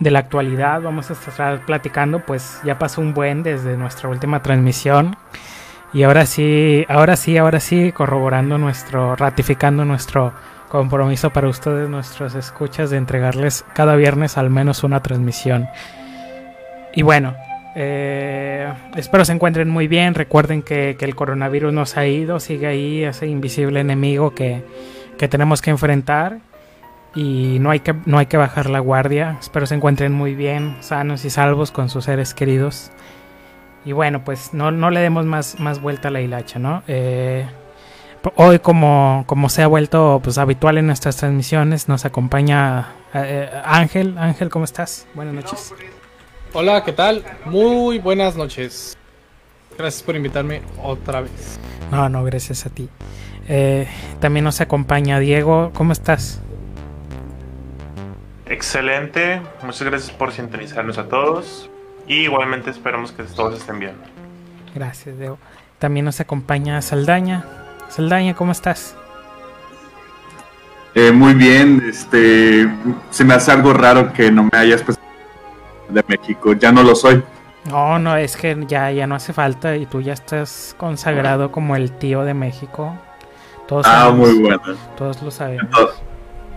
de 0.00 0.10
la 0.10 0.18
actualidad. 0.18 0.82
Vamos 0.82 1.10
a 1.10 1.12
estar 1.12 1.64
platicando, 1.64 2.20
pues 2.20 2.60
ya 2.64 2.78
pasó 2.78 3.00
un 3.00 3.14
buen 3.14 3.42
desde 3.42 3.76
nuestra 3.76 4.08
última 4.08 4.42
transmisión. 4.42 5.16
Y 5.92 6.02
ahora 6.02 6.26
sí, 6.26 6.84
ahora 6.88 7.16
sí, 7.16 7.36
ahora 7.36 7.60
sí, 7.60 7.92
corroborando 7.92 8.58
nuestro, 8.58 9.16
ratificando 9.16 9.84
nuestro 9.84 10.32
compromiso 10.68 11.30
para 11.30 11.48
ustedes, 11.48 11.88
nuestros 11.88 12.34
escuchas, 12.34 12.90
de 12.90 12.96
entregarles 12.96 13.64
cada 13.74 13.96
viernes 13.96 14.38
al 14.38 14.50
menos 14.50 14.84
una 14.84 15.00
transmisión. 15.00 15.68
Y 16.94 17.02
bueno, 17.02 17.34
eh, 17.74 18.72
espero 18.96 19.24
se 19.24 19.32
encuentren 19.32 19.68
muy 19.68 19.88
bien. 19.88 20.14
Recuerden 20.14 20.62
que, 20.62 20.96
el 20.98 21.14
coronavirus 21.14 21.72
nos 21.72 21.96
ha 21.96 22.06
ido, 22.06 22.40
sigue 22.40 22.68
ahí 22.68 23.04
ese 23.04 23.26
invisible 23.26 23.80
enemigo 23.80 24.32
que, 24.32 24.64
que 25.18 25.28
tenemos 25.28 25.60
que 25.60 25.70
enfrentar 25.70 26.38
y 27.14 27.58
no 27.60 27.70
hay 27.70 27.80
que, 27.80 27.94
no 28.06 28.18
hay 28.18 28.26
que 28.26 28.36
bajar 28.36 28.70
la 28.70 28.78
guardia. 28.80 29.36
Espero 29.40 29.66
se 29.66 29.74
encuentren 29.74 30.12
muy 30.12 30.34
bien, 30.34 30.76
sanos 30.80 31.24
y 31.24 31.30
salvos 31.30 31.72
con 31.72 31.88
sus 31.88 32.04
seres 32.04 32.34
queridos. 32.34 32.90
Y 33.84 33.92
bueno, 33.92 34.24
pues 34.24 34.52
no, 34.52 34.70
no 34.70 34.90
le 34.90 35.00
demos 35.00 35.24
más, 35.24 35.58
más 35.58 35.80
vuelta 35.80 36.08
a 36.08 36.10
la 36.10 36.20
hilacha, 36.20 36.58
¿no? 36.58 36.82
Eh, 36.86 37.46
hoy, 38.36 38.58
como, 38.58 39.24
como 39.26 39.48
se 39.48 39.62
ha 39.62 39.66
vuelto 39.66 40.20
pues, 40.22 40.38
habitual 40.38 40.78
en 40.78 40.86
nuestras 40.86 41.16
transmisiones, 41.16 41.88
nos 41.88 42.04
acompaña 42.04 42.88
eh, 43.14 43.50
Ángel. 43.64 44.16
Ángel, 44.18 44.50
¿cómo 44.50 44.64
estás? 44.64 45.06
Buenas 45.14 45.34
noches. 45.34 45.74
Hola, 46.52 46.84
¿qué 46.84 46.92
tal? 46.92 47.24
Muy 47.46 47.98
buenas 47.98 48.36
noches. 48.36 48.96
Gracias 49.78 50.02
por 50.02 50.14
invitarme 50.14 50.62
otra 50.82 51.22
vez. 51.22 51.58
No, 51.90 52.08
no, 52.08 52.22
gracias 52.24 52.66
a 52.66 52.70
ti. 52.70 52.88
Eh, 53.48 53.88
también 54.20 54.44
nos 54.44 54.60
acompaña 54.60 55.18
Diego. 55.18 55.70
¿Cómo 55.74 55.92
estás? 55.92 56.40
Excelente, 58.50 59.40
muchas 59.62 59.82
gracias 59.84 60.10
por 60.10 60.32
sintonizarnos 60.32 60.98
a 60.98 61.04
todos 61.04 61.70
y 62.08 62.22
igualmente 62.22 62.68
esperamos 62.70 63.12
que 63.12 63.22
todos 63.22 63.60
estén 63.60 63.78
bien. 63.78 63.94
Gracias, 64.74 65.16
Deo. 65.18 65.38
También 65.78 66.04
nos 66.04 66.18
acompaña 66.18 66.82
Saldaña. 66.82 67.44
Saldaña, 67.88 68.34
¿cómo 68.34 68.50
estás? 68.50 68.96
Eh, 70.96 71.12
muy 71.12 71.34
bien, 71.34 71.80
este, 71.88 72.68
se 73.10 73.24
me 73.24 73.34
hace 73.34 73.52
algo 73.52 73.72
raro 73.72 74.12
que 74.12 74.32
no 74.32 74.48
me 74.50 74.58
hayas 74.58 74.82
pues 74.82 74.98
de 75.88 76.04
México, 76.08 76.52
ya 76.54 76.72
no 76.72 76.82
lo 76.82 76.96
soy. 76.96 77.22
No, 77.66 78.00
no, 78.00 78.16
es 78.16 78.36
que 78.36 78.64
ya, 78.66 78.90
ya 78.90 79.06
no 79.06 79.14
hace 79.14 79.32
falta 79.32 79.76
y 79.76 79.86
tú 79.86 80.00
ya 80.00 80.14
estás 80.14 80.74
consagrado 80.76 81.52
como 81.52 81.76
el 81.76 81.92
tío 81.92 82.24
de 82.24 82.34
México. 82.34 82.98
Todos 83.68 83.86
ah, 83.88 84.10
muy 84.12 84.40
bueno. 84.40 84.60
Todos 84.96 85.22
lo 85.22 85.30
sabemos. 85.30 85.66
Entonces, 85.66 86.09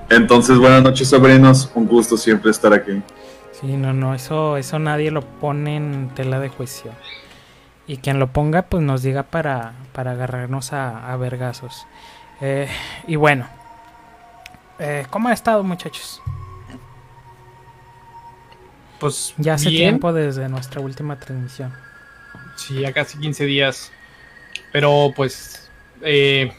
buenas 0.09 0.83
noches, 0.83 1.09
sobrinos. 1.09 1.69
Un 1.75 1.87
gusto 1.87 2.17
siempre 2.17 2.51
estar 2.51 2.73
aquí. 2.73 3.01
Sí, 3.51 3.67
no, 3.77 3.93
no, 3.93 4.13
eso, 4.13 4.57
eso 4.57 4.79
nadie 4.79 5.11
lo 5.11 5.21
pone 5.21 5.77
en 5.77 6.09
tela 6.15 6.39
de 6.39 6.49
juicio. 6.49 6.91
Y 7.87 7.97
quien 7.97 8.19
lo 8.19 8.27
ponga, 8.31 8.63
pues 8.63 8.83
nos 8.83 9.03
diga 9.03 9.23
para, 9.23 9.73
para 9.93 10.11
agarrarnos 10.11 10.73
a, 10.73 11.11
a 11.11 11.17
vergazos. 11.17 11.85
Eh, 12.41 12.67
y 13.07 13.15
bueno, 13.15 13.47
eh, 14.79 15.05
¿cómo 15.09 15.29
ha 15.29 15.33
estado, 15.33 15.63
muchachos? 15.63 16.21
Pues 18.99 19.33
ya 19.37 19.55
hace 19.55 19.69
tiempo 19.69 20.13
desde 20.13 20.47
nuestra 20.47 20.79
última 20.79 21.19
transmisión. 21.19 21.73
Sí, 22.55 22.79
ya 22.81 22.93
casi 22.93 23.17
15 23.17 23.45
días. 23.45 23.91
Pero 24.71 25.11
pues 25.15 25.69
eh, 26.01 26.51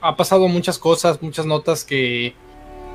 ha 0.00 0.16
pasado 0.16 0.48
muchas 0.48 0.78
cosas, 0.78 1.20
muchas 1.22 1.46
notas 1.46 1.84
que 1.84 2.34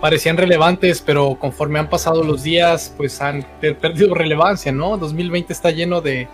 parecían 0.04 0.36
relevantes, 0.36 1.02
pero 1.02 1.36
conforme 1.36 1.80
han 1.80 1.90
pasado 1.90 2.26
los 2.26 2.44
días, 2.44 2.94
pues 2.98 3.22
han 3.22 3.46
perdido 3.62 4.14
relevancia, 4.14 4.70
¿no? 4.74 4.98
2020 4.98 5.54
está 5.54 5.72
lleno 5.72 6.02
de 6.02 6.28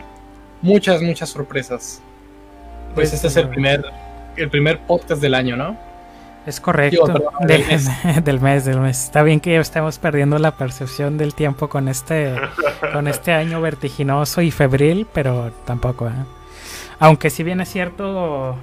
muchas, 0.63 1.03
muchas 1.03 1.29
sorpresas. 1.29 2.01
Pues, 2.95 3.13
este 3.13 3.27
es 3.27 3.35
el 3.35 3.47
primer, 3.47 3.85
el 4.37 4.49
primer 4.49 4.79
podcast 4.79 5.21
del 5.21 5.35
año, 5.35 5.55
¿no? 5.55 5.77
Es 6.47 6.59
correcto. 6.59 7.05
del, 7.41 7.63
mes. 8.39 8.65
del, 8.65 8.79
mes. 8.79 9.03
Está 9.03 9.21
bien 9.21 9.39
que 9.39 9.55
estamos 9.57 9.99
perdiendo 9.99 10.39
la 10.39 10.57
percepción 10.57 11.19
del 11.19 11.35
tiempo 11.35 11.69
con 11.69 11.89
este, 11.89 12.33
con 12.91 13.07
este 13.07 13.33
año 13.33 13.61
vertiginoso 13.61 14.41
y 14.41 14.49
febril, 14.49 15.05
pero 15.13 15.53
tampoco. 15.65 16.07
¿eh? 16.07 16.25
Aunque 16.97 17.29
si 17.29 17.43
bien 17.43 17.61
es 17.61 17.69
cierto, 17.69 18.57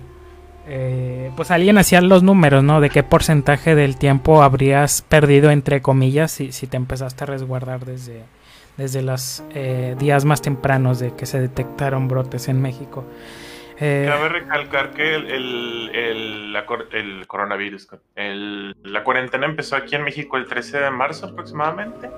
eh, 0.68 1.30
pues 1.36 1.50
alguien 1.50 1.78
hacía 1.78 2.00
los 2.00 2.22
números, 2.22 2.64
¿no? 2.64 2.80
De 2.80 2.90
qué 2.90 3.02
porcentaje 3.02 3.74
del 3.74 3.96
tiempo 3.96 4.42
habrías 4.42 5.02
perdido, 5.02 5.50
entre 5.50 5.80
comillas, 5.80 6.32
si, 6.32 6.50
si 6.50 6.66
te 6.66 6.76
empezaste 6.76 7.24
a 7.24 7.26
resguardar 7.26 7.84
desde, 7.84 8.24
desde 8.76 9.02
los 9.02 9.44
eh, 9.54 9.94
días 9.98 10.24
más 10.24 10.42
tempranos 10.42 10.98
de 10.98 11.14
que 11.14 11.26
se 11.26 11.40
detectaron 11.40 12.08
brotes 12.08 12.48
en 12.48 12.60
México. 12.60 13.04
Eh, 13.78 14.06
Cabe 14.08 14.28
recalcar 14.28 14.90
que 14.90 15.14
el, 15.14 15.30
el, 15.30 16.56
el 16.92 17.26
coronavirus, 17.26 17.88
la 18.14 19.04
cuarentena 19.04 19.46
empezó 19.46 19.76
aquí 19.76 19.94
en 19.94 20.02
México 20.02 20.36
el 20.36 20.46
13 20.46 20.78
de 20.78 20.90
marzo 20.90 21.26
aproximadamente. 21.26 22.10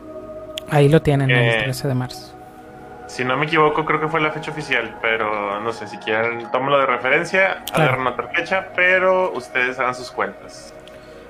Ahí 0.70 0.88
lo 0.88 1.02
tienen, 1.02 1.30
el 1.30 1.64
13 1.64 1.88
de 1.88 1.94
marzo. 1.94 2.37
Si 3.08 3.24
no 3.24 3.36
me 3.36 3.46
equivoco, 3.46 3.84
creo 3.84 4.00
que 4.00 4.08
fue 4.08 4.20
la 4.20 4.30
fecha 4.30 4.50
oficial, 4.50 4.96
pero 5.00 5.60
no 5.60 5.72
sé, 5.72 5.88
si 5.88 5.96
quieren, 5.96 6.50
tómalo 6.52 6.78
de 6.78 6.86
referencia, 6.86 7.64
claro. 7.72 8.02
a 8.02 8.10
otra 8.10 8.28
fecha, 8.28 8.68
pero 8.76 9.32
ustedes 9.32 9.78
hagan 9.78 9.94
sus 9.94 10.10
cuentas. 10.10 10.74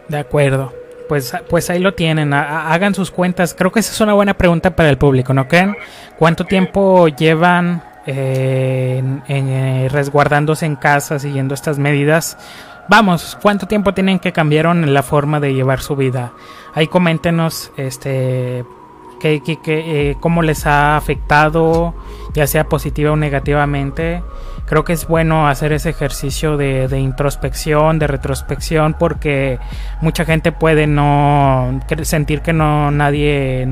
De 0.08 0.18
acuerdo. 0.18 0.72
Pues, 1.08 1.34
pues 1.48 1.70
ahí 1.70 1.78
lo 1.78 1.94
tienen, 1.94 2.34
hagan 2.34 2.94
sus 2.94 3.10
cuentas. 3.10 3.54
Creo 3.54 3.72
que 3.72 3.80
esa 3.80 3.92
es 3.92 4.00
una 4.00 4.12
buena 4.12 4.34
pregunta 4.34 4.76
para 4.76 4.90
el 4.90 4.98
público, 4.98 5.32
¿no 5.32 5.48
creen? 5.48 5.74
¿Cuánto 6.18 6.44
tiempo 6.44 7.08
llevan 7.08 7.82
eh, 8.04 9.02
eh, 9.28 9.88
resguardándose 9.90 10.66
en 10.66 10.76
casa, 10.76 11.18
siguiendo 11.18 11.54
estas 11.54 11.78
medidas? 11.78 12.36
Vamos, 12.88 13.38
¿cuánto 13.40 13.66
tiempo 13.66 13.94
tienen 13.94 14.18
que 14.18 14.32
cambiaron 14.32 14.92
la 14.92 15.02
forma 15.02 15.40
de 15.40 15.54
llevar 15.54 15.80
su 15.80 15.96
vida? 15.96 16.32
Ahí 16.74 16.88
coméntenos, 16.88 17.70
este, 17.76 18.64
que, 19.18 19.42
eh, 19.46 20.16
cómo 20.20 20.42
les 20.42 20.66
ha 20.66 20.96
afectado, 20.96 21.94
ya 22.34 22.46
sea 22.46 22.64
positiva 22.64 23.12
o 23.12 23.16
negativamente. 23.16 24.22
Creo 24.66 24.84
que 24.84 24.92
es 24.92 25.08
bueno 25.08 25.48
hacer 25.48 25.72
ese 25.72 25.90
ejercicio 25.90 26.56
de, 26.56 26.98
introspección, 26.98 27.98
de 27.98 28.06
retrospección, 28.06 28.94
porque 28.98 29.58
mucha 30.00 30.24
gente 30.24 30.52
puede 30.52 30.86
no 30.86 31.80
sentir 32.02 32.42
que 32.42 32.52
no 32.52 32.90
nadie 32.90 33.66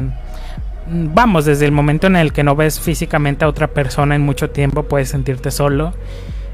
vamos, 0.88 1.44
desde 1.44 1.66
el 1.66 1.72
momento 1.72 2.06
en 2.06 2.16
el 2.16 2.32
que 2.32 2.42
no 2.42 2.54
ves 2.56 2.80
físicamente 2.80 3.44
a 3.44 3.48
otra 3.48 3.68
persona 3.68 4.14
en 4.14 4.22
mucho 4.22 4.50
tiempo, 4.50 4.84
puedes 4.84 5.08
sentirte 5.08 5.50
solo. 5.50 5.92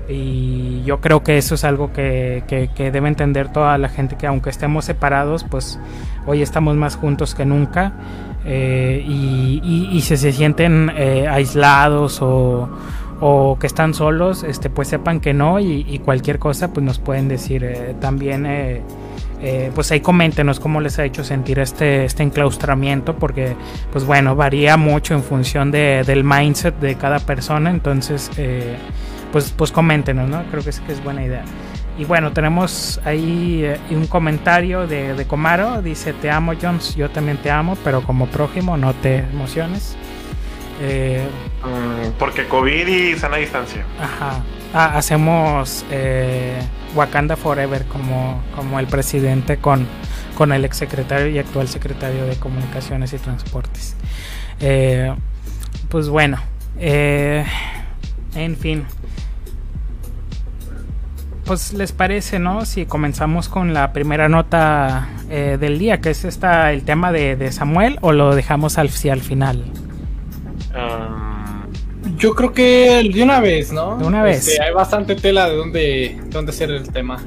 Y 0.09 0.83
yo 0.85 1.01
creo 1.01 1.23
que 1.23 1.39
eso 1.39 1.55
es 1.55 1.65
algo 1.65 1.93
que, 1.93 2.43
que, 2.49 2.91
debe 2.91 3.09
entender 3.09 3.53
toda 3.53 3.79
la 3.79 3.89
gente, 3.89 4.17
que 4.17 4.27
aunque 4.27 4.51
estemos 4.51 4.85
separados, 4.85 5.45
pues 5.45 5.79
hoy 6.27 6.43
estamos 6.43 6.77
más 6.77 6.97
juntos 6.97 7.35
que 7.35 7.45
nunca. 7.45 7.93
Eh, 8.45 9.05
y, 9.07 10.01
si 10.01 10.17
se 10.17 10.33
sienten 10.33 10.91
eh, 10.97 11.29
aislados 11.29 12.19
o, 12.23 13.57
que 13.61 13.67
están 13.67 13.95
solos, 13.95 14.43
este, 14.43 14.69
pues 14.69 14.89
sepan 14.89 15.21
que 15.21 15.33
no 15.33 15.61
y, 15.61 16.01
cualquier 16.05 16.39
cosa 16.39 16.73
pues 16.73 16.85
nos 16.85 16.99
pueden 16.99 17.29
decir 17.29 17.63
eh, 17.65 17.95
también. 18.01 18.83
pues 19.75 19.91
ahí 19.93 20.01
coméntenos 20.01 20.61
cómo 20.61 20.81
les 20.81 20.99
ha 20.99 21.05
hecho 21.05 21.25
sentir 21.25 21.59
este, 21.59 22.05
este 22.05 22.23
enclaustramiento 22.23 23.17
porque 23.17 23.57
pues 23.93 24.05
bueno 24.05 24.37
varía 24.37 24.77
mucho 24.77 25.15
en 25.15 25.23
función 25.23 25.71
de, 25.71 26.05
del 26.07 26.23
mindset 26.25 26.79
de 26.79 26.95
cada 26.95 27.19
persona 27.19 27.71
entonces 27.71 28.31
pues 29.33 29.53
pues 29.57 29.73
coméntenos 29.73 30.29
no 30.29 30.45
creo 30.51 30.63
que 30.63 30.71
es, 30.71 30.79
que 30.79 30.93
es 30.93 31.03
buena 31.03 31.25
idea 31.25 31.45
y 31.99 32.05
bueno, 32.05 32.33
tenemos 32.33 33.01
ahí 33.05 33.65
eh, 33.65 33.79
un 33.91 34.07
comentario 34.07 34.87
de, 34.87 35.15
de, 35.15 35.27
Comaro. 35.27 35.83
Dice, 35.83 36.13
te 36.15 36.31
amo 36.31 36.53
Jones, 36.61 36.95
yo 36.97 37.11
también 37.11 37.37
te 37.37 37.51
amo, 37.51 37.77
pero 37.85 38.03
como 38.03 38.27
prójimo 38.27 38.77
no 38.77 38.95
te 38.95 39.19
emociones. 39.19 39.97
Eh, 40.81 41.27
porque 42.19 42.49
COVID 42.49 42.87
y 42.87 43.17
sana 43.19 43.37
distancia. 43.37 43.85
Ajá. 44.01 44.43
Ah, 44.75 44.97
hacemos 44.97 45.85
eh, 45.91 46.59
Wakanda 46.95 47.37
Forever 47.37 47.85
como, 47.85 48.43
como 48.57 48.81
el 48.81 48.87
presidente 48.87 49.59
con, 49.59 49.87
con 50.35 50.51
el 50.51 50.65
exsecretario 50.65 51.29
y 51.29 51.39
actual 51.39 51.69
secretario 51.69 52.25
de 52.25 52.37
Comunicaciones 52.37 53.13
y 53.13 53.19
Transportes. 53.19 53.97
pues 55.91 56.09
bueno, 56.09 56.39
en 56.79 58.57
fin 58.57 58.87
pues 61.45 61.73
les 61.73 61.93
parece, 61.93 62.39
¿no? 62.39 62.65
Si 62.65 62.87
comenzamos 62.87 63.49
con 63.49 63.75
la 63.75 63.93
primera 63.93 64.29
nota 64.29 65.09
eh, 65.31 65.57
del 65.61 65.79
día, 65.79 66.01
que 66.01 66.11
es 66.11 66.25
esta, 66.25 66.73
el 66.73 66.85
tema 66.85 67.13
de, 67.13 67.51
Samuel, 67.53 67.99
o 68.01 68.13
lo 68.13 68.35
dejamos 68.35 68.79
al, 68.79 68.91
al 69.11 69.21
final. 69.21 69.65
Um, 70.75 72.17
yo 72.17 72.35
creo 72.35 72.53
que 72.53 73.11
de 73.13 73.23
una 73.23 73.41
vez, 73.41 73.73
¿no? 73.73 73.99
De 73.99 74.05
una 74.05 74.23
vez. 74.23 74.49
Este, 74.49 74.63
hay 74.63 74.73
bastante 74.73 75.15
tela 75.15 75.49
de 75.49 75.57
dónde, 75.57 76.21
dónde 76.31 76.51
hacer 76.51 76.71
el 76.71 76.89
tema. 76.91 77.21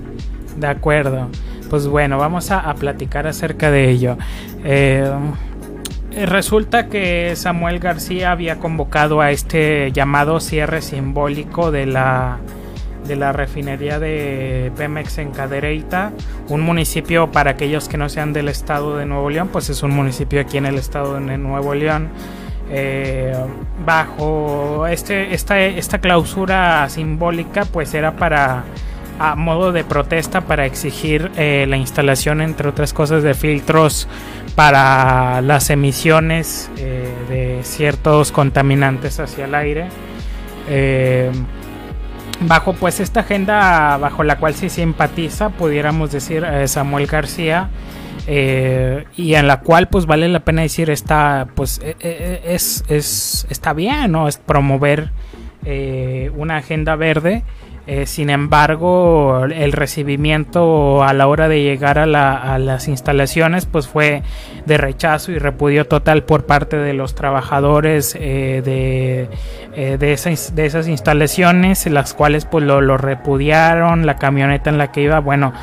De 0.57 0.67
acuerdo. 0.67 1.29
Pues 1.69 1.87
bueno, 1.87 2.17
vamos 2.17 2.51
a, 2.51 2.73
platicar 2.75 3.27
acerca 3.27 3.71
de 3.71 3.89
ello. 3.89 4.17
Eh, 4.63 5.11
Resulta 6.15 6.87
que 6.87 7.35
Samuel 7.35 7.79
García 7.79 8.31
había 8.31 8.57
convocado 8.57 9.19
a 9.19 9.31
este 9.31 9.91
llamado 9.91 10.39
cierre 10.39 10.81
simbólico 10.81 11.71
de 11.71 11.87
la 11.87 12.39
de 13.07 13.15
la 13.15 13.31
refinería 13.31 13.99
de 13.99 14.71
Pemex 14.77 15.17
en 15.17 15.31
Cadereyta, 15.31 16.11
un 16.49 16.61
municipio 16.61 17.31
para 17.31 17.51
aquellos 17.51 17.87
que 17.87 17.97
no 17.97 18.09
sean 18.09 18.33
del 18.33 18.49
estado 18.49 18.97
de 18.97 19.05
Nuevo 19.05 19.29
León, 19.29 19.49
pues 19.51 19.69
es 19.69 19.83
un 19.83 19.91
municipio 19.91 20.41
aquí 20.41 20.57
en 20.57 20.65
el 20.65 20.75
estado 20.75 21.15
de 21.15 21.37
Nuevo 21.37 21.73
León. 21.73 22.09
Eh, 22.71 23.35
bajo 23.85 24.87
este, 24.87 25.35
esta, 25.35 25.59
esta 25.61 25.99
clausura 25.99 26.89
simbólica, 26.89 27.65
pues 27.65 27.93
era 27.93 28.15
para 28.15 28.63
a 29.19 29.35
modo 29.35 29.71
de 29.71 29.83
protesta 29.83 30.41
para 30.41 30.65
exigir 30.65 31.31
eh, 31.37 31.65
la 31.67 31.77
instalación, 31.77 32.41
entre 32.41 32.67
otras 32.69 32.93
cosas, 32.93 33.23
de 33.23 33.33
filtros 33.33 34.07
para 34.55 35.41
las 35.41 35.69
emisiones 35.69 36.69
eh, 36.77 37.13
de 37.29 37.59
ciertos 37.63 38.31
contaminantes 38.31 39.19
hacia 39.19 39.45
el 39.45 39.55
aire. 39.55 39.87
Eh, 40.69 41.31
bajo 42.41 42.73
pues 42.73 42.99
esta 42.99 43.21
agenda 43.21 43.97
bajo 43.97 44.23
la 44.23 44.37
cual 44.37 44.53
se 44.53 44.69
simpatiza, 44.69 45.49
pudiéramos 45.49 46.11
decir, 46.11 46.43
eh, 46.43 46.67
Samuel 46.67 47.07
García. 47.07 47.69
eh, 48.27 49.05
y 49.15 49.35
en 49.35 49.47
la 49.47 49.59
cual 49.61 49.87
pues 49.87 50.05
vale 50.07 50.27
la 50.27 50.39
pena 50.39 50.63
decir 50.63 50.89
está 50.89 51.47
pues 51.53 51.79
eh, 51.83 51.95
eh, 51.99 52.41
es, 52.45 52.83
es 52.87 53.45
está 53.51 53.73
bien 53.73 54.11
no 54.11 54.27
es 54.27 54.37
promover 54.37 55.11
una 56.35 56.57
agenda 56.57 56.95
verde 56.95 57.43
eh, 57.87 58.07
sin 58.07 58.31
embargo, 58.31 59.45
el 59.45 59.71
recibimiento 59.71 61.03
a 61.03 61.13
la 61.13 61.27
hora 61.27 61.47
de 61.47 61.61
llegar 61.61 61.99
a, 61.99 62.05
la- 62.07 62.57
las 62.57 62.87
instalaciones 62.87 63.67
pues 63.67 63.87
fue 63.87 64.23
de 64.65 64.77
rechazo 64.77 65.31
y 65.31 65.37
repudio 65.37 65.85
total 65.85 66.23
por 66.23 66.45
parte 66.47 66.77
de 66.77 66.93
los 66.93 67.13
trabajadores 67.13 68.17
eh, 68.19 68.63
de, 68.65 69.29
eh, 69.75 69.97
de, 69.99 70.13
esas, 70.13 70.87
instalaciones, 70.87 71.85
las 71.85 72.15
cuales 72.15 72.45
pues 72.45 72.63
lo, 72.63 72.81
lo 72.81 72.97
repudiaron, 72.97 74.05
la 74.07 74.15
camioneta 74.15 74.69
en 74.71 74.79
la 74.79 74.91
que 74.91 75.01
iba, 75.01 75.19
bueno, 75.19 75.53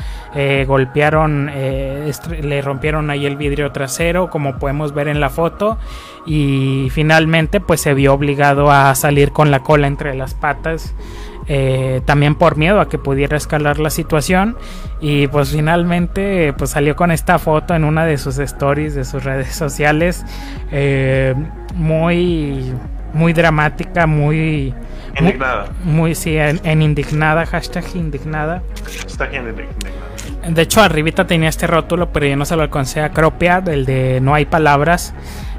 golpearon, 0.66 1.50
le 2.40 2.62
rompieron 2.62 3.10
ahí 3.10 3.26
el 3.26 3.36
vidrio 3.36 3.70
trasero, 3.72 4.30
como 4.30 4.58
podemos 4.58 4.94
ver 4.94 5.08
en 5.08 5.20
la 5.20 5.28
foto, 5.28 5.76
y 6.24 6.88
finalmente 6.90 7.60
pues 7.60 7.80
se 7.82 7.92
vio 7.94 8.14
obligado 8.14 8.70
a 8.70 8.94
salir 8.94 9.32
con 9.32 9.50
la 9.50 9.60
cola 9.60 9.88
entre 9.88 10.14
las 10.14 10.34
patas 10.34 10.94
eh, 11.48 12.00
también 12.04 12.36
por 12.36 12.56
miedo 12.56 12.80
a 12.80 12.88
que 12.88 12.98
pudiera 12.98 13.36
escalar 13.36 13.78
la 13.80 13.90
situación 13.90 14.56
y 15.00 15.26
pues 15.26 15.50
finalmente 15.50 16.52
pues 16.56 16.70
salió 16.70 16.94
con 16.94 17.10
esta 17.10 17.38
foto 17.40 17.74
en 17.74 17.84
una 17.84 18.04
de 18.04 18.16
sus 18.16 18.38
stories 18.38 18.94
de 18.94 19.04
sus 19.04 19.24
redes 19.24 19.54
sociales 19.54 20.24
eh, 20.70 21.34
muy 21.74 22.72
muy 23.12 23.32
dramática 23.32 24.06
muy 24.06 24.72
Indignada. 25.18 25.66
muy 25.84 26.14
sí 26.14 26.36
en, 26.36 26.60
en 26.64 26.80
indignada 26.80 27.44
hashtag 27.44 27.84
indignada 27.96 28.62
bien 29.30 29.48
indignada. 29.48 30.48
de 30.48 30.62
hecho 30.62 30.80
arribita 30.80 31.26
tenía 31.26 31.48
este 31.48 31.66
rótulo 31.66 32.12
pero 32.12 32.26
yo 32.26 32.36
no 32.36 32.44
se 32.44 32.54
lo 32.54 32.62
alcancé 32.62 33.00
a 33.00 33.10
cropear 33.10 33.68
el 33.68 33.84
de 33.84 34.20
no 34.22 34.32
hay 34.32 34.46
palabras 34.46 35.12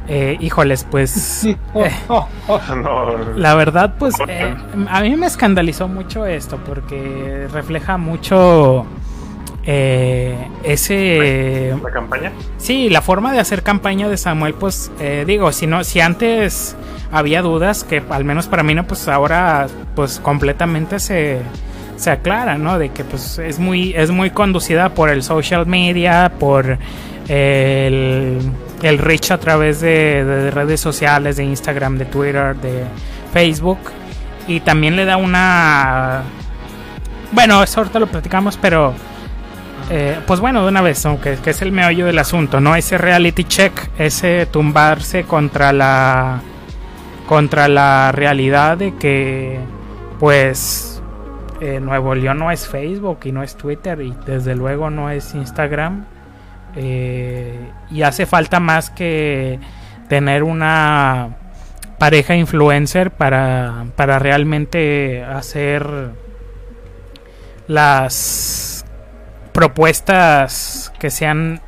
Eh, 0.10 0.36
híjoles 0.42 0.86
pues 0.92 1.46
eh, 1.46 1.56
la 3.38 3.56
verdad, 3.56 3.96
pues 3.98 4.16
eh, 4.28 4.54
a 4.90 5.02
mí 5.02 5.16
me 5.16 5.28
escandalizó 5.28 5.88
mucho 5.88 6.26
esto 6.26 6.58
porque 6.58 7.48
refleja 7.54 7.98
mucho 7.98 8.86
eh, 9.66 10.36
ese... 10.64 11.74
la 11.82 11.92
campaña. 11.92 12.32
Sí, 12.58 12.90
la 12.90 13.02
forma 13.02 13.32
de 13.32 13.40
hacer 13.40 13.64
campaña 13.64 14.10
de 14.10 14.18
Samuel, 14.18 14.54
pues 14.56 14.92
eh, 15.00 15.24
digo, 15.26 15.52
si 15.52 15.68
no, 15.68 15.84
si 15.84 16.02
antes 16.02 16.76
había 17.12 17.42
dudas, 17.42 17.84
que 17.84 18.04
al 18.10 18.26
menos 18.26 18.48
para 18.48 18.64
mí 18.64 18.74
no, 18.74 18.86
pues 18.86 19.08
ahora 19.08 19.68
pues 19.96 20.20
completamente 20.20 21.00
se, 21.00 21.40
se 21.96 22.12
aclara, 22.12 22.58
¿no? 22.58 22.78
De 22.78 22.90
que 22.90 23.04
pues 23.06 23.40
es 23.40 23.60
muy, 23.60 23.94
es 23.96 24.12
muy 24.12 24.32
conducida 24.32 24.90
por 24.90 25.10
el 25.10 25.24
social 25.24 25.66
media, 25.66 26.34
por 26.40 26.78
el, 27.28 28.40
el 28.82 28.98
reach 28.98 29.32
a 29.32 29.38
través 29.38 29.82
de, 29.82 30.24
de 30.26 30.52
redes 30.52 30.80
sociales, 30.80 31.38
de 31.38 31.44
Instagram, 31.44 31.98
de 31.98 32.06
Twitter, 32.06 32.56
de 32.56 32.84
Facebook. 33.32 33.80
Y 34.48 34.60
también 34.60 34.96
le 34.96 35.06
da 35.06 35.18
una... 35.18 36.24
Bueno, 37.32 37.64
eso 37.64 37.80
ahorita 37.80 38.00
lo 38.00 38.08
platicamos, 38.08 38.58
pero... 38.58 38.94
eh, 39.90 40.20
pues 40.28 40.40
bueno, 40.40 40.64
de 40.64 40.68
una 40.68 40.82
vez, 40.82 41.04
¿no? 41.06 41.20
que, 41.22 41.36
que 41.36 41.52
es 41.52 41.62
el 41.62 41.72
meollo 41.72 42.06
del 42.06 42.20
asunto, 42.20 42.60
¿no? 42.60 42.76
Ese 42.76 42.98
reality 42.98 43.44
check, 43.46 43.74
ese 43.98 44.46
tumbarse 44.46 45.24
contra 45.24 45.72
la... 45.74 46.42
Contra 47.28 47.68
la 47.68 48.12
realidad 48.12 48.78
de 48.78 48.96
que... 48.96 49.60
Pues... 50.20 51.02
eh, 51.62 51.80
Nuevo 51.80 52.14
León 52.16 52.40
no 52.40 52.52
es 52.52 52.68
Facebook 52.68 53.20
y 53.24 53.32
no 53.32 53.42
es 53.42 53.56
Twitter 53.56 54.02
y 54.02 54.14
desde 54.26 54.56
luego 54.56 54.90
no 54.90 55.10
es 55.10 55.34
Instagram. 55.34 56.06
Eh, 56.76 57.56
y 57.92 58.02
hace 58.02 58.26
falta 58.26 58.60
más 58.60 58.90
que 58.90 59.60
tener 60.10 60.44
una 60.44 61.38
pareja 62.00 62.36
influencer 62.36 63.12
para, 63.12 63.86
para 63.96 64.20
realmente 64.20 65.24
hacer 65.24 66.12
las 67.68 68.86
propuestas 69.54 70.92
que 71.00 71.10
sean 71.10 71.62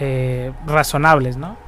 eh, 0.00 0.52
razonables, 0.66 1.36
¿no? 1.36 1.58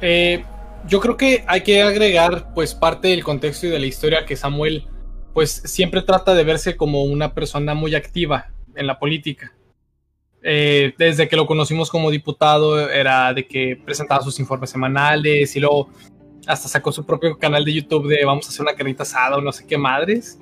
Eh, 0.00 0.44
yo 0.88 1.00
creo 1.00 1.16
que 1.16 1.44
hay 1.46 1.60
que 1.60 1.82
agregar 1.82 2.52
pues 2.54 2.74
parte 2.74 3.08
del 3.08 3.22
contexto 3.22 3.66
y 3.66 3.70
de 3.70 3.78
la 3.78 3.86
historia 3.86 4.26
que 4.26 4.36
Samuel 4.36 4.88
pues 5.32 5.50
siempre 5.64 6.02
trata 6.02 6.34
de 6.34 6.44
verse 6.44 6.76
como 6.76 7.04
una 7.04 7.34
persona 7.34 7.74
muy 7.74 7.94
activa 7.94 8.48
en 8.74 8.86
la 8.86 8.98
política. 8.98 9.52
Eh, 10.44 10.92
desde 10.98 11.28
que 11.28 11.36
lo 11.36 11.46
conocimos 11.46 11.88
como 11.88 12.10
diputado 12.10 12.90
era 12.90 13.32
de 13.32 13.46
que 13.46 13.80
presentaba 13.84 14.22
sus 14.22 14.40
informes 14.40 14.70
semanales 14.70 15.54
y 15.54 15.60
luego 15.60 15.88
hasta 16.46 16.68
sacó 16.68 16.90
su 16.90 17.06
propio 17.06 17.38
canal 17.38 17.64
de 17.64 17.74
YouTube 17.74 18.08
de 18.08 18.24
vamos 18.24 18.46
a 18.46 18.48
hacer 18.48 18.62
una 18.62 18.74
carnita 18.74 19.04
asada 19.04 19.36
o 19.36 19.40
no 19.40 19.52
sé 19.52 19.66
qué 19.66 19.78
madres. 19.78 20.38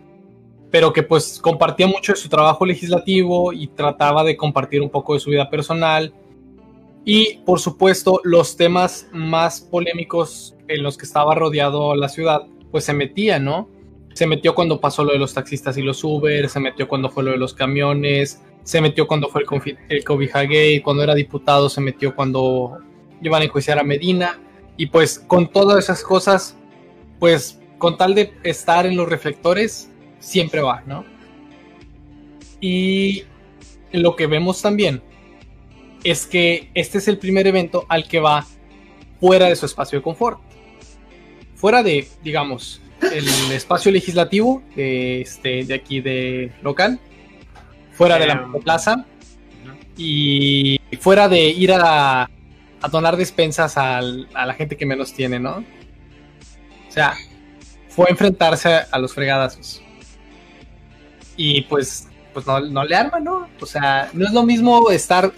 Pero 0.70 0.92
que 0.92 1.02
pues 1.02 1.38
compartía 1.40 1.86
mucho 1.86 2.12
de 2.12 2.18
su 2.18 2.28
trabajo 2.28 2.64
legislativo 2.64 3.52
y 3.52 3.66
trataba 3.66 4.22
de 4.24 4.36
compartir 4.36 4.80
un 4.80 4.88
poco 4.88 5.14
de 5.14 5.20
su 5.20 5.30
vida 5.30 5.50
personal. 5.50 6.14
Y 7.04 7.38
por 7.44 7.58
supuesto, 7.60 8.20
los 8.24 8.56
temas 8.56 9.08
más 9.12 9.60
polémicos 9.60 10.54
en 10.68 10.82
los 10.82 10.96
que 10.96 11.06
estaba 11.06 11.34
rodeado 11.34 11.94
la 11.96 12.08
ciudad, 12.08 12.42
pues 12.70 12.84
se 12.84 12.92
metía, 12.92 13.38
¿no? 13.38 13.68
Se 14.14 14.26
metió 14.26 14.54
cuando 14.54 14.80
pasó 14.80 15.04
lo 15.04 15.12
de 15.12 15.18
los 15.18 15.34
taxistas 15.34 15.76
y 15.76 15.82
los 15.82 16.04
Uber, 16.04 16.48
se 16.48 16.60
metió 16.60 16.86
cuando 16.86 17.10
fue 17.10 17.24
lo 17.24 17.32
de 17.32 17.36
los 17.36 17.54
camiones, 17.54 18.42
se 18.62 18.80
metió 18.80 19.06
cuando 19.06 19.28
fue 19.28 19.42
el, 19.42 19.78
el 19.88 20.04
Cobija 20.04 20.42
Gay, 20.42 20.80
cuando 20.80 21.02
era 21.02 21.14
diputado, 21.14 21.68
se 21.68 21.80
metió 21.80 22.14
cuando 22.14 22.78
iban 23.22 23.42
a 23.42 23.44
enjuiciar 23.44 23.78
a 23.78 23.82
Medina. 23.82 24.38
Y 24.76 24.86
pues 24.86 25.18
con 25.18 25.50
todas 25.50 25.84
esas 25.84 26.02
cosas, 26.02 26.56
pues 27.18 27.60
con 27.78 27.96
tal 27.96 28.14
de 28.14 28.32
estar 28.42 28.86
en 28.86 28.96
los 28.96 29.08
reflectores, 29.08 29.90
siempre 30.18 30.60
va, 30.60 30.82
¿no? 30.86 31.04
Y 32.60 33.24
lo 33.92 34.16
que 34.16 34.26
vemos 34.26 34.62
también 34.62 35.02
es 36.04 36.26
que 36.26 36.70
este 36.74 36.98
es 36.98 37.08
el 37.08 37.18
primer 37.18 37.46
evento 37.46 37.84
al 37.88 38.06
que 38.06 38.20
va 38.20 38.46
fuera 39.18 39.48
de 39.48 39.56
su 39.56 39.66
espacio 39.66 39.98
de 39.98 40.02
confort. 40.02 40.40
Fuera 41.54 41.82
de, 41.82 42.06
digamos, 42.22 42.80
el 43.12 43.26
espacio 43.52 43.90
legislativo 43.92 44.62
este, 44.76 45.64
de 45.64 45.74
aquí 45.74 46.00
de 46.00 46.52
local, 46.62 47.00
fuera 48.00 48.18
de 48.18 48.26
la 48.26 48.32
Em, 48.34 48.52
plaza 48.62 49.04
y 49.96 50.80
fuera 51.00 51.28
de 51.28 51.40
ir 51.48 51.70
a, 51.72 52.22
a 52.22 52.88
donar 52.90 53.16
despensas 53.16 53.76
al- 53.76 54.26
a 54.32 54.46
la 54.46 54.54
gente 54.54 54.76
que 54.76 54.86
menos 54.86 55.12
tiene, 55.12 55.38
¿no? 55.38 55.58
O 56.88 56.92
sea, 56.92 57.14
fue 57.88 58.06
a 58.06 58.10
enfrentarse 58.10 58.72
a, 58.72 58.86
a 58.90 58.98
los 58.98 59.12
fregadazos. 59.12 59.82
Y 61.36 61.62
pues, 61.62 62.08
pues 62.32 62.46
no, 62.46 62.60
no 62.60 62.84
le 62.84 62.96
arma, 62.96 63.20
¿no? 63.20 63.48
O 63.60 63.66
sea, 63.66 64.08
no 64.14 64.24
es 64.26 64.32
lo 64.32 64.44
mismo 64.44 64.90
estar 64.90 65.30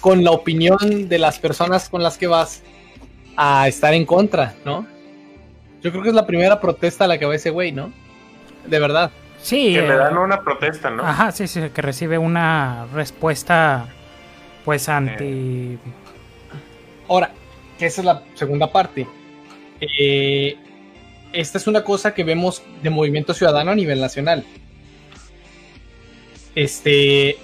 con 0.00 0.24
la 0.24 0.32
opinión 0.32 1.08
de 1.08 1.18
las 1.18 1.38
personas 1.38 1.88
con 1.88 2.02
las 2.02 2.18
que 2.18 2.26
vas 2.26 2.62
a 3.36 3.68
estar 3.68 3.94
en 3.94 4.04
contra, 4.04 4.54
¿no? 4.64 4.86
Yo 5.82 5.90
creo 5.92 6.02
que 6.02 6.08
es 6.08 6.14
la 6.14 6.26
primera 6.26 6.60
protesta 6.60 7.04
a 7.04 7.08
la 7.08 7.18
que 7.18 7.26
va 7.26 7.34
ese 7.36 7.50
güey, 7.50 7.70
¿no? 7.72 7.92
De 8.66 8.78
verdad. 8.80 9.10
Sí, 9.44 9.74
Que 9.74 9.80
eh, 9.80 9.88
le 9.88 9.96
dan 9.96 10.16
una 10.16 10.40
protesta, 10.40 10.88
¿no? 10.88 11.06
ajá, 11.06 11.30
sí, 11.30 11.46
sí, 11.46 11.60
que 11.68 11.82
recibe 11.82 12.16
una 12.16 12.86
respuesta 12.94 13.86
pues 14.64 14.88
anti... 14.88 15.78
Ahora, 17.06 17.30
que 17.78 17.84
esa 17.84 18.00
es 18.00 18.04
la 18.06 18.22
segunda 18.32 18.72
parte. 18.72 19.06
Eh, 19.82 20.56
esta 21.34 21.58
es 21.58 21.66
una 21.66 21.84
cosa 21.84 22.14
que 22.14 22.24
vemos 22.24 22.62
de 22.82 22.88
movimiento 22.88 23.34
ciudadano 23.34 23.72
a 23.72 23.74
nivel 23.74 24.00
nacional. 24.00 24.46
Este, 26.54 27.36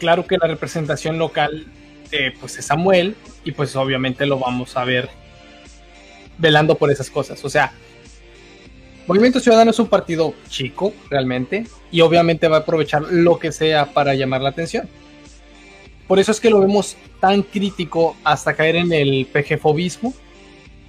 claro 0.00 0.26
que 0.26 0.36
la 0.36 0.48
representación 0.48 1.18
local, 1.18 1.66
eh, 2.10 2.34
pues 2.40 2.58
es 2.58 2.64
Samuel, 2.64 3.14
y 3.44 3.52
pues 3.52 3.76
obviamente 3.76 4.26
lo 4.26 4.40
vamos 4.40 4.76
a 4.76 4.84
ver 4.84 5.08
velando 6.38 6.74
por 6.74 6.90
esas 6.90 7.10
cosas. 7.10 7.44
O 7.44 7.48
sea, 7.48 7.72
Movimiento 9.06 9.38
Ciudadano 9.38 9.70
es 9.70 9.78
un 9.78 9.88
partido 9.88 10.34
chico, 10.48 10.94
realmente, 11.10 11.66
y 11.90 12.00
obviamente 12.00 12.48
va 12.48 12.58
a 12.58 12.60
aprovechar 12.60 13.02
lo 13.02 13.38
que 13.38 13.52
sea 13.52 13.86
para 13.92 14.14
llamar 14.14 14.40
la 14.40 14.48
atención. 14.48 14.88
Por 16.08 16.18
eso 16.18 16.32
es 16.32 16.40
que 16.40 16.50
lo 16.50 16.60
vemos 16.60 16.96
tan 17.20 17.42
crítico 17.42 18.16
hasta 18.24 18.54
caer 18.54 18.76
en 18.76 18.92
el 18.92 19.26
PGFobismo, 19.26 20.14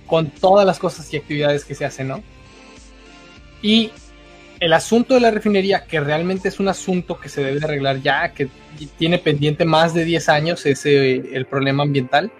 con 0.07 0.29
todas 0.29 0.65
las 0.65 0.79
cosas 0.79 1.11
y 1.13 1.17
actividades 1.17 1.65
que 1.65 1.75
se 1.75 1.83
hacen, 1.83 2.07
¿no? 2.07 2.23
Y 3.61 3.91
el 4.59 4.73
asunto 4.73 5.13
de 5.13 5.19
la 5.19 5.31
refinería, 5.31 5.85
que 5.85 5.99
realmente 5.99 6.47
es 6.47 6.59
un 6.59 6.67
asunto 6.67 7.19
que 7.19 7.29
se 7.29 7.43
debe 7.43 7.63
arreglar 7.63 8.01
ya, 8.01 8.31
que 8.33 8.47
tiene 8.97 9.17
pendiente 9.17 9.65
más 9.65 9.93
de 9.93 10.05
10 10.05 10.29
años 10.29 10.65
ese 10.65 11.15
el 11.35 11.45
problema 11.45 11.83
ambiental, 11.83 12.31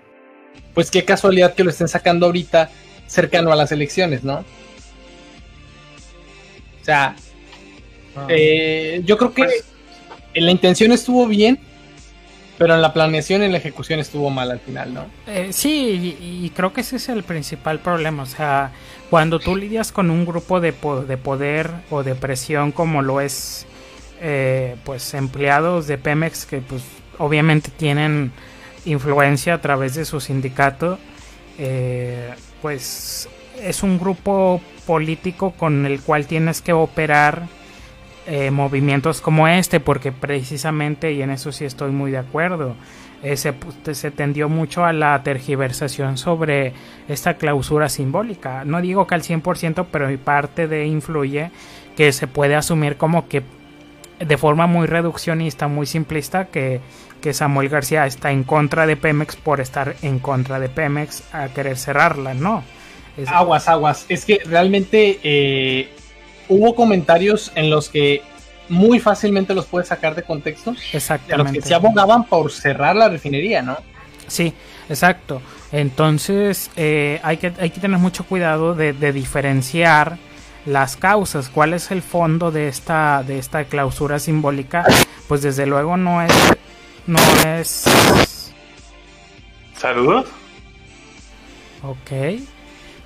pues 0.74 0.92
qué 0.92 1.04
casualidad 1.04 1.54
que 1.54 1.64
lo 1.64 1.70
estén 1.70 1.88
sacando 1.88 2.28
ahorita 2.28 2.70
cercano 3.08 3.52
a 3.52 3.56
las 3.56 3.72
elecciones, 3.72 4.24
¿no? 4.24 4.46
O 6.86 6.92
sea, 6.94 7.16
ah. 8.16 8.28
eh, 8.30 9.02
yo 9.06 9.18
creo 9.18 9.34
que 9.34 9.44
pues, 9.44 9.66
la 10.36 10.52
intención 10.52 10.92
estuvo 10.92 11.26
bien, 11.26 11.58
pero 12.60 12.76
en 12.76 12.82
la 12.84 12.94
planeación 12.94 13.42
y 13.42 13.46
en 13.46 13.54
la 13.54 13.58
ejecución 13.58 14.00
estuvo 14.00 14.30
mal 14.30 14.52
al 14.52 14.60
final, 14.60 14.94
¿no? 14.94 15.08
Eh, 15.26 15.48
sí, 15.50 16.16
y, 16.22 16.48
creo 16.52 16.74
que 16.74 16.82
ese 16.82 16.98
es 16.98 17.10
el 17.10 17.24
principal 17.24 17.80
problema. 17.80 18.22
O 18.22 18.28
sea, 18.28 18.72
cuando 19.10 19.40
tú 19.40 19.56
lidias 19.56 19.92
con 19.92 20.12
un 20.12 20.28
grupo 20.28 20.60
de, 20.60 20.76
de 21.08 21.18
poder 21.18 21.72
o 21.90 22.04
de 22.04 22.14
presión 22.14 22.72
como 22.72 23.02
lo 23.02 23.20
es, 23.20 23.66
eh, 24.22 24.76
pues, 24.84 25.16
empleados 25.16 25.88
de 25.88 25.98
Pemex 25.98 26.46
que, 26.46 26.60
pues, 26.60 26.84
obviamente 27.18 27.72
tienen 27.72 28.32
influencia 28.86 29.56
a 29.56 29.62
través 29.62 29.96
de 29.96 30.06
su 30.06 30.20
sindicato, 30.20 31.00
pues 32.62 33.28
es 33.62 33.84
un 33.84 34.00
grupo 34.00 34.62
político 34.86 35.52
con 35.52 35.86
el 35.86 36.02
cual 36.02 36.28
tienes 36.28 36.62
que 36.62 36.74
operar 36.74 37.48
eh, 38.28 38.52
movimientos 38.52 39.22
como 39.22 39.48
este, 39.48 39.80
porque 39.80 40.12
precisamente, 40.12 41.12
y 41.12 41.22
en 41.22 41.30
eso 41.30 41.52
sí 41.52 41.66
estoy 41.66 41.92
muy 41.92 42.12
de 42.12 42.18
acuerdo, 42.18 42.76
eh, 43.24 43.38
se, 43.38 43.54
se, 43.94 44.12
tendió 44.12 44.50
mucho 44.50 44.84
a 44.84 44.94
la 44.94 45.22
tergiversación 45.24 46.18
sobre 46.18 46.74
esta 47.08 47.36
clausura 47.36 47.90
simbólica. 47.90 48.66
No 48.66 48.82
digo 48.82 49.08
que 49.08 49.16
al 49.16 49.22
100%, 49.22 49.86
pero 49.92 50.08
mi 50.08 50.18
parte 50.18 50.68
de 50.68 50.86
influye 50.86 51.52
que 51.96 52.12
se 52.12 52.28
puede 52.28 52.56
asumir 52.56 52.98
como 52.98 53.28
que 53.28 53.44
de 54.20 54.38
forma 54.38 54.68
muy 54.68 54.88
reduccionista, 54.88 55.68
muy 55.68 55.86
simplista, 55.86 56.46
que, 56.46 56.82
que 57.22 57.34
Samuel 57.34 57.70
García 57.70 58.06
está 58.06 58.32
en 58.32 58.44
contra 58.44 58.88
de 58.88 58.98
Pemex 58.98 59.36
por 59.36 59.62
estar 59.62 59.96
en 60.02 60.20
contra 60.20 60.60
de 60.60 60.70
Pemex 60.70 61.24
a 61.34 61.50
querer 61.50 61.78
cerrarla, 61.78 62.34
no 62.34 62.64
Aguas, 63.28 63.68
aguas. 63.68 64.06
Es 64.10 64.26
que 64.26 64.42
realmente 64.46 65.20
eh, 65.24 65.90
hubo 66.50 66.76
comentarios 66.76 67.52
en 67.56 67.70
los 67.70 67.90
que 67.90 68.22
muy 68.68 69.00
fácilmente 69.00 69.54
los 69.54 69.66
puedes 69.66 69.88
sacar 69.88 70.16
de 70.16 70.24
contexto. 70.24 70.76
Exactamente. 70.92 71.54
los 71.58 71.64
que 71.64 71.70
se 71.70 71.76
abogaban 71.76 72.26
por 72.26 72.52
cerrar 72.52 72.96
la 72.96 73.10
refinería, 73.10 73.62
¿no? 73.62 73.78
Sí, 74.28 74.54
exacto. 74.90 75.42
Entonces 75.72 76.72
eh, 76.76 77.20
hay, 77.24 77.38
que, 77.38 77.54
hay 77.60 77.70
que 77.70 77.80
tener 77.80 78.00
mucho 78.00 78.26
cuidado 78.26 78.76
de, 78.76 78.94
diferenciar 79.14 80.18
las 80.66 80.98
causas. 80.98 81.50
¿Cuál 81.50 81.74
es 81.74 81.92
el 81.92 82.02
fondo 82.02 82.52
de 82.52 82.68
esta, 82.68 83.24
de 83.26 83.38
esta 83.40 83.66
clausura 83.66 84.20
simbólica? 84.20 84.86
Pues 85.28 85.42
desde 85.42 85.66
luego 85.66 85.98
no 85.98 86.22
es... 86.22 86.34
No 87.08 87.20
es... 87.46 87.86
Saludos. 89.78 90.26
Ok. 91.84 92.40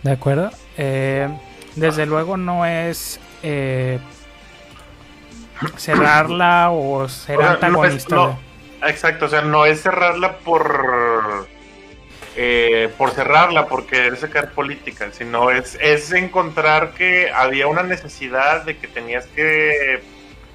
¿De 0.04 0.12
acuerdo? 0.12 0.52
Eh, 0.78 1.28
desde 1.76 2.06
luego 2.06 2.38
no 2.38 2.66
es 2.66 3.20
eh, 3.44 4.00
cerrarla 5.78 6.72
o 6.72 7.08
ser 7.10 7.42
antagonista. 7.42 8.38
exacto, 8.84 9.26
o 9.26 9.30
sea, 9.30 9.42
no 9.42 9.66
es 9.66 9.82
cerrarla 9.82 10.38
por 10.38 11.48
eh, 12.36 12.90
por 12.98 13.12
cerrarla, 13.12 13.68
por 13.68 13.86
querer 13.86 14.16
sacar 14.16 14.52
política, 14.52 15.10
sino 15.12 15.52
es, 15.52 15.78
es 15.82 16.12
encontrar 16.14 16.92
que 16.92 17.30
había 17.32 17.68
una 17.68 17.84
necesidad 17.84 18.64
de 18.64 18.78
que 18.78 18.88
tenías 18.88 19.26
que 19.28 20.02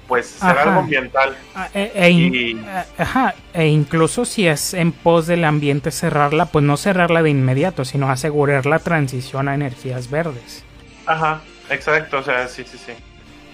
pues 0.07 0.27
ser 0.27 0.57
algo 0.57 0.79
ambiental. 0.79 1.35
Ah, 1.55 1.69
e, 1.73 1.91
e, 1.95 2.09
e, 2.09 2.57
ajá, 2.97 3.35
e 3.53 3.67
incluso 3.67 4.25
si 4.25 4.47
es 4.47 4.73
en 4.73 4.91
pos 4.91 5.27
del 5.27 5.43
ambiente 5.43 5.91
cerrarla, 5.91 6.45
pues 6.45 6.63
no 6.63 6.77
cerrarla 6.77 7.23
de 7.23 7.29
inmediato, 7.29 7.85
sino 7.85 8.09
asegurar 8.09 8.65
la 8.65 8.79
transición 8.79 9.47
a 9.47 9.55
energías 9.55 10.09
verdes. 10.09 10.63
Ajá, 11.05 11.41
exacto, 11.69 12.19
o 12.19 12.23
sea, 12.23 12.47
sí, 12.47 12.63
sí, 12.69 12.77
sí. 12.77 12.93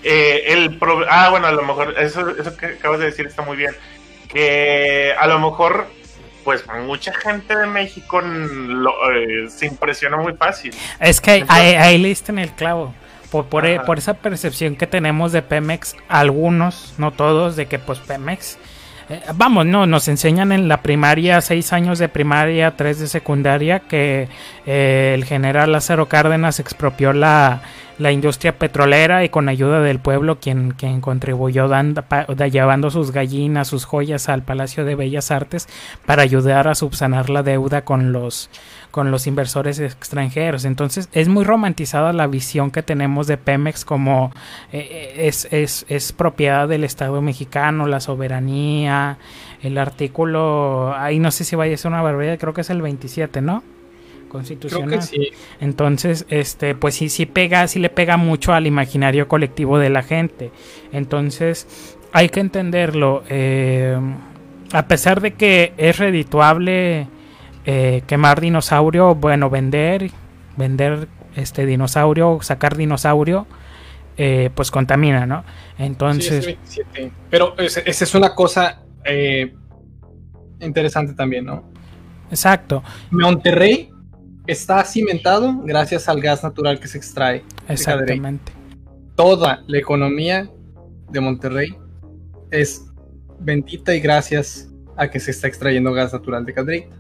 Eh, 0.04 0.44
el 0.48 0.80
ah, 1.10 1.30
bueno, 1.30 1.48
a 1.48 1.52
lo 1.52 1.62
mejor, 1.62 1.96
eso, 2.00 2.30
eso 2.38 2.58
que 2.58 2.66
acabas 2.68 3.00
de 3.00 3.06
decir 3.06 3.28
está 3.28 3.44
muy 3.44 3.56
bien. 3.58 3.76
Que 4.28 5.14
a 5.20 5.28
lo 5.28 5.40
mejor, 5.40 5.88
pues 6.44 6.64
mucha 6.86 7.14
gente 7.14 7.56
de 7.56 7.68
México 7.68 8.22
eh, 8.22 9.48
se 9.50 9.68
impresiona 9.68 10.18
muy 10.18 10.34
fácil. 10.34 10.74
Es 11.00 11.22
que 11.22 11.46
ahí, 11.48 11.76
ahí 11.76 12.18
en 12.28 12.40
el 12.40 12.52
clavo 12.52 12.94
por, 13.32 13.66
e, 13.66 13.80
por, 13.80 13.98
esa 13.98 14.14
percepción 14.16 14.76
que 14.76 14.88
tenemos 14.88 15.32
de 15.32 15.42
Pemex, 15.42 15.96
algunos, 16.10 16.94
no 16.98 17.12
todos, 17.12 17.56
de 17.56 17.66
que 17.66 17.80
pues 17.80 18.00
Pemex, 18.00 18.58
eh, 19.10 19.22
vamos, 19.36 19.66
no, 19.66 19.86
nos 19.86 20.08
enseñan 20.10 20.52
en 20.52 20.68
la 20.68 20.82
primaria, 20.82 21.40
seis 21.40 21.72
años 21.72 21.98
de 21.98 22.10
primaria, 22.10 22.76
tres 22.76 23.00
de 23.00 23.08
secundaria, 23.08 23.80
que 23.80 24.28
eh, 24.66 25.14
el 25.16 25.24
general 25.24 25.72
Lázaro 25.72 26.08
Cárdenas 26.08 26.60
expropió 26.60 27.14
la, 27.14 27.62
la 28.02 28.12
industria 28.12 28.58
petrolera 28.58 29.24
y 29.24 29.30
con 29.30 29.48
ayuda 29.48 29.80
del 29.80 30.00
pueblo 30.00 30.40
quien, 30.40 30.72
quien 30.72 31.02
contribuyó 31.02 31.68
dando, 31.68 32.04
llevando 32.52 32.90
sus 32.90 33.12
gallinas, 33.12 33.68
sus 33.68 33.86
joyas 33.86 34.28
al 34.28 34.42
Palacio 34.42 34.84
de 34.86 34.96
Bellas 34.96 35.30
Artes 35.30 35.68
para 36.06 36.24
ayudar 36.24 36.68
a 36.68 36.74
subsanar 36.74 37.30
la 37.30 37.44
deuda 37.44 37.84
con 37.84 38.12
los 38.12 38.50
con 38.90 39.10
los 39.10 39.26
inversores 39.26 39.80
extranjeros. 39.80 40.66
Entonces 40.66 41.08
es 41.14 41.30
muy 41.30 41.46
romantizada 41.46 42.12
la 42.12 42.28
visión 42.28 42.72
que 42.72 42.84
tenemos 42.84 43.26
de 43.28 43.38
Pemex 43.38 43.86
como 43.86 44.34
eh, 44.74 45.14
es, 45.16 45.48
es, 45.52 45.86
es, 45.88 46.12
propiedad 46.12 46.68
del 46.68 46.84
Estado 46.84 47.22
mexicano, 47.22 47.88
la 47.88 48.02
soberanía, 48.02 49.18
el 49.62 49.78
artículo, 49.78 50.94
ahí 50.98 51.20
no 51.20 51.32
sé 51.32 51.46
si 51.46 51.56
vaya 51.56 51.76
a 51.76 51.78
ser 51.78 51.92
una 51.92 52.02
barbaridad, 52.02 52.38
creo 52.38 52.54
que 52.54 52.62
es 52.62 52.70
el 52.70 52.82
27, 52.82 53.42
¿no? 53.42 53.64
Constitucional. 54.32 55.00
Entonces, 55.60 56.26
este, 56.30 56.74
pues 56.74 56.96
sí, 56.96 57.10
sí 57.10 57.26
pega, 57.26 57.68
sí 57.68 57.80
le 57.80 57.90
pega 57.90 58.16
mucho 58.16 58.54
al 58.54 58.66
imaginario 58.66 59.28
colectivo 59.28 59.78
de 59.78 59.90
la 59.90 60.04
gente. 60.04 60.52
Entonces, 60.94 61.98
hay 62.14 62.30
que 62.30 62.40
entenderlo. 62.40 63.24
Eh, 63.30 64.00
a 64.72 64.88
pesar 64.88 65.20
de 65.20 65.34
que 65.34 65.74
es 65.78 65.98
redituable 65.98 67.08
eh, 67.66 68.04
quemar 68.08 68.40
dinosaurio, 68.40 69.16
bueno, 69.16 69.50
vender, 69.50 70.12
vender 70.56 71.10
este 71.36 71.66
dinosaurio, 71.66 72.40
sacar 72.42 72.78
dinosaurio, 72.78 73.48
eh, 74.16 74.50
pues 74.56 74.72
contamina, 74.72 75.26
¿no? 75.26 75.44
Entonces. 75.78 76.58
Pero 77.30 77.58
esa 77.58 77.82
es 77.86 78.16
una 78.16 78.34
cosa 78.34 78.82
interesante 80.62 81.14
también, 81.14 81.46
¿no? 81.46 81.70
Exacto. 82.30 82.82
Monterrey 83.10 83.91
está 84.52 84.84
cimentado 84.84 85.62
gracias 85.64 86.10
al 86.10 86.22
gas 86.22 86.44
natural 86.44 86.80
que 86.80 86.88
se 86.88 86.98
extrae. 86.98 87.44
Exactamente. 87.68 88.52
Toda 89.16 89.64
la 89.68 89.78
economía 89.78 90.50
de 91.10 91.20
Monterrey 91.20 91.76
es 92.50 92.86
bendita 93.40 93.96
y 93.96 94.00
gracias 94.00 94.70
a 94.98 95.10
que 95.10 95.20
se 95.20 95.32
está 95.32 95.48
extrayendo 95.48 95.94
gas 95.94 96.14
natural 96.14 96.46
de 96.46 96.54
Cadereyta. 96.54 96.96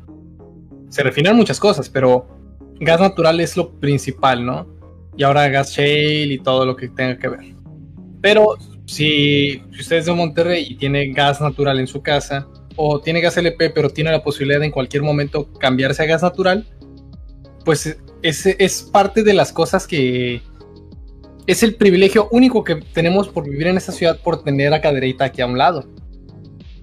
Se 0.89 1.03
refinan 1.03 1.36
muchas 1.36 1.60
cosas, 1.60 1.89
pero 1.89 2.27
gas 2.79 3.00
natural 3.00 3.39
es 3.39 3.55
lo 3.58 3.72
principal, 3.79 4.46
¿no? 4.46 4.67
Y 5.15 5.24
ahora 5.24 5.48
gas 5.50 5.72
shale 5.72 6.34
y 6.34 6.39
todo 6.39 6.65
lo 6.65 6.75
que 6.75 6.89
tenga 6.89 7.17
que 7.17 7.27
ver. 7.27 7.55
Pero 8.22 8.55
si, 8.86 9.62
si 9.72 9.81
usted 9.81 9.98
es 9.98 10.05
de 10.05 10.13
Monterrey 10.13 10.67
y 10.70 10.75
tiene 10.75 11.12
gas 11.12 11.41
natural 11.41 11.79
en 11.79 11.88
su 11.88 12.01
casa, 12.01 12.48
o 12.75 13.00
tiene 13.00 13.22
gas 13.22 13.38
LP, 13.38 13.72
pero 13.72 13.89
tiene 13.89 14.12
la 14.12 14.24
posibilidad 14.24 14.60
de 14.60 14.67
en 14.67 14.72
cualquier 14.72 15.03
momento 15.03 15.51
cambiarse 15.53 16.03
a 16.03 16.05
gas 16.05 16.22
natural, 16.22 16.65
pues 17.65 17.98
es, 18.22 18.46
es 18.46 18.82
parte 18.84 19.24
de 19.24 19.34
las 19.34 19.51
cosas 19.51 19.88
que 19.88 20.41
es 21.48 21.63
el 21.63 21.75
privilegio 21.75 22.30
único 22.32 22.63
que 22.63 22.75
tenemos 22.75 23.27
por 23.27 23.50
vivir 23.50 23.68
en 23.68 23.77
esta 23.77 23.91
ciudad, 23.91 24.20
por 24.20 24.44
tener 24.44 24.74
a 24.74 24.82
Cadereyta 24.82 25.25
aquí 25.25 25.41
a 25.41 25.48
un 25.48 25.58
lado. 25.58 25.89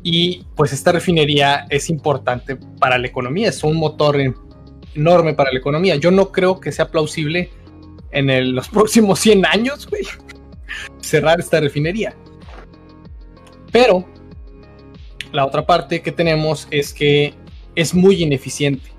Y 0.02 0.44
pues 0.56 0.72
esta 0.72 0.92
refinería 0.92 1.66
es 1.70 1.90
importante 1.90 2.56
para 2.78 2.98
la 2.98 3.06
economía, 3.06 3.48
es 3.48 3.62
un 3.64 3.76
motor 3.76 4.16
enorme 4.94 5.34
para 5.34 5.52
la 5.52 5.58
economía. 5.58 5.96
Yo 5.96 6.10
no 6.10 6.30
creo 6.32 6.60
que 6.60 6.72
sea 6.72 6.90
plausible 6.90 7.50
en 8.10 8.54
los 8.54 8.68
próximos 8.70 9.18
100 9.20 9.46
años, 9.46 9.88
cerrar 11.00 11.40
esta 11.40 11.60
refinería. 11.60 12.14
Pero 13.72 14.06
la 15.32 15.44
otra 15.46 15.66
parte 15.66 16.00
que 16.00 16.12
tenemos 16.12 16.68
es 16.70 16.92
que 16.92 17.34
es 17.74 17.94
muy 17.94 18.22
ineficiente 18.22 18.90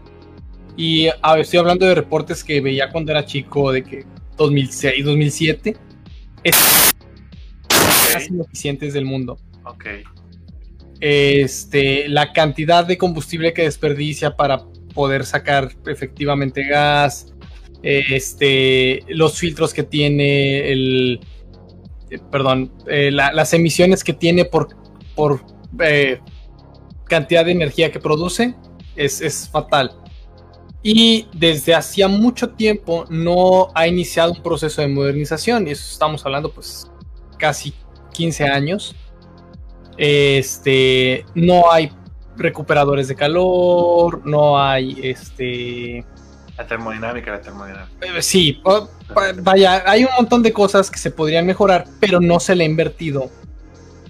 Y 0.80 1.10
a 1.10 1.34
ver, 1.34 1.42
estoy 1.42 1.60
hablando 1.60 1.86
de 1.86 1.94
reportes 1.94 2.42
que 2.42 2.62
veía 2.62 2.90
cuando 2.90 3.12
era 3.12 3.26
chico, 3.26 3.70
de 3.74 3.84
que 3.84 4.06
2006, 4.38 5.04
2007. 5.04 5.76
Es 6.42 6.56
casi 8.14 8.34
los 8.34 8.48
eficientes 8.48 8.94
del 8.94 9.04
mundo. 9.04 9.38
Ok. 9.66 9.86
Este, 11.02 12.08
la 12.08 12.32
cantidad 12.32 12.86
de 12.86 12.98
combustible 12.98 13.52
que 13.52 13.64
desperdicia 13.64 14.38
para 14.38 14.64
poder 14.94 15.26
sacar 15.26 15.70
efectivamente 15.86 16.64
gas, 16.66 17.34
este, 17.84 19.04
los 19.10 19.38
filtros 19.38 19.74
que 19.74 19.84
tiene, 19.84 20.72
el, 20.72 21.20
eh, 22.10 22.20
perdón, 22.32 22.72
eh, 22.88 23.12
la- 23.12 23.34
las 23.34 23.54
emisiones 23.54 24.02
que 24.02 24.14
tiene 24.14 24.46
por, 24.46 24.70
por 25.14 25.44
eh, 25.82 26.20
cantidad 27.04 27.44
de 27.44 27.52
energía 27.52 27.92
que 27.92 28.00
produce, 28.00 28.56
es, 28.96 29.20
es 29.20 29.50
fatal. 29.50 29.92
Y 30.82 31.28
desde 31.34 31.76
hacía 31.76 32.08
mucho 32.08 32.50
tiempo 32.52 33.06
no 33.10 33.68
ha 33.76 33.88
iniciado 33.88 34.32
un 34.32 34.42
proceso 34.42 34.82
de 34.82 34.88
modernización, 34.88 35.68
y 35.68 35.72
eso 35.72 35.86
estamos 35.92 36.26
hablando 36.26 36.52
pues 36.52 36.90
casi 37.38 37.74
15 38.14 38.46
años. 38.46 38.96
Este, 39.98 41.26
no 41.36 41.70
hay 41.72 41.92
recuperadores 42.38 43.10
de 43.10 43.16
calor, 43.16 44.26
no 44.26 44.58
hay 44.58 44.98
este 45.04 46.06
La 46.58 46.66
termodinámica, 46.66 47.32
la 47.32 47.42
termodinámica. 47.42 47.90
eh, 48.18 48.22
Sí, 48.22 48.62
vaya, 49.42 49.84
hay 49.86 50.06
un 50.06 50.12
montón 50.16 50.42
de 50.42 50.54
cosas 50.54 50.90
que 50.90 50.98
se 50.98 51.12
podrían 51.12 51.46
mejorar, 51.46 51.86
pero 52.00 52.22
no 52.22 52.40
se 52.40 52.56
le 52.56 52.64
ha 52.64 52.68
invertido 52.68 53.30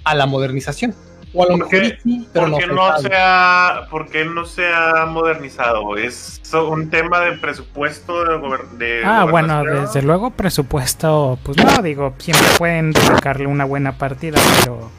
a 0.03 0.13
la 0.13 0.27
modernización. 0.27 0.93
O 1.33 1.43
a 1.43 1.45
lo 1.45 1.51
¿Por 1.51 1.57
mejor 1.59 1.69
qué- 1.69 1.99
sí, 2.01 2.27
pero 2.33 2.45
¿Por 2.45 2.49
no 2.51 2.57
qué 2.57 2.65
fue 2.65 2.75
no, 2.75 2.97
se 2.97 3.09
ha, 3.15 3.87
por 3.91 4.09
qué 4.09 4.25
no 4.25 4.45
se 4.45 4.67
ha 4.73 5.05
modernizado? 5.05 5.95
¿Es 5.95 6.41
un 6.53 6.89
tema 6.89 7.19
de 7.19 7.33
presupuesto 7.37 8.23
de, 8.25 8.35
gober- 8.37 8.69
de 8.71 9.03
Ah, 9.05 9.25
bueno, 9.29 9.63
desde 9.63 10.01
luego 10.01 10.31
presupuesto, 10.31 11.37
pues 11.43 11.57
no, 11.57 11.81
digo, 11.83 12.15
siempre 12.17 12.47
pueden 12.57 12.91
dedicarle 12.91 13.45
una 13.45 13.65
buena 13.65 13.97
partida, 13.97 14.39
pero... 14.63 14.89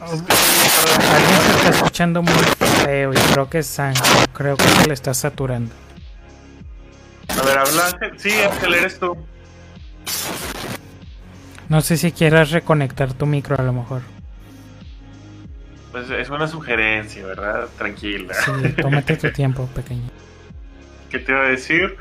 Alguien 0.00 1.40
se 1.42 1.50
está 1.56 1.68
escuchando 1.70 2.22
muy 2.22 2.32
feo 2.84 3.12
y 3.12 3.16
creo 3.16 3.50
que 3.50 3.58
es 3.58 3.78
Ángel, 3.78 4.26
creo 4.32 4.56
que 4.56 4.64
se 4.64 4.86
le 4.88 4.94
está 4.94 5.12
saturando. 5.14 5.74
A 7.28 7.44
ver, 7.44 7.58
habla 7.58 7.86
Ángel. 7.92 8.12
Sí, 8.18 8.30
Ángel, 8.40 8.74
eres 8.74 8.98
tú. 8.98 9.16
No 11.68 11.80
sé 11.80 11.96
si 11.96 12.12
quieras 12.12 12.50
reconectar 12.52 13.12
tu 13.12 13.26
micro 13.26 13.56
a 13.58 13.62
lo 13.62 13.72
mejor. 13.72 14.02
Pues 15.96 16.10
es 16.10 16.28
una 16.28 16.46
sugerencia, 16.46 17.24
¿verdad? 17.24 17.68
Tranquila. 17.78 18.34
Sí, 18.34 18.50
tómate 18.82 19.16
tu 19.16 19.32
tiempo, 19.32 19.64
pequeño. 19.74 20.10
¿Qué 21.08 21.18
te 21.18 21.32
iba 21.32 21.40
a 21.40 21.48
decir? 21.48 21.96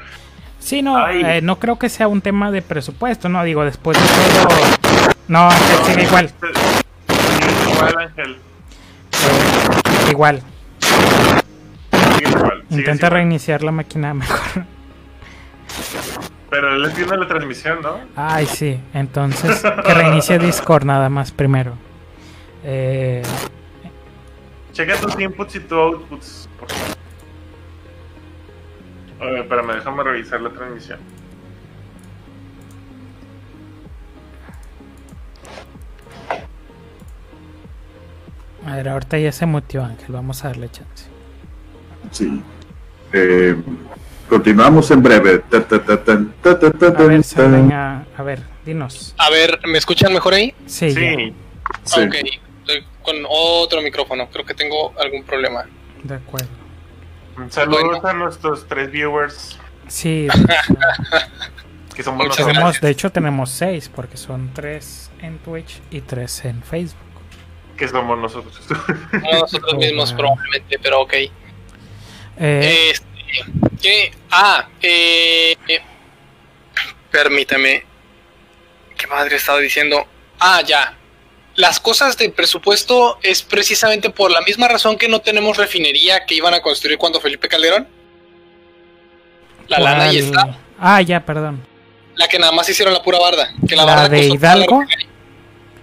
Sí, 0.59 0.81
no, 0.81 1.07
eh, 1.07 1.39
no 1.41 1.59
creo 1.59 1.79
que 1.79 1.87
sea 1.87 2.09
un 2.09 2.19
tema 2.19 2.51
de 2.51 2.61
presupuesto, 2.61 3.29
no, 3.29 3.41
digo, 3.45 3.63
después 3.63 3.97
de 3.97 4.03
todo... 4.43 4.49
No, 5.29 5.45
Ángel, 5.49 5.77
sigue 5.85 6.03
igual, 6.03 6.29
Sí, 6.29 7.71
igual, 7.73 7.97
Ángel. 7.99 8.35
eh, 9.13 10.11
igual. 10.11 10.41
Sigue 12.17 12.29
igual. 12.29 12.63
sigue 12.67 12.79
Intenta 12.81 13.05
igual. 13.07 13.11
reiniciar 13.13 13.63
la 13.63 13.71
máquina 13.71 14.13
mejor. 14.13 14.65
Pero 16.49 16.75
él 16.75 16.91
tiene 16.93 17.15
la 17.15 17.27
transmisión, 17.29 17.81
¿no? 17.81 17.97
Ay, 18.17 18.45
sí. 18.45 18.77
Entonces, 18.93 19.61
que 19.85 19.93
reinicie 19.93 20.37
Discord 20.37 20.83
nada 20.83 21.07
más 21.07 21.31
primero. 21.31 21.77
Eh, 22.65 23.21
Checa 24.75 24.97
tus 24.97 25.17
inputs 25.17 25.55
y 25.55 25.59
tus 25.61 25.71
outputs. 25.77 26.49
Por 26.59 26.69
favor. 26.69 26.95
Ver, 29.21 29.37
espérame, 29.37 29.75
déjame 29.75 30.03
revisar 30.03 30.41
la 30.41 30.49
transmisión. 30.49 30.99
a 38.65 38.75
ver, 38.75 38.89
ahorita 38.89 39.17
ya 39.17 39.31
se 39.31 39.45
mutió 39.45 39.85
Ángel. 39.85 40.07
Vamos 40.09 40.43
a 40.43 40.49
darle 40.49 40.69
chance. 40.69 41.05
Sí. 42.11 42.41
Eh, 43.13 43.55
continuamos 44.27 44.91
en 44.91 45.01
breve. 45.01 45.39
Ta, 45.49 45.65
ta, 45.65 45.79
ta, 45.85 45.95
A 48.17 48.23
ver, 48.23 48.39
a 48.39 48.43
dinos. 48.65 49.15
A 49.17 49.29
ver, 49.29 49.59
¿me 49.67 49.77
escuchan 49.77 50.11
mejor 50.11 50.33
ahí? 50.33 50.53
Sí, 50.65 50.89
ya, 50.93 51.15
Sí, 51.85 52.09
Sí. 52.11 52.39
Estoy 52.67 52.85
con 53.03 53.15
otro 53.29 53.81
micrófono. 53.81 54.27
Creo 54.29 54.45
que 54.45 54.53
tengo 54.53 54.93
algún 54.99 55.23
problema. 55.23 55.65
de 56.03 56.15
acuerdo. 56.15 56.47
saludos 57.49 57.83
Bueno. 58.01 58.07
a 58.07 58.13
nuestros 58.13 58.67
tres 58.67 58.91
viewers 58.91 59.59
Sí, 59.87 60.27
que 61.95 62.01
somos 62.03 62.25
Muchas 62.25 62.39
nosotros. 62.39 62.47
tenemos, 62.47 62.81
de 62.81 62.89
hecho 62.89 63.11
tenemos 63.11 63.49
seis, 63.51 63.89
porque 63.93 64.17
son 64.17 64.51
tres 64.53 65.11
en 65.21 65.37
Twitch 65.39 65.79
y 65.91 66.01
tres 66.01 66.43
en 66.45 66.63
Facebook. 66.63 66.97
Que 67.77 67.87
somos 67.87 68.17
nosotros. 68.17 68.59
No 69.11 69.39
nosotros 69.41 69.75
mismos 69.77 70.11
probablemente, 70.13 70.79
pero 70.79 71.01
ok. 71.01 71.13
Eh, 72.37 72.91
Este, 72.91 73.05
¿qué? 73.81 74.11
Ah, 74.31 74.67
eh, 74.81 75.55
eh, 75.67 75.81
permítame. 77.11 77.83
¿Qué 78.97 79.07
madre 79.07 79.35
estaba 79.35 79.59
diciendo? 79.59 80.05
Ah, 80.39 80.61
ya. 80.65 80.97
Las 81.55 81.79
cosas 81.79 82.17
del 82.17 82.33
presupuesto 82.33 83.17
es 83.23 83.41
precisamente 83.41 84.09
por 84.09 84.29
la 84.29 84.41
misma 84.41 84.67
razón 84.67 84.97
que 84.97 85.07
no 85.07 85.19
tenemos 85.21 85.55
refinería 85.57 86.25
que 86.25 86.35
iban 86.35 86.53
a 86.53 86.61
construir 86.61 86.97
cuando 86.97 87.21
Felipe 87.21 87.47
Calderón. 87.47 87.87
La 89.67 89.79
lana 89.79 90.03
ahí 90.05 90.17
está. 90.17 90.59
Ah, 90.77 91.01
ya, 91.01 91.25
perdón. 91.25 91.65
La 92.15 92.27
que 92.27 92.37
nada 92.39 92.51
más 92.51 92.67
hicieron 92.69 92.93
la 92.93 93.01
pura 93.01 93.19
barda. 93.19 93.53
Que 93.67 93.75
la, 93.75 93.85
¿La 93.85 93.95
barda 93.95 94.09
de 94.09 94.27
la 94.27 94.35
Hidalgo? 94.35 94.83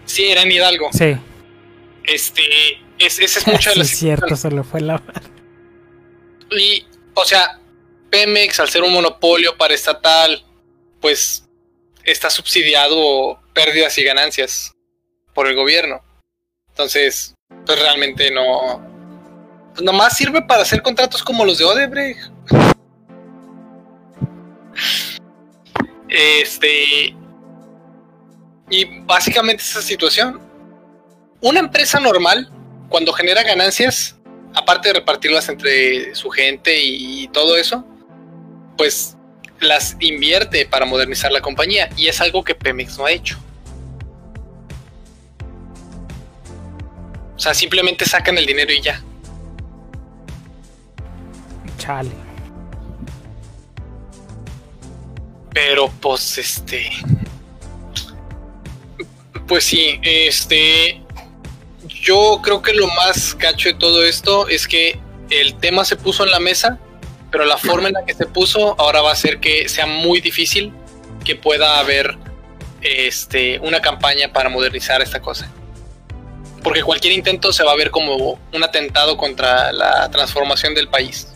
Sí, 0.04 0.24
era 0.30 0.42
en 0.42 0.52
Hidalgo. 0.52 0.90
Sí, 0.92 1.16
Este, 2.04 2.42
es, 2.98 3.18
esa 3.18 3.38
es 3.40 3.46
mucha 3.46 3.70
de 3.70 3.74
sí, 3.74 3.78
la 3.80 3.84
es 3.84 3.98
cierto, 3.98 4.26
situación. 4.26 4.50
se 4.50 4.56
lo 4.56 4.64
fue 4.64 4.80
la... 4.82 5.02
Y, 6.50 6.84
o 7.14 7.24
sea, 7.24 7.58
Pemex, 8.10 8.60
al 8.60 8.68
ser 8.68 8.82
un 8.82 8.92
monopolio 8.92 9.56
paraestatal, 9.56 10.44
pues 11.00 11.48
está 12.04 12.28
subsidiado 12.28 13.40
pérdidas 13.54 13.96
y 13.96 14.04
ganancias 14.04 14.74
por 15.34 15.46
el 15.46 15.54
gobierno. 15.54 16.02
Entonces, 16.68 17.34
pues 17.66 17.78
realmente 17.80 18.30
no. 18.30 18.80
Nomás 19.80 20.16
sirve 20.16 20.42
para 20.42 20.62
hacer 20.62 20.82
contratos 20.82 21.22
como 21.22 21.44
los 21.44 21.58
de 21.58 21.64
Odebrecht. 21.64 22.30
Este. 26.08 27.14
Y 28.70 29.00
básicamente 29.00 29.62
esa 29.62 29.82
situación. 29.82 30.40
Una 31.40 31.60
empresa 31.60 31.98
normal, 31.98 32.50
cuando 32.88 33.12
genera 33.12 33.42
ganancias, 33.42 34.16
aparte 34.54 34.88
de 34.88 34.94
repartirlas 34.94 35.48
entre 35.48 36.14
su 36.14 36.30
gente 36.30 36.78
y 36.80 37.26
todo 37.28 37.56
eso, 37.56 37.84
pues 38.76 39.16
las 39.62 39.96
invierte 40.00 40.66
para 40.66 40.84
modernizar 40.84 41.32
la 41.32 41.40
compañía 41.40 41.88
y 41.96 42.08
es 42.08 42.20
algo 42.20 42.44
que 42.44 42.54
Pemex 42.54 42.98
no 42.98 43.06
ha 43.06 43.12
hecho. 43.12 43.38
O 47.36 47.38
sea, 47.38 47.54
simplemente 47.54 48.04
sacan 48.04 48.38
el 48.38 48.46
dinero 48.46 48.72
y 48.72 48.80
ya. 48.80 49.02
Chale. 51.78 52.10
Pero 55.52 55.90
pues 56.00 56.38
este 56.38 56.90
pues 59.46 59.64
sí, 59.64 60.00
este 60.02 61.02
yo 61.86 62.40
creo 62.42 62.62
que 62.62 62.72
lo 62.72 62.86
más 62.88 63.36
gacho 63.36 63.68
de 63.68 63.74
todo 63.74 64.02
esto 64.02 64.48
es 64.48 64.66
que 64.66 64.98
el 65.28 65.54
tema 65.58 65.84
se 65.84 65.96
puso 65.96 66.24
en 66.24 66.30
la 66.30 66.40
mesa, 66.40 66.78
pero 67.30 67.44
la 67.44 67.58
forma 67.58 67.88
en 67.88 67.94
la 67.94 68.04
que 68.04 68.14
se 68.14 68.26
puso 68.26 68.74
ahora 68.80 69.02
va 69.02 69.10
a 69.10 69.12
hacer 69.12 69.40
que 69.40 69.68
sea 69.68 69.86
muy 69.86 70.20
difícil 70.20 70.72
que 71.24 71.36
pueda 71.36 71.78
haber 71.78 72.16
este 72.80 73.58
una 73.60 73.80
campaña 73.80 74.32
para 74.32 74.48
modernizar 74.48 75.02
esta 75.02 75.20
cosa. 75.20 75.50
Porque 76.62 76.82
cualquier 76.82 77.12
intento 77.14 77.52
se 77.52 77.64
va 77.64 77.72
a 77.72 77.76
ver 77.76 77.90
como 77.90 78.38
un 78.52 78.64
atentado 78.64 79.16
contra 79.16 79.72
la 79.72 80.08
transformación 80.10 80.74
del 80.74 80.88
país. 80.88 81.28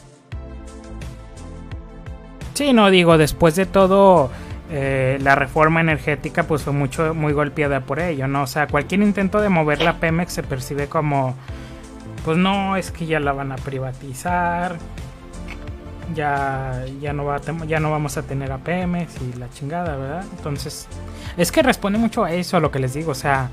Sí, 2.55 2.73
no 2.73 2.91
digo, 2.91 3.19
después 3.19 3.55
de 3.55 3.67
todo, 3.67 4.31
eh, 4.71 5.19
la 5.21 5.35
reforma 5.35 5.81
energética 5.81 6.45
pues 6.45 6.63
fue 6.63 6.73
mucho, 6.73 7.15
muy 7.15 7.33
golpeada 7.33 7.81
por 7.81 8.01
ello, 8.01 8.27
¿no? 8.27 8.43
O 8.43 8.47
sea, 8.47 8.67
cualquier 8.67 9.03
intento 9.03 9.41
de 9.41 9.49
mover 9.49 9.83
la 9.83 9.99
Pemex 10.01 10.33
se 10.33 10.43
percibe 10.43 10.89
como, 10.89 11.37
pues 12.25 12.39
no, 12.39 12.77
es 12.77 12.91
que 12.91 13.07
ya 13.07 13.21
la 13.21 13.33
van 13.33 13.53
a 13.53 13.57
privatizar, 13.57 14.79
ya, 16.15 16.85
ya, 17.01 17.13
no, 17.13 17.25
va 17.25 17.37
a 17.37 17.67
ya 17.67 17.79
no 17.79 17.91
vamos 17.91 18.17
a 18.17 18.23
tener 18.23 18.51
a 18.51 18.59
Pemex 18.59 19.15
y 19.21 19.39
la 19.39 19.51
chingada, 19.51 19.97
¿verdad? 19.97 20.25
Entonces, 20.37 20.89
es 21.37 21.53
que 21.53 21.63
responde 21.63 21.99
mucho 21.99 22.25
a 22.25 22.33
eso, 22.33 22.57
a 22.57 22.61
lo 22.61 22.71
que 22.71 22.79
les 22.79 22.95
digo, 22.95 23.13
o 23.13 23.15
sea, 23.15 23.51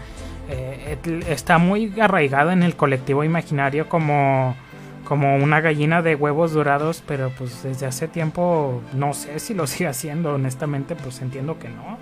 eh, 0.50 0.98
está 1.28 1.58
muy 1.58 2.00
arraigado 2.00 2.52
en 2.52 2.64
el 2.64 2.76
colectivo 2.76 3.24
imaginario 3.24 3.88
como 3.90 4.56
como 5.04 5.36
una 5.36 5.60
gallina 5.60 6.02
de 6.02 6.16
huevos 6.16 6.54
dorados, 6.54 7.04
pero 7.06 7.30
pues 7.38 7.64
desde 7.64 7.86
hace 7.86 8.08
tiempo 8.08 8.82
no 8.94 9.14
sé 9.14 9.40
si 9.40 9.54
lo 9.54 9.68
sigue 9.68 9.88
haciendo, 9.88 10.34
honestamente, 10.34 10.96
pues 10.96 11.22
entiendo 11.22 11.60
que 11.60 11.70
no. 11.70 11.98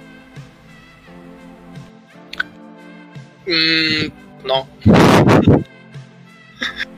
Mm, 3.48 4.48
no. 4.48 4.68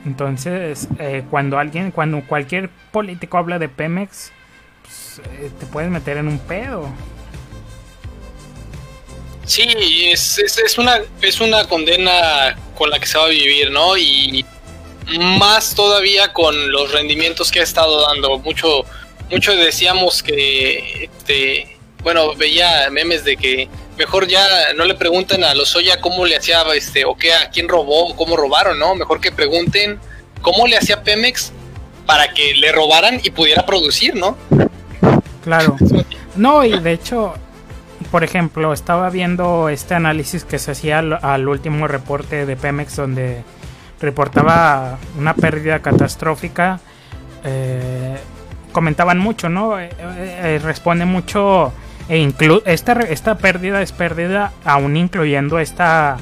Entonces, 0.04 0.88
eh, 0.98 1.24
cuando 1.30 1.58
alguien, 1.58 1.90
cuando 1.90 2.20
cualquier 2.26 2.68
político 2.92 3.38
habla 3.38 3.58
de 3.58 3.70
Pemex, 3.70 4.32
pues, 4.82 5.22
eh, 5.40 5.50
te 5.58 5.66
puedes 5.66 5.90
meter 5.90 6.18
en 6.18 6.28
un 6.28 6.38
pedo. 6.38 6.88
Sí, 9.46 9.66
es, 10.10 10.38
es, 10.38 10.58
es, 10.58 10.78
una, 10.78 11.00
es 11.20 11.40
una 11.40 11.64
condena 11.66 12.56
con 12.76 12.90
la 12.90 12.98
que 12.98 13.06
se 13.06 13.18
va 13.18 13.24
a 13.24 13.28
vivir, 13.28 13.70
¿no? 13.70 13.96
Y 13.96 14.44
más 15.18 15.74
todavía 15.74 16.32
con 16.32 16.72
los 16.72 16.92
rendimientos 16.92 17.50
que 17.50 17.60
ha 17.60 17.62
estado 17.62 18.06
dando. 18.06 18.38
Mucho, 18.38 18.84
mucho 19.30 19.54
decíamos 19.54 20.22
que, 20.22 21.04
este, 21.04 21.76
bueno, 22.02 22.34
veía 22.34 22.88
memes 22.90 23.24
de 23.24 23.36
que 23.36 23.68
mejor 23.98 24.26
ya 24.26 24.72
no 24.74 24.84
le 24.84 24.94
pregunten 24.94 25.44
a 25.44 25.54
los 25.54 25.74
Oya 25.76 26.00
cómo 26.00 26.24
le 26.26 26.36
hacía, 26.36 26.62
este, 26.74 27.04
o 27.04 27.16
qué, 27.16 27.34
a 27.34 27.50
quién 27.50 27.68
robó, 27.68 28.16
cómo 28.16 28.36
robaron, 28.36 28.78
¿no? 28.78 28.94
Mejor 28.94 29.20
que 29.20 29.30
pregunten 29.30 30.00
cómo 30.40 30.66
le 30.66 30.76
hacía 30.76 31.02
Pemex 31.02 31.52
para 32.06 32.32
que 32.32 32.54
le 32.54 32.72
robaran 32.72 33.20
y 33.22 33.30
pudiera 33.30 33.64
producir, 33.64 34.14
¿no? 34.14 34.36
Claro. 35.42 35.76
No, 36.36 36.64
y 36.64 36.76
de 36.80 36.94
hecho, 36.94 37.34
por 38.14 38.22
ejemplo, 38.22 38.72
estaba 38.72 39.10
viendo 39.10 39.68
este 39.68 39.96
análisis 39.96 40.44
que 40.44 40.60
se 40.60 40.70
hacía 40.70 41.00
al, 41.00 41.48
último 41.48 41.88
reporte 41.88 42.46
de 42.46 42.54
Pemex 42.54 42.94
donde 42.94 43.42
reportaba 44.00 44.98
una 45.18 45.34
pérdida 45.34 45.80
catastrófica. 45.80 46.78
Eh, 47.42 48.16
comentaban 48.70 49.18
mucho, 49.18 49.48
¿no? 49.48 49.80
Eh, 49.80 49.90
eh, 49.98 50.60
responde 50.62 51.06
mucho 51.06 51.72
e 52.08 52.18
inclu 52.18 52.62
esta, 52.66 52.92
esta 52.92 53.36
pérdida 53.36 53.82
es 53.82 53.90
pérdida 53.90 54.52
aún 54.64 54.96
incluyendo 54.96 55.58
esta 55.58 56.16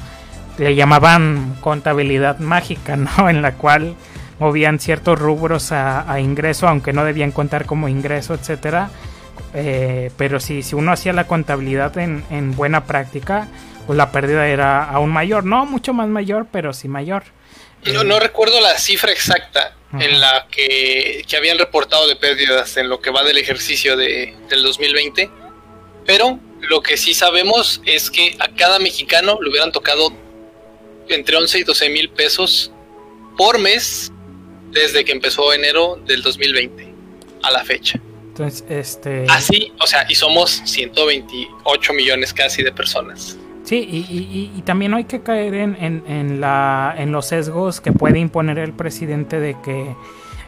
le 0.56 0.74
llamaban 0.74 1.56
contabilidad 1.60 2.38
mágica, 2.38 2.96
¿no? 2.96 3.28
En 3.28 3.42
la 3.42 3.52
cual 3.52 3.96
movían 4.38 4.78
ciertos 4.78 5.18
rubros 5.18 5.72
a, 5.72 6.10
a 6.10 6.20
ingreso, 6.20 6.66
aunque 6.68 6.94
no 6.94 7.04
debían 7.04 7.32
contar 7.32 7.66
como 7.66 7.86
ingreso, 7.86 8.32
etcétera. 8.32 8.88
Eh, 9.54 10.10
pero 10.16 10.40
si, 10.40 10.62
si 10.62 10.74
uno 10.74 10.92
hacía 10.92 11.12
la 11.12 11.26
contabilidad 11.26 11.96
en, 11.98 12.24
en, 12.30 12.56
buena 12.56 12.86
práctica, 12.86 13.48
pues 13.86 13.96
la 13.96 14.10
pérdida 14.10 14.48
era 14.48 14.84
aún 14.84 15.10
mayor, 15.10 15.44
no 15.44 15.66
mucho 15.66 15.92
más 15.92 16.08
mayor, 16.08 16.46
pero 16.50 16.72
sí 16.72 16.88
mayor. 16.88 17.24
No, 17.84 18.04
no 18.04 18.18
recuerdo 18.20 18.60
la 18.60 18.78
cifra 18.78 19.12
exacta 19.12 19.74
Ajá. 19.92 20.04
en 20.04 20.20
la 20.20 20.46
que, 20.50 21.24
que, 21.28 21.36
habían 21.36 21.58
reportado 21.58 22.06
de 22.06 22.16
pérdidas 22.16 22.76
en 22.76 22.88
lo 22.88 23.00
que 23.00 23.10
va 23.10 23.24
del 23.24 23.38
ejercicio 23.38 23.96
de, 23.96 24.34
del 24.48 24.62
2020, 24.62 25.30
pero 26.06 26.38
lo 26.60 26.80
que 26.80 26.96
sí 26.96 27.12
sabemos 27.12 27.82
es 27.84 28.10
que 28.10 28.36
a 28.38 28.48
cada 28.48 28.78
mexicano 28.78 29.38
le 29.42 29.50
hubieran 29.50 29.72
tocado 29.72 30.12
entre 31.08 31.36
11 31.36 31.58
y 31.58 31.64
12 31.64 31.88
mil 31.90 32.08
pesos 32.10 32.72
por 33.36 33.58
mes 33.58 34.12
desde 34.70 35.04
que 35.04 35.12
empezó 35.12 35.52
enero 35.52 36.00
del 36.06 36.22
2020 36.22 36.94
a 37.42 37.50
la 37.50 37.64
fecha. 37.64 38.00
Entonces, 38.32 38.64
este... 38.70 39.26
Así, 39.28 39.74
o 39.78 39.86
sea, 39.86 40.06
y 40.08 40.14
somos 40.14 40.62
128 40.64 41.92
millones 41.92 42.32
casi 42.32 42.62
de 42.62 42.72
personas. 42.72 43.36
Sí, 43.62 43.76
y, 43.76 43.98
y, 43.98 44.52
y, 44.56 44.62
también 44.62 44.90
no 44.90 44.96
hay 44.96 45.04
que 45.04 45.20
caer 45.20 45.52
en, 45.52 45.76
en, 45.78 46.02
en, 46.08 46.40
la, 46.40 46.94
en 46.96 47.12
los 47.12 47.26
sesgos 47.26 47.82
que 47.82 47.92
puede 47.92 48.18
imponer 48.18 48.58
el 48.58 48.72
presidente 48.72 49.38
de 49.38 49.54
que 49.62 49.94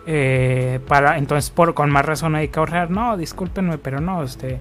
eh, 0.07 0.81
para 0.87 1.17
entonces 1.17 1.51
por 1.51 1.73
con 1.73 1.91
más 1.91 2.05
razón 2.05 2.35
hay 2.35 2.49
que 2.49 2.59
ahorrar. 2.59 2.91
No, 2.91 3.19
discúlpenme, 3.19 3.77
pero 3.79 4.01
no, 4.01 4.23
este, 4.23 4.61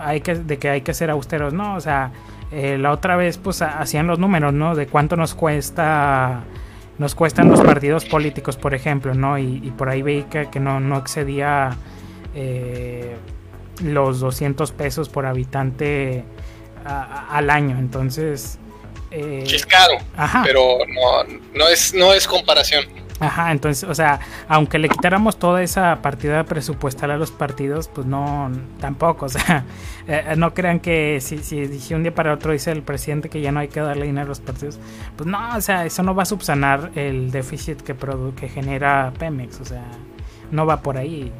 hay 0.00 0.20
que 0.20 0.34
de 0.34 0.58
que 0.58 0.68
hay 0.68 0.80
que 0.82 0.92
ser 0.92 1.10
austeros. 1.10 1.54
No, 1.54 1.76
o 1.76 1.80
sea, 1.80 2.10
eh, 2.50 2.78
la 2.78 2.90
otra 2.90 3.16
vez 3.16 3.38
pues 3.38 3.62
hacían 3.62 4.08
los 4.08 4.18
números, 4.18 4.52
¿no? 4.52 4.74
De 4.74 4.88
cuánto 4.88 5.16
nos 5.16 5.34
cuesta 5.34 6.44
nos 6.98 7.14
cuestan 7.14 7.48
los 7.48 7.60
partidos 7.60 8.04
políticos, 8.04 8.56
por 8.56 8.74
ejemplo, 8.74 9.14
¿no? 9.14 9.38
Y, 9.38 9.60
y 9.62 9.70
por 9.70 9.88
ahí 9.88 10.02
veí 10.02 10.24
que, 10.24 10.48
que 10.50 10.60
no, 10.60 10.80
no 10.80 10.98
excedía 10.98 11.76
eh, 12.36 13.16
los 13.82 14.20
200 14.20 14.70
pesos 14.72 15.08
por 15.08 15.26
habitante 15.26 16.22
a, 16.84 17.36
al 17.36 17.50
año. 17.50 17.78
Entonces. 17.78 18.58
Eh, 19.10 19.44
es 19.46 19.64
caro, 19.64 19.94
ajá. 20.16 20.42
pero 20.44 20.78
no, 20.88 21.38
no, 21.54 21.68
es, 21.68 21.94
no 21.94 22.12
es 22.12 22.26
comparación. 22.28 22.84
Ajá, 23.18 23.50
entonces, 23.50 23.88
o 23.88 23.94
sea, 23.94 24.20
aunque 24.46 24.78
le 24.78 24.90
quitáramos 24.90 25.38
toda 25.38 25.62
esa 25.62 26.02
partida 26.02 26.44
presupuestal 26.44 27.10
a 27.12 27.16
los 27.16 27.30
partidos, 27.30 27.88
pues 27.88 28.06
no, 28.06 28.50
tampoco, 28.78 29.24
o 29.24 29.28
sea, 29.30 29.64
eh, 30.06 30.34
no 30.36 30.52
crean 30.52 30.80
que 30.80 31.20
si, 31.22 31.38
si, 31.38 31.94
un 31.94 32.02
día 32.02 32.14
para 32.14 32.34
otro 32.34 32.52
dice 32.52 32.72
el 32.72 32.82
presidente 32.82 33.30
que 33.30 33.40
ya 33.40 33.52
no 33.52 33.60
hay 33.60 33.68
que 33.68 33.80
darle 33.80 34.04
dinero 34.04 34.26
a 34.26 34.28
los 34.28 34.40
partidos, 34.40 34.78
pues 35.16 35.26
no, 35.26 35.56
o 35.56 35.60
sea, 35.62 35.86
eso 35.86 36.02
no 36.02 36.14
va 36.14 36.24
a 36.24 36.26
subsanar 36.26 36.90
el 36.94 37.30
déficit 37.30 37.80
que, 37.80 37.96
que 38.38 38.48
genera 38.50 39.14
Pemex, 39.18 39.60
o 39.60 39.64
sea, 39.64 39.84
no 40.50 40.66
va 40.66 40.82
por 40.82 40.98
ahí. 40.98 41.32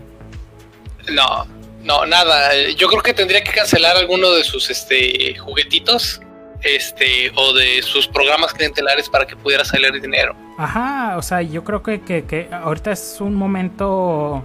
No, 1.13 1.47
no, 1.83 2.07
nada. 2.07 2.51
Yo 2.77 2.89
creo 2.89 3.03
que 3.03 3.15
tendría 3.15 3.43
que 3.43 3.53
cancelar 3.53 3.97
alguno 3.97 4.31
de 4.33 4.45
sus 4.45 4.71
este, 4.71 5.37
juguetitos 5.37 6.21
este, 6.63 7.31
o 7.37 7.53
de 7.53 7.83
sus 7.83 8.09
programas 8.09 8.53
clientelares 8.53 9.09
para 9.09 9.27
que 9.27 9.37
pudiera 9.37 9.65
salir 9.65 9.93
dinero. 10.01 10.35
Ajá, 10.59 11.17
o 11.17 11.23
sea, 11.23 11.43
yo 11.43 11.65
creo 11.65 11.83
que, 11.83 12.01
que, 12.01 12.25
que 12.25 12.49
ahorita 12.53 12.93
es 12.93 13.19
un 13.21 13.35
momento... 13.35 14.45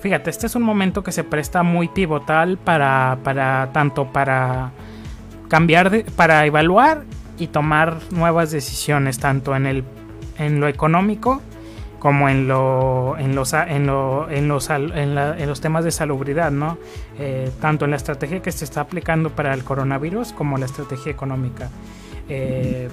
Fíjate, 0.00 0.30
este 0.30 0.46
es 0.48 0.56
un 0.56 0.62
momento 0.62 1.04
que 1.04 1.12
se 1.12 1.22
presta 1.22 1.62
muy 1.62 1.86
pivotal 1.86 2.58
para, 2.58 3.18
para 3.22 3.70
tanto 3.72 4.12
para 4.12 4.72
cambiar, 5.48 5.90
de, 5.90 6.02
para 6.02 6.44
evaluar 6.44 7.04
y 7.38 7.46
tomar 7.46 7.98
nuevas 8.10 8.50
decisiones, 8.50 9.20
tanto 9.20 9.54
en, 9.54 9.66
el, 9.66 9.84
en 10.38 10.58
lo 10.58 10.66
económico 10.66 11.40
como 12.02 12.28
en 12.28 12.48
lo 12.48 13.16
en 13.16 13.36
los 13.36 13.52
en, 13.52 13.86
lo, 13.86 14.28
en 14.28 14.48
los 14.48 14.70
en, 14.70 15.14
la, 15.14 15.38
en 15.38 15.48
los 15.48 15.60
temas 15.60 15.84
de 15.84 15.92
salubridad 15.92 16.50
no 16.50 16.76
eh, 17.16 17.48
tanto 17.60 17.84
en 17.84 17.92
la 17.92 17.96
estrategia 17.96 18.42
que 18.42 18.50
se 18.50 18.64
está 18.64 18.80
aplicando 18.80 19.30
para 19.30 19.54
el 19.54 19.62
coronavirus 19.62 20.32
como 20.32 20.58
la 20.58 20.66
estrategia 20.66 21.12
económica. 21.12 21.70
Eh, 22.28 22.88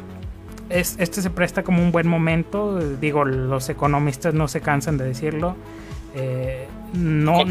es, 0.69 0.95
este 0.99 1.23
se 1.23 1.31
presta 1.31 1.63
como 1.63 1.81
un 1.81 1.91
buen 1.91 2.07
momento 2.07 2.77
digo 2.77 3.25
los 3.25 3.67
economistas 3.69 4.35
no 4.35 4.47
se 4.47 4.61
cansan 4.61 4.99
de 4.99 5.05
decirlo 5.05 5.55
eh, 6.13 6.67
no 6.93 7.45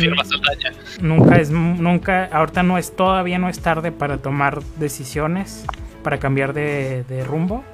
nunca 1.00 1.38
es 1.38 1.50
nunca 1.50 2.26
ahorita 2.26 2.62
no 2.62 2.78
es 2.78 2.94
todavía 2.94 3.40
no 3.40 3.48
es 3.48 3.58
tarde 3.58 3.90
para 3.90 4.18
tomar 4.18 4.62
decisiones 4.78 5.64
para 6.04 6.18
cambiar 6.20 6.52
de, 6.52 7.02
de 7.08 7.24
rumbo 7.24 7.64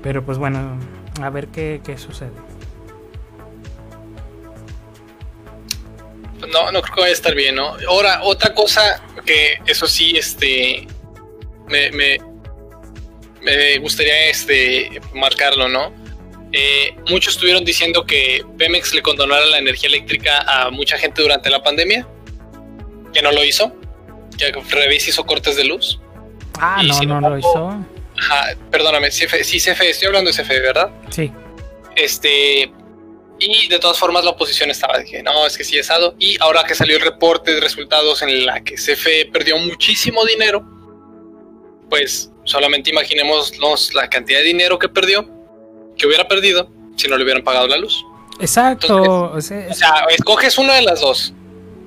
pero 0.00 0.24
pues 0.24 0.38
bueno 0.38 0.60
a 1.20 1.28
ver 1.30 1.48
qué, 1.48 1.80
qué 1.82 1.98
sucede 1.98 2.49
no, 6.48 6.72
no 6.72 6.82
creo 6.82 6.94
que 6.94 7.00
vaya 7.00 7.12
a 7.12 7.14
estar 7.14 7.34
bien, 7.34 7.56
¿no? 7.56 7.76
Ahora, 7.88 8.20
otra 8.22 8.54
cosa 8.54 9.02
que 9.24 9.58
eso 9.66 9.86
sí, 9.86 10.16
este, 10.16 10.86
me, 11.68 11.90
me, 11.92 12.18
me 13.42 13.78
gustaría 13.78 14.28
este, 14.28 15.00
marcarlo, 15.14 15.68
¿no? 15.68 15.92
Eh, 16.52 16.96
muchos 17.08 17.34
estuvieron 17.34 17.64
diciendo 17.64 18.04
que 18.04 18.44
Pemex 18.58 18.92
le 18.92 19.02
condonara 19.02 19.46
la 19.46 19.58
energía 19.58 19.88
eléctrica 19.88 20.40
a 20.40 20.70
mucha 20.70 20.98
gente 20.98 21.22
durante 21.22 21.48
la 21.48 21.62
pandemia, 21.62 22.06
que 23.12 23.22
no 23.22 23.30
lo 23.30 23.44
hizo, 23.44 23.72
que 24.36 24.52
Revis 24.70 25.06
hizo 25.08 25.24
cortes 25.24 25.56
de 25.56 25.64
luz. 25.64 26.00
Ah, 26.58 26.82
no, 26.84 26.94
si 26.94 27.06
no, 27.06 27.20
no, 27.20 27.30
lo 27.30 27.38
hizo. 27.38 27.84
Ajá, 28.18 28.56
perdóname, 28.70 29.10
sí, 29.10 29.26
CFE, 29.26 29.90
estoy 29.90 30.08
hablando 30.08 30.30
de 30.30 30.42
CFE, 30.42 30.60
¿verdad? 30.60 30.90
Sí. 31.10 31.32
Este, 31.94 32.72
y 33.40 33.68
de 33.68 33.78
todas 33.78 33.98
formas 33.98 34.24
la 34.24 34.30
oposición 34.30 34.70
estaba, 34.70 34.98
dije, 34.98 35.22
no, 35.22 35.46
es 35.46 35.56
que 35.56 35.64
sí 35.64 35.78
es 35.78 35.88
dado. 35.88 36.14
Y 36.18 36.36
ahora 36.40 36.62
que 36.64 36.74
salió 36.74 36.96
el 36.96 37.02
reporte 37.02 37.54
de 37.54 37.60
resultados 37.60 38.20
en 38.22 38.44
la 38.44 38.62
que 38.62 38.74
CFE 38.74 39.30
perdió 39.32 39.56
muchísimo 39.56 40.24
dinero, 40.26 40.62
pues 41.88 42.30
solamente 42.44 42.90
imaginémonos 42.90 43.94
la 43.94 44.08
cantidad 44.08 44.40
de 44.40 44.44
dinero 44.44 44.78
que 44.78 44.88
perdió, 44.88 45.28
que 45.96 46.06
hubiera 46.06 46.28
perdido 46.28 46.70
si 46.96 47.08
no 47.08 47.16
le 47.16 47.24
hubieran 47.24 47.42
pagado 47.42 47.66
la 47.66 47.78
luz. 47.78 48.04
Exacto. 48.40 48.98
Entonces, 48.98 49.70
o 49.70 49.74
sea, 49.74 50.04
escoges 50.10 50.58
una 50.58 50.74
de 50.74 50.82
las 50.82 51.00
dos. 51.00 51.32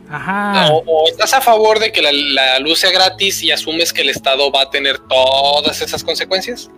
Ajá. 0.09 0.69
O, 0.71 0.83
o, 0.85 1.07
estás 1.07 1.33
a 1.33 1.41
favor 1.41 1.79
de 1.79 1.91
que 1.91 2.01
la, 2.01 2.11
la 2.11 2.59
luz 2.59 2.79
sea 2.79 2.91
gratis 2.91 3.41
y 3.43 3.51
asumes 3.51 3.93
que 3.93 4.01
el 4.01 4.09
Estado 4.09 4.51
va 4.51 4.63
a 4.63 4.69
tener 4.69 4.99
todas 4.99 5.81
esas 5.81 6.03
consecuencias. 6.03 6.69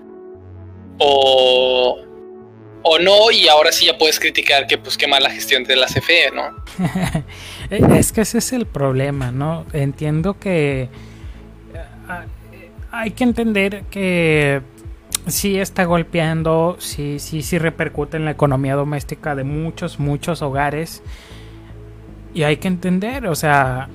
O 0.97 2.04
o 2.87 2.99
no, 2.99 3.31
y 3.31 3.47
ahora 3.47 3.71
sí 3.71 3.87
ya 3.87 3.97
puedes 3.97 4.19
criticar 4.19 4.67
que 4.67 4.77
pues 4.77 4.95
qué 4.95 5.07
mala 5.07 5.31
gestión 5.31 5.63
de 5.63 5.75
la 5.75 5.87
CFE, 5.87 6.29
¿no? 6.35 6.55
es 7.95 8.11
que 8.11 8.21
ese 8.21 8.37
es 8.37 8.53
el 8.53 8.67
problema, 8.67 9.31
¿no? 9.31 9.65
Entiendo 9.73 10.39
que 10.39 10.89
hay 12.91 13.11
que 13.11 13.23
entender 13.23 13.85
que 13.89 14.61
sí 15.25 15.59
está 15.59 15.85
golpeando, 15.85 16.77
sí, 16.77 17.17
sí, 17.17 17.41
sí 17.41 17.57
repercute 17.57 18.17
en 18.17 18.25
la 18.25 18.31
economía 18.31 18.75
doméstica 18.75 19.33
de 19.33 19.43
muchos, 19.43 19.99
muchos 19.99 20.43
hogares. 20.43 21.01
Y 22.35 22.43
hay 22.43 22.57
que 22.57 22.67
entender, 22.67 23.25
o 23.25 23.33
sea, 23.33 23.89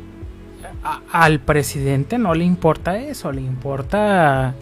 al 1.12 1.38
presidente 1.38 2.18
no 2.18 2.34
le 2.34 2.44
importa 2.44 2.98
eso, 2.98 3.30
le 3.30 3.42
importa... 3.42 4.52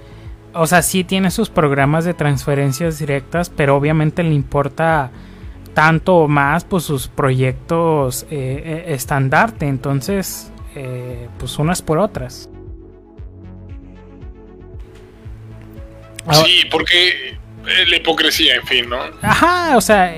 O 0.55 0.67
sea, 0.67 0.83
sí 0.83 1.05
tiene 1.05 1.31
sus 1.31 1.51
programas 1.51 2.05
de 2.05 2.15
transferencias 2.15 2.99
directas, 2.99 3.51
pero 3.51 3.77
obviamente 3.77 4.23
le 4.23 4.35
importa 4.35 5.11
tanto 5.75 6.17
o 6.17 6.29
más 6.29 6.65
pues 6.65 6.85
sus 6.85 7.09
proyectos 7.09 8.25
eh, 8.25 8.29
eh, 8.31 8.85
estandarte. 8.89 9.67
Entonces, 9.67 10.51
eh, 10.75 11.29
pues 11.39 11.59
unas 11.59 11.83
por 11.83 11.99
otras. 11.99 12.51
Sí, 16.33 16.63
porque 16.71 17.39
la 17.89 17.97
hipocresía, 17.97 18.57
en 18.57 18.67
fin, 18.67 18.89
¿no? 18.89 18.99
Ajá, 19.23 19.77
o 19.77 19.81
sea, 19.81 20.15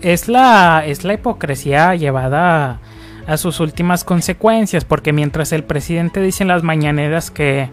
es 0.00 0.28
la, 0.28 0.84
es 0.86 1.04
la 1.04 1.14
hipocresía 1.14 1.94
llevada 1.94 2.80
a, 3.26 3.36
sus 3.36 3.60
últimas 3.60 4.04
consecuencias, 4.04 4.84
porque 4.84 5.12
mientras 5.12 5.52
el 5.52 5.64
presidente 5.64 6.20
dice 6.20 6.44
en 6.44 6.48
las 6.48 6.62
mañaneras 6.62 7.30
que, 7.30 7.70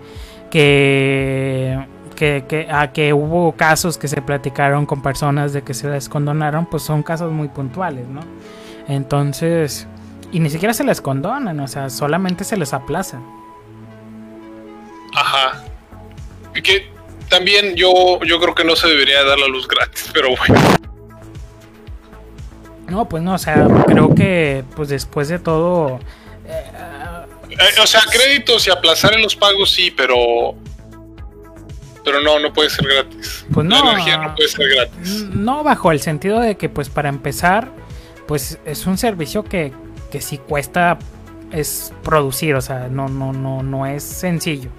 que, 0.54 1.88
que, 2.16 2.68
a 2.72 2.94
que 2.94 3.12
hubo 3.12 3.54
casos 3.54 3.98
que 3.98 4.08
se 4.08 4.22
platicaron 4.22 4.86
con 4.86 5.02
personas 5.02 5.52
de 5.52 5.64
que 5.64 5.74
se 5.74 5.90
les 5.90 6.08
condonaron, 6.08 6.68
pues 6.68 6.84
son 6.84 7.02
casos 7.02 7.32
muy 7.32 7.48
puntuales, 7.48 8.08
¿no? 8.08 8.22
Entonces, 8.88 9.88
y 10.32 10.40
ni 10.40 10.52
siquiera 10.52 10.76
se 10.76 10.84
les 10.84 11.02
condonan, 11.02 11.60
o 11.60 11.68
sea, 11.68 11.90
solamente 11.90 12.44
se 12.44 12.56
les 12.56 12.72
aplaza. 12.72 13.20
Ajá. 15.16 15.64
Y 16.54 16.62
que 16.62 16.88
también 17.30 17.74
yo, 17.76 18.20
yo 18.24 18.40
creo 18.40 18.54
que 18.54 18.64
no 18.64 18.76
se 18.76 18.88
debería 18.88 19.24
dar 19.24 19.40
la 19.40 19.48
luz 19.48 19.68
gratis, 19.68 20.12
pero 20.14 20.30
bueno. 20.38 20.62
No, 22.90 23.10
pues 23.10 23.24
no, 23.24 23.34
o 23.34 23.40
sea, 23.40 23.68
creo 23.88 24.14
que 24.14 24.64
pues 24.76 24.90
después 24.90 25.30
de 25.30 25.40
todo... 25.40 26.00
Eh, 26.46 26.64
eh, 27.54 27.82
o 27.82 27.88
sea, 27.88 28.02
créditos 28.12 28.68
y 28.68 28.72
aplazar 28.72 29.14
en 29.14 29.22
los 29.22 29.36
pagos 29.36 29.72
sí, 29.72 29.92
pero... 29.92 30.56
Pero 32.06 32.20
no, 32.20 32.38
no 32.38 32.52
puede 32.52 32.70
ser 32.70 32.86
gratis. 32.86 33.46
Pues 33.54 33.66
no. 33.66 33.84
La 33.84 33.92
energía 33.92 34.18
no 34.18 34.36
puede 34.36 34.50
ser 34.50 34.68
gratis. 34.68 35.26
No, 35.30 35.64
bajo 35.64 35.90
el 35.90 36.02
sentido 36.02 36.42
de 36.42 36.58
que 36.58 36.68
pues 36.68 36.90
para 36.90 37.08
empezar, 37.08 37.72
pues 38.28 38.60
es 38.66 38.86
un 38.86 38.98
servicio 38.98 39.46
que, 39.46 39.72
que 40.12 40.20
sí 40.20 40.38
cuesta 40.38 41.00
es 41.52 41.94
producir, 42.04 42.56
o 42.56 42.62
sea, 42.62 42.90
no, 42.90 43.08
no, 43.08 43.32
no, 43.32 43.64
no 43.64 43.86
es 43.86 44.04
sencillo 44.04 44.70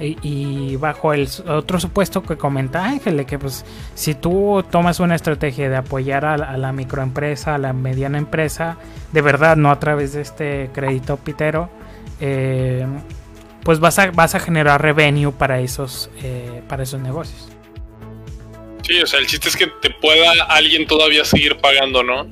y, 0.00 0.76
bajo 0.76 1.12
el 1.12 1.28
otro 1.46 1.78
supuesto 1.78 2.22
que 2.22 2.36
comenta 2.36 2.84
Ángel, 2.84 3.16
de 3.16 3.26
que 3.26 3.38
pues 3.38 3.64
si 3.94 4.14
tú 4.14 4.64
tomas 4.70 5.00
una 5.00 5.14
estrategia 5.14 5.68
de 5.68 5.76
apoyar 5.76 6.24
a, 6.24 6.56
la 6.56 6.72
microempresa, 6.72 7.54
a 7.54 7.58
la 7.58 7.72
mediana 7.72 8.18
empresa, 8.18 8.76
de 9.12 9.20
verdad, 9.20 9.56
no 9.56 9.70
a 9.70 9.78
través 9.78 10.12
de 10.12 10.22
este 10.22 10.70
crédito 10.72 11.16
pitero, 11.16 11.70
eh, 12.20 12.86
pues 13.64 13.80
vas 13.80 13.98
a, 13.98 14.10
vas 14.10 14.34
a 14.34 14.40
generar 14.40 14.80
revenue 14.80 15.32
para 15.32 15.60
esos, 15.60 16.10
eh, 16.22 16.62
para 16.68 16.82
esos 16.82 17.00
negocios. 17.00 17.48
Sí, 18.82 19.00
o 19.00 19.06
sea, 19.06 19.20
el 19.20 19.26
chiste 19.26 19.48
es 19.48 19.56
que 19.56 19.66
te 19.66 19.90
pueda 19.90 20.30
alguien 20.48 20.86
todavía 20.86 21.24
seguir 21.24 21.56
pagando, 21.56 22.02
¿no? 22.02 22.26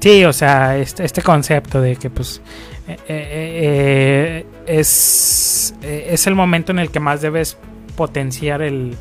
Sí, 0.00 0.24
o 0.24 0.32
sea, 0.34 0.76
este, 0.76 1.04
este 1.04 1.22
concepto 1.22 1.80
de 1.80 1.96
que 1.96 2.10
pues 2.10 2.42
eh, 2.86 2.98
eh, 3.08 4.46
es, 4.66 5.74
es 5.82 6.26
el 6.26 6.34
momento 6.34 6.72
en 6.72 6.78
el 6.78 6.90
que 6.90 7.00
más 7.00 7.22
debes 7.22 7.56
potenciar 7.96 8.60
el, 8.60 8.94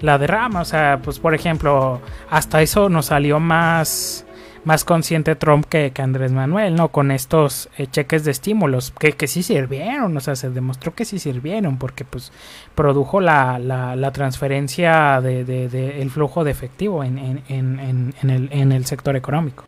la 0.00 0.18
derrama. 0.18 0.60
O 0.60 0.64
sea, 0.66 1.00
pues 1.02 1.18
por 1.18 1.34
ejemplo, 1.34 2.02
hasta 2.28 2.60
eso 2.60 2.90
nos 2.90 3.06
salió 3.06 3.40
más, 3.40 4.26
más 4.64 4.84
consciente 4.84 5.36
Trump 5.36 5.66
que, 5.66 5.92
Andrés 5.96 6.32
Manuel, 6.32 6.74
¿no? 6.74 6.88
Con 6.88 7.10
estos 7.10 7.68
cheques 7.90 8.24
de 8.24 8.30
estímulos, 8.30 8.92
que, 8.98 9.12
que 9.12 9.26
sí 9.26 9.42
sirvieron, 9.42 10.16
o 10.16 10.20
sea, 10.20 10.36
se 10.36 10.50
demostró 10.50 10.94
que 10.94 11.04
sí 11.04 11.18
sirvieron, 11.18 11.78
porque 11.78 12.04
pues 12.04 12.32
produjo 12.74 13.20
la, 13.20 13.58
la, 13.58 14.12
transferencia 14.12 15.20
del 15.20 15.46
de, 15.46 16.02
el 16.02 16.10
flujo 16.10 16.44
de 16.44 16.50
efectivo 16.50 17.04
en, 17.04 17.18
en, 17.18 17.44
en, 17.48 18.14
en, 18.22 18.30
el, 18.30 18.48
en 18.52 18.72
el 18.72 18.86
sector 18.86 19.16
económico. 19.16 19.64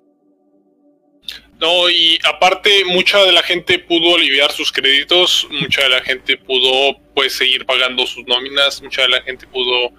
No, 1.60 1.88
y 1.88 2.18
aparte 2.24 2.84
mucha 2.86 3.18
de 3.18 3.30
la 3.30 3.42
gente 3.42 3.78
pudo 3.78 4.16
aliviar 4.16 4.50
sus 4.50 4.72
créditos, 4.72 5.46
mucha 5.60 5.82
de 5.82 5.90
la 5.90 6.00
gente 6.00 6.36
pudo 6.36 6.98
pues 7.14 7.34
seguir 7.36 7.64
pagando 7.64 8.04
sus 8.04 8.26
nóminas, 8.26 8.82
mucha 8.82 9.02
de 9.02 9.10
la 9.10 9.22
gente 9.22 9.46
pudo 9.46 9.92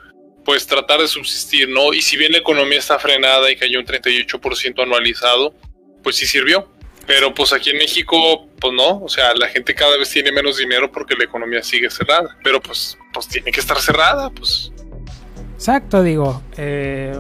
pues 0.45 0.67
tratar 0.67 0.99
de 0.99 1.07
subsistir, 1.07 1.69
¿no? 1.69 1.93
Y 1.93 2.01
si 2.01 2.17
bien 2.17 2.31
la 2.31 2.39
economía 2.39 2.79
está 2.79 2.99
frenada 2.99 3.49
y 3.51 3.55
cayó 3.55 3.79
un 3.79 3.85
38% 3.85 4.83
anualizado, 4.83 5.53
pues 6.03 6.17
sí 6.17 6.25
sirvió. 6.25 6.69
Pero 7.05 7.33
pues 7.33 7.51
aquí 7.51 7.71
en 7.71 7.77
México, 7.77 8.47
pues 8.59 8.73
no, 8.73 9.03
o 9.03 9.09
sea, 9.09 9.33
la 9.35 9.47
gente 9.49 9.75
cada 9.75 9.97
vez 9.97 10.09
tiene 10.09 10.31
menos 10.31 10.57
dinero 10.57 10.89
porque 10.91 11.15
la 11.15 11.25
economía 11.25 11.61
sigue 11.61 11.89
cerrada, 11.89 12.37
pero 12.43 12.61
pues, 12.61 12.97
pues 13.11 13.27
tiene 13.27 13.51
que 13.51 13.59
estar 13.59 13.77
cerrada, 13.81 14.29
pues. 14.29 14.71
Exacto, 15.53 16.01
digo. 16.01 16.41
Eh, 16.57 17.13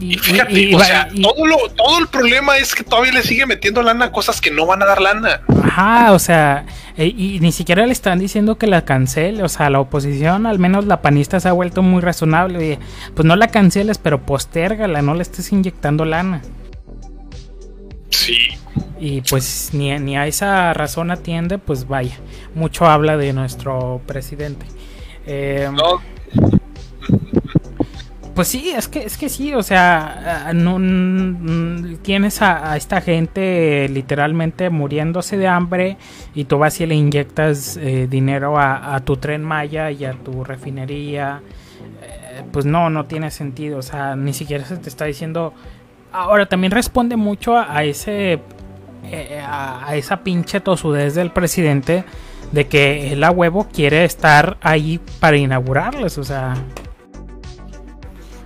y, 0.00 0.18
fíjate, 0.18 0.74
o 0.74 0.80
sea, 0.80 1.08
todo, 1.20 1.70
todo 1.76 1.98
el 1.98 2.08
problema 2.08 2.58
es 2.58 2.74
que 2.74 2.82
todavía 2.82 3.12
le 3.12 3.22
sigue 3.22 3.46
metiendo 3.46 3.82
lana 3.82 4.06
a 4.06 4.12
cosas 4.12 4.40
que 4.40 4.50
no 4.50 4.66
van 4.66 4.82
a 4.82 4.86
dar 4.86 5.00
lana. 5.00 5.42
Ajá, 5.64 6.12
o 6.12 6.18
sea, 6.18 6.66
eh, 6.96 7.06
y, 7.06 7.40
ni 7.40 7.52
siquiera 7.52 7.86
le 7.86 7.92
están 7.92 8.18
diciendo 8.18 8.58
que 8.58 8.66
la 8.66 8.84
cancele. 8.84 9.42
O 9.42 9.48
sea, 9.48 9.70
la 9.70 9.80
oposición, 9.80 10.46
al 10.46 10.58
menos 10.58 10.86
la 10.86 11.02
panista, 11.02 11.40
se 11.40 11.48
ha 11.48 11.52
vuelto 11.52 11.82
muy 11.82 12.00
razonable. 12.00 12.78
pues 13.14 13.26
no 13.26 13.36
la 13.36 13.48
canceles, 13.48 13.98
pero 13.98 14.24
postérgala, 14.24 15.02
no 15.02 15.14
le 15.14 15.22
estés 15.22 15.52
inyectando 15.52 16.04
lana. 16.04 16.42
Sí. 18.10 18.36
Y 19.00 19.20
pues 19.22 19.70
ni, 19.72 19.98
ni 19.98 20.16
a 20.16 20.26
esa 20.26 20.72
razón 20.74 21.10
atiende, 21.10 21.58
pues 21.58 21.88
vaya. 21.88 22.16
Mucho 22.54 22.86
habla 22.86 23.16
de 23.16 23.32
nuestro 23.32 24.00
presidente. 24.06 24.66
Eh, 25.26 25.68
no 25.72 26.00
pues 28.34 28.48
sí, 28.48 28.70
es 28.70 28.88
que, 28.88 29.00
es 29.00 29.18
que 29.18 29.28
sí, 29.28 29.52
o 29.54 29.62
sea, 29.62 30.46
ah, 30.46 30.52
no, 30.52 30.78
tienes 32.02 32.40
a, 32.40 32.76
esta 32.76 33.00
gente 33.00 33.88
literalmente 33.88 34.70
muriéndose 34.70 35.36
de 35.36 35.48
hambre 35.48 35.96
y 36.34 36.44
tú 36.44 36.58
vas 36.58 36.80
y 36.80 36.86
le 36.86 36.94
inyectas 36.94 37.76
eh, 37.76 38.06
dinero 38.08 38.58
a, 38.58 39.00
tu 39.04 39.16
tren 39.16 39.42
Maya 39.42 39.90
y 39.90 40.04
a 40.04 40.12
tu 40.12 40.44
refinería. 40.44 41.42
Eh, 42.02 42.42
pues 42.50 42.64
no, 42.64 42.90
no 42.90 43.04
tiene 43.04 43.30
sentido, 43.30 43.78
o 43.78 43.82
sea, 43.82 44.16
ni 44.16 44.32
siquiera 44.32 44.64
se 44.64 44.76
te 44.76 44.88
está 44.88 45.04
diciendo... 45.04 45.52
Ahora 46.10 46.44
también 46.44 46.72
responde 46.72 47.16
mucho 47.16 47.58
a, 47.58 47.84
ese... 47.84 48.40
Eh, 49.04 49.42
a, 49.44 49.94
esa 49.96 50.22
pinche 50.22 50.60
tosudez 50.60 51.14
del 51.14 51.32
presidente 51.32 52.04
de 52.52 52.66
que 52.66 53.12
él 53.12 53.24
a 53.24 53.30
huevo 53.30 53.66
quiere 53.72 54.04
estar 54.04 54.58
ahí 54.60 55.00
para 55.20 55.36
inaugurarles, 55.36 56.18
o 56.18 56.24
sea... 56.24 56.54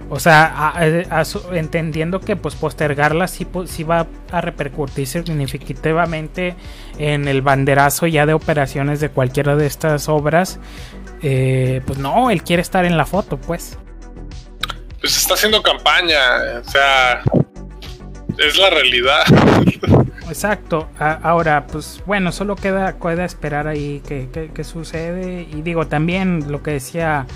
O 0.09 0.21
sea, 0.21 0.75
entendiendo 1.53 2.21
que 2.21 2.37
pues 2.37 2.55
postergarla 2.55 3.27
sí, 3.27 3.47
sí, 3.66 3.83
va 3.83 4.07
a 4.31 4.40
repercutir 4.40 5.07
significativamente 5.07 6.55
en 6.99 7.27
el 7.27 7.42
banderazo 7.42 8.07
ya 8.07 8.25
de 8.25 8.33
operaciones 8.33 9.01
de 9.01 9.09
cualquiera 9.09 9.57
de 9.57 9.66
estas 9.66 10.09
obras, 10.09 10.61
eh, 11.23 11.83
pues 11.87 11.99
no, 11.99 12.31
él 12.31 12.45
quiere 12.45 12.62
estar 12.62 12.85
en 12.85 12.97
la 12.97 13.05
foto, 13.05 13.37
pues. 13.37 13.79
Pues 15.01 15.16
está 15.16 15.35
haciendo 15.35 15.61
campaña, 15.61 16.61
o 16.61 16.71
sea, 16.71 17.23
es 18.38 18.57
la 18.59 18.71
realidad. 18.71 19.25
Exacto. 20.29 20.88
ahora, 20.99 21.66
pues 21.66 22.01
bueno, 22.07 22.31
solo 22.31 22.55
queda, 22.55 22.97
queda 22.99 23.25
esperar 23.25 23.66
ahí 23.66 24.03
qué, 24.07 24.51
qué 24.55 24.64
sucede. 24.64 25.49
Y 25.53 25.62
digo, 25.62 25.88
también 25.88 26.51
lo 26.51 26.62
que 26.62 26.73
decía 26.73 27.27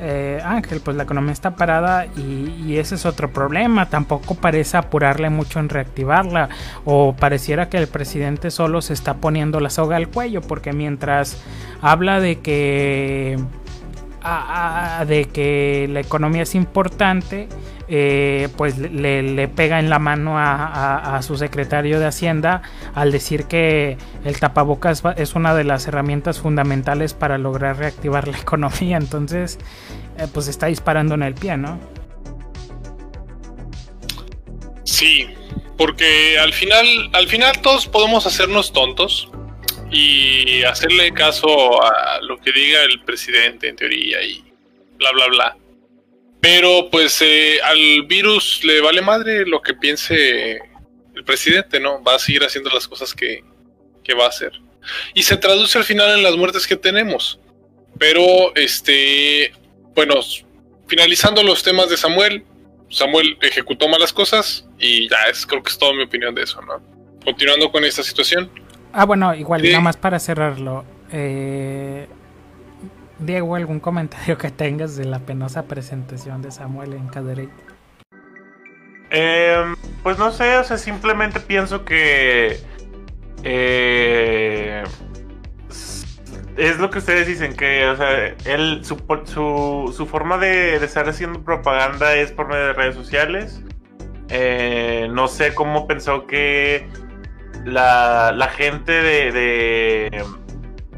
eh, 0.00 0.40
Ángel, 0.44 0.80
pues 0.80 0.96
la 0.96 1.02
economía 1.02 1.32
está 1.32 1.56
parada 1.56 2.06
y, 2.06 2.76
ese 2.76 2.94
es 2.94 3.06
otro 3.06 3.30
problema. 3.30 3.86
Tampoco 3.86 4.34
parece 4.34 4.76
apurarle 4.76 5.30
mucho 5.30 5.58
en 5.58 5.68
reactivarla 5.68 6.48
o 6.84 7.14
pareciera 7.14 7.68
que 7.68 7.78
el 7.78 7.88
presidente 7.88 8.50
solo 8.50 8.80
se 8.82 8.92
está 8.92 9.14
poniendo 9.14 9.60
la 9.60 9.70
soga 9.70 9.96
al 9.96 10.08
cuello 10.08 10.40
porque 10.40 10.72
mientras 10.72 11.36
habla 11.80 12.20
de 12.20 12.38
que 12.38 13.38
de 15.06 15.24
que 15.26 15.88
la 15.90 16.00
economía 16.00 16.42
es 16.42 16.54
importante, 16.54 17.48
eh, 17.88 18.48
pues 18.56 18.78
le, 18.78 19.48
pega 19.48 19.78
en 19.78 19.88
la 19.88 19.98
mano 19.98 20.34
a, 20.36 21.20
su 21.22 21.36
secretario 21.36 21.98
de 22.00 22.06
Hacienda 22.06 22.62
al 22.94 23.12
decir 23.12 23.44
que 23.44 23.96
el 24.24 24.38
tapabocas 24.38 25.02
es 25.16 25.34
una 25.34 25.54
de 25.54 25.64
las 25.64 25.86
herramientas 25.86 26.38
fundamentales 26.38 27.14
para 27.14 27.38
lograr 27.38 27.78
reactivar 27.78 28.28
la 28.28 28.38
economía. 28.42 28.96
Entonces, 28.96 29.58
eh, 30.18 30.26
pues 30.32 30.48
está 30.48 30.66
disparando 30.66 31.14
en 31.14 31.22
el 31.22 31.34
pie, 31.34 31.56
¿no? 31.56 31.78
Sí, 34.84 35.26
porque 35.76 36.38
al 36.38 36.52
final, 36.52 36.86
al 37.12 37.28
final 37.28 37.60
todos 37.60 37.86
podemos 37.86 38.26
hacernos 38.26 38.72
tontos 38.72 39.30
y 39.90 40.62
hacerle 40.64 41.12
caso 41.12 41.82
a 41.82 42.20
lo 42.22 42.38
que 42.38 42.52
diga 42.52 42.82
el 42.84 43.00
presidente 43.00 43.68
en 43.68 43.76
teoría 43.76 44.22
y 44.22 44.44
bla 44.98 45.12
bla 45.12 45.26
bla. 45.28 45.56
Pero 46.40 46.88
pues 46.90 47.20
eh, 47.22 47.58
al 47.62 48.02
virus 48.06 48.62
le 48.64 48.80
vale 48.80 49.02
madre 49.02 49.46
lo 49.46 49.60
que 49.60 49.74
piense 49.74 50.58
el 51.14 51.24
presidente, 51.24 51.80
¿no? 51.80 52.02
Va 52.02 52.14
a 52.14 52.18
seguir 52.18 52.44
haciendo 52.44 52.70
las 52.70 52.86
cosas 52.86 53.12
que, 53.12 53.42
que 54.04 54.14
va 54.14 54.26
a 54.26 54.28
hacer. 54.28 54.52
Y 55.14 55.22
se 55.24 55.36
traduce 55.36 55.78
al 55.78 55.84
final 55.84 56.16
en 56.16 56.22
las 56.22 56.36
muertes 56.36 56.66
que 56.66 56.76
tenemos. 56.76 57.40
Pero, 57.98 58.54
este, 58.54 59.52
bueno, 59.94 60.14
finalizando 60.86 61.42
los 61.42 61.62
temas 61.62 61.88
de 61.90 61.96
Samuel, 61.96 62.44
Samuel 62.88 63.36
ejecutó 63.42 63.88
malas 63.88 64.12
cosas 64.12 64.66
y 64.78 65.08
ya 65.08 65.24
es, 65.30 65.44
creo 65.44 65.62
que 65.62 65.70
es 65.70 65.78
toda 65.78 65.92
mi 65.92 66.04
opinión 66.04 66.34
de 66.34 66.44
eso, 66.44 66.62
¿no? 66.62 66.80
Continuando 67.24 67.70
con 67.70 67.84
esta 67.84 68.02
situación. 68.02 68.50
Ah, 68.98 69.04
bueno, 69.04 69.32
igual, 69.32 69.62
nada 69.62 69.80
más 69.80 69.96
para 69.96 70.18
cerrarlo. 70.18 70.84
Eh, 71.12 72.08
Diego, 73.20 73.54
¿algún 73.54 73.78
comentario 73.78 74.36
que 74.36 74.50
tengas 74.50 74.96
de 74.96 75.04
la 75.04 75.20
penosa 75.20 75.66
presentación 75.66 76.42
de 76.42 76.50
Samuel 76.50 76.94
en 76.94 77.06
Cadereyta? 77.06 77.54
Eh, 79.10 79.72
pues 80.02 80.18
no 80.18 80.32
sé, 80.32 80.58
o 80.58 80.64
sea, 80.64 80.78
simplemente 80.78 81.38
pienso 81.38 81.84
que... 81.84 82.58
Eh, 83.44 84.82
es 86.56 86.78
lo 86.80 86.90
que 86.90 86.98
ustedes 86.98 87.28
dicen, 87.28 87.54
que 87.54 87.86
o 87.86 87.96
sea, 87.96 88.34
él, 88.46 88.80
su, 88.82 88.96
su, 89.26 89.94
su 89.96 90.06
forma 90.06 90.38
de, 90.38 90.74
estar 90.74 91.08
haciendo 91.08 91.44
propaganda 91.44 92.16
es 92.16 92.32
por 92.32 92.48
medio 92.48 92.66
de 92.66 92.72
redes 92.72 92.96
sociales. 92.96 93.62
Eh, 94.28 95.06
no 95.12 95.28
sé 95.28 95.54
cómo 95.54 95.86
pensó 95.86 96.26
que 96.26 96.88
la, 97.68 98.32
la 98.36 98.48
gente 98.48 98.92
de, 98.92 99.32
de, 99.32 100.24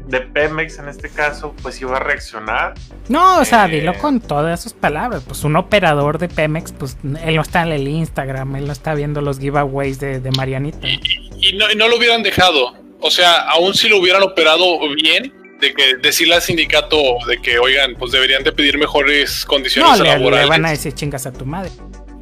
de, 0.07 0.21
Pemex, 0.21 0.79
en 0.79 0.87
este 0.87 1.09
caso, 1.09 1.55
pues 1.61 1.79
iba 1.81 1.97
a 1.97 1.99
reaccionar. 1.99 2.73
No, 3.09 3.39
o 3.39 3.45
sea, 3.45 3.67
dilo 3.67 3.91
eh, 3.91 3.97
con 3.97 4.19
todas 4.19 4.61
sus 4.61 4.73
palabras. 4.73 5.23
Pues 5.27 5.43
un 5.43 5.55
operador 5.55 6.17
de 6.17 6.27
Pemex, 6.27 6.71
pues 6.71 6.97
él 7.03 7.35
no 7.35 7.41
está 7.41 7.63
en 7.63 7.73
el 7.73 7.87
Instagram, 7.87 8.55
él 8.55 8.67
no 8.67 8.73
está 8.73 8.93
viendo 8.93 9.21
los 9.21 9.39
giveaways 9.39 9.99
de, 9.99 10.19
de 10.19 10.31
Marianita. 10.31 10.87
Y, 10.87 11.53
no, 11.53 11.71
y 11.71 11.75
no 11.75 11.87
lo 11.87 11.97
hubieran 11.97 12.23
dejado. 12.23 12.75
O 12.99 13.11
sea, 13.11 13.49
aún 13.49 13.73
si 13.73 13.89
lo 13.89 13.97
hubieran 13.97 14.21
operado 14.21 14.79
bien, 14.95 15.33
de 15.61 15.73
que 15.73 15.95
decirle 15.97 16.35
al 16.35 16.41
sindicato 16.41 16.97
de 17.27 17.37
que, 17.37 17.59
oigan, 17.59 17.95
pues 17.95 18.11
deberían 18.11 18.43
de 18.43 18.51
pedir 18.51 18.77
mejores 18.77 19.45
condiciones 19.45 19.99
no, 19.99 20.03
laborales. 20.03 20.45
Le 20.45 20.49
van 20.49 20.65
a 20.65 20.71
decir 20.71 20.93
chingas 20.93 21.25
a 21.25 21.31
tu 21.31 21.45
madre. 21.45 21.71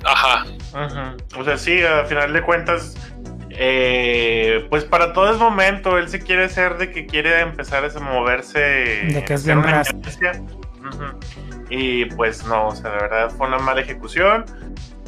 Ajá. 0.03 0.45
O 1.37 1.43
sea, 1.43 1.57
sí, 1.57 1.81
al 1.81 2.05
final 2.05 2.31
de 2.33 2.41
cuentas, 2.41 2.95
eh, 3.61 4.65
pues 4.69 4.85
para 4.85 5.11
todo 5.11 5.33
es 5.33 5.37
momento, 5.37 5.97
él 5.97 6.07
se 6.07 6.21
quiere 6.21 6.47
ser 6.47 6.77
de 6.77 6.91
que 6.91 7.05
quiere 7.05 7.41
empezar 7.41 7.83
a 7.83 7.99
moverse. 7.99 8.59
De 8.59 9.25
que 9.25 9.33
es 9.33 9.45
bien 9.45 9.61
Y 11.69 12.05
pues 12.05 12.45
no, 12.45 12.69
o 12.69 12.75
sea, 12.75 12.89
de 12.89 12.97
verdad 12.99 13.29
fue 13.31 13.47
una 13.47 13.57
mala 13.59 13.81
ejecución. 13.81 14.45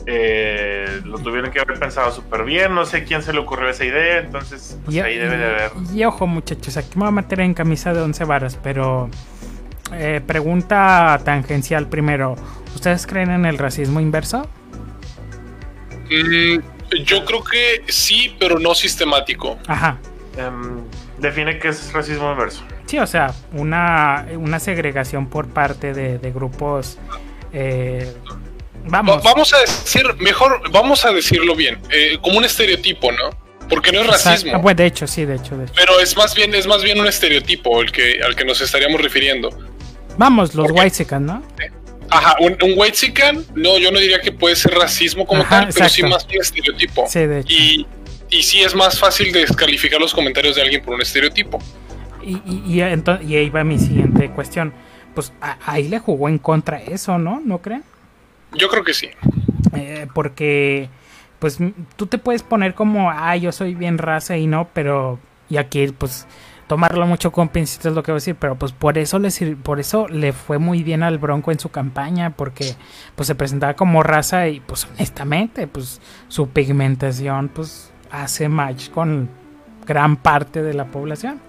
Eh, 0.05 1.01
lo 1.05 1.17
tuvieron 1.19 1.49
que 1.49 1.61
haber 1.61 1.79
pensado 1.79 2.11
súper 2.11 2.43
bien. 2.43 2.75
No 2.75 2.83
sé 2.83 3.05
quién 3.05 3.23
se 3.23 3.31
le 3.31 3.39
ocurrió 3.39 3.69
esa 3.69 3.85
idea, 3.85 4.19
entonces 4.19 4.77
pues, 4.83 4.97
ahí 4.97 5.17
debe 5.17 5.37
de 5.37 5.45
haber. 5.45 5.71
Y, 5.93 6.03
ojo, 6.03 6.27
muchachos, 6.27 6.75
aquí 6.75 6.89
me 6.95 7.03
voy 7.03 7.07
a 7.07 7.11
meter 7.11 7.39
en 7.39 7.53
camisa 7.53 7.93
de 7.93 8.01
once 8.01 8.25
varas, 8.25 8.59
pero 8.61 9.09
eh, 9.93 10.19
pregunta 10.27 11.21
tangencial 11.23 11.87
primero: 11.87 12.35
¿Ustedes 12.75 13.07
creen 13.07 13.31
en 13.31 13.45
el 13.45 13.57
racismo 13.57 14.01
inverso? 14.01 14.49
Mm, 16.09 16.80
yo 17.05 17.25
creo 17.25 17.43
que 17.43 17.83
sí, 17.87 18.35
pero 18.39 18.59
no 18.59 18.75
sistemático. 18.75 19.57
Ajá. 19.67 19.97
Em, 20.37 20.81
define 21.17 21.59
qué 21.59 21.69
es 21.69 21.91
racismo 21.93 22.31
inverso. 22.31 22.63
Sí, 22.85 22.99
o 22.99 23.07
sea, 23.07 23.33
una, 23.53 24.27
una 24.35 24.59
segregación 24.59 25.27
por 25.27 25.47
parte 25.47 25.93
de, 25.93 26.17
de 26.17 26.31
grupos. 26.31 26.97
Eh, 27.53 28.13
Vamos. 28.85 29.21
vamos 29.23 29.53
a 29.53 29.59
decir, 29.59 30.03
mejor, 30.19 30.71
vamos 30.71 31.05
a 31.05 31.11
decirlo 31.11 31.55
bien, 31.55 31.79
eh, 31.91 32.17
como 32.21 32.37
un 32.39 32.45
estereotipo, 32.45 33.11
¿no? 33.11 33.29
Porque 33.69 33.91
no 33.91 34.01
es 34.01 34.07
racismo. 34.07 34.61
Ah, 34.67 34.73
de 34.73 34.85
hecho, 34.85 35.07
sí, 35.07 35.23
de 35.23 35.35
hecho, 35.35 35.57
Pero 35.75 35.99
es 35.99 36.17
más 36.17 36.35
bien, 36.35 36.53
es 36.53 36.67
más 36.67 36.83
bien 36.83 36.99
un 36.99 37.07
estereotipo 37.07 37.81
el 37.81 37.91
que, 37.91 38.21
al 38.23 38.35
que 38.35 38.43
nos 38.43 38.59
estaríamos 38.59 38.99
refiriendo. 38.99 39.49
Vamos, 40.17 40.55
los 40.55 40.71
whitezican, 40.71 41.25
¿no? 41.25 41.43
Ajá, 42.11 42.35
un, 42.41 42.57
un 42.61 42.73
whitezican, 42.77 43.45
no, 43.55 43.79
yo 43.79 43.91
no 43.91 43.97
diría 43.97 44.19
que 44.19 44.31
puede 44.33 44.55
ser 44.55 44.73
racismo 44.73 45.25
como 45.25 45.45
tal, 45.45 45.69
pero 45.73 45.89
sí 45.89 46.03
más 46.03 46.25
un 46.25 46.41
estereotipo. 46.41 47.05
Sí, 47.07 47.19
de 47.19 47.39
hecho. 47.39 47.53
Y, 47.53 47.87
y 48.29 48.43
sí 48.43 48.61
es 48.61 48.75
más 48.75 48.99
fácil 48.99 49.31
descalificar 49.31 49.99
los 49.99 50.13
comentarios 50.13 50.55
de 50.57 50.61
alguien 50.61 50.81
por 50.83 50.95
un 50.95 51.01
estereotipo. 51.01 51.59
Y, 52.21 52.33
y, 52.45 52.63
y, 52.65 53.27
y 53.27 53.35
ahí 53.35 53.49
va 53.49 53.63
mi 53.63 53.79
siguiente 53.79 54.29
cuestión. 54.29 54.73
Pues 55.15 55.33
ahí 55.65 55.87
le 55.87 55.99
jugó 55.99 56.29
en 56.29 56.37
contra 56.37 56.81
eso, 56.81 57.17
¿no? 57.17 57.41
¿No 57.43 57.59
creen? 57.61 57.83
Yo 58.53 58.69
creo 58.69 58.83
que 58.83 58.93
sí. 58.93 59.09
Eh, 59.73 60.07
porque, 60.13 60.89
pues, 61.39 61.57
tú 61.95 62.07
te 62.07 62.17
puedes 62.17 62.43
poner 62.43 62.73
como, 62.73 63.09
ah, 63.09 63.35
yo 63.37 63.51
soy 63.51 63.73
bien 63.73 63.97
raza 63.97 64.37
y 64.37 64.47
no, 64.47 64.69
pero, 64.73 65.19
y 65.49 65.57
aquí, 65.57 65.87
pues, 65.97 66.27
tomarlo 66.71 67.05
mucho 67.05 67.33
con 67.33 67.49
pincitas 67.49 67.87
es 67.87 67.93
lo 67.93 68.01
que 68.01 68.13
voy 68.13 68.19
a 68.19 68.21
decir, 68.21 68.37
pero 68.39 68.55
pues 68.55 68.71
por 68.71 68.97
eso 68.97 69.19
le 69.19 69.29
por 69.57 69.81
eso 69.81 70.07
le 70.07 70.31
fue 70.31 70.57
muy 70.57 70.83
bien 70.83 71.03
al 71.03 71.17
Bronco 71.17 71.51
en 71.51 71.59
su 71.59 71.67
campaña, 71.67 72.29
porque 72.29 72.77
pues 73.13 73.27
se 73.27 73.35
presentaba 73.35 73.73
como 73.73 74.03
raza 74.03 74.47
y 74.47 74.61
pues 74.61 74.87
honestamente, 74.95 75.67
pues 75.67 75.99
su 76.29 76.47
pigmentación 76.47 77.49
pues 77.49 77.91
hace 78.09 78.47
match 78.47 78.89
con 78.89 79.27
gran 79.85 80.15
parte 80.15 80.63
de 80.63 80.73
la 80.73 80.85
población. 80.85 81.41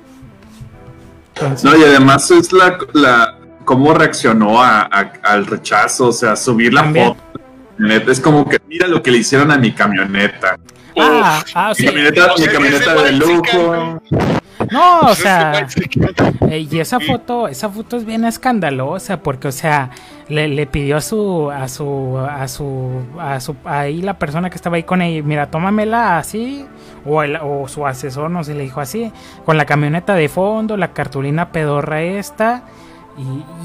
no, 1.62 1.76
y 1.76 1.84
además 1.84 2.28
es 2.32 2.52
la, 2.52 2.76
la 2.92 3.38
cómo 3.64 3.94
reaccionó 3.94 4.60
a, 4.60 4.80
al 4.80 5.46
rechazo, 5.46 6.08
o 6.08 6.12
sea, 6.12 6.34
subir 6.34 6.74
la 6.74 6.82
foto. 6.82 7.16
Es 8.10 8.18
como 8.18 8.48
que 8.48 8.58
mira 8.66 8.88
lo 8.88 9.00
que 9.00 9.12
le 9.12 9.18
hicieron 9.18 9.52
a 9.52 9.56
mi 9.56 9.70
camioneta. 9.70 10.58
Ah, 10.98 11.44
ah, 11.54 11.72
mi 11.78 11.84
camioneta, 11.84 12.34
mi 12.36 12.46
camioneta 12.46 12.94
de 13.04 13.12
lujo. 13.12 14.02
No, 14.70 15.00
o 15.02 15.14
sea, 15.14 15.66
eh, 16.48 16.66
y 16.70 16.78
esa 16.78 17.00
foto, 17.00 17.48
esa 17.48 17.68
foto 17.68 17.96
es 17.96 18.04
bien 18.04 18.24
escandalosa 18.24 19.22
porque, 19.22 19.48
o 19.48 19.52
sea, 19.52 19.90
le, 20.28 20.48
le, 20.48 20.66
pidió 20.66 20.96
a 20.96 21.00
su, 21.00 21.50
a 21.50 21.68
su, 21.68 22.18
a 22.18 22.48
su, 22.48 23.02
a 23.18 23.40
su, 23.40 23.56
ahí 23.64 24.02
la 24.02 24.18
persona 24.18 24.50
que 24.50 24.56
estaba 24.56 24.76
ahí 24.76 24.82
con 24.82 25.02
ella, 25.02 25.22
mira, 25.22 25.50
tómamela 25.50 26.18
así, 26.18 26.66
o, 27.04 27.22
el, 27.22 27.36
o 27.36 27.66
su 27.68 27.86
asesor, 27.86 28.30
no 28.30 28.44
sé, 28.44 28.54
le 28.54 28.64
dijo 28.64 28.80
así, 28.80 29.12
con 29.44 29.56
la 29.56 29.64
camioneta 29.64 30.14
de 30.14 30.28
fondo, 30.28 30.76
la 30.76 30.92
cartulina 30.92 31.52
pedorra 31.52 32.02
esta, 32.02 32.64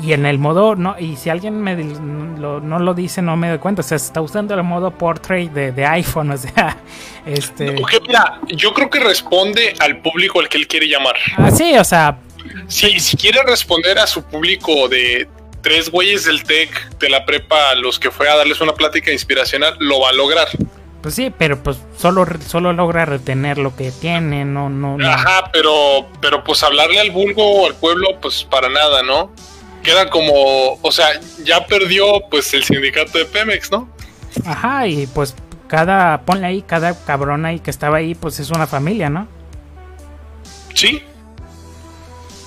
y, 0.03 0.11
en 0.11 0.25
el 0.25 0.39
modo, 0.39 0.75
no, 0.75 0.95
y 0.99 1.15
si 1.15 1.29
alguien 1.29 1.61
me 1.61 1.75
no 1.75 2.79
lo 2.79 2.93
dice, 2.93 3.21
no 3.21 3.37
me 3.37 3.49
doy 3.49 3.59
cuenta. 3.59 3.81
O 3.81 3.83
sea, 3.83 3.95
está 3.95 4.21
usando 4.21 4.53
el 4.53 4.63
modo 4.63 4.91
portrait 4.91 5.51
de, 5.51 5.85
iPhone. 5.85 6.31
O 6.37 6.37
sea, 6.37 6.77
este. 7.25 7.75
mira, 8.05 8.39
yo 8.47 8.73
creo 8.73 8.89
que 8.89 8.99
responde 8.99 9.73
al 9.79 10.01
público 10.01 10.39
al 10.39 10.49
que 10.49 10.57
él 10.57 10.67
quiere 10.67 10.87
llamar. 10.87 11.15
Ah, 11.37 11.51
sí, 11.51 11.77
o 11.77 11.83
sea. 11.83 12.17
Si, 12.67 12.99
si 12.99 13.17
quiere 13.17 13.41
responder 13.43 13.97
a 13.99 14.07
su 14.07 14.23
público 14.23 14.87
de 14.87 15.27
tres 15.61 15.89
güeyes 15.89 16.25
del 16.25 16.43
tech 16.43 16.97
de 16.97 17.09
la 17.09 17.25
prepa, 17.25 17.75
los 17.75 17.99
que 17.99 18.11
fue 18.11 18.29
a 18.29 18.35
darles 18.35 18.61
una 18.61 18.73
plática 18.73 19.11
inspiracional, 19.11 19.75
lo 19.79 20.01
va 20.01 20.09
a 20.09 20.13
lograr. 20.13 20.47
Pues 21.07 21.15
sí, 21.15 21.31
pero 21.37 21.63
pues 21.63 21.77
solo, 21.95 22.27
solo 22.45 22.73
logra 22.73 23.05
retener 23.05 23.59
lo 23.59 23.73
que 23.73 23.91
tiene, 23.91 24.43
no, 24.43 24.69
no, 24.69 24.97
Ajá, 25.07 25.49
pero, 25.53 26.05
pero 26.19 26.43
pues 26.43 26.61
hablarle 26.63 26.99
al 26.99 27.11
vulgo 27.11 27.49
o 27.49 27.65
al 27.65 27.75
pueblo, 27.75 28.19
pues 28.21 28.43
para 28.43 28.67
nada, 28.67 29.03
¿no? 29.03 29.31
Queda 29.83 30.09
como, 30.09 30.73
o 30.73 30.91
sea, 30.91 31.07
ya 31.45 31.65
perdió 31.65 32.23
pues 32.29 32.53
el 32.53 32.65
sindicato 32.65 33.19
de 33.19 33.23
Pemex, 33.23 33.71
¿no? 33.71 33.89
Ajá, 34.45 34.85
y 34.85 35.07
pues 35.07 35.33
cada, 35.69 36.23
ponle 36.23 36.47
ahí, 36.47 36.61
cada 36.61 36.93
cabrón 37.05 37.45
ahí 37.45 37.61
que 37.61 37.71
estaba 37.71 37.99
ahí, 37.99 38.13
pues 38.13 38.41
es 38.41 38.49
una 38.49 38.67
familia, 38.67 39.09
¿no? 39.09 39.29
Sí. 40.73 41.01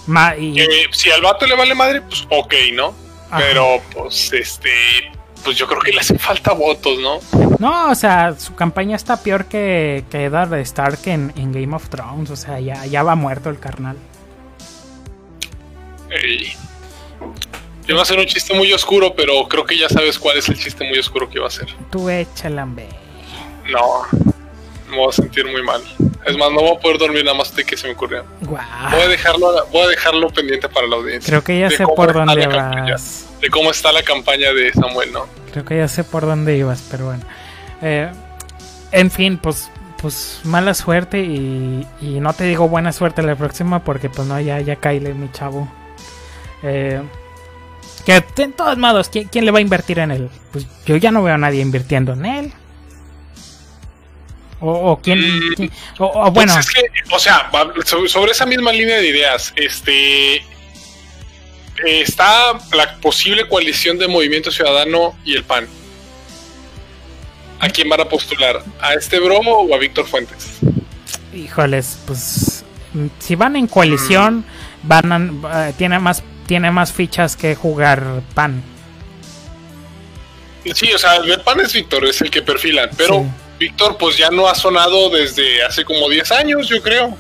Ma 0.06 0.36
y... 0.36 0.62
si 0.92 1.10
al 1.10 1.22
vato 1.22 1.46
le 1.46 1.56
vale 1.56 1.74
madre, 1.74 2.02
pues 2.02 2.26
ok, 2.28 2.54
¿no? 2.74 2.94
Pero 3.38 3.80
pues 3.94 4.30
este 4.34 4.70
pues 5.44 5.56
yo 5.56 5.66
creo 5.66 5.80
que 5.80 5.92
le 5.92 6.00
hacen 6.00 6.18
falta 6.18 6.52
votos, 6.52 6.98
¿no? 6.98 7.20
No, 7.58 7.90
o 7.90 7.94
sea, 7.94 8.34
su 8.38 8.54
campaña 8.54 8.96
está 8.96 9.22
peor 9.22 9.46
que, 9.46 10.04
que 10.10 10.24
Eddard 10.24 10.54
Stark 10.60 11.00
en, 11.06 11.32
en, 11.36 11.52
Game 11.52 11.74
of 11.74 11.88
Thrones. 11.88 12.30
O 12.30 12.36
sea, 12.36 12.60
ya, 12.60 12.86
ya 12.86 13.02
va 13.02 13.14
muerto 13.14 13.50
el 13.50 13.58
carnal. 13.58 13.96
Ey. 16.10 16.52
Yo 17.86 17.96
va 17.96 18.02
a 18.02 18.04
ser 18.04 18.18
un 18.18 18.26
chiste 18.26 18.54
muy 18.54 18.72
oscuro, 18.72 19.14
pero 19.14 19.48
creo 19.48 19.64
que 19.64 19.76
ya 19.76 19.88
sabes 19.88 20.18
cuál 20.18 20.38
es 20.38 20.48
el 20.48 20.56
chiste 20.56 20.84
muy 20.84 20.98
oscuro 20.98 21.28
que 21.28 21.40
va 21.40 21.48
a 21.48 21.50
ser. 21.50 21.68
Tú 21.90 22.08
échala. 22.08 22.64
No, 22.64 22.82
me 24.88 24.96
voy 24.96 25.08
a 25.08 25.12
sentir 25.12 25.46
muy 25.46 25.62
mal. 25.62 25.82
Es 26.26 26.36
más, 26.36 26.50
no 26.52 26.60
voy 26.60 26.76
a 26.76 26.80
poder 26.80 26.98
dormir 26.98 27.24
nada 27.24 27.36
más 27.36 27.54
de 27.54 27.64
que 27.64 27.76
se 27.76 27.86
me 27.86 27.94
ocurrió. 27.94 28.24
Voy 28.42 28.58
a 28.58 29.08
dejarlo, 29.08 29.66
voy 29.72 29.82
a 29.82 29.88
dejarlo 29.88 30.28
pendiente 30.30 30.68
para 30.68 30.86
la 30.86 30.96
audiencia. 30.96 31.30
Creo 31.30 31.42
que 31.42 31.58
ya 31.58 31.70
sé 31.70 31.86
por 31.86 32.12
dónde 32.12 32.46
vas. 32.46 33.29
De 33.40 33.48
cómo 33.50 33.70
está 33.70 33.92
la 33.92 34.02
campaña 34.02 34.52
de 34.52 34.72
Samuel, 34.72 35.12
¿no? 35.12 35.26
Creo 35.52 35.64
que 35.64 35.76
ya 35.78 35.88
sé 35.88 36.04
por 36.04 36.26
dónde 36.26 36.56
ibas, 36.56 36.82
pero 36.90 37.06
bueno. 37.06 37.24
Eh, 37.82 38.10
en 38.92 39.10
fin, 39.10 39.38
pues 39.38 39.70
pues 40.00 40.40
mala 40.44 40.72
suerte 40.72 41.20
y, 41.20 41.86
y, 42.00 42.20
no 42.20 42.32
te 42.32 42.44
digo 42.44 42.68
buena 42.68 42.90
suerte 42.90 43.22
la 43.22 43.36
próxima 43.36 43.84
porque 43.84 44.08
pues 44.08 44.26
no, 44.26 44.40
ya, 44.40 44.58
ya 44.60 44.76
caíle 44.76 45.12
mi 45.12 45.30
chavo. 45.30 45.70
Eh, 46.62 47.02
Que 48.06 48.24
de 48.34 48.48
todos 48.48 48.78
modos, 48.78 49.10
¿quién, 49.10 49.28
¿quién, 49.28 49.44
le 49.44 49.50
va 49.50 49.58
a 49.58 49.62
invertir 49.62 49.98
en 49.98 50.10
él? 50.10 50.30
Pues 50.52 50.66
yo 50.86 50.96
ya 50.96 51.10
no 51.10 51.22
veo 51.22 51.34
a 51.34 51.38
nadie 51.38 51.60
invirtiendo 51.60 52.14
en 52.14 52.24
él. 52.24 52.52
O, 54.60 54.92
o 54.92 55.00
quién, 55.00 55.18
quién 55.56 55.70
o, 55.98 56.06
o, 56.06 56.30
bueno. 56.30 56.54
Pues 56.54 56.66
es 56.66 56.74
que, 56.74 57.14
o 57.14 57.18
sea, 57.18 57.50
sobre 58.06 58.32
esa 58.32 58.46
misma 58.46 58.72
línea 58.72 58.96
de 58.96 59.08
ideas, 59.08 59.52
este 59.56 60.42
está 61.84 62.58
la 62.72 62.96
posible 63.00 63.48
coalición 63.48 63.98
de 63.98 64.08
Movimiento 64.08 64.50
Ciudadano 64.50 65.16
y 65.24 65.34
el 65.34 65.44
PAN. 65.44 65.66
¿A 67.60 67.68
quién 67.68 67.88
van 67.88 68.00
a 68.00 68.06
postular? 68.06 68.62
¿A 68.80 68.94
este 68.94 69.18
bromo 69.20 69.52
o 69.52 69.74
a 69.74 69.78
Víctor 69.78 70.06
Fuentes? 70.06 70.58
Híjoles, 71.34 71.98
pues 72.06 72.64
si 73.18 73.34
van 73.34 73.56
en 73.56 73.66
coalición, 73.66 74.44
van 74.82 75.12
a, 75.12 75.18
uh, 75.68 75.72
tiene 75.74 75.98
más 75.98 76.22
tiene 76.46 76.70
más 76.72 76.92
fichas 76.92 77.36
que 77.36 77.54
jugar 77.54 78.22
PAN. 78.34 78.62
Sí, 80.74 80.92
o 80.92 80.98
sea, 80.98 81.16
el 81.16 81.40
PAN 81.42 81.60
es 81.60 81.72
Víctor, 81.72 82.04
es 82.06 82.20
el 82.22 82.30
que 82.30 82.42
perfilan, 82.42 82.90
pero 82.96 83.20
sí. 83.20 83.30
Víctor 83.60 83.96
pues 83.98 84.16
ya 84.16 84.30
no 84.30 84.48
ha 84.48 84.54
sonado 84.54 85.10
desde 85.10 85.62
hace 85.62 85.84
como 85.84 86.08
10 86.08 86.32
años, 86.32 86.68
yo 86.68 86.82
creo. 86.82 87.16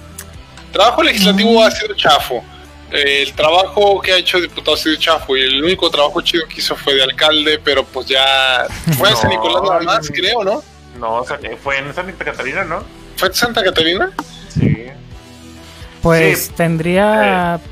trabajo 0.72 1.02
legislativo 1.02 1.60
mm. 1.60 1.62
ha 1.62 1.70
sido 1.70 1.94
chafo. 1.94 2.42
El 2.90 3.32
trabajo 3.34 4.00
que 4.00 4.12
ha 4.12 4.16
hecho 4.16 4.40
diputado 4.40 4.74
ha 4.74 4.78
sido 4.78 4.96
chafo 4.96 5.36
y 5.36 5.42
el 5.42 5.62
único 5.62 5.90
trabajo 5.90 6.20
chido 6.22 6.46
que 6.48 6.58
hizo 6.58 6.74
fue 6.74 6.94
de 6.94 7.04
alcalde, 7.04 7.60
pero 7.62 7.84
pues 7.84 8.06
ya 8.06 8.66
fue 8.98 9.10
no, 9.10 9.16
a 9.16 9.20
San 9.20 9.30
Nicolás 9.30 9.62
nada 9.62 9.80
más, 9.80 10.10
creo, 10.10 10.44
¿no? 10.44 10.62
No, 10.98 11.24
fue 11.62 11.78
en 11.78 11.94
Santa 11.94 12.24
Catarina, 12.24 12.64
¿no? 12.64 12.82
¿Fue 13.16 13.28
en 13.28 13.34
Santa 13.34 13.62
Catarina? 13.62 14.10
Sí. 14.48 14.86
Pues 16.02 16.46
sí. 16.46 16.52
tendría... 16.56 17.56
Eh. 17.56 17.68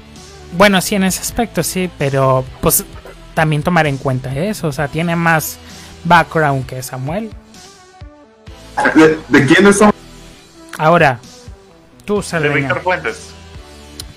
Bueno, 0.52 0.80
sí, 0.80 0.94
en 0.94 1.04
ese 1.04 1.20
aspecto 1.20 1.62
sí, 1.62 1.90
pero 1.98 2.44
pues 2.60 2.84
también 3.34 3.62
tomar 3.62 3.86
en 3.86 3.98
cuenta 3.98 4.34
eso. 4.34 4.68
O 4.68 4.72
sea, 4.72 4.88
tiene 4.88 5.14
más 5.14 5.58
background 6.04 6.66
que 6.66 6.82
Samuel. 6.82 7.30
¿De, 8.94 9.18
de 9.28 9.46
quién 9.46 9.66
es 9.66 9.80
Ahora, 10.78 11.18
tú, 12.04 12.22
Salveña. 12.22 12.54
De 12.54 12.60
Víctor 12.60 12.82
Fuentes. 12.82 13.34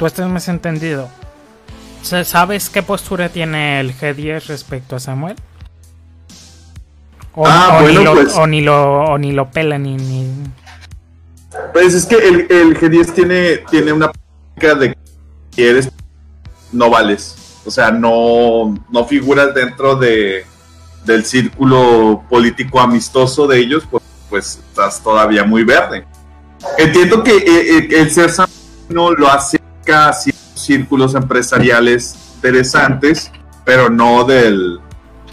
Tú 0.01 0.07
estás 0.07 0.27
más 0.31 0.47
entendido. 0.47 1.09
¿Sabes 2.01 2.71
qué 2.71 2.81
postura 2.81 3.29
tiene 3.29 3.79
el 3.79 3.95
G10 3.95 4.47
respecto 4.47 4.95
a 4.95 4.99
Samuel? 4.99 5.35
O, 7.35 7.45
ah, 7.45 7.77
o 7.77 7.83
bueno, 7.83 7.99
ni 7.99 8.05
lo, 8.05 8.13
pues. 8.15 8.33
o 8.33 8.47
ni 8.47 8.61
lo, 8.61 9.03
o 9.03 9.17
ni 9.19 9.31
lo 9.31 9.51
pela 9.51 9.77
ni, 9.77 9.97
ni... 9.97 10.25
Pues 11.71 11.93
es 11.93 12.07
que 12.07 12.15
el, 12.15 12.47
el 12.49 12.79
G10 12.79 13.13
tiene, 13.13 13.57
tiene 13.69 13.93
una 13.93 14.11
política 14.11 14.73
de 14.73 14.97
que 15.55 15.69
eres 15.69 15.91
no 16.71 16.89
vales. 16.89 17.61
O 17.63 17.69
sea, 17.69 17.91
no, 17.91 18.73
no 18.89 19.05
figuras 19.05 19.53
dentro 19.53 19.97
de, 19.97 20.47
del 21.05 21.25
círculo 21.25 22.23
político 22.27 22.79
amistoso 22.79 23.45
de 23.45 23.59
ellos, 23.59 23.83
pues, 23.91 24.03
pues 24.31 24.59
estás 24.67 25.03
todavía 25.03 25.43
muy 25.43 25.63
verde. 25.63 26.07
Entiendo 26.79 27.23
que 27.23 27.37
eh, 27.37 27.87
el 27.91 28.09
ser 28.09 28.31
no 28.89 29.11
lo 29.11 29.29
a 29.29 29.39
círculos 30.55 31.15
empresariales 31.15 32.15
interesantes, 32.35 33.31
pero 33.63 33.89
no 33.89 34.23
del... 34.23 34.79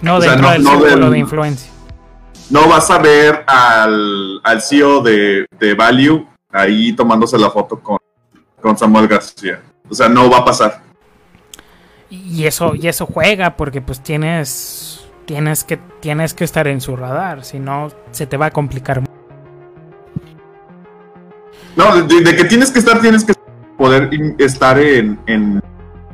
No 0.00 0.20
dentro 0.20 0.20
sea, 0.20 0.36
no, 0.36 0.50
del 0.52 0.62
no 0.62 0.70
círculo 0.70 1.04
del, 1.04 1.12
de 1.12 1.18
influencia. 1.18 1.72
No 2.50 2.68
vas 2.68 2.90
a 2.90 2.98
ver 2.98 3.44
al, 3.46 4.40
al 4.44 4.62
CEO 4.62 5.02
de, 5.02 5.46
de 5.58 5.74
Value 5.74 6.26
ahí 6.50 6.92
tomándose 6.92 7.36
la 7.38 7.50
foto 7.50 7.78
con, 7.80 7.98
con 8.60 8.78
Samuel 8.78 9.08
García. 9.08 9.60
O 9.90 9.94
sea, 9.94 10.08
no 10.08 10.30
va 10.30 10.38
a 10.38 10.44
pasar 10.44 10.88
y 12.10 12.46
eso 12.46 12.74
y 12.74 12.88
eso 12.88 13.06
juega 13.06 13.56
porque 13.56 13.80
pues 13.80 14.02
tienes 14.02 15.06
tienes 15.26 15.64
que 15.64 15.78
tienes 16.00 16.34
que 16.34 16.44
estar 16.44 16.66
en 16.66 16.80
su 16.80 16.96
radar 16.96 17.44
si 17.44 17.58
no 17.58 17.88
se 18.12 18.26
te 18.26 18.36
va 18.36 18.46
a 18.46 18.50
complicar 18.50 19.02
no 21.76 22.02
de, 22.02 22.20
de 22.22 22.36
que 22.36 22.44
tienes 22.44 22.70
que 22.70 22.78
estar 22.78 23.00
tienes 23.00 23.24
que 23.24 23.34
poder 23.78 24.10
estar 24.38 24.78
en, 24.78 25.18
en, 25.26 25.62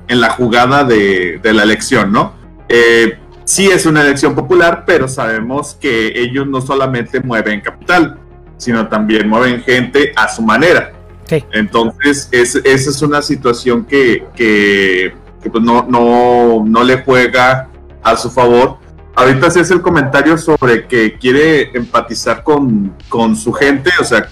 en 0.07 0.21
la 0.21 0.31
jugada 0.31 0.85
de, 0.85 1.41
de, 1.43 1.53
la 1.53 1.65
elección 1.65 2.13
no 2.13 2.35
eh, 2.69 3.19
sí 3.45 3.67
es 3.67 3.87
una 3.87 4.03
elección 4.03 4.35
popular 4.35 4.85
pero 4.87 5.09
sabemos 5.09 5.77
que 5.81 6.13
ellos 6.15 6.47
no 6.47 6.61
solamente 6.61 7.21
mueven 7.21 7.61
capital 7.61 8.19
sino 8.59 8.87
también 8.89 9.29
mueven 9.29 9.63
gente 9.63 10.13
a 10.15 10.29
su 10.29 10.43
manera 10.43 10.93
sí. 11.25 11.43
entonces 11.53 12.29
es, 12.31 12.55
esa 12.55 12.91
es 12.91 13.03
una 13.03 13.23
situación 13.23 13.85
que, 13.85 14.25
que 14.37 15.15
que 15.45 15.51
pues 15.51 15.63
no, 15.63 15.87
no, 15.89 16.65
no 16.67 16.83
le 16.83 17.03
juega 17.03 17.69
a 18.03 18.17
su 18.17 18.31
favor. 18.31 18.79
Ahorita 19.15 19.51
se 19.51 19.61
hace 19.61 19.75
el 19.75 19.83
comentario 19.83 20.37
sobre 20.39 20.87
que 20.89 21.19
quiere 21.19 21.71
empatizar 21.77 22.43
con, 22.43 22.95
con 23.09 23.37
su 23.37 23.53
gente, 23.53 23.91
o 24.01 24.05
sea, 24.05 24.27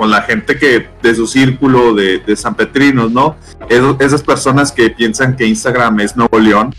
con 0.00 0.10
la 0.10 0.22
gente 0.22 0.58
que 0.58 0.88
de 1.02 1.14
su 1.14 1.26
círculo 1.26 1.92
de, 1.92 2.20
de 2.20 2.34
San 2.34 2.54
Petrinos, 2.54 3.10
¿no? 3.10 3.36
Es, 3.68 3.82
esas 3.98 4.22
personas 4.22 4.72
que 4.72 4.88
piensan 4.88 5.36
que 5.36 5.44
Instagram 5.44 6.00
es 6.00 6.16
Nuevo 6.16 6.38
León 6.38 6.74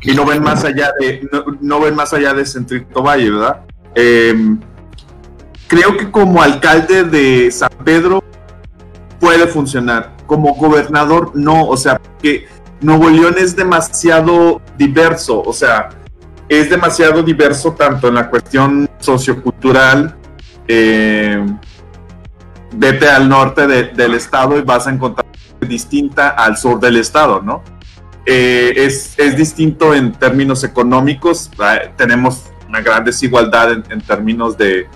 y 0.00 0.14
no 0.14 0.24
ven 0.24 0.42
más 0.42 0.64
allá 0.64 0.90
de, 0.98 1.28
no, 1.60 1.78
ven 1.78 1.94
más 1.94 2.14
allá 2.14 2.32
de 2.32 2.46
Centrito 2.46 3.02
Valle, 3.02 3.30
¿verdad? 3.30 3.60
Eh, 3.94 4.56
creo 5.66 5.94
que 5.98 6.10
como 6.10 6.40
alcalde 6.40 7.04
de 7.04 7.50
San 7.50 7.68
Pedro 7.84 8.24
puede 9.20 9.46
funcionar. 9.46 10.16
Como 10.24 10.54
gobernador, 10.54 11.32
no, 11.34 11.66
o 11.66 11.76
sea, 11.76 12.00
que 12.22 12.46
Nuevo 12.80 13.10
León 13.10 13.34
es 13.36 13.54
demasiado 13.54 14.62
diverso, 14.78 15.42
o 15.42 15.52
sea, 15.52 15.90
es 16.48 16.70
demasiado 16.70 17.22
diverso 17.22 17.72
tanto 17.72 18.08
en 18.08 18.14
la 18.14 18.30
cuestión 18.30 18.88
sociocultural, 19.00 20.16
eh, 20.66 21.44
vete 22.76 23.08
al 23.08 23.28
norte 23.28 23.66
de, 23.66 23.84
del 23.84 24.14
estado 24.14 24.58
y 24.58 24.62
vas 24.62 24.86
a 24.86 24.90
encontrar 24.90 25.26
distinta 25.60 26.30
al 26.30 26.56
sur 26.56 26.78
del 26.80 26.96
estado, 26.96 27.40
¿no? 27.42 27.62
Eh, 28.26 28.72
es, 28.76 29.18
es, 29.18 29.36
distinto 29.36 29.94
en 29.94 30.12
términos 30.12 30.64
económicos, 30.64 31.50
eh, 31.58 31.90
tenemos 31.96 32.44
una 32.68 32.80
gran 32.80 33.04
desigualdad 33.04 33.72
en, 33.72 33.84
en 33.90 34.00
términos 34.00 34.56
de, 34.56 34.86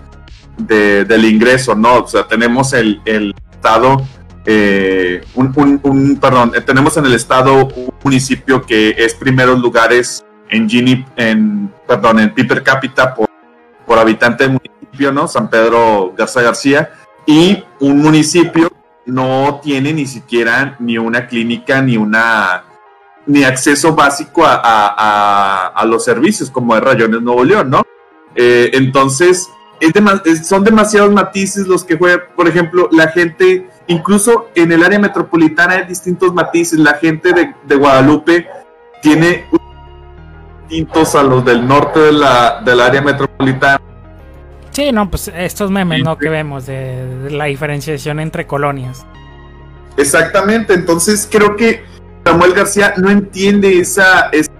de, 0.56 1.04
del 1.04 1.24
ingreso, 1.24 1.74
¿no? 1.74 2.04
O 2.04 2.06
sea, 2.06 2.26
tenemos 2.26 2.72
el, 2.72 3.00
el 3.04 3.34
estado 3.50 4.02
eh, 4.50 5.20
un, 5.34 5.52
un, 5.56 5.78
un, 5.82 6.16
perdón, 6.16 6.52
eh, 6.54 6.62
tenemos 6.62 6.96
en 6.96 7.04
el 7.04 7.12
estado 7.12 7.66
un 7.66 7.92
municipio 8.02 8.62
que 8.62 8.94
es 8.96 9.12
primeros 9.12 9.58
lugares 9.58 10.24
en 10.48 10.66
Gini, 10.66 11.04
en, 11.16 11.70
perdón, 11.86 12.20
en 12.20 12.32
PIB 12.32 12.48
per 12.48 12.62
cápita 12.62 13.14
por, 13.14 13.28
por 13.86 13.98
habitante 13.98 14.44
del 14.44 14.54
municipio, 14.54 15.12
¿no? 15.12 15.28
San 15.28 15.50
Pedro 15.50 16.14
Garza 16.16 16.40
García, 16.40 16.90
y 17.28 17.62
un 17.80 17.98
municipio 18.00 18.70
no 19.04 19.60
tiene 19.62 19.92
ni 19.92 20.06
siquiera 20.06 20.76
ni 20.78 20.96
una 20.96 21.26
clínica 21.26 21.82
ni 21.82 21.98
una 21.98 22.64
ni 23.26 23.44
acceso 23.44 23.94
básico 23.94 24.46
a, 24.46 25.66
a, 25.66 25.84
los 25.84 26.02
servicios 26.02 26.50
como 26.50 26.74
es 26.74 26.82
Rayones 26.82 27.20
Nuevo 27.20 27.44
León, 27.44 27.68
¿no? 27.68 27.82
Eh, 28.34 28.70
entonces, 28.72 29.46
es 29.78 29.92
de, 29.92 30.42
son 30.42 30.64
demasiados 30.64 31.12
matices 31.12 31.66
los 31.66 31.84
que 31.84 31.98
juegan, 31.98 32.20
por 32.34 32.48
ejemplo, 32.48 32.88
la 32.90 33.08
gente 33.08 33.68
incluso 33.86 34.48
en 34.54 34.72
el 34.72 34.82
área 34.82 34.98
metropolitana 34.98 35.74
hay 35.74 35.84
distintos 35.84 36.32
matices. 36.32 36.78
La 36.78 36.94
gente 36.94 37.34
de, 37.34 37.54
de 37.66 37.76
Guadalupe 37.76 38.48
tiene 39.02 39.44
distintos 40.66 41.14
a 41.14 41.22
los 41.22 41.44
del 41.44 41.68
norte 41.68 42.00
de 42.00 42.12
la, 42.12 42.62
del 42.64 42.80
área 42.80 43.02
metropolitana. 43.02 43.87
Sí, 44.78 44.92
no, 44.92 45.10
pues 45.10 45.26
estos 45.34 45.72
memes, 45.72 46.04
¿no? 46.04 46.16
Que 46.16 46.28
vemos 46.28 46.66
de, 46.66 47.04
de, 47.24 47.30
la 47.32 47.46
diferenciación 47.46 48.20
entre 48.20 48.46
colonias. 48.46 49.04
Exactamente, 49.96 50.72
entonces 50.72 51.26
creo 51.28 51.56
que 51.56 51.82
Samuel 52.24 52.54
García 52.54 52.94
no 52.96 53.10
entiende 53.10 53.80
esa, 53.80 54.28
esa, 54.30 54.52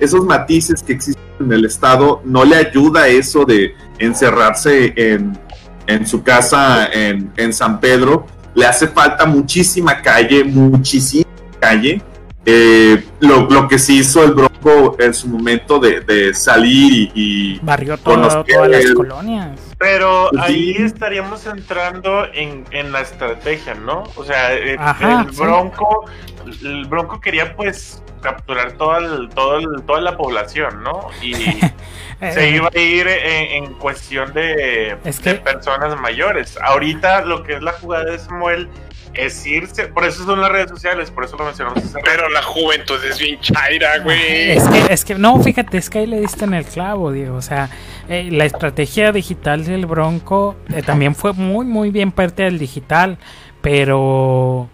esos 0.00 0.24
matices 0.24 0.82
que 0.82 0.94
existen 0.94 1.22
en 1.38 1.52
el 1.52 1.64
Estado, 1.66 2.20
no 2.24 2.44
le 2.44 2.56
ayuda 2.56 3.06
eso 3.06 3.44
de 3.44 3.76
encerrarse 4.00 4.92
en, 4.96 5.38
en 5.86 6.04
su 6.04 6.24
casa 6.24 6.88
en, 6.92 7.30
en 7.36 7.52
San 7.52 7.78
Pedro 7.78 8.26
le 8.56 8.66
hace 8.66 8.88
falta 8.88 9.24
muchísima 9.24 10.02
calle, 10.02 10.42
muchísima 10.42 11.30
calle. 11.60 12.02
Eh, 12.50 13.04
lo, 13.20 13.42
lo, 13.50 13.68
que 13.68 13.78
sí 13.78 13.98
hizo 13.98 14.24
el 14.24 14.32
Bronco 14.32 14.96
en 14.98 15.12
su 15.12 15.28
momento 15.28 15.78
de, 15.78 16.00
de 16.00 16.32
salir 16.32 17.10
y, 17.12 17.12
y 17.14 17.58
barrió 17.58 17.98
todo, 17.98 18.42
todas 18.42 18.70
las 18.70 18.90
colonias. 18.92 19.60
Pero 19.76 20.30
sí. 20.30 20.38
ahí 20.40 20.76
estaríamos 20.78 21.44
entrando 21.44 22.24
en, 22.32 22.64
en, 22.70 22.90
la 22.90 23.02
estrategia, 23.02 23.74
¿no? 23.74 24.04
O 24.16 24.24
sea, 24.24 24.54
eh, 24.54 24.76
Ajá, 24.78 25.26
el 25.28 25.36
Bronco, 25.36 26.06
sí. 26.50 26.66
el 26.66 26.86
Bronco 26.86 27.20
quería 27.20 27.54
pues 27.54 28.02
capturar 28.22 28.72
toda, 28.72 28.98
el, 29.00 29.28
todo 29.28 29.58
el, 29.58 29.82
toda 29.82 30.00
la 30.00 30.16
población, 30.16 30.82
¿no? 30.82 31.10
Y 31.20 31.34
se 32.32 32.50
iba 32.50 32.70
a 32.74 32.78
ir 32.78 33.08
en, 33.08 33.64
en 33.64 33.74
cuestión 33.74 34.32
de, 34.32 34.96
es 35.04 35.20
que... 35.20 35.34
de, 35.34 35.40
personas 35.40 36.00
mayores. 36.00 36.58
Ahorita 36.62 37.26
lo 37.26 37.42
que 37.42 37.56
es 37.56 37.62
la 37.62 37.72
jugada 37.72 38.04
de 38.04 38.18
Samuel 38.18 38.70
es 39.18 39.46
irse. 39.46 39.88
Por 39.88 40.04
eso 40.04 40.24
son 40.24 40.40
las 40.40 40.50
redes 40.50 40.70
sociales, 40.70 41.10
por 41.10 41.24
eso 41.24 41.36
lo 41.36 41.44
mencionamos. 41.44 41.82
Pero 42.04 42.28
la 42.30 42.42
juventud 42.42 43.02
es 43.04 43.18
bien 43.18 43.40
chaira, 43.40 43.98
güey. 43.98 44.52
Es 44.52 44.68
que, 44.68 44.92
es 44.92 45.04
que, 45.04 45.14
no, 45.16 45.42
fíjate, 45.42 45.78
es 45.78 45.90
que 45.90 45.98
ahí 45.98 46.06
le 46.06 46.20
diste 46.20 46.44
en 46.44 46.54
el 46.54 46.64
clavo, 46.64 47.10
Diego. 47.12 47.36
O 47.36 47.42
sea, 47.42 47.68
eh, 48.08 48.28
la 48.30 48.44
estrategia 48.44 49.12
digital 49.12 49.64
del 49.64 49.86
Bronco 49.86 50.56
eh, 50.72 50.82
también 50.82 51.14
fue 51.14 51.32
muy, 51.32 51.66
muy 51.66 51.90
bien 51.90 52.12
parte 52.12 52.44
del 52.44 52.58
digital, 52.58 53.18
pero 53.60 54.68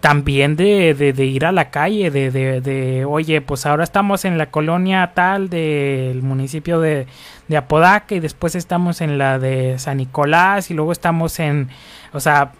también 0.00 0.56
de, 0.56 0.94
de, 0.94 1.12
de 1.12 1.24
ir 1.24 1.44
a 1.44 1.52
la 1.52 1.70
calle, 1.70 2.10
de, 2.10 2.30
de, 2.30 2.60
de, 2.60 3.04
oye, 3.04 3.40
pues 3.42 3.66
ahora 3.66 3.84
estamos 3.84 4.24
en 4.24 4.38
la 4.38 4.50
colonia 4.50 5.12
tal 5.14 5.50
del 5.50 6.22
municipio 6.22 6.80
de, 6.80 7.06
de 7.48 7.56
Apodaca 7.56 8.14
y 8.14 8.20
después 8.20 8.54
estamos 8.54 9.02
en 9.02 9.18
la 9.18 9.38
de 9.38 9.78
San 9.78 9.98
Nicolás 9.98 10.70
y 10.70 10.74
luego 10.74 10.92
estamos 10.92 11.38
en, 11.38 11.68
o 12.12 12.20
sea, 12.20 12.52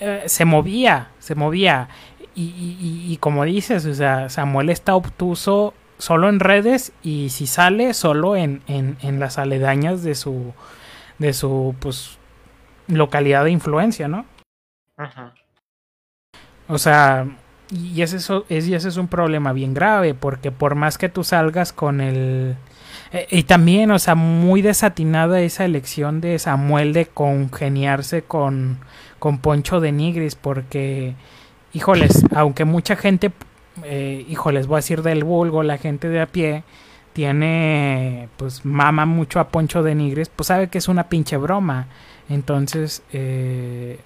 eh, 0.00 0.22
se 0.26 0.44
movía, 0.44 1.08
se 1.18 1.34
movía. 1.34 1.88
Y, 2.34 2.42
y- 3.08 3.16
como 3.18 3.44
dices, 3.44 3.84
o 3.86 3.94
sea, 3.94 4.28
Samuel 4.30 4.70
está 4.70 4.94
obtuso 4.94 5.74
solo 5.98 6.28
en 6.28 6.40
redes 6.40 6.92
y 7.02 7.28
si 7.30 7.46
sale 7.46 7.92
solo 7.92 8.36
en, 8.36 8.62
en, 8.66 8.96
en 9.02 9.20
las 9.20 9.36
aledañas 9.36 10.02
de 10.02 10.14
su, 10.14 10.54
de 11.18 11.32
su, 11.34 11.74
pues, 11.80 12.18
localidad 12.86 13.44
de 13.44 13.50
influencia, 13.50 14.08
¿no? 14.08 14.24
Ujú. 14.96 15.30
O 16.68 16.78
sea, 16.78 17.26
y 17.70 18.00
ese 18.02 18.16
es, 18.16 18.30
es- 18.48 18.68
y 18.68 18.74
ese 18.74 18.88
es 18.88 18.96
un 18.96 19.08
problema 19.08 19.52
bien 19.52 19.74
grave, 19.74 20.14
porque 20.14 20.50
por 20.52 20.74
más 20.76 20.98
que 20.98 21.08
tú 21.08 21.24
salgas 21.24 21.72
con 21.72 22.00
el... 22.00 22.56
eh, 23.12 23.26
y 23.30 23.42
también, 23.42 23.90
o 23.90 23.98
sea, 23.98 24.14
muy 24.14 24.62
desatinada 24.62 25.40
esa 25.40 25.64
elección 25.64 26.20
de 26.20 26.38
Samuel 26.38 26.92
de 26.92 27.06
congeniarse 27.06 28.22
con, 28.22 28.78
con 29.20 29.38
Poncho 29.38 29.78
de 29.78 29.92
Nigris, 29.92 30.34
porque, 30.34 31.14
híjoles, 31.72 32.24
aunque 32.34 32.64
mucha 32.64 32.96
gente, 32.96 33.30
eh, 33.84 34.26
híjoles, 34.28 34.66
voy 34.66 34.76
a 34.76 34.78
decir 34.78 35.02
del 35.02 35.22
vulgo, 35.22 35.62
la 35.62 35.78
gente 35.78 36.08
de 36.08 36.20
a 36.20 36.26
pie, 36.26 36.64
tiene, 37.12 38.28
pues, 38.36 38.64
mama 38.64 39.06
mucho 39.06 39.38
a 39.38 39.48
Poncho 39.48 39.84
de 39.84 39.94
Nigris, 39.94 40.28
pues 40.28 40.48
sabe 40.48 40.68
que 40.68 40.78
es 40.78 40.88
una 40.88 41.08
pinche 41.08 41.36
broma. 41.36 41.86
Entonces, 42.28 43.02
eh, 43.12 44.00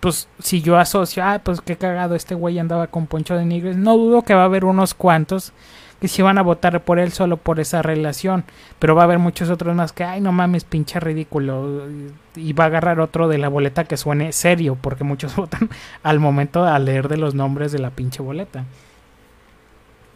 pues 0.00 0.28
si 0.38 0.62
yo 0.62 0.78
asocio, 0.78 1.24
ah, 1.24 1.40
pues 1.42 1.60
qué 1.60 1.76
cagado, 1.76 2.14
este 2.14 2.34
güey 2.34 2.58
andaba 2.58 2.86
con 2.88 3.06
Poncho 3.06 3.36
de 3.36 3.44
Nigres, 3.44 3.76
no 3.76 3.96
dudo 3.96 4.22
que 4.22 4.34
va 4.34 4.42
a 4.42 4.44
haber 4.46 4.64
unos 4.64 4.94
cuantos 4.94 5.52
que 6.00 6.08
sí 6.08 6.22
van 6.22 6.38
a 6.38 6.42
votar 6.42 6.82
por 6.84 6.98
él 6.98 7.12
solo 7.12 7.36
por 7.36 7.60
esa 7.60 7.82
relación, 7.82 8.44
pero 8.78 8.94
va 8.94 9.02
a 9.02 9.04
haber 9.04 9.18
muchos 9.18 9.48
otros 9.50 9.74
más 9.74 9.92
que, 9.92 10.04
ay, 10.04 10.20
no 10.20 10.32
mames, 10.32 10.64
pinche 10.64 11.00
ridículo, 11.00 11.86
y 12.34 12.52
va 12.52 12.64
a 12.64 12.66
agarrar 12.66 13.00
otro 13.00 13.28
de 13.28 13.38
la 13.38 13.48
boleta 13.48 13.84
que 13.84 13.96
suene 13.96 14.32
serio, 14.32 14.76
porque 14.80 15.04
muchos 15.04 15.34
votan 15.36 15.70
al 16.02 16.20
momento 16.20 16.64
a 16.64 16.78
leer 16.78 17.08
de 17.08 17.16
los 17.16 17.34
nombres 17.34 17.72
de 17.72 17.78
la 17.78 17.90
pinche 17.90 18.22
boleta. 18.22 18.64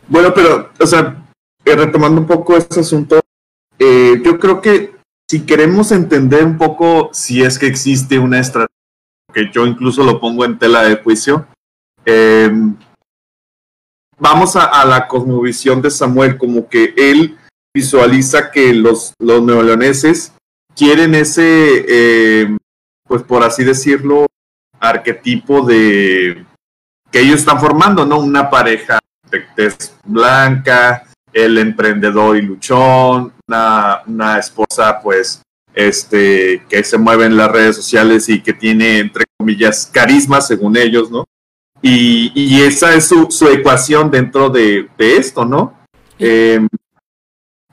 Bueno, 0.09 0.35
pero, 0.35 0.70
o 0.78 0.87
sea, 0.87 1.16
eh, 1.64 1.76
retomando 1.76 2.20
un 2.20 2.26
poco 2.26 2.57
este 2.57 2.81
asunto, 2.81 3.20
eh, 3.78 4.20
yo 4.24 4.39
creo 4.39 4.61
que 4.61 4.95
si 5.31 5.47
queremos 5.47 5.93
entender 5.93 6.45
un 6.45 6.59
poco 6.59 7.11
si 7.12 7.43
es 7.43 7.59
que 7.59 7.66
existe 7.66 8.18
una 8.18 8.41
estrategia, 8.41 8.74
que 9.33 9.49
yo 9.53 9.64
incluso 9.64 10.03
lo 10.03 10.20
pongo 10.20 10.45
en 10.45 10.59
tela 10.59 10.83
de 10.83 10.97
juicio, 10.97 11.47
eh, 12.05 12.51
vamos 14.20 14.54
a, 14.54 14.64
a 14.64 14.84
la 14.84 15.08
cosmovisión 15.08 15.82
de 15.82 15.90
Samuel, 15.90 16.38
como 16.38 16.68
que 16.68 16.94
él 16.96 17.36
visualiza 17.74 18.50
que 18.50 18.72
los, 18.74 19.14
los 19.18 19.42
quieren 20.76 21.14
ese, 21.14 21.84
eh, 21.88 22.56
pues 23.06 23.22
por 23.22 23.42
así 23.42 23.64
decirlo, 23.64 24.26
arquetipo 24.78 25.62
de 25.62 26.44
que 27.10 27.20
ellos 27.20 27.40
están 27.40 27.60
formando, 27.60 28.06
¿no? 28.06 28.20
Una 28.20 28.48
pareja 28.48 28.98
de 29.30 29.40
tez 29.54 29.94
blanca, 30.04 31.04
el 31.32 31.58
emprendedor 31.58 32.36
y 32.36 32.42
luchón, 32.42 33.32
una, 33.48 34.02
una 34.06 34.38
esposa, 34.38 35.00
pues, 35.02 35.42
este, 35.74 36.64
que 36.68 36.82
se 36.82 36.98
mueve 36.98 37.26
en 37.26 37.36
las 37.36 37.50
redes 37.50 37.76
sociales 37.76 38.28
y 38.28 38.40
que 38.40 38.52
tiene, 38.52 38.98
entre 38.98 39.24
comillas, 39.36 39.88
carisma, 39.92 40.40
según 40.40 40.76
ellos, 40.76 41.10
¿no? 41.10 41.24
Y, 41.83 42.33
y 42.35 42.61
esa 42.62 42.95
es 42.95 43.07
su, 43.09 43.28
su 43.31 43.49
ecuación 43.49 44.11
dentro 44.11 44.51
de, 44.51 44.89
de 44.99 45.16
esto, 45.16 45.45
¿no? 45.45 45.78
Eh, 46.18 46.66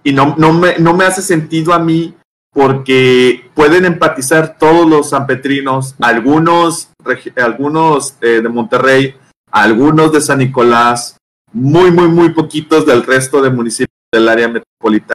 y 0.04 0.14
no, 0.14 0.36
no, 0.38 0.54
me, 0.54 0.78
no 0.80 0.94
me 0.94 1.04
hace 1.04 1.22
sentido 1.22 1.74
a 1.74 1.80
mí 1.80 2.14
porque 2.54 3.50
pueden 3.54 3.86
empatizar 3.86 4.58
todos 4.58 4.88
los 4.90 5.10
sanpetrinos, 5.10 5.96
algunos, 6.00 6.90
algunos 7.36 8.16
eh, 8.22 8.40
de 8.42 8.50
Monterrey, 8.50 9.16
algunos 9.52 10.12
de 10.14 10.22
San 10.22 10.40
Nicolás, 10.40 11.18
muy, 11.52 11.92
muy, 11.92 12.08
muy 12.08 12.30
poquitos 12.30 12.86
del 12.86 13.04
resto 13.04 13.42
de 13.42 13.50
municipios 13.50 13.90
del 14.14 14.30
área 14.30 14.48
metropolitana. 14.48 15.14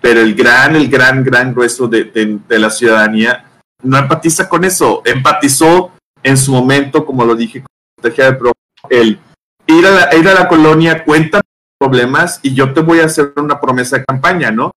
Pero 0.00 0.20
el 0.20 0.34
gran, 0.34 0.76
el 0.76 0.88
gran, 0.88 1.24
gran 1.24 1.54
grueso 1.54 1.88
de, 1.88 2.04
de- 2.04 2.38
de 2.46 2.58
la 2.58 2.68
ciudadanía 2.70 3.44
no 3.82 3.96
empatiza 3.96 4.48
con 4.48 4.64
eso. 4.64 5.00
Empatizó 5.04 5.92
en 6.22 6.36
su 6.36 6.52
momento, 6.52 7.04
como 7.06 7.24
lo 7.24 7.34
dije, 7.34 7.64
estrategia 8.08 8.32
de 8.32 8.52
el 8.90 9.18
ir 9.66 9.86
a 9.86 9.90
la, 9.90 10.16
ir 10.16 10.28
a 10.28 10.34
la 10.34 10.48
colonia, 10.48 11.04
los 11.06 11.42
problemas 11.78 12.40
y 12.42 12.54
yo 12.54 12.72
te 12.72 12.80
voy 12.80 13.00
a 13.00 13.06
hacer 13.06 13.32
una 13.36 13.60
promesa 13.60 13.98
de 13.98 14.04
campaña, 14.04 14.50
¿no? 14.50 14.70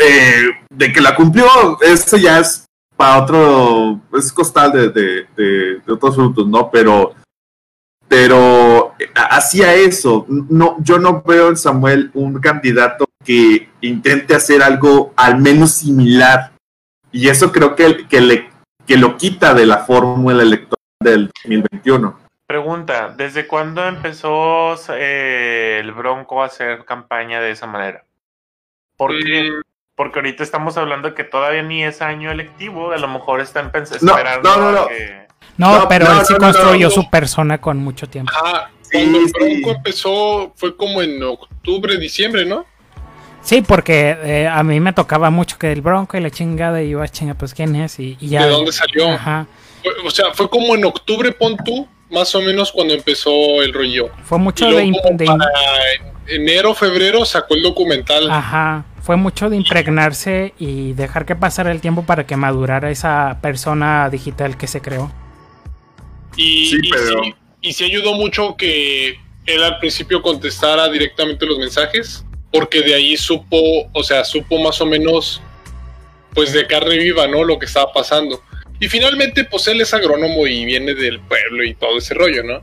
Eh, 0.00 0.50
de 0.70 0.92
que 0.92 1.00
la 1.00 1.14
cumplió, 1.14 1.46
eso 1.80 2.16
ya 2.16 2.40
es 2.40 2.66
para 2.96 3.22
otro, 3.22 4.00
es 4.16 4.32
costal 4.32 4.72
de, 4.72 5.26
de, 5.36 5.82
otros 5.88 6.14
frutos, 6.14 6.46
¿no? 6.46 6.70
Pero 6.70 7.14
pero 8.06 8.94
hacía 9.14 9.74
eso. 9.74 10.26
No, 10.28 10.76
yo 10.80 10.98
no 10.98 11.22
veo 11.22 11.48
en 11.48 11.56
Samuel 11.56 12.10
un 12.14 12.38
candidato 12.38 13.06
que 13.24 13.70
intente 13.80 14.34
hacer 14.34 14.62
algo 14.62 15.12
al 15.16 15.40
menos 15.40 15.72
similar. 15.72 16.52
Y 17.10 17.28
eso 17.28 17.50
creo 17.50 17.74
que, 17.74 18.06
que, 18.06 18.20
le, 18.20 18.50
que 18.86 18.98
lo 18.98 19.16
quita 19.16 19.54
de 19.54 19.66
la 19.66 19.78
fórmula 19.78 20.42
electoral 20.42 20.78
del 21.00 21.30
2021. 21.44 22.23
Pregunta, 22.54 23.12
¿desde 23.16 23.48
cuándo 23.48 23.84
empezó 23.84 24.76
eh, 24.96 25.78
el 25.80 25.90
Bronco 25.90 26.40
a 26.40 26.46
hacer 26.46 26.84
campaña 26.84 27.40
de 27.40 27.50
esa 27.50 27.66
manera? 27.66 28.04
Porque, 28.96 29.50
Mm, 29.50 29.62
porque 29.96 30.20
ahorita 30.20 30.44
estamos 30.44 30.76
hablando 30.76 31.08
de 31.08 31.14
que 31.16 31.24
todavía 31.24 31.64
ni 31.64 31.82
es 31.82 32.00
año 32.00 32.30
electivo, 32.30 32.92
a 32.92 32.96
lo 32.98 33.08
mejor 33.08 33.40
están 33.40 33.72
pens- 33.72 34.00
No, 34.02 34.12
esperando 34.12 34.48
no, 34.50 34.56
no, 34.60 34.70
no. 34.70 34.80
a 34.82 34.88
que... 34.88 35.26
No, 35.58 35.78
No, 35.80 35.88
pero 35.88 36.04
no, 36.04 36.20
él 36.20 36.26
sí 36.26 36.34
no, 36.34 36.38
no, 36.38 36.44
construyó 36.52 36.86
no. 36.86 36.90
su 36.92 37.10
persona 37.10 37.60
con 37.60 37.78
mucho 37.78 38.06
tiempo. 38.08 38.30
Ajá, 38.32 38.70
Sí, 38.82 38.90
cuando 38.98 39.18
el 39.18 39.26
sí. 39.26 39.32
Bronco 39.34 39.70
empezó 39.72 40.52
fue 40.54 40.76
como 40.76 41.02
en 41.02 41.20
octubre, 41.24 41.96
diciembre, 41.98 42.44
¿no? 42.46 42.66
Sí, 43.42 43.62
porque 43.62 44.16
eh, 44.22 44.46
a 44.46 44.62
mí 44.62 44.78
me 44.78 44.92
tocaba 44.92 45.28
mucho 45.30 45.58
que 45.58 45.72
el 45.72 45.80
bronco 45.82 46.16
y 46.16 46.20
la 46.20 46.30
chingada 46.30 46.80
y 46.84 46.90
yo, 46.90 47.02
"Ah, 47.02 47.08
chinga, 47.08 47.34
pues 47.34 47.52
quién 47.52 47.74
es 47.74 47.98
y, 47.98 48.16
y 48.20 48.28
ya. 48.28 48.44
¿De 48.44 48.50
dónde 48.52 48.70
salió? 48.70 49.10
Ajá. 49.10 49.48
O 50.06 50.10
sea, 50.10 50.32
fue 50.34 50.48
como 50.48 50.76
en 50.76 50.84
octubre, 50.84 51.32
pon 51.32 51.56
tú, 51.64 51.88
más 52.14 52.34
o 52.34 52.40
menos 52.40 52.72
cuando 52.72 52.94
empezó 52.94 53.62
el 53.62 53.72
rollo. 53.74 54.08
Fue 54.24 54.38
mucho 54.38 54.70
Y 54.70 54.74
de, 54.74 54.92
de- 55.12 55.26
para 55.26 55.44
enero, 56.28 56.74
febrero 56.74 57.24
sacó 57.26 57.54
el 57.54 57.62
documental. 57.62 58.30
Ajá. 58.30 58.86
Fue 59.02 59.16
mucho 59.16 59.50
de 59.50 59.56
impregnarse 59.56 60.54
y 60.58 60.94
dejar 60.94 61.26
que 61.26 61.36
pasara 61.36 61.70
el 61.72 61.82
tiempo 61.82 62.04
para 62.06 62.24
que 62.26 62.36
madurara 62.36 62.90
esa 62.90 63.38
persona 63.42 64.08
digital 64.08 64.56
que 64.56 64.66
se 64.66 64.80
creó. 64.80 65.12
Y, 66.36 66.66
Sí, 66.70 66.76
y 66.82 66.90
pero- 66.90 67.22
sí, 67.22 67.34
y 67.60 67.72
sí 67.74 67.84
ayudó 67.84 68.14
mucho 68.14 68.56
que 68.56 69.18
él 69.46 69.62
al 69.62 69.78
principio 69.78 70.22
contestara 70.22 70.88
directamente 70.88 71.44
los 71.44 71.58
mensajes, 71.58 72.24
porque 72.50 72.80
de 72.80 72.94
ahí 72.94 73.16
supo, 73.16 73.58
o 73.92 74.02
sea, 74.02 74.24
supo 74.24 74.58
más 74.58 74.80
o 74.80 74.86
menos, 74.86 75.42
pues 76.32 76.52
de 76.54 76.66
carne 76.66 76.96
viva, 76.96 77.26
¿no? 77.28 77.44
Lo 77.44 77.58
que 77.58 77.66
estaba 77.66 77.92
pasando. 77.92 78.42
Y 78.80 78.88
finalmente, 78.88 79.44
pues 79.44 79.66
él 79.68 79.80
es 79.80 79.94
agrónomo 79.94 80.46
y 80.46 80.64
viene 80.64 80.94
del 80.94 81.20
pueblo 81.20 81.64
y 81.64 81.74
todo 81.74 81.98
ese 81.98 82.14
rollo, 82.14 82.42
¿no? 82.42 82.62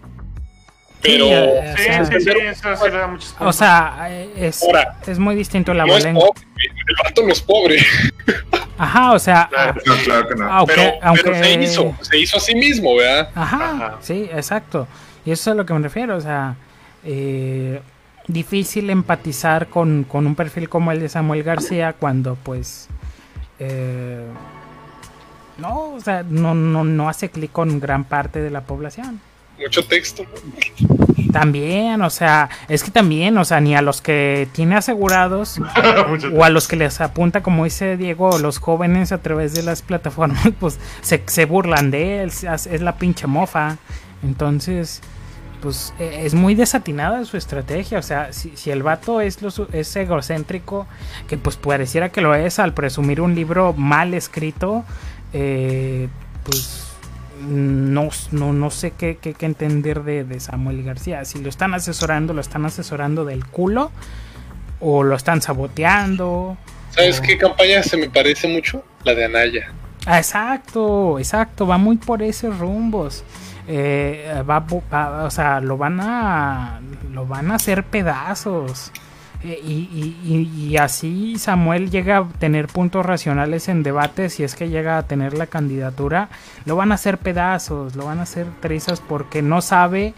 Pero 1.01 1.25
Sí, 1.25 1.83
Sí, 1.83 1.89
o 1.89 1.95
sea, 1.95 2.05
sí, 2.05 2.19
sí, 2.21 2.29
eso 2.45 2.75
sí 2.75 2.83
le 2.91 2.97
da 2.97 3.07
muchos 3.07 3.35
O 3.39 3.51
sea, 3.53 4.07
eh, 4.09 4.29
es, 4.37 4.61
Ahora, 4.61 4.99
es 5.07 5.17
muy 5.17 5.35
distinto 5.35 5.73
la 5.73 5.85
no 5.85 5.97
es 5.97 6.05
abolengo. 6.05 6.27
pobre, 6.27 6.45
el 6.87 6.95
vato 7.03 7.23
no 7.23 7.29
es 7.31 7.41
pobre, 7.41 7.77
Ajá, 8.77 9.13
o 9.13 9.19
sea, 9.19 9.47
Claro. 9.49 9.81
No, 9.85 9.95
claro 10.03 10.27
que 10.27 10.35
no. 10.35 10.51
aunque, 10.51 10.73
pero, 10.75 10.91
aunque 11.01 11.23
pero 11.23 11.35
se 11.43 11.53
hizo, 11.63 11.95
se 12.01 12.17
hizo 12.19 12.37
a 12.37 12.39
sí 12.39 12.53
mismo, 12.55 12.95
¿verdad? 12.95 13.29
Ajá, 13.33 13.71
Ajá. 13.71 13.97
sí, 14.01 14.29
exacto. 14.33 14.87
Y 15.25 15.31
eso 15.31 15.49
es 15.49 15.53
a 15.53 15.57
lo 15.57 15.65
que 15.65 15.73
me 15.73 15.79
refiero, 15.79 16.15
o 16.17 16.21
sea, 16.21 16.55
eh, 17.03 17.79
difícil 18.27 18.89
empatizar 18.91 19.67
con, 19.67 20.03
con 20.03 20.27
un 20.27 20.35
perfil 20.35 20.69
como 20.69 20.91
el 20.91 20.99
de 20.99 21.09
Samuel 21.09 21.41
García 21.43 21.93
cuando 21.93 22.35
pues 22.35 22.87
eh, 23.59 24.23
no, 25.57 25.93
o 25.93 25.99
sea, 25.99 26.23
no, 26.27 26.53
no, 26.55 26.83
no 26.83 27.09
hace 27.09 27.29
clic 27.29 27.51
con 27.51 27.79
gran 27.79 28.03
parte 28.03 28.41
de 28.41 28.49
la 28.49 28.61
población. 28.61 29.19
Mucho 29.59 29.85
texto. 29.85 30.23
También, 31.31 32.01
o 32.01 32.09
sea, 32.09 32.49
es 32.67 32.83
que 32.83 32.91
también, 32.91 33.37
o 33.37 33.45
sea, 33.45 33.61
ni 33.61 33.75
a 33.75 33.81
los 33.81 34.01
que 34.01 34.47
tiene 34.51 34.75
asegurados 34.75 35.59
o 36.33 36.43
a 36.43 36.49
los 36.49 36.67
que 36.67 36.75
les 36.75 36.99
apunta, 36.99 37.43
como 37.43 37.63
dice 37.63 37.95
Diego, 37.95 38.37
los 38.39 38.57
jóvenes 38.57 39.11
a 39.11 39.19
través 39.19 39.53
de 39.53 39.63
las 39.63 39.81
plataformas, 39.81 40.49
pues 40.59 40.79
se, 41.01 41.21
se 41.27 41.45
burlan 41.45 41.91
de 41.91 42.23
él, 42.23 42.31
es 42.31 42.81
la 42.81 42.95
pinche 42.95 43.27
mofa. 43.27 43.77
Entonces, 44.23 45.01
pues 45.61 45.93
e- 45.99 46.25
es 46.25 46.33
muy 46.33 46.55
desatinada 46.55 47.23
su 47.25 47.37
estrategia. 47.37 47.99
O 47.99 48.03
sea, 48.03 48.33
si, 48.33 48.57
si 48.57 48.71
el 48.71 48.83
vato 48.83 49.21
es, 49.21 49.41
lo, 49.41 49.49
es 49.71 49.95
egocéntrico, 49.95 50.87
que 51.27 51.37
pues 51.37 51.55
pareciera 51.55 52.09
que 52.09 52.21
lo 52.21 52.35
es 52.35 52.59
al 52.59 52.73
presumir 52.73 53.21
un 53.21 53.35
libro 53.35 53.73
mal 53.73 54.13
escrito, 54.13 54.83
eh, 55.33 56.07
pues 56.43 56.87
no, 57.47 58.09
no, 58.31 58.53
no 58.53 58.69
sé 58.69 58.91
qué, 58.91 59.17
qué- 59.17 59.33
qué 59.33 59.45
entender 59.45 60.03
de, 60.03 60.23
de 60.23 60.39
Samuel 60.39 60.83
García. 60.83 61.25
Si 61.25 61.39
lo 61.39 61.49
están 61.49 61.73
asesorando, 61.73 62.33
lo 62.33 62.41
están 62.41 62.65
asesorando 62.65 63.25
del 63.25 63.45
culo 63.45 63.91
o 64.79 65.03
lo 65.03 65.15
están 65.15 65.41
saboteando. 65.41 66.57
¿Sabes 66.91 67.21
qué 67.21 67.37
campaña 67.37 67.81
se 67.83 67.97
me 67.97 68.09
parece 68.09 68.47
mucho? 68.47 68.83
La 69.03 69.15
de 69.15 69.25
Anaya. 69.25 69.71
Ah, 70.05 70.17
exacto, 70.17 71.19
exacto, 71.19 71.65
va 71.67 71.77
muy 71.77 71.97
por 71.97 72.21
esos 72.23 72.57
rumbos. 72.59 73.23
Eh, 73.67 74.43
va- 74.49 74.65
o 75.23 75.29
sea, 75.31 75.61
lo 75.61 75.77
van 75.77 75.99
a 76.01 76.81
lo 77.11 77.25
van 77.25 77.51
a 77.51 77.55
hacer 77.55 77.83
pedazos. 77.83 78.91
Eh, 79.43 79.59
y, 79.63 79.71
y- 79.91 80.17
y- 80.23 80.67
y 80.69 80.77
así 80.77 81.37
Samuel 81.39 81.89
llega 81.89 82.17
a 82.17 82.27
tener 82.39 82.67
puntos 82.67 83.05
racionales 83.05 83.69
en 83.69 83.81
debate, 83.81 84.29
si 84.29 84.43
es 84.43 84.53
que 84.55 84.69
llega 84.69 84.97
a 84.99 85.03
tener 85.07 85.33
la 85.33 85.47
candidatura, 85.47 86.29
lo 86.65 86.75
van 86.75 86.91
a 86.91 86.95
hacer 86.95 87.17
pedazos, 87.17 87.95
lo 87.95 88.05
van 88.05 88.19
a 88.19 88.23
hacer 88.23 88.45
trizas 88.61 89.01
porque 89.01 89.41
no 89.41 89.61
sabe 89.61 90.13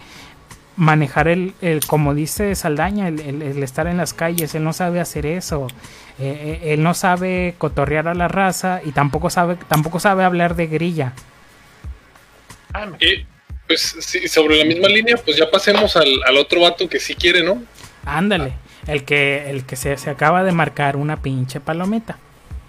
manejar 0.75 1.27
el, 1.29 1.53
el 1.61 1.85
como 1.85 2.13
dice 2.13 2.53
Saldaña, 2.55 3.07
el, 3.07 3.19
el- 3.21 3.41
el 3.43 3.63
estar 3.63 3.87
en 3.87 3.97
las 3.97 4.13
calles, 4.13 4.55
él 4.55 4.63
no 4.63 4.73
sabe 4.73 4.99
hacer 4.99 5.25
eso. 5.25 5.67
Eh, 6.19 6.59
eh, 6.63 6.73
él 6.73 6.83
no 6.83 6.93
sabe 6.93 7.55
cotorrear 7.57 8.07
a 8.07 8.13
la 8.13 8.27
raza 8.27 8.81
y 8.83 8.91
tampoco 8.91 9.29
sabe, 9.29 9.55
tampoco 9.67 9.99
sabe 9.99 10.23
hablar 10.23 10.55
de 10.55 10.67
grilla. 10.67 11.13
Y 12.99 13.25
pues 13.67 13.95
sí, 13.99 14.27
sobre 14.27 14.57
la 14.57 14.65
misma 14.65 14.87
línea, 14.89 15.15
pues 15.23 15.37
ya 15.37 15.49
pasemos 15.49 15.95
al, 15.95 16.07
al 16.25 16.37
otro 16.37 16.61
vato 16.61 16.89
que 16.89 16.99
sí 16.99 17.15
quiere, 17.15 17.43
¿no? 17.43 17.61
Ándale, 18.05 18.53
el 18.87 19.03
que, 19.03 19.49
el 19.49 19.65
que 19.65 19.75
se, 19.75 19.97
se 19.97 20.09
acaba 20.09 20.43
de 20.43 20.51
marcar 20.51 20.95
una 20.95 21.17
pinche 21.17 21.59
palomita. 21.59 22.17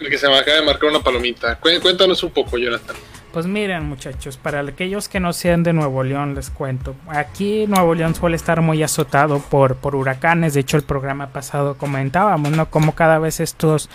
El 0.01 0.09
que 0.11 0.19
se 0.19 0.27
acaba 0.27 0.57
de 0.59 0.63
marcar 0.67 0.91
una 0.91 1.01
palomita. 1.01 1.59
Cué- 1.61 1.81
Cuéntanos 1.81 2.23
un 2.23 2.31
poco, 2.31 2.59
Jonathan. 2.59 2.97
Pues 3.33 3.47
miren 3.47 3.83
muchachos, 3.89 4.37
para 4.37 4.61
aquellos 4.61 5.09
que 5.09 5.19
no 5.19 5.33
sean 5.33 5.65
de 5.65 5.73
Nuevo 5.73 6.05
León 6.05 6.37
les 6.37 6.51
cuento. 6.51 6.95
Aquí 7.09 7.67
Nuevo 7.67 7.93
León 7.97 8.15
suele 8.15 8.37
estar 8.37 8.61
muy 8.61 8.81
azotado 8.85 9.41
por, 9.41 9.75
por 9.75 9.97
huracanes. 9.97 10.55
De 10.55 10.61
hecho 10.61 10.77
el 10.77 10.85
programa 10.85 11.27
pasado 11.29 11.77
comentábamos, 11.77 12.53
¿no? 12.53 12.71
Como 12.71 12.95
cada 12.95 13.19
vez 13.19 13.41
estos 13.41 13.91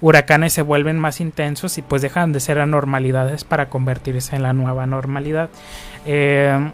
huracanes 0.00 0.52
se 0.54 0.62
vuelven 0.62 0.98
más 0.98 1.20
intensos 1.20 1.78
y 1.78 1.82
pues 1.82 2.02
dejan 2.02 2.32
de 2.32 2.40
ser 2.40 2.58
anormalidades 2.58 3.44
para 3.44 3.68
convertirse 3.68 4.34
en 4.34 4.42
la 4.42 4.52
nueva 4.54 4.86
normalidad. 4.86 5.50
Eh, 6.04 6.72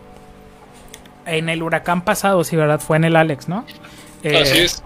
en 1.27 1.49
el 1.51 1.63
huracán 1.63 2.03
pasado, 2.03 2.45
sí, 2.45 2.57
¿verdad? 2.57 2.81
Fue 2.81 2.97
en 2.97 3.05
el 3.05 3.17
Alex, 3.17 3.49
¿no? 3.49 3.67
Eh, 4.23 4.41
Así 4.43 4.59
es. 4.59 4.83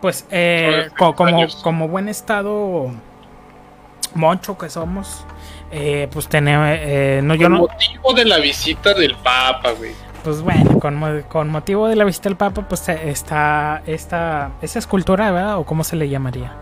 Pues 0.00 0.26
eh, 0.30 0.88
co- 0.98 1.14
como, 1.14 1.46
como 1.62 1.88
buen 1.88 2.08
estado 2.08 2.90
moncho 4.14 4.56
que 4.58 4.68
somos, 4.70 5.24
eh, 5.72 6.08
pues 6.12 6.28
tenemos, 6.28 6.68
eh, 6.70 7.20
no, 7.22 7.34
yo 7.34 7.44
Con 7.46 7.52
no, 7.52 7.58
motivo 7.60 8.12
de 8.12 8.24
la 8.24 8.38
visita 8.38 8.94
del 8.94 9.14
Papa, 9.16 9.72
güey. 9.72 9.92
pues 10.22 10.40
bueno, 10.42 10.78
con, 10.78 11.22
con 11.28 11.48
motivo 11.48 11.88
de 11.88 11.96
la 11.96 12.04
visita 12.04 12.28
del 12.28 12.36
Papa, 12.36 12.66
pues 12.68 12.88
eh, 12.88 13.00
está 13.10 13.82
esta, 13.86 14.52
esa 14.62 14.78
escultura, 14.78 15.30
¿verdad? 15.32 15.58
O 15.58 15.64
cómo 15.64 15.82
se 15.84 15.96
le 15.96 16.08
llamaría. 16.08 16.52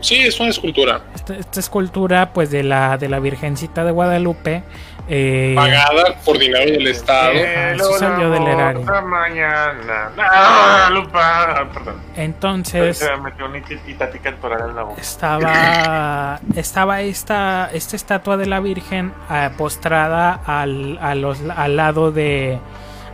Sí, 0.00 0.16
es 0.16 0.38
una 0.38 0.50
escultura. 0.50 1.00
Esta, 1.14 1.34
esta 1.34 1.60
escultura, 1.60 2.32
pues 2.32 2.50
de 2.50 2.62
la, 2.62 2.96
de 2.98 3.08
la 3.08 3.20
Virgencita 3.20 3.84
de 3.84 3.90
Guadalupe. 3.90 4.62
Eh, 5.08 5.52
Pagada 5.54 6.14
por 6.24 6.38
dinero 6.38 6.70
del 6.72 6.86
Estado. 6.86 7.32
Eh, 7.34 7.72
eso 7.74 7.98
salió 7.98 8.30
del 8.30 8.46
erario. 8.46 8.80
Mañana. 9.04 10.10
Ah, 10.18 10.88
Lupa. 10.92 11.20
Ah, 11.60 11.68
Perdón. 11.72 11.96
entonces, 12.16 12.98
Se 12.98 13.10
me 13.16 13.24
metió 13.24 13.46
una 13.46 13.58
tit- 13.58 13.86
Itati 13.86 14.18
cantoral 14.18 14.70
en 14.70 14.76
la 14.76 14.82
boca. 14.84 15.00
estaba 15.00 16.40
estaba 16.56 17.00
esta 17.02 17.70
esta 17.72 17.96
estatua 17.96 18.36
de 18.36 18.46
la 18.46 18.60
Virgen 18.60 19.12
eh, 19.30 19.50
postrada 19.58 20.40
al, 20.46 20.98
a 21.02 21.14
los- 21.14 21.42
al 21.54 21.76
lado 21.76 22.10
de 22.10 22.58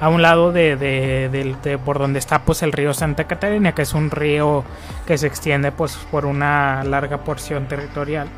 a 0.00 0.08
un 0.08 0.22
lado 0.22 0.50
de, 0.52 0.76
de- 0.76 1.28
de 1.62 1.76
por 1.78 1.98
donde 1.98 2.18
está 2.20 2.38
pues 2.42 2.62
el 2.62 2.72
río 2.72 2.94
Santa 2.94 3.24
Catarina 3.24 3.72
que 3.74 3.82
es 3.82 3.92
un 3.92 4.10
río 4.10 4.64
que 5.06 5.18
se 5.18 5.26
extiende 5.26 5.72
pues 5.72 5.96
por 6.10 6.24
una 6.24 6.82
larga 6.84 7.18
porción 7.18 7.66
territorial 7.66 8.28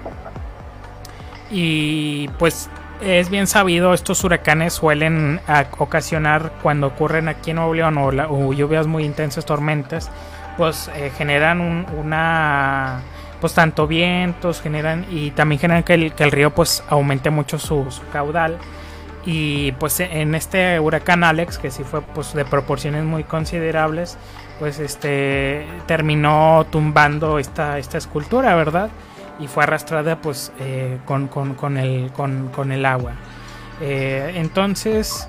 y 1.50 2.28
pues 2.38 2.68
es 3.02 3.28
bien 3.30 3.46
sabido 3.46 3.94
estos 3.94 4.22
huracanes 4.24 4.72
suelen 4.74 5.40
ah, 5.48 5.64
ocasionar 5.78 6.52
cuando 6.62 6.86
ocurren 6.88 7.28
aquí 7.28 7.50
en 7.50 7.56
Nuevo 7.56 7.74
León 7.74 7.98
o, 7.98 8.52
lluvias 8.52 8.86
muy 8.86 9.04
intensas 9.04 9.44
tormentas 9.44 10.10
pues 10.56 10.90
eh, 10.94 11.10
generan 11.16 11.60
un- 11.60 11.86
una 11.98 13.00
pues 13.40 13.54
tanto 13.54 13.86
vientos 13.86 14.60
generan 14.60 15.04
y 15.10 15.32
también 15.32 15.60
generan 15.60 15.82
que 15.82 15.94
el, 15.94 16.30
río 16.32 16.50
pues 16.54 16.84
aumente 16.88 17.30
mucho 17.30 17.58
su, 17.58 17.90
su 17.90 18.06
caudal. 18.12 18.56
Y 19.24 19.72
pues 19.72 19.98
en 20.00 20.34
este 20.34 20.78
huracán 20.80 21.22
Alex 21.24 21.58
que 21.58 21.70
sí 21.70 21.84
fue 21.84 22.02
pues 22.02 22.34
de 22.34 22.44
proporciones 22.44 23.04
muy 23.04 23.22
considerables 23.24 24.16
pues 24.58 24.78
este 24.80 25.64
terminó 25.86 26.66
tumbando 26.70 27.38
esta, 27.38 27.78
esta 27.78 27.98
escultura 27.98 28.54
verdad 28.56 28.90
y 29.42 29.48
fue 29.48 29.64
arrastrada 29.64 30.20
pues 30.20 30.52
eh, 30.60 30.98
con, 31.04 31.28
con, 31.28 31.54
con 31.54 31.76
el, 31.76 32.12
con, 32.12 32.48
con 32.48 32.72
el 32.72 32.84
agua 32.86 33.14
Eh, 33.80 34.34
entonces 34.36 35.26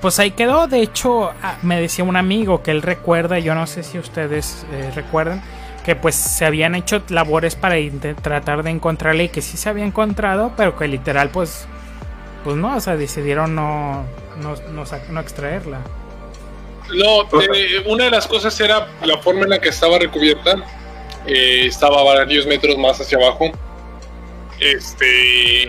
pues 0.00 0.18
ahí 0.18 0.30
quedó. 0.32 0.66
De 0.66 0.80
hecho, 0.80 1.30
ah, 1.42 1.56
me 1.62 1.80
decía 1.80 2.04
un 2.04 2.16
amigo 2.16 2.62
que 2.62 2.70
él 2.70 2.82
recuerda, 2.82 3.38
yo 3.38 3.54
no 3.54 3.66
sé 3.66 3.82
si 3.82 3.98
ustedes 3.98 4.66
eh, 4.72 4.90
recuerdan, 4.94 5.42
que 5.84 5.96
pues 5.96 6.14
se 6.14 6.44
habían 6.44 6.74
hecho 6.74 7.02
labores 7.08 7.56
para 7.56 7.76
tratar 8.22 8.62
de 8.62 8.70
encontrarla 8.70 9.24
y 9.24 9.28
que 9.28 9.42
sí 9.42 9.56
se 9.56 9.68
había 9.68 9.84
encontrado, 9.84 10.52
pero 10.56 10.76
que 10.76 10.86
literal 10.86 11.30
pues, 11.30 11.66
pues 12.44 12.56
no, 12.56 12.76
o 12.76 12.80
sea, 12.80 12.96
decidieron 12.96 13.54
no, 13.54 14.04
no, 14.40 14.54
no, 14.72 14.84
no 15.10 15.20
extraerla. 15.20 15.80
No, 16.94 17.22
eh, 17.40 17.84
una 17.86 18.04
de 18.04 18.10
las 18.10 18.26
cosas 18.26 18.58
era 18.60 18.88
la 19.02 19.18
forma 19.18 19.42
en 19.42 19.50
la 19.50 19.58
que 19.60 19.68
estaba 19.68 19.98
recubierta. 19.98 20.56
Eh, 21.26 21.66
estaba 21.66 22.02
varios 22.02 22.46
metros 22.46 22.76
más 22.78 23.00
hacia 23.00 23.18
abajo. 23.18 23.50
Este. 24.60 25.68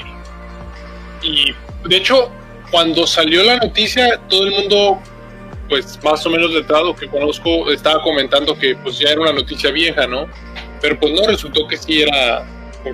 Y 1.21 1.53
de 1.87 1.95
hecho, 1.97 2.29
cuando 2.71 3.05
salió 3.05 3.43
la 3.43 3.57
noticia, 3.57 4.19
todo 4.29 4.45
el 4.45 4.51
mundo, 4.51 4.99
pues 5.67 5.99
más 6.03 6.25
o 6.25 6.29
menos 6.29 6.51
letrado 6.51 6.95
que 6.95 7.07
conozco, 7.07 7.71
estaba 7.71 8.01
comentando 8.03 8.57
que 8.57 8.75
pues 8.75 8.97
ya 8.99 9.09
era 9.09 9.21
una 9.21 9.33
noticia 9.33 9.71
vieja, 9.71 10.07
¿no? 10.07 10.27
Pero 10.81 10.97
pues 10.99 11.13
no, 11.13 11.27
resultó 11.27 11.67
que 11.67 11.77
sí 11.77 12.01
era 12.01 12.45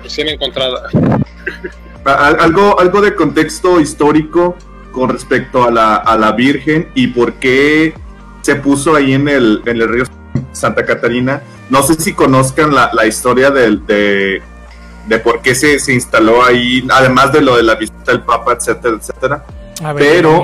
recién 0.02 0.28
encontrada. 0.28 0.88
Al- 2.04 2.38
Algo, 2.40 2.78
algo 2.78 3.00
de 3.00 3.14
contexto 3.14 3.80
histórico 3.80 4.56
con 4.92 5.08
respecto 5.08 5.64
a 5.64 5.70
la, 5.70 5.96
a 5.96 6.16
la 6.16 6.32
Virgen 6.32 6.90
y 6.94 7.08
por 7.08 7.34
qué 7.34 7.94
se 8.42 8.56
puso 8.56 8.94
ahí 8.94 9.12
en 9.12 9.28
el, 9.28 9.60
en 9.66 9.80
el 9.82 9.88
río 9.88 10.04
Santa 10.52 10.84
Catarina. 10.84 11.42
No 11.70 11.82
sé 11.82 11.94
si 11.94 12.12
conozcan 12.12 12.74
la, 12.74 12.90
la 12.92 13.06
historia 13.06 13.50
del- 13.50 13.84
de, 13.86 14.40
de 15.08 15.18
por 15.18 15.42
qué 15.42 15.54
se, 15.54 15.78
se 15.78 15.92
instaló 15.92 16.44
ahí, 16.44 16.86
además 16.90 17.32
de 17.32 17.40
lo 17.40 17.56
de 17.56 17.62
la 17.62 17.74
visita 17.74 18.12
del 18.12 18.22
Papa, 18.22 18.52
etcétera, 18.52 18.96
etcétera. 19.00 19.44
A 19.82 19.92
ver, 19.92 20.04
Pero-. 20.04 20.38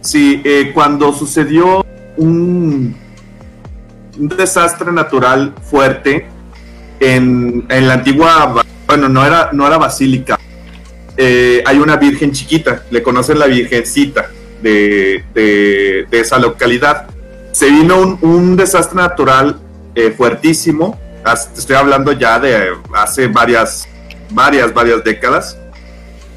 Sí, 0.00 0.40
eh, 0.44 0.70
cuando 0.72 1.12
sucedió 1.12 1.84
un, 2.16 2.96
un 4.18 4.28
desastre 4.28 4.92
natural 4.92 5.52
fuerte 5.68 6.26
en, 7.00 7.66
en 7.68 7.88
la 7.88 7.94
antigua, 7.94 8.62
bueno, 8.86 9.08
no 9.08 9.24
era, 9.26 9.50
no 9.52 9.66
era 9.66 9.78
basílica, 9.78 10.38
eh, 11.16 11.62
hay 11.66 11.78
una 11.78 11.96
virgen 11.96 12.30
chiquita, 12.30 12.84
le 12.90 13.02
conocen 13.02 13.38
la 13.40 13.46
virgencita 13.46 14.30
de, 14.62 15.24
de- 15.34 16.06
de 16.08 16.20
esa 16.20 16.38
localidad. 16.38 17.06
Se 17.52 17.66
vino 17.70 17.98
un, 18.00 18.18
un 18.22 18.56
desastre 18.56 18.96
natural 18.96 19.58
eh, 19.96 20.12
fuertísimo, 20.16 20.98
estoy 21.56 21.74
hablando 21.74 22.12
ya 22.12 22.38
de 22.38 22.68
hace 22.94 23.26
varias, 23.26 23.88
varias, 24.30 24.72
varias 24.72 25.02
décadas. 25.02 25.58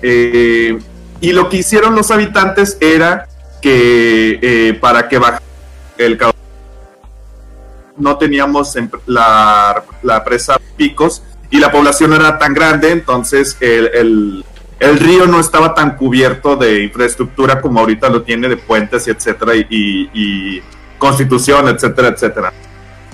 Eh, 0.02 0.80
y 1.22 1.32
lo 1.34 1.50
que 1.50 1.58
hicieron 1.58 1.94
los 1.96 2.10
habitantes 2.10 2.78
era 2.80 3.28
que 3.62 4.40
eh, 4.42 4.74
para 4.80 5.08
que 5.10 5.20
bajara 5.20 5.42
el 5.98 6.18
caudal 6.18 6.36
no 7.98 8.18
teníamos 8.18 8.76
en- 8.78 8.90
la, 9.06 9.84
la 10.02 10.24
presa 10.24 10.58
Picos 10.78 11.22
y 11.52 11.60
la 11.60 11.70
población 11.72 12.12
no 12.12 12.16
era 12.16 12.38
tan 12.40 12.54
grande, 12.54 12.92
entonces 12.92 13.58
el, 13.60 13.88
el- 13.94 14.46
el 14.80 14.98
río 14.98 15.28
no 15.28 15.42
estaba 15.42 15.74
tan 15.76 15.98
cubierto 15.98 16.56
de 16.56 16.84
infraestructura 16.86 17.60
como 17.60 17.82
ahorita 17.82 18.08
lo 18.08 18.22
tiene 18.24 18.48
de 18.48 18.56
puentes 18.56 19.06
y 19.08 19.12
etcétera 19.12 19.54
y, 19.56 19.68
y- 19.70 20.10
y 20.14 20.64
constitución, 20.98 21.68
etcétera, 21.68 22.08
etcétera. 22.08 22.54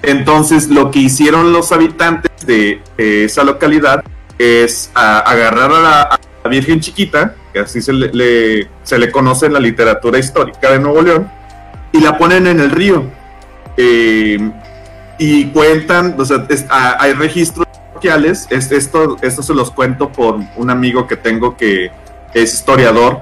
Entonces 0.05 0.69
lo 0.69 0.91
que 0.91 0.99
hicieron 0.99 1.51
los 1.53 1.71
habitantes 1.71 2.31
de 2.45 2.81
eh, 2.97 3.23
esa 3.25 3.43
localidad 3.43 4.03
es 4.37 4.91
a- 4.93 5.19
agarrar 5.19 5.71
a 5.71 5.79
la, 5.79 6.01
a 6.03 6.19
la 6.43 6.49
Virgen 6.49 6.79
Chiquita 6.79 7.35
que 7.53 7.59
así 7.59 7.81
se 7.81 7.93
le, 7.93 8.11
le- 8.13 8.67
se 8.83 8.97
le 8.97 9.09
conoce 9.11 9.45
en 9.45 9.53
la 9.53 9.59
literatura 9.59 10.19
histórica 10.19 10.71
de 10.71 10.79
Nuevo 10.79 11.01
León, 11.01 11.31
y 11.93 12.01
la 12.01 12.17
ponen 12.17 12.47
en 12.47 12.59
el 12.59 12.69
río. 12.69 13.05
Eh, 13.77 14.51
y 15.17 15.45
cuentan, 15.47 16.15
o 16.19 16.25
sea, 16.25 16.45
es- 16.49 16.65
ah, 16.69 16.97
hay 16.99 17.13
registros 17.13 17.65
parroquiales, 17.67 18.47
es- 18.49 18.71
esto, 18.73 19.15
esto 19.21 19.41
se 19.41 19.53
los 19.53 19.71
cuento 19.71 20.11
por 20.11 20.39
un 20.57 20.69
amigo 20.69 21.07
que 21.07 21.15
tengo 21.15 21.55
que 21.55 21.91
es 22.33 22.53
historiador 22.53 23.21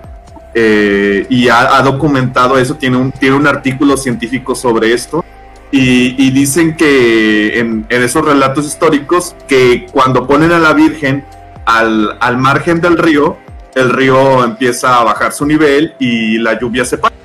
eh, 0.55 1.27
y 1.29 1.49
ha, 1.49 1.77
ha 1.77 1.83
documentado 1.83 2.57
eso, 2.57 2.73
tiene 2.75 2.97
un, 2.97 3.11
tiene 3.11 3.35
un 3.35 3.45
artículo 3.45 3.95
científico 3.97 4.55
sobre 4.55 4.93
esto. 4.93 5.22
Y, 5.75 6.29
dicen 6.29 6.77
que 6.77 7.57
en, 7.57 7.87
en 7.89 8.03
esos 8.03 8.23
relatos 8.23 8.67
históricos, 8.67 9.35
que 9.47 9.87
cuando 9.91 10.27
ponen 10.27 10.51
a 10.51 10.59
la 10.59 10.73
Virgen 10.73 11.25
al, 11.65 12.15
al 12.19 12.37
margen 12.37 12.79
del 12.79 12.95
río, 12.95 13.37
el 13.73 13.89
río 13.89 14.43
empieza 14.43 14.99
a 14.99 15.03
bajar 15.03 15.31
su 15.31 15.47
nivel 15.47 15.95
y 15.97 16.37
la 16.37 16.59
lluvia 16.59 16.85
se 16.85 16.99
para. 16.99 17.15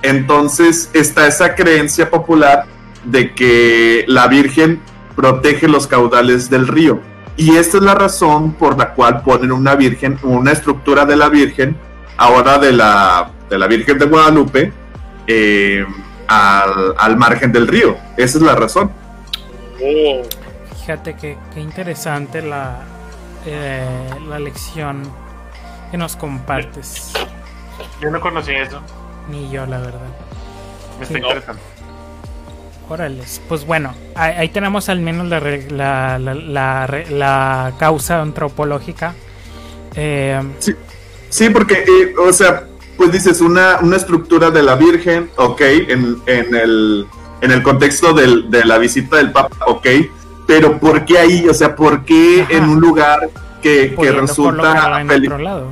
Entonces 0.00 0.88
está 0.94 1.26
esa 1.26 1.54
creencia 1.54 2.08
popular 2.08 2.64
de 3.04 3.34
que 3.34 4.06
la 4.08 4.28
Virgen 4.28 4.80
protege 5.14 5.68
los 5.68 5.86
caudales 5.86 6.48
del 6.48 6.68
río. 6.68 7.02
Y 7.36 7.56
esta 7.56 7.76
es 7.76 7.82
la 7.82 7.94
razón 7.94 8.54
por 8.54 8.78
la 8.78 8.94
cual 8.94 9.20
ponen 9.20 9.52
una 9.52 9.74
Virgen, 9.74 10.18
una 10.22 10.52
estructura 10.52 11.04
de 11.04 11.16
la 11.16 11.28
Virgen, 11.28 11.76
ahora 12.16 12.56
de 12.56 12.72
la, 12.72 13.30
de 13.50 13.58
la 13.58 13.66
Virgen 13.66 13.98
de 13.98 14.06
Guadalupe, 14.06 14.72
eh, 15.26 15.84
al, 16.30 16.94
al 16.96 17.16
margen 17.16 17.52
del 17.52 17.66
río. 17.68 17.96
Esa 18.16 18.38
es 18.38 18.42
la 18.44 18.54
razón. 18.54 18.90
Oh, 19.82 20.22
Fíjate 20.80 21.14
que, 21.14 21.36
qué 21.52 21.60
interesante 21.60 22.40
la, 22.42 22.78
eh, 23.46 23.84
la 24.28 24.38
lección 24.38 25.02
que 25.90 25.96
nos 25.98 26.16
compartes. 26.16 27.12
Yo 28.00 28.10
no 28.10 28.20
conocí 28.20 28.52
eso. 28.52 28.80
Ni 29.30 29.50
yo, 29.50 29.66
la 29.66 29.78
verdad. 29.78 30.00
Me 30.98 31.04
está 31.04 31.14
Sí. 31.18 31.20
interesante. 31.22 31.62
Órales. 32.88 33.40
Pues 33.48 33.64
bueno, 33.66 33.94
ahí, 34.16 34.32
ahí 34.36 34.48
tenemos 34.48 34.88
al 34.88 35.00
menos 35.00 35.26
la, 35.28 35.38
re- 35.38 35.70
la, 35.70 36.18
la, 36.18 36.34
la 36.34 36.86
re- 36.86 37.10
la 37.10 37.72
causa 37.78 38.20
antropológica. 38.20 39.14
Eh, 39.94 40.40
Sí, 41.28 41.48
porque, 41.50 41.84
eh, 41.86 42.14
o 42.18 42.32
sea, 42.32 42.64
pues 43.00 43.12
dices, 43.12 43.40
una, 43.40 43.78
una 43.80 43.96
estructura 43.96 44.50
de 44.50 44.62
la 44.62 44.74
Virgen, 44.74 45.30
ok, 45.38 45.58
en, 45.62 46.18
en, 46.26 46.54
el, 46.54 47.06
en 47.40 47.50
el 47.50 47.62
contexto 47.62 48.12
del- 48.12 48.50
de 48.50 48.62
la 48.66 48.76
visita 48.76 49.16
del 49.16 49.32
Papa, 49.32 49.56
ok, 49.66 49.86
pero 50.46 50.78
¿por 50.78 51.06
qué 51.06 51.16
ahí? 51.18 51.48
O 51.48 51.54
sea, 51.54 51.74
¿por 51.74 52.04
qué 52.04 52.42
Ajá. 52.42 52.52
en 52.58 52.64
un 52.68 52.78
lugar 52.78 53.30
que, 53.62 53.96
que 53.98 54.12
resulta... 54.12 55.00
en 55.00 55.10
otro 55.10 55.38
lado. 55.38 55.66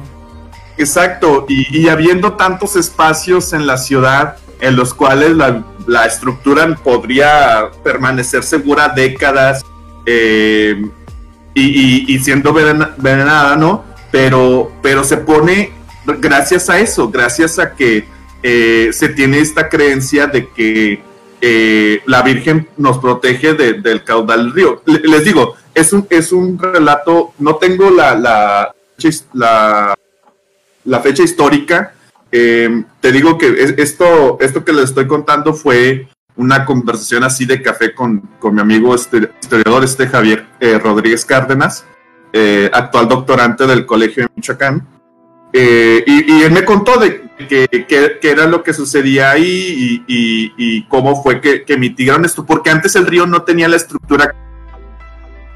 Exacto, 0.78 1.44
y, 1.50 1.66
y 1.78 1.88
habiendo 1.90 2.32
tantos 2.32 2.76
espacios 2.76 3.52
en 3.52 3.66
la 3.66 3.76
ciudad 3.76 4.36
en 4.60 4.74
los 4.74 4.94
cuales 4.94 5.36
la, 5.36 5.64
la 5.86 6.06
estructura 6.06 6.74
podría 6.82 7.70
permanecer 7.84 8.42
segura 8.42 8.88
décadas 8.88 9.66
eh, 10.06 10.80
y, 11.52 11.60
y- 11.62 12.04
y 12.08 12.18
siendo 12.20 12.54
venen- 12.54 12.88
venenada, 12.96 13.54
¿no? 13.56 13.84
Pero, 14.10 14.72
pero 14.80 15.04
se 15.04 15.18
pone 15.18 15.76
gracias 16.18 16.70
a 16.70 16.78
eso, 16.80 17.08
gracias 17.10 17.58
a 17.58 17.74
que 17.74 18.06
eh, 18.42 18.90
se 18.92 19.08
tiene 19.10 19.40
esta 19.40 19.68
creencia 19.68 20.26
de 20.26 20.48
que 20.48 21.02
eh, 21.40 22.02
la 22.06 22.22
Virgen 22.22 22.68
nos 22.76 22.98
protege 22.98 23.54
de- 23.54 23.74
del 23.74 24.02
caudal 24.04 24.44
del 24.46 24.52
río. 24.54 24.82
Le- 24.86 25.00
les 25.00 25.24
digo, 25.24 25.54
es 25.74 25.92
un, 25.92 26.06
es 26.10 26.32
un 26.32 26.58
relato, 26.58 27.32
no 27.38 27.56
tengo 27.56 27.90
la, 27.90 28.14
la, 28.14 29.94
la 30.84 31.00
fecha 31.00 31.22
histórica. 31.22 31.92
Eh, 32.32 32.84
te 33.00 33.12
digo 33.12 33.38
que 33.38 33.48
es- 33.48 33.74
esto, 33.78 34.38
esto 34.40 34.64
que 34.64 34.72
les 34.72 34.84
estoy 34.84 35.06
contando 35.06 35.54
fue 35.54 36.08
una 36.36 36.64
conversación 36.64 37.24
así 37.24 37.44
de 37.46 37.60
café 37.62 37.92
con, 37.94 38.20
con 38.38 38.54
mi 38.54 38.60
amigo 38.60 38.94
este, 38.94 39.30
historiador 39.42 39.82
este 39.84 40.06
Javier 40.06 40.46
eh, 40.60 40.78
Rodríguez 40.78 41.24
Cárdenas, 41.24 41.84
actual 42.72 43.08
doctorante 43.08 43.66
del 43.66 43.84
Colegio 43.86 44.22
de 44.24 44.28
Michoacán. 44.36 44.86
Eh, 45.52 46.04
y, 46.06 46.42
él 46.42 46.52
me 46.52 46.64
contó 46.64 46.98
de 46.98 47.22
que, 47.48 47.66
que- 47.68 48.18
era 48.22 48.46
lo 48.46 48.62
que 48.62 48.74
sucedía 48.74 49.30
ahí 49.30 50.04
y, 50.06 50.82
cómo 50.88 51.22
fue 51.22 51.40
que, 51.40 51.64
que 51.64 51.76
mitigaron 51.78 52.24
esto, 52.24 52.44
porque 52.44 52.70
antes 52.70 52.94
el 52.96 53.06
río 53.06 53.26
no 53.26 53.42
tenía 53.42 53.68
la 53.68 53.76
estructura 53.76 54.34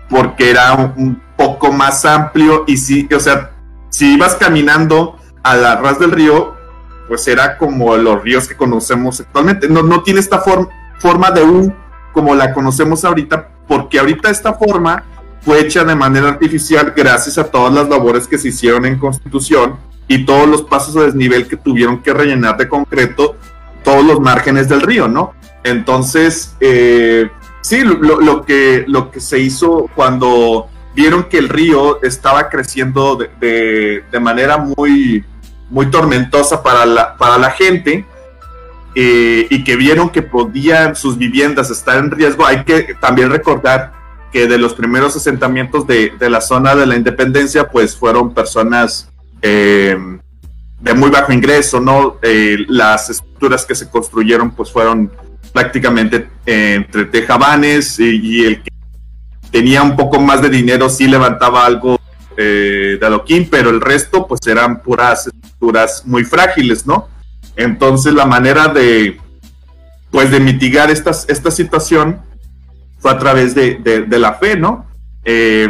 porque 0.08 0.50
era 0.50 0.72
un, 0.74 0.92
un 0.96 1.22
poco 1.36 1.72
más 1.72 2.04
amplio 2.04 2.64
y 2.66 2.76
sí, 2.76 3.08
o 3.14 3.20
sea, 3.20 3.50
si 3.90 4.14
ibas 4.14 4.34
caminando 4.36 5.18
a 5.42 5.56
la 5.56 5.76
ras 5.76 5.98
del 5.98 6.12
río, 6.12 6.54
pues 7.08 7.26
era 7.28 7.58
como 7.58 7.96
los 7.96 8.22
ríos 8.22 8.46
que 8.48 8.56
conocemos 8.56 9.20
actualmente. 9.20 9.68
No, 9.68 9.82
no 9.82 10.02
tiene 10.02 10.20
esta 10.20 10.42
form- 10.42 10.68
forma 10.98 11.30
de 11.30 11.42
U 11.42 11.74
como 12.12 12.34
la 12.34 12.52
conocemos 12.54 13.04
ahorita, 13.04 13.48
porque 13.66 13.98
ahorita 13.98 14.30
esta 14.30 14.54
forma 14.54 15.04
fue 15.44 15.60
hecha 15.60 15.84
de 15.84 15.94
manera 15.94 16.28
artificial 16.28 16.92
gracias 16.96 17.36
a 17.38 17.44
todas 17.44 17.72
las 17.74 17.88
labores 17.88 18.26
que 18.28 18.38
se 18.38 18.48
hicieron 18.48 18.86
en 18.86 18.98
Constitución 18.98 19.76
y 20.08 20.24
todos 20.24 20.48
los 20.48 20.62
pasos 20.62 20.94
de 20.94 21.04
desnivel 21.06 21.48
que 21.48 21.56
tuvieron 21.56 22.02
que 22.02 22.12
rellenar 22.12 22.56
de 22.56 22.68
concreto 22.68 23.36
todos 23.82 24.04
los 24.04 24.20
márgenes 24.20 24.68
del 24.68 24.80
río, 24.82 25.08
¿no? 25.08 25.34
Entonces, 25.64 26.54
eh, 26.60 27.28
sí, 27.60 27.82
lo, 27.82 28.44
que, 28.44 28.84
lo 28.86 29.10
que 29.10 29.20
se 29.20 29.38
hizo 29.40 29.88
cuando 29.94 30.68
vieron 30.94 31.24
que 31.24 31.38
el 31.38 31.48
río 31.48 32.00
estaba 32.02 32.48
creciendo 32.48 33.16
de, 33.16 33.30
de- 33.40 34.04
de 34.12 34.20
manera 34.20 34.58
muy, 34.58 35.24
muy 35.70 35.86
tormentosa 35.86 36.62
para 36.62 36.84
la, 36.86 37.16
para 37.16 37.38
la 37.38 37.50
gente 37.50 38.04
eh, 38.94 39.46
y 39.48 39.64
que 39.64 39.74
vieron 39.76 40.10
que 40.10 40.22
podían 40.22 40.94
sus 40.94 41.16
viviendas 41.16 41.70
estar 41.70 41.96
en 41.98 42.10
riesgo, 42.10 42.44
hay 42.46 42.62
que 42.64 42.94
también 43.00 43.30
recordar 43.30 43.92
que 44.32 44.48
de 44.48 44.58
los 44.58 44.74
primeros 44.74 45.14
asentamientos 45.14 45.86
de, 45.86 46.14
de 46.18 46.30
la 46.30 46.40
zona 46.40 46.74
de 46.74 46.86
la 46.86 46.96
independencia, 46.96 47.68
pues 47.68 47.94
fueron 47.94 48.32
personas 48.32 49.12
eh, 49.42 49.96
de 50.80 50.94
muy 50.94 51.10
bajo 51.10 51.32
ingreso, 51.32 51.80
¿no? 51.80 52.16
Eh, 52.22 52.64
las 52.68 53.10
estructuras 53.10 53.66
que 53.66 53.74
se 53.74 53.90
construyeron, 53.90 54.52
pues 54.52 54.72
fueron 54.72 55.12
prácticamente 55.52 56.28
eh, 56.46 56.74
entre 56.76 57.04
tejabanes 57.04 58.00
y, 58.00 58.44
el 58.44 58.62
que 58.62 58.70
tenía 59.50 59.82
un 59.82 59.96
poco 59.96 60.18
más 60.18 60.40
de 60.40 60.48
dinero 60.48 60.88
sí 60.88 61.06
levantaba 61.06 61.66
algo 61.66 62.00
de 62.34 62.98
adoquín, 63.00 63.46
pero 63.48 63.70
el 63.70 63.80
resto 63.80 64.26
pues 64.26 64.40
eran 64.46 64.82
puras 64.82 65.26
estructuras 65.26 66.04
muy 66.06 66.24
frágiles, 66.24 66.86
¿no? 66.86 67.08
Entonces 67.54 68.14
la 68.14 68.24
manera 68.24 68.68
de 68.68 69.20
pues 70.10 70.30
de 70.30 70.40
mitigar 70.40 70.90
estas, 70.90 71.28
esta 71.28 71.50
situación 71.50 72.20
fue 73.02 73.10
a 73.10 73.18
través 73.18 73.54
de, 73.54 73.74
de- 73.74 74.18
la 74.18 74.34
fe, 74.34 74.56
¿no? 74.56 74.86
Eh, 75.24 75.68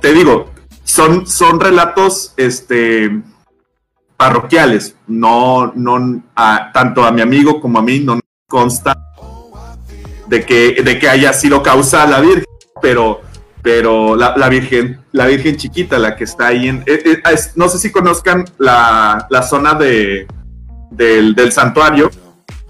te 0.00 0.14
digo, 0.14 0.50
son, 0.84 1.26
son 1.26 1.58
relatos 1.58 2.32
este, 2.36 3.20
parroquiales, 4.16 4.94
no, 5.08 5.72
no 5.74 6.22
tanto 6.72 7.04
a 7.04 7.10
mi 7.10 7.20
amigo 7.20 7.60
como 7.60 7.80
a 7.80 7.82
mí 7.82 7.98
no 7.98 8.20
consta 8.48 8.96
de 10.28 10.44
que, 10.46 10.80
de 10.84 10.98
que 11.00 11.08
haya 11.08 11.32
sido 11.32 11.62
causa 11.64 12.06
la 12.06 12.20
Virgen, 12.20 12.44
pero, 12.80 13.22
pero 13.60 14.14
la, 14.14 14.36
la 14.36 14.48
Virgen, 14.48 15.00
la 15.10 15.26
Virgen 15.26 15.56
chiquita, 15.56 15.98
la 15.98 16.14
que 16.14 16.22
está 16.24 16.46
ahí 16.46 16.68
en, 16.68 16.84
eh, 16.86 17.02
eh, 17.04 17.22
no 17.56 17.68
sé 17.68 17.78
si 17.80 17.90
conozcan 17.90 18.44
la, 18.58 19.26
la 19.30 19.42
zona 19.42 19.74
de, 19.74 20.28
del, 20.92 21.34
del 21.34 21.50
santuario. 21.50 22.08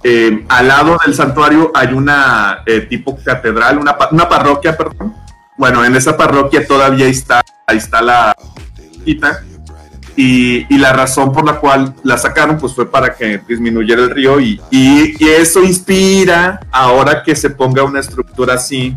Eh, 0.03 0.45
al 0.49 0.69
lado 0.69 0.99
del 1.05 1.15
santuario 1.15 1.71
hay 1.75 1.93
una 1.93 2.63
eh, 2.67 2.81
tipo 2.83 3.19
catedral, 3.23 3.79
una, 3.79 3.97
una 4.11 4.29
parroquia, 4.29 4.77
perdón. 4.77 5.15
Bueno, 5.59 5.85
en 5.85 5.95
esa 5.95 6.17
parroquia 6.17 6.67
todavía 6.67 7.07
está, 7.07 7.43
ahí 7.67 7.77
está 7.77 8.01
la 8.01 8.35
chiquita. 8.93 9.41
Y, 10.17 10.67
y 10.75 10.79
la 10.79 10.93
razón 10.93 11.33
por 11.33 11.47
la 11.47 11.55
cual 11.61 11.95
la 12.03 12.19
sacaron 12.19 12.59
pues 12.59 12.75
fue 12.75 12.91
para 12.91 13.15
que 13.15 13.41
disminuyera 13.49 14.03
el 14.03 14.11
río 14.11 14.41
y, 14.41 14.61
y- 14.71 15.15
y 15.25 15.29
eso 15.29 15.63
inspira 15.63 16.61
ahora 16.73 17.23
que 17.23 17.35
se 17.37 17.49
ponga 17.51 17.85
una 17.85 18.01
estructura 18.01 18.55
así 18.55 18.95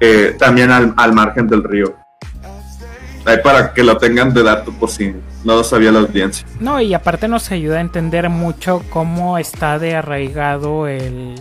eh, 0.00 0.34
también 0.38 0.70
al, 0.70 0.92
al 0.96 1.12
margen 1.14 1.46
del 1.46 1.62
río. 1.62 1.94
Ahí 3.24 3.38
para 3.42 3.72
que 3.72 3.82
lo 3.82 3.96
tengan 3.98 4.34
de 4.34 4.42
dato 4.42 4.72
por 4.72 4.90
si 4.90 5.14
no 5.44 5.54
lo 5.56 5.64
sabía 5.64 5.92
la 5.92 6.00
audiencia. 6.00 6.46
No, 6.60 6.80
y 6.80 6.94
aparte 6.94 7.28
nos 7.28 7.50
ayuda 7.50 7.78
a 7.78 7.80
entender 7.80 8.28
mucho 8.28 8.82
cómo 8.90 9.38
está 9.38 9.78
de 9.78 9.94
arraigado 9.94 10.86
el, 10.88 11.34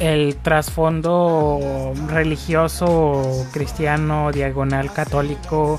el 0.00 0.36
trasfondo 0.36 1.92
religioso, 2.08 3.46
cristiano, 3.52 4.30
diagonal, 4.32 4.92
católico 4.92 5.78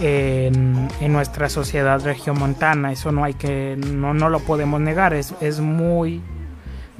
en, 0.00 0.88
en 1.00 1.12
nuestra 1.12 1.48
sociedad 1.48 2.00
regiomontana. 2.02 2.92
Eso 2.92 3.12
no 3.12 3.24
hay 3.24 3.34
que, 3.34 3.76
no, 3.78 4.14
no 4.14 4.28
lo 4.28 4.40
podemos 4.40 4.80
negar, 4.80 5.14
es, 5.14 5.34
es 5.40 5.60
muy, 5.60 6.20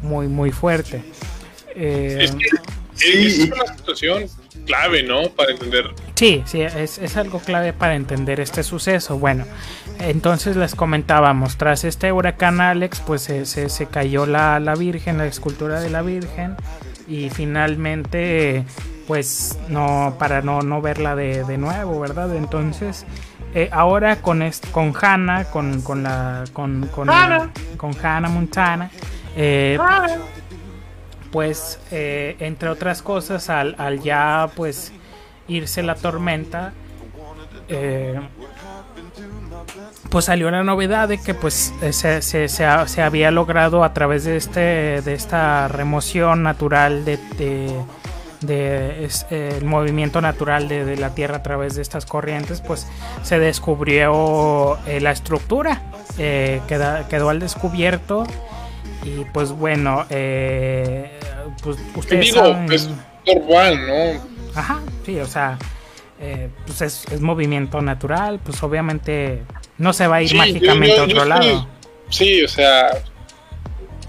muy, 0.03 0.29
muy 0.29 0.53
fuerte. 0.53 1.03
Eh, 1.75 2.19
Es 2.21 2.31
que 2.33 2.47
Sí, 2.95 3.27
es 3.45 3.51
una 3.51 3.75
situación 3.77 4.25
clave, 4.67 5.03
¿no? 5.03 5.31
Para 5.31 5.53
entender 5.53 5.91
Sí, 6.15 6.43
sí, 6.45 6.61
es, 6.61 6.99
es, 6.99 7.17
algo 7.17 7.39
clave 7.39 7.73
para 7.73 7.95
entender 7.95 8.41
este 8.41 8.63
suceso. 8.63 9.19
Bueno, 9.19 9.47
entonces 10.01 10.55
les 10.57 10.75
comentábamos, 10.75 11.57
tras 11.57 11.85
este 11.85 12.13
huracán 12.13 12.61
Alex, 12.61 13.01
pues 13.01 13.23
se, 13.23 13.47
se, 13.47 13.87
cayó 13.87 14.27
la, 14.27 14.61
la, 14.61 14.75
Virgen, 14.75 15.17
la 15.17 15.27
escultura 15.27 15.81
de 15.81 15.89
la 15.89 16.03
Virgen, 16.03 16.57
y 17.09 17.31
finalmente, 17.31 18.65
pues 19.07 19.59
no, 19.69 20.17
para 20.19 20.43
no, 20.43 20.61
no 20.61 20.83
verla 20.83 21.17
de, 21.17 21.43
de 21.45 21.57
nuevo, 21.57 21.99
¿verdad? 22.01 22.37
Entonces, 22.37 23.07
eh, 23.55 23.69
ahora 23.73 24.23
con, 24.23 24.49
con 24.71 24.93
Hannah, 25.01 25.45
con, 25.45 25.81
con 25.83 26.03
la, 26.03 26.45
con, 26.53 26.87
con, 26.89 27.11
Hannah. 27.11 27.51
con 27.77 27.97
Hannah 28.01 28.29
Montana, 28.29 28.91
eh, 29.35 29.79
pues 31.31 31.79
eh, 31.91 32.37
entre 32.41 32.69
otras 32.69 33.03
cosas, 33.03 33.51
al, 33.51 33.75
al 33.79 34.01
ya 34.03 34.51
pues 34.57 34.93
irse 35.49 35.83
la 35.83 35.95
tormenta, 35.95 36.73
eh, 37.69 38.21
pues 40.11 40.25
salió 40.25 40.51
la 40.51 40.65
novedad 40.65 41.09
de 41.09 41.19
que 41.19 41.35
pues 41.35 41.73
eh, 41.83 41.93
se, 41.93 42.23
se, 42.23 42.49
se, 42.49 42.65
había 43.03 43.31
logrado 43.31 43.85
a 43.85 43.93
través 43.93 44.25
de 44.25 44.37
este 44.37 45.03
de 45.03 45.15
esta 45.15 45.69
remoción 45.69 46.43
natural 46.43 47.05
de, 47.05 47.19
de, 48.41 49.09
el 49.31 49.65
movimiento 49.65 50.21
natural 50.21 50.69
de, 50.69 50.97
la 50.97 51.15
tierra 51.15 51.37
a 51.37 51.43
través 51.43 51.77
de 51.77 51.83
estas 51.83 52.07
corrientes 52.07 52.61
pues 52.61 52.89
se 53.23 53.39
descubrió 53.39 54.79
la 55.01 55.11
estructura 55.13 55.83
queda, 56.17 57.07
quedó 57.09 57.29
al 57.29 57.39
descubierto 57.39 58.25
y 59.05 59.25
pues 59.33 59.53
bueno 59.53 60.07
pues 61.63 61.77
ustedes 61.97 62.27
digo 62.27 62.57
es 62.71 62.89
normal 63.27 63.87
no 63.87 64.31
Ajá, 64.55 64.81
sí, 65.05 65.19
o 65.19 65.27
sea, 65.27 65.59
eh, 66.21 66.49
pues 66.67 66.83
es, 66.83 67.21
movimiento 67.21 67.81
natural, 67.81 68.41
pues 68.45 68.63
obviamente 68.63 69.43
no 69.79 69.93
se 69.93 70.07
va 70.07 70.17
a 70.17 70.23
ir 70.23 70.35
mágicamente 70.35 70.99
a 70.99 71.05
otro 71.05 71.25
lado. 71.25 71.69
Sí, 72.09 72.43
o 72.43 72.49
sea, 72.49 72.91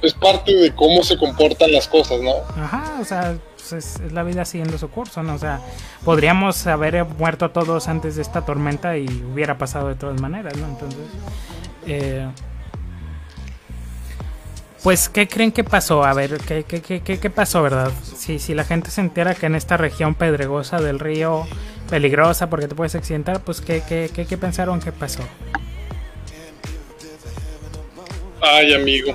es 0.02 0.14
parte 0.14 0.54
de 0.54 0.74
cómo 0.74 1.04
se 1.04 1.18
comportan 1.18 1.72
las 1.72 1.88
cosas, 1.88 2.20
¿no? 2.22 2.34
Ajá, 2.62 2.98
o 3.00 3.06
sea, 3.06 3.38
pues 3.56 3.74
es, 3.74 4.12
la 4.12 4.24
vida 4.24 4.46
siguiendo 4.46 4.78
su 4.78 4.90
curso, 4.90 5.22
¿no? 5.22 5.36
O 5.36 5.38
sea, 5.38 5.62
podríamos 6.04 6.66
haber 6.68 7.06
muerto 7.06 7.52
todos 7.52 7.88
antes 7.88 8.16
de 8.16 8.24
esta 8.24 8.44
tormenta 8.44 8.98
y 8.98 9.08
hubiera 9.32 9.58
pasado 9.58 9.90
de 9.90 9.96
todas 9.96 10.20
maneras, 10.20 10.58
¿no? 10.58 10.68
Entonces, 10.68 11.00
eh, 11.86 12.28
pues, 14.84 15.10
¿qué 15.10 15.28
creen 15.28 15.52
que 15.52 15.64
pasó? 15.64 16.04
A 16.04 16.14
ver, 16.14 16.38
¿qué, 16.40 16.64
qué, 16.64 16.82
qué, 16.82 17.02
qué 17.02 17.30
pasó, 17.30 17.62
verdad? 17.62 17.92
Si, 18.16 18.40
si 18.40 18.54
la 18.54 18.64
gente 18.64 18.90
se 18.90 19.02
entera 19.02 19.36
que 19.36 19.46
en 19.46 19.56
esta 19.56 19.78
región 19.78 20.16
pedregosa 20.16 20.82
del 20.82 21.00
río, 21.00 21.46
peligrosa 21.90 22.50
porque 22.50 22.68
te 22.68 22.76
puedes 22.76 22.96
accidentar, 22.96 23.42
pues, 23.42 23.62
¿qué, 23.62 23.84
qué, 23.88 24.10
qué, 24.14 24.26
qué 24.26 24.38
pensaron 24.38 24.80
que 24.80 24.92
pasó? 24.92 25.24
Ay, 28.42 28.74
amigo. 28.74 29.14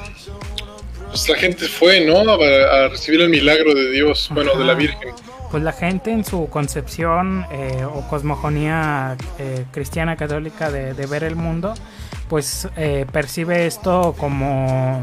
Pues 1.08 1.28
la 1.28 1.36
gente 1.36 1.66
fue, 1.66 2.04
¿no? 2.04 2.18
A, 2.30 2.88
recibir 2.88 3.20
el 3.22 3.28
milagro 3.28 3.74
de 3.74 3.90
Dios, 3.90 4.28
bueno, 4.32 4.54
de 4.54 4.64
la 4.64 4.74
Virgen. 4.74 5.14
Pues 5.50 5.62
la 5.62 5.72
gente 5.72 6.10
en 6.10 6.24
su 6.24 6.48
concepción 6.48 7.46
eh, 7.50 7.84
o 7.84 8.06
cosmogonía 8.08 9.16
eh, 9.38 9.64
cristiana 9.72 10.16
católica 10.16 10.70
de, 10.70 10.92
de, 10.92 11.06
ver 11.06 11.24
el 11.24 11.36
mundo, 11.36 11.74
pues 12.28 12.68
eh, 12.76 13.06
percibe 13.10 13.66
esto 13.66 14.14
como 14.18 15.02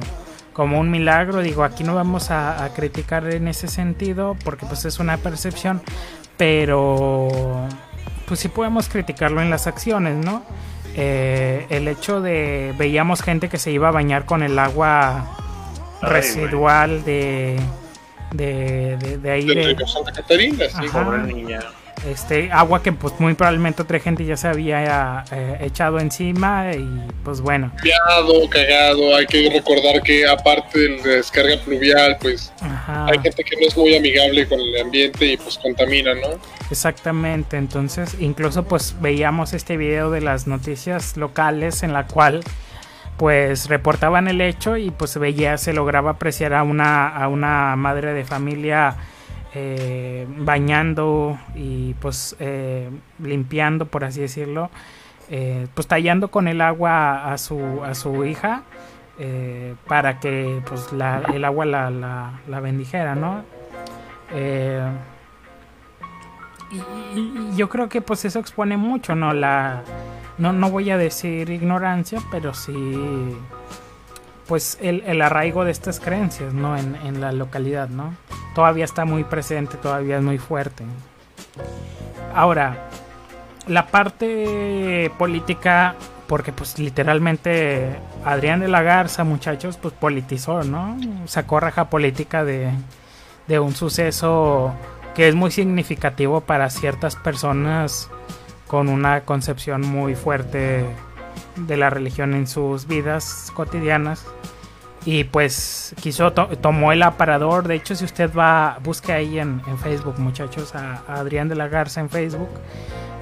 como 0.54 0.80
un 0.80 0.90
milagro. 0.90 1.42
Digo, 1.42 1.64
aquí 1.64 1.84
no 1.84 1.96
vamos 1.96 2.32
a, 2.32 2.70
criticar 2.76 3.28
en 3.34 3.48
ese 3.48 3.68
sentido 3.68 4.38
porque 4.44 4.66
pues 4.66 4.86
es 4.86 5.00
una 5.00 5.18
percepción, 5.18 5.82
pero 6.38 7.68
pues 8.28 8.40
sí 8.40 8.48
podemos 8.48 8.88
criticarlo 8.88 9.42
en 9.42 9.50
las 9.50 9.68
acciones, 9.68 10.16
¿no? 10.24 10.44
Eh, 10.96 11.66
el 11.70 11.88
hecho 11.88 12.22
de 12.22 12.74
veíamos 12.78 13.22
gente 13.22 13.50
que 13.50 13.58
se 13.58 13.72
iba 13.72 13.88
a 13.88 13.92
bañar 13.92 14.26
con 14.26 14.44
el 14.44 14.58
agua 14.60 15.36
residual 16.02 17.04
de, 17.04 17.60
de, 18.32 19.18
de, 19.22 19.32
ahí 19.32 19.46
de, 19.46 19.76
Santa 19.88 20.12
Catarina, 20.12 20.66
sí, 20.70 20.88
pobre 20.92 21.24
niña 21.24 21.62
este 22.08 22.52
agua 22.52 22.84
que 22.84 22.92
pues 22.92 23.14
muy 23.20 23.34
probablemente 23.34 23.82
otra 23.82 24.00
gente 24.00 24.26
ya 24.26 24.36
se 24.36 24.48
había 24.48 25.24
eh, 25.32 25.58
echado 25.62 26.00
encima 26.00 26.72
y 26.74 26.88
pues 27.24 27.42
bueno. 27.42 27.72
Piado, 27.82 28.50
cagado. 28.50 29.16
Hay 29.16 29.26
que 29.26 29.50
recordar 29.50 30.02
que 30.02 30.28
aparte 30.28 30.80
de 30.80 30.98
la 30.98 31.16
descarga 31.16 31.58
pluvial 31.64 32.18
pues 32.20 32.52
hay 32.88 33.20
gente 33.20 33.44
que 33.44 33.56
no 33.56 33.68
es 33.68 33.78
muy 33.78 33.96
amigable 33.96 34.48
con 34.48 34.60
el 34.60 34.82
ambiente 34.82 35.26
y 35.26 35.38
pues 35.38 35.58
contamina 35.58 36.14
no 36.14 36.40
exactamente. 36.70 37.58
Entonces 37.58 38.16
incluso 38.20 38.64
pues 38.64 38.96
veíamos 39.00 39.54
este 39.54 39.78
video 39.78 40.12
de 40.12 40.22
las 40.22 40.48
noticias 40.48 41.16
locales 41.18 41.84
en 41.84 41.94
la 41.94 42.08
cual 42.08 42.44
pues 43.18 43.70
reportaban 43.70 44.28
el 44.28 44.42
hecho 44.42 44.76
y 44.76 44.90
pues 44.92 45.18
veía 45.18 45.58
se 45.58 45.72
lograba 45.72 46.12
apreciar 46.12 46.54
a 46.54 46.64
una 46.64 47.08
a 47.08 47.28
una 47.28 47.76
madre 47.76 48.14
de 48.14 48.26
familia 48.26 48.98
eh, 49.56 50.26
bañando 50.28 51.38
y 51.54 51.94
pues 51.96 52.36
eh, 52.40 52.90
limpiando, 53.20 53.86
por 53.86 54.04
así 54.04 54.22
decirlo, 54.22 54.72
eh, 55.30 55.68
pues 55.76 55.88
tallando 55.88 56.30
con 56.30 56.48
el 56.48 56.60
agua 56.60 57.32
a 57.32 57.38
su, 57.38 57.84
a 57.84 57.94
su 57.94 58.26
hija 58.26 58.64
para 59.88 60.20
que 60.20 60.60
pues 60.68 60.90
el 60.92 61.46
agua 61.46 61.66
la, 61.66 61.92
la, 62.48 62.60
bendijera, 62.60 63.14
¿no? 63.14 63.44
Y, 66.72 67.56
yo 67.56 67.70
creo 67.70 67.88
que 67.90 68.02
pues 68.02 68.26
eso 68.26 68.40
expone 68.40 68.76
mucho, 68.76 69.14
¿no? 69.14 69.34
La, 69.34 69.84
no, 70.40 70.52
no 70.52 70.72
voy 70.72 70.90
a 70.90 70.98
decir 70.98 71.52
ignorancia, 71.52 72.20
pero 72.32 72.56
sí 72.56 73.38
pues 74.48 74.78
el, 74.82 75.04
el, 75.06 75.22
arraigo 75.22 75.64
de 75.64 75.72
estas 75.72 76.00
creencias, 76.00 76.54
¿no? 76.54 76.78
En, 76.78 76.96
en, 77.06 77.22
la 77.22 77.32
localidad, 77.32 77.90
¿no? 77.90 78.16
Todavía 78.56 78.86
está 78.86 79.06
muy 79.06 79.24
presente, 79.24 79.78
todavía 79.78 80.18
es 80.18 80.24
muy 80.24 80.38
fuerte. 80.38 80.84
Ahora, 82.36 82.90
la 83.68 83.88
parte 83.88 85.12
política, 85.18 85.96
porque 86.28 86.52
pues 86.52 86.80
literalmente 86.80 87.96
Adrián 88.26 88.60
de 88.60 88.68
la 88.68 88.82
Garza, 88.82 89.24
muchachos, 89.24 89.78
pues 89.78 89.94
politizó, 89.94 90.64
¿no? 90.64 90.98
Sacó 91.26 91.60
raja 91.60 91.90
política 91.90 92.44
de, 92.44 92.72
de 93.48 93.60
un 93.60 93.74
suceso 93.74 94.74
que 95.16 95.28
es 95.28 95.36
muy 95.36 95.52
significativo 95.52 96.42
para 96.42 96.70
ciertas 96.70 97.16
personas 97.16 98.10
con 98.68 98.90
una 98.90 99.22
concepción 99.22 99.82
muy 99.82 100.16
fuerte 100.16 100.86
de 101.56 101.78
la 101.78 101.90
religión 101.90 102.34
en 102.34 102.48
sus 102.48 102.88
vidas 102.88 103.52
cotidianas. 103.56 104.26
Y 105.06 105.26
pues 105.26 105.94
quiso, 106.02 106.32
tomó 106.32 106.94
el 106.94 107.04
aparador. 107.04 107.68
De 107.68 107.76
hecho, 107.76 107.96
si 107.96 108.06
usted 108.06 108.34
va, 108.34 108.80
busque 108.84 109.12
ahí 109.12 109.38
en, 109.38 109.62
Facebook, 109.82 110.18
muchachos, 110.18 110.76
a, 110.76 111.04
Adrián 111.08 111.50
de 111.50 111.56
la 111.56 111.68
Garza 111.68 112.00
en 112.00 112.10
Facebook. 112.10 112.50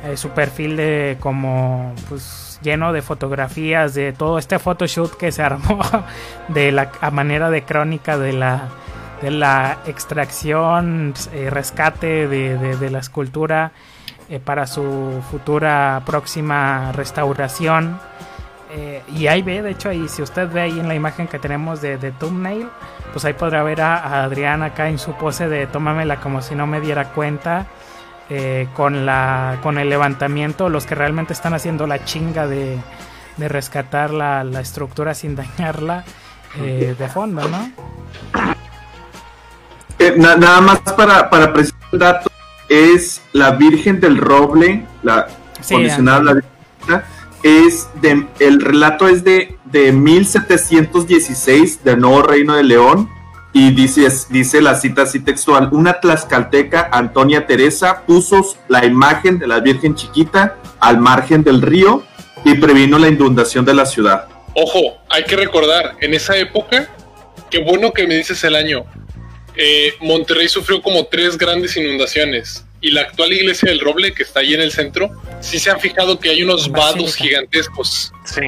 Eh, 0.03 0.17
su 0.17 0.29
perfil 0.29 0.77
de 0.77 1.17
como 1.19 1.93
pues 2.09 2.59
lleno 2.63 2.91
de 2.91 3.03
fotografías 3.03 3.93
de 3.93 4.13
todo 4.13 4.39
este 4.39 4.57
photoshoot 4.57 5.15
que 5.15 5.31
se 5.31 5.43
armó 5.43 5.79
de 6.47 6.71
la 6.71 6.91
manera 7.11 7.51
de 7.51 7.63
crónica 7.63 8.17
de 8.17 8.33
la 8.33 8.69
de 9.21 9.29
la 9.29 9.77
extracción 9.85 11.13
eh, 11.33 11.51
rescate 11.51 12.27
de, 12.27 12.57
de, 12.57 12.89
la 12.89 12.97
escultura 12.97 13.71
eh, 14.31 14.39
para 14.39 14.65
su 14.65 15.21
futura 15.29 16.01
próxima 16.05 16.93
restauración 16.93 17.99
eh, 18.73 19.03
y 19.13 19.27
ahí 19.27 19.41
ve, 19.41 19.61
de 19.61 19.71
hecho, 19.71 19.89
ahí 19.89 20.07
si 20.07 20.21
usted 20.21 20.49
ve 20.49 20.61
ahí 20.61 20.79
en 20.79 20.87
la 20.87 20.95
imagen 20.95 21.27
que 21.27 21.37
tenemos 21.37 21.81
de, 21.81 21.97
de 21.97 22.13
thumbnail, 22.13 22.69
pues 23.11 23.25
ahí 23.25 23.33
podrá 23.33 23.61
ver 23.63 23.81
a, 23.81 24.23
Adrián 24.23 24.63
acá 24.63 24.87
en 24.87 24.99
su 24.99 25.11
pose 25.15 25.49
de 25.49 25.67
tómamela 25.67 26.21
como 26.21 26.41
si 26.41 26.55
no 26.55 26.65
me 26.65 26.79
diera 26.79 27.09
cuenta. 27.09 27.67
Eh, 28.29 28.69
con 28.73 29.05
la 29.05 29.57
con 29.61 29.77
el 29.77 29.89
levantamiento, 29.89 30.69
los 30.69 30.85
que 30.85 30.95
realmente 30.95 31.33
están 31.33 31.53
haciendo 31.53 31.85
la 31.85 32.05
chinga 32.05 32.47
de, 32.47 32.79
de 33.35 33.49
rescatar 33.49 34.11
la, 34.11 34.45
la, 34.45 34.61
estructura 34.61 35.13
sin 35.13 35.35
dañarla 35.35 36.05
de 36.55 37.09
fondo, 37.13 37.45
¿no? 37.49 37.69
nada 40.15 40.61
más 40.61 40.79
para, 40.95 41.29
para 41.29 41.51
precisar 41.51 41.79
el 41.91 41.99
dato, 41.99 42.31
es 42.71 43.21
la 43.33 43.51
Virgen 43.51 43.99
del 43.99 44.17
Roble, 44.17 44.85
la 45.03 45.27
sí, 45.59 45.75
la 45.75 46.33
Virgen 46.33 47.01
es 47.43 47.89
de, 48.01 48.27
el 48.39 48.61
relato 48.61 49.07
es 49.07 49.23
de, 49.25 49.57
de 49.65 49.91
1716 49.91 51.83
del 51.83 51.99
Nuevo 51.99 52.21
Reino 52.21 52.55
de 52.55 52.63
León 52.63 53.09
y 53.51 53.71
dice, 53.71 54.07
dice 54.29 54.61
la 54.61 54.75
cita 54.75 55.01
así 55.01 55.19
textual, 55.19 55.67
una 55.73 55.99
tlaxcalteca, 55.99 56.89
Antonia 56.93 57.45
Teresa, 57.45 58.03
puso 58.05 58.41
la 58.69 58.85
imagen 58.85 59.37
de 59.37 59.47
la 59.47 59.59
Virgen 59.59 59.95
Chiquita 59.95 60.55
al 60.79 60.99
margen 60.99 61.43
del 61.43 61.61
río 61.61 62.03
y 62.45 62.55
previno 62.55 62.97
la 62.97 63.09
inundación 63.09 63.65
de 63.65 63.73
la 63.73 63.85
ciudad. 63.85 64.27
Ojo, 64.53 64.97
hay 65.09 65.25
que 65.25 65.35
recordar, 65.35 65.95
en 65.99 66.13
esa 66.13 66.37
época, 66.37 66.89
qué 67.49 67.61
bueno 67.63 67.91
que 67.91 68.07
me 68.07 68.15
dices 68.15 68.41
el 68.45 68.55
año, 68.55 68.85
eh, 69.55 69.93
Monterrey 69.99 70.47
sufrió 70.49 70.81
como 70.81 71.05
tres 71.05 71.37
grandes 71.37 71.75
inundaciones 71.77 72.65
y 72.81 72.91
la 72.91 73.01
actual 73.01 73.31
iglesia 73.33 73.69
del 73.69 73.79
Roble, 73.79 74.13
que 74.13 74.23
está 74.23 74.39
ahí 74.39 74.53
en 74.53 74.61
el 74.61 74.71
centro, 74.71 75.11
sí 75.39 75.59
se 75.59 75.69
han 75.69 75.79
fijado 75.79 76.19
que 76.19 76.29
hay 76.29 76.41
unos 76.43 76.69
vados 76.71 77.15
gigantescos. 77.15 78.11
Sí. 78.25 78.41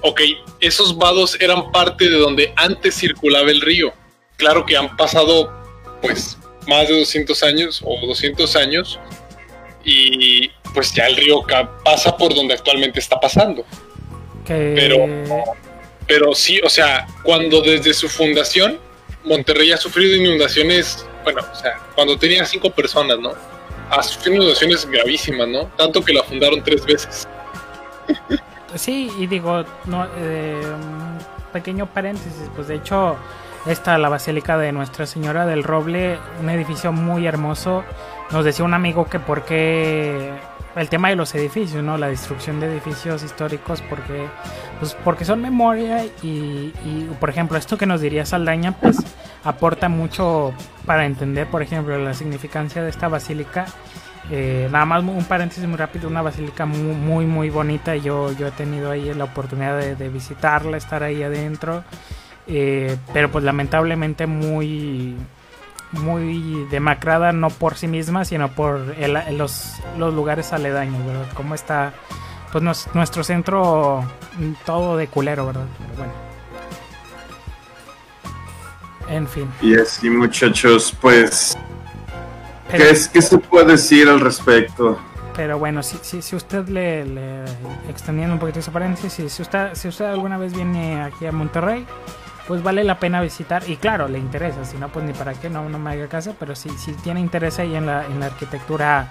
Ok, 0.00 0.20
esos 0.60 0.96
vados 0.98 1.36
eran 1.40 1.70
parte 1.70 2.08
de 2.10 2.16
donde 2.16 2.52
antes 2.56 2.96
circulaba 2.96 3.50
el 3.50 3.60
río. 3.60 3.92
Claro 4.36 4.66
que 4.66 4.76
han 4.76 4.96
pasado, 4.96 5.52
pues, 6.00 6.36
más 6.66 6.88
de 6.88 6.98
200 6.98 7.40
años 7.44 7.80
o 7.84 8.04
200 8.06 8.56
años 8.56 8.98
y 9.84 10.48
pues 10.74 10.92
ya 10.94 11.06
el 11.06 11.16
río 11.16 11.44
pasa 11.84 12.16
por 12.16 12.34
donde 12.34 12.54
actualmente 12.54 12.98
está 13.00 13.20
pasando. 13.20 13.64
Pero- 14.46 15.06
Pero 16.06 16.34
sí, 16.34 16.60
o 16.64 16.68
sea, 16.68 17.06
cuando 17.22 17.60
desde 17.62 17.94
su 17.94 18.08
fundación 18.08 18.78
Monterrey 19.24 19.72
ha 19.72 19.76
sufrido 19.76 20.16
inundaciones, 20.16 21.06
bueno, 21.24 21.42
o 21.50 21.54
sea, 21.54 21.78
cuando 21.94 22.16
tenía 22.16 22.44
cinco 22.44 22.70
personas, 22.70 23.18
¿no? 23.18 23.32
Ha 23.90 24.02
sufrido 24.02 24.36
inundaciones 24.42 24.88
gravísimas, 24.88 25.48
¿no? 25.48 25.64
Tanto 25.76 26.02
que 26.02 26.12
la 26.12 26.22
fundaron 26.22 26.62
tres 26.62 26.84
veces. 26.84 27.28
Sí, 28.74 29.10
y 29.18 29.26
digo, 29.26 29.64
no, 29.84 30.06
eh, 30.16 30.62
pequeño 31.52 31.86
paréntesis, 31.86 32.50
pues 32.54 32.68
de 32.68 32.76
hecho, 32.76 33.16
esta, 33.66 33.98
la 33.98 34.08
Basílica 34.08 34.56
de 34.58 34.72
Nuestra 34.72 35.06
Señora 35.06 35.46
del 35.46 35.62
Roble, 35.62 36.18
un 36.40 36.48
edificio 36.50 36.90
muy 36.90 37.26
hermoso. 37.26 37.84
Nos 38.30 38.44
decía 38.44 38.64
un 38.64 38.74
amigo 38.74 39.08
que 39.08 39.20
por 39.20 39.44
qué 39.44 40.32
el 40.76 40.88
tema 40.88 41.10
de 41.10 41.16
los 41.16 41.34
edificios, 41.34 41.82
¿no? 41.82 41.98
La 41.98 42.08
destrucción 42.08 42.60
de 42.60 42.66
edificios 42.66 43.22
históricos, 43.22 43.82
porque, 43.82 44.26
pues 44.78 44.94
porque 45.04 45.24
son 45.24 45.40
memoria 45.40 46.04
y, 46.22 46.72
y, 46.84 47.10
por 47.20 47.30
ejemplo, 47.30 47.58
esto 47.58 47.76
que 47.76 47.86
nos 47.86 48.00
diría 48.00 48.24
Saldaña, 48.24 48.72
pues 48.72 48.98
aporta 49.44 49.88
mucho 49.88 50.52
para 50.86 51.04
entender, 51.04 51.46
por 51.48 51.62
ejemplo, 51.62 51.98
la 51.98 52.14
significancia 52.14 52.82
de 52.82 52.90
esta 52.90 53.08
basílica. 53.08 53.66
Eh, 54.30 54.68
nada 54.70 54.84
más 54.84 55.02
un 55.02 55.24
paréntesis 55.24 55.66
muy 55.66 55.76
rápido, 55.76 56.08
una 56.08 56.22
basílica 56.22 56.64
muy 56.64 56.94
muy, 56.94 57.26
muy 57.26 57.50
bonita. 57.50 57.96
Yo, 57.96 58.32
yo 58.32 58.46
he 58.46 58.52
tenido 58.52 58.90
ahí 58.90 59.12
la 59.14 59.24
oportunidad 59.24 59.78
de, 59.78 60.08
visitarla, 60.08 60.76
estar 60.76 61.02
ahí 61.02 61.22
adentro. 61.22 61.84
Eh, 62.46 62.96
pero 63.12 63.30
pues 63.30 63.44
lamentablemente 63.44 64.26
muy 64.26 65.16
muy 65.92 66.66
demacrada 66.70 67.32
no 67.32 67.50
por 67.50 67.76
sí 67.76 67.86
misma 67.86 68.24
sino 68.24 68.50
por 68.52 68.94
el- 68.98 69.36
los, 69.38 69.74
los 69.98 70.12
lugares 70.14 70.52
aledaños 70.52 71.04
verdad 71.06 71.26
como 71.34 71.54
está 71.54 71.92
pues 72.50 72.64
nos- 72.64 72.88
nuestro 72.94 73.22
centro 73.24 74.02
mm, 74.38 74.52
todo 74.64 74.96
de 74.96 75.06
culero 75.08 75.46
verdad 75.46 75.66
pero 75.78 75.94
bueno. 75.98 76.12
En 79.08 79.26
fin. 79.28 79.50
Y 79.60 79.74
así, 79.78 80.08
muchachos, 80.08 80.94
pues, 81.00 81.58
pero, 82.70 82.84
¿qué, 82.84 82.90
es, 82.90 83.08
¿qué 83.08 83.20
se 83.20 83.36
puede 83.38 83.72
decir 83.72 84.08
al 84.08 84.20
respecto? 84.20 84.98
pero 85.34 85.58
bueno 85.58 85.82
si, 85.82 85.96
si, 86.02 86.20
si 86.20 86.36
usted 86.36 86.68
le, 86.68 87.06
le- 87.06 87.44
extendiendo 87.88 88.34
un 88.34 88.38
poquito 88.38 88.58
ese 88.58 88.70
paréntesis 88.70 89.32
si 89.32 89.40
usted 89.40 89.70
si 89.74 89.88
usted 89.88 90.04
alguna 90.04 90.36
vez 90.36 90.52
viene 90.54 91.00
aquí 91.02 91.24
a 91.24 91.32
Monterrey 91.32 91.86
pues 92.48 92.62
vale 92.62 92.84
la 92.84 92.98
pena 92.98 93.20
visitar. 93.20 93.62
Y 93.68 93.76
claro 93.76 94.08
le 94.08 94.18
interesa 94.18 94.64
si 94.64 94.76
no 94.76 94.88
pues 94.88 95.04
ni 95.04 95.12
para 95.12 95.34
qué 95.34 95.48
no 95.50 95.68
no 95.68 95.78
me 95.78 95.92
haga 95.92 96.08
caso 96.08 96.34
pero 96.38 96.54
si, 96.54 96.68
si 96.70 96.92
tiene 96.94 97.20
interés 97.20 97.58
ahí 97.58 97.74
en 97.74 97.86
la, 97.86 98.04
en 98.06 98.20
la 98.20 98.26
arquitectura 98.26 99.08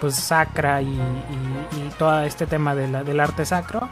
pues 0.00 0.16
sacra 0.16 0.82
y, 0.82 0.86
y, 0.86 1.76
y 1.78 1.90
todo 1.98 2.20
este 2.24 2.46
tema 2.46 2.74
de 2.74 2.88
la- 2.88 3.04
del 3.04 3.20
arte 3.20 3.46
sacro 3.46 3.88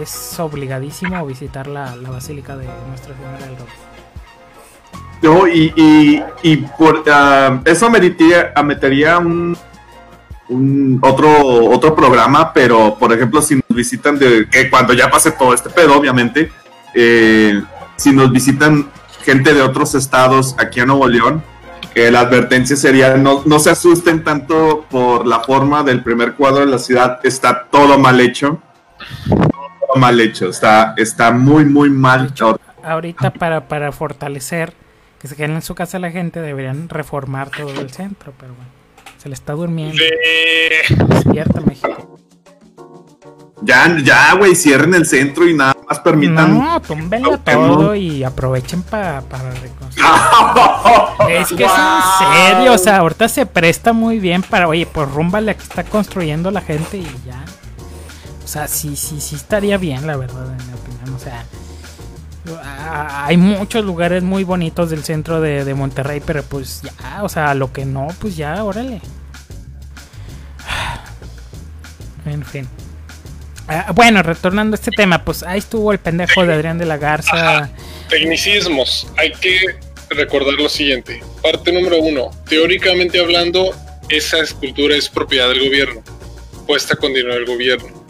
es 0.00 0.38
obligadísimo 0.38 1.24
visitar 1.26 1.66
la, 1.66 1.96
la 1.96 2.10
basílica 2.10 2.56
de 2.56 2.66
Nuestra 2.88 3.14
Señora 3.16 3.38
del 3.38 3.56
Roble. 3.56 3.72
No, 5.20 5.48
y, 5.48 5.72
y, 5.74 6.22
y 6.42 6.56
por 6.78 7.02
ah, 7.10 7.60
eso 7.64 7.86
ameritaría, 7.86 8.52
ameritaría 8.54 9.18
un, 9.18 9.56
un 10.48 11.00
otro 11.02 11.28
otro 11.70 11.96
programa, 11.96 12.52
pero 12.52 12.96
por 12.96 13.12
ejemplo, 13.12 13.42
si 13.42 13.56
nos 13.56 13.64
visitan 13.68 14.16
de 14.18 14.48
que 14.48 14.70
cuando 14.70 14.92
ya 14.92 15.10
pase 15.10 15.32
todo 15.32 15.52
este 15.54 15.70
pedo, 15.70 15.98
obviamente, 15.98 16.52
eh, 16.94 17.60
si 17.98 18.12
nos 18.12 18.32
visitan 18.32 18.88
gente 19.24 19.52
de 19.52 19.60
otros 19.62 19.94
estados 19.94 20.56
aquí 20.58 20.80
a 20.80 20.86
Nuevo 20.86 21.06
León, 21.06 21.42
que 21.94 22.10
la 22.10 22.20
advertencia 22.20 22.76
sería 22.76 23.16
no, 23.16 23.42
no 23.44 23.58
se 23.58 23.70
asusten 23.70 24.24
tanto 24.24 24.86
por 24.90 25.26
la 25.26 25.40
forma 25.40 25.82
del 25.82 26.02
primer 26.02 26.34
cuadro 26.34 26.60
de 26.60 26.66
la 26.70 26.78
ciudad, 26.78 27.20
está 27.24 27.64
todo 27.70 27.98
mal 27.98 28.18
hecho. 28.20 28.62
Todo 29.28 29.96
mal 30.00 30.18
hecho, 30.20 30.48
está, 30.48 30.94
está 30.96 31.30
muy, 31.32 31.64
muy 31.64 31.90
mal. 31.90 32.28
hecho. 32.30 32.58
ahorita 32.82 33.32
para, 33.34 33.68
para 33.68 33.92
fortalecer 33.92 34.72
que 35.20 35.28
se 35.28 35.34
queden 35.36 35.52
en 35.56 35.62
su 35.62 35.74
casa 35.74 35.98
la 35.98 36.10
gente 36.12 36.40
deberían 36.40 36.88
reformar 36.88 37.50
todo 37.50 37.70
el 37.80 37.90
centro 37.90 38.32
pero 38.38 38.54
bueno 38.54 38.70
se 39.18 39.28
le 39.28 39.34
está 39.34 39.52
durmiendo 39.54 39.96
De- 40.00 41.06
despierta 41.08 41.60
México 41.60 42.18
Ya, 43.62 43.96
ya, 44.04 44.34
güey, 44.34 44.54
cierren 44.54 44.94
el 44.94 45.06
centro 45.06 45.48
y 45.48 45.54
nada 45.54 45.74
más 45.88 45.98
permitan. 46.00 46.58
No, 46.58 46.80
túmbenlo 46.82 47.30
No, 47.32 47.38
todo 47.40 47.94
y 47.94 48.22
aprovechen 48.24 48.82
pa- 48.82 49.22
para 49.22 49.50
reconstruir. 49.50 50.06
Es 51.30 51.48
que 51.48 51.64
es 51.64 51.70
en 51.70 52.36
serio, 52.54 52.72
o 52.74 52.78
sea, 52.78 52.98
ahorita 52.98 53.28
se 53.28 53.46
presta 53.46 53.92
muy 53.92 54.18
bien 54.18 54.42
para, 54.42 54.68
oye, 54.68 54.86
pues 54.86 55.10
rúmbale 55.10 55.54
que 55.56 55.62
está 55.62 55.84
construyendo 55.84 56.50
la 56.50 56.60
gente 56.60 56.98
y 56.98 57.04
ya. 57.26 57.42
O 58.44 58.48
sea, 58.48 58.66
sí, 58.68 58.96
sí, 58.96 59.20
sí 59.20 59.36
estaría 59.36 59.78
bien, 59.78 60.06
la 60.06 60.16
verdad, 60.16 60.46
en 60.46 60.66
mi 60.66 60.72
opinión. 60.74 61.14
O 61.14 61.18
sea, 61.18 61.44
hay 63.26 63.36
muchos 63.36 63.84
lugares 63.84 64.22
muy 64.22 64.42
bonitos 64.44 64.88
del 64.88 65.04
centro 65.04 65.40
de, 65.40 65.64
de 65.66 65.74
Monterrey, 65.74 66.22
pero 66.24 66.42
pues 66.42 66.80
ya, 66.82 67.22
o 67.22 67.28
sea, 67.28 67.52
lo 67.54 67.72
que 67.72 67.84
no, 67.84 68.08
pues 68.20 68.36
ya, 68.36 68.62
órale. 68.64 69.00
En 72.26 72.42
fin. 72.44 72.68
Ah, 73.68 73.92
bueno, 73.94 74.22
retornando 74.22 74.74
a 74.74 74.78
este 74.78 74.90
tema, 74.90 75.24
pues 75.24 75.42
ahí 75.42 75.58
estuvo 75.58 75.92
el 75.92 75.98
pendejo 75.98 76.44
de 76.44 76.54
Adrián 76.54 76.78
de 76.78 76.86
la 76.86 76.96
Garza. 76.96 77.70
Tecnicismos. 78.08 79.06
Hay 79.18 79.32
que 79.32 79.60
recordar 80.08 80.54
lo 80.54 80.70
siguiente. 80.70 81.22
Parte 81.42 81.70
número 81.70 81.98
uno. 81.98 82.30
Teóricamente 82.48 83.20
hablando, 83.20 83.74
esa 84.08 84.38
escultura 84.38 84.96
es 84.96 85.08
propiedad 85.10 85.48
del 85.48 85.60
gobierno. 85.60 86.02
Puesta 86.66 86.96
con 86.96 87.12
dinero 87.12 87.34
del 87.34 87.44
gobierno. 87.44 88.06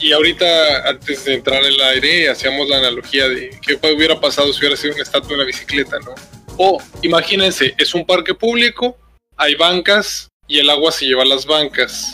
Y 0.00 0.12
ahorita, 0.12 0.88
antes 0.88 1.24
de 1.24 1.34
entrar 1.34 1.62
al 1.62 1.80
aire, 1.92 2.30
hacíamos 2.30 2.68
la 2.68 2.78
analogía 2.78 3.28
de 3.28 3.50
qué 3.60 3.78
hubiera 3.92 4.18
pasado 4.18 4.52
si 4.52 4.60
hubiera 4.60 4.76
sido 4.76 4.94
una 4.94 5.02
estatua 5.02 5.28
de 5.28 5.34
una 5.34 5.44
bicicleta, 5.44 5.98
¿no? 5.98 6.14
O, 6.56 6.80
imagínense, 7.02 7.74
es 7.76 7.94
un 7.94 8.06
parque 8.06 8.34
público, 8.34 8.96
hay 9.36 9.54
bancas 9.56 10.28
y 10.46 10.60
el 10.60 10.70
agua 10.70 10.92
se 10.92 11.06
lleva 11.06 11.22
a 11.22 11.26
las 11.26 11.44
bancas. 11.44 12.12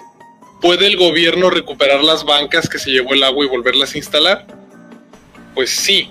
¿Puede 0.64 0.86
el 0.86 0.96
gobierno 0.96 1.50
recuperar 1.50 2.02
las 2.02 2.24
bancas 2.24 2.70
que 2.70 2.78
se 2.78 2.90
llevó 2.90 3.12
el 3.12 3.22
agua 3.22 3.44
y 3.44 3.48
volverlas 3.48 3.94
a 3.94 3.98
instalar? 3.98 4.46
Pues 5.54 5.68
sí, 5.68 6.08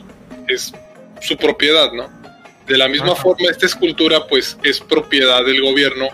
es 0.48 0.72
su 1.22 1.36
propiedad, 1.38 1.92
¿no? 1.92 2.08
De 2.68 2.78
la 2.78 2.88
misma 2.88 3.14
Ajá. 3.14 3.24
forma, 3.24 3.50
esta 3.50 3.66
escultura 3.66 4.28
pues 4.28 4.56
es 4.64 4.80
propiedad 4.80 5.44
del 5.44 5.60
gobierno 5.60 6.08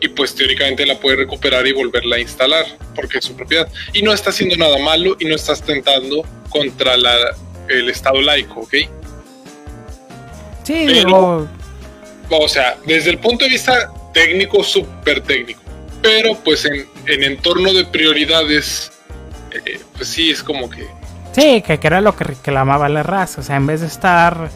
y 0.00 0.06
pues 0.06 0.32
teóricamente 0.32 0.86
la 0.86 0.96
puede 1.00 1.16
recuperar 1.16 1.66
y 1.66 1.72
volverla 1.72 2.14
a 2.14 2.20
instalar 2.20 2.64
porque 2.94 3.18
es 3.18 3.24
su 3.24 3.34
propiedad. 3.34 3.66
Y 3.92 4.02
no 4.02 4.12
está 4.12 4.30
haciendo 4.30 4.54
nada 4.56 4.78
malo 4.78 5.16
y 5.18 5.24
no 5.24 5.34
está 5.34 5.54
atentando 5.54 6.24
contra 6.50 6.96
la, 6.96 7.16
el 7.68 7.90
Estado 7.90 8.20
laico, 8.22 8.60
¿ok? 8.60 8.74
Sí, 10.62 10.84
Pero- 10.86 11.48
O 12.30 12.46
sea, 12.48 12.78
desde 12.86 13.10
el 13.10 13.18
punto 13.18 13.44
de 13.44 13.50
vista 13.50 13.90
técnico, 14.14 14.62
súper 14.62 15.20
técnico. 15.20 15.61
Pero 16.02 16.36
pues 16.44 16.64
en, 16.64 16.86
en 17.06 17.22
entorno 17.22 17.72
de 17.72 17.84
prioridades, 17.84 18.92
eh, 19.52 19.80
pues 19.96 20.08
sí, 20.08 20.30
es 20.30 20.42
como 20.42 20.68
que... 20.68 20.86
sí, 21.32 21.62
que, 21.62 21.78
que 21.78 21.86
era 21.86 22.00
lo 22.00 22.16
que 22.16 22.24
reclamaba 22.24 22.88
la 22.88 23.02
raza. 23.02 23.40
O 23.40 23.44
sea, 23.44 23.56
en 23.56 23.66
vez 23.66 23.80
de 23.80 23.86
estar 23.86 24.50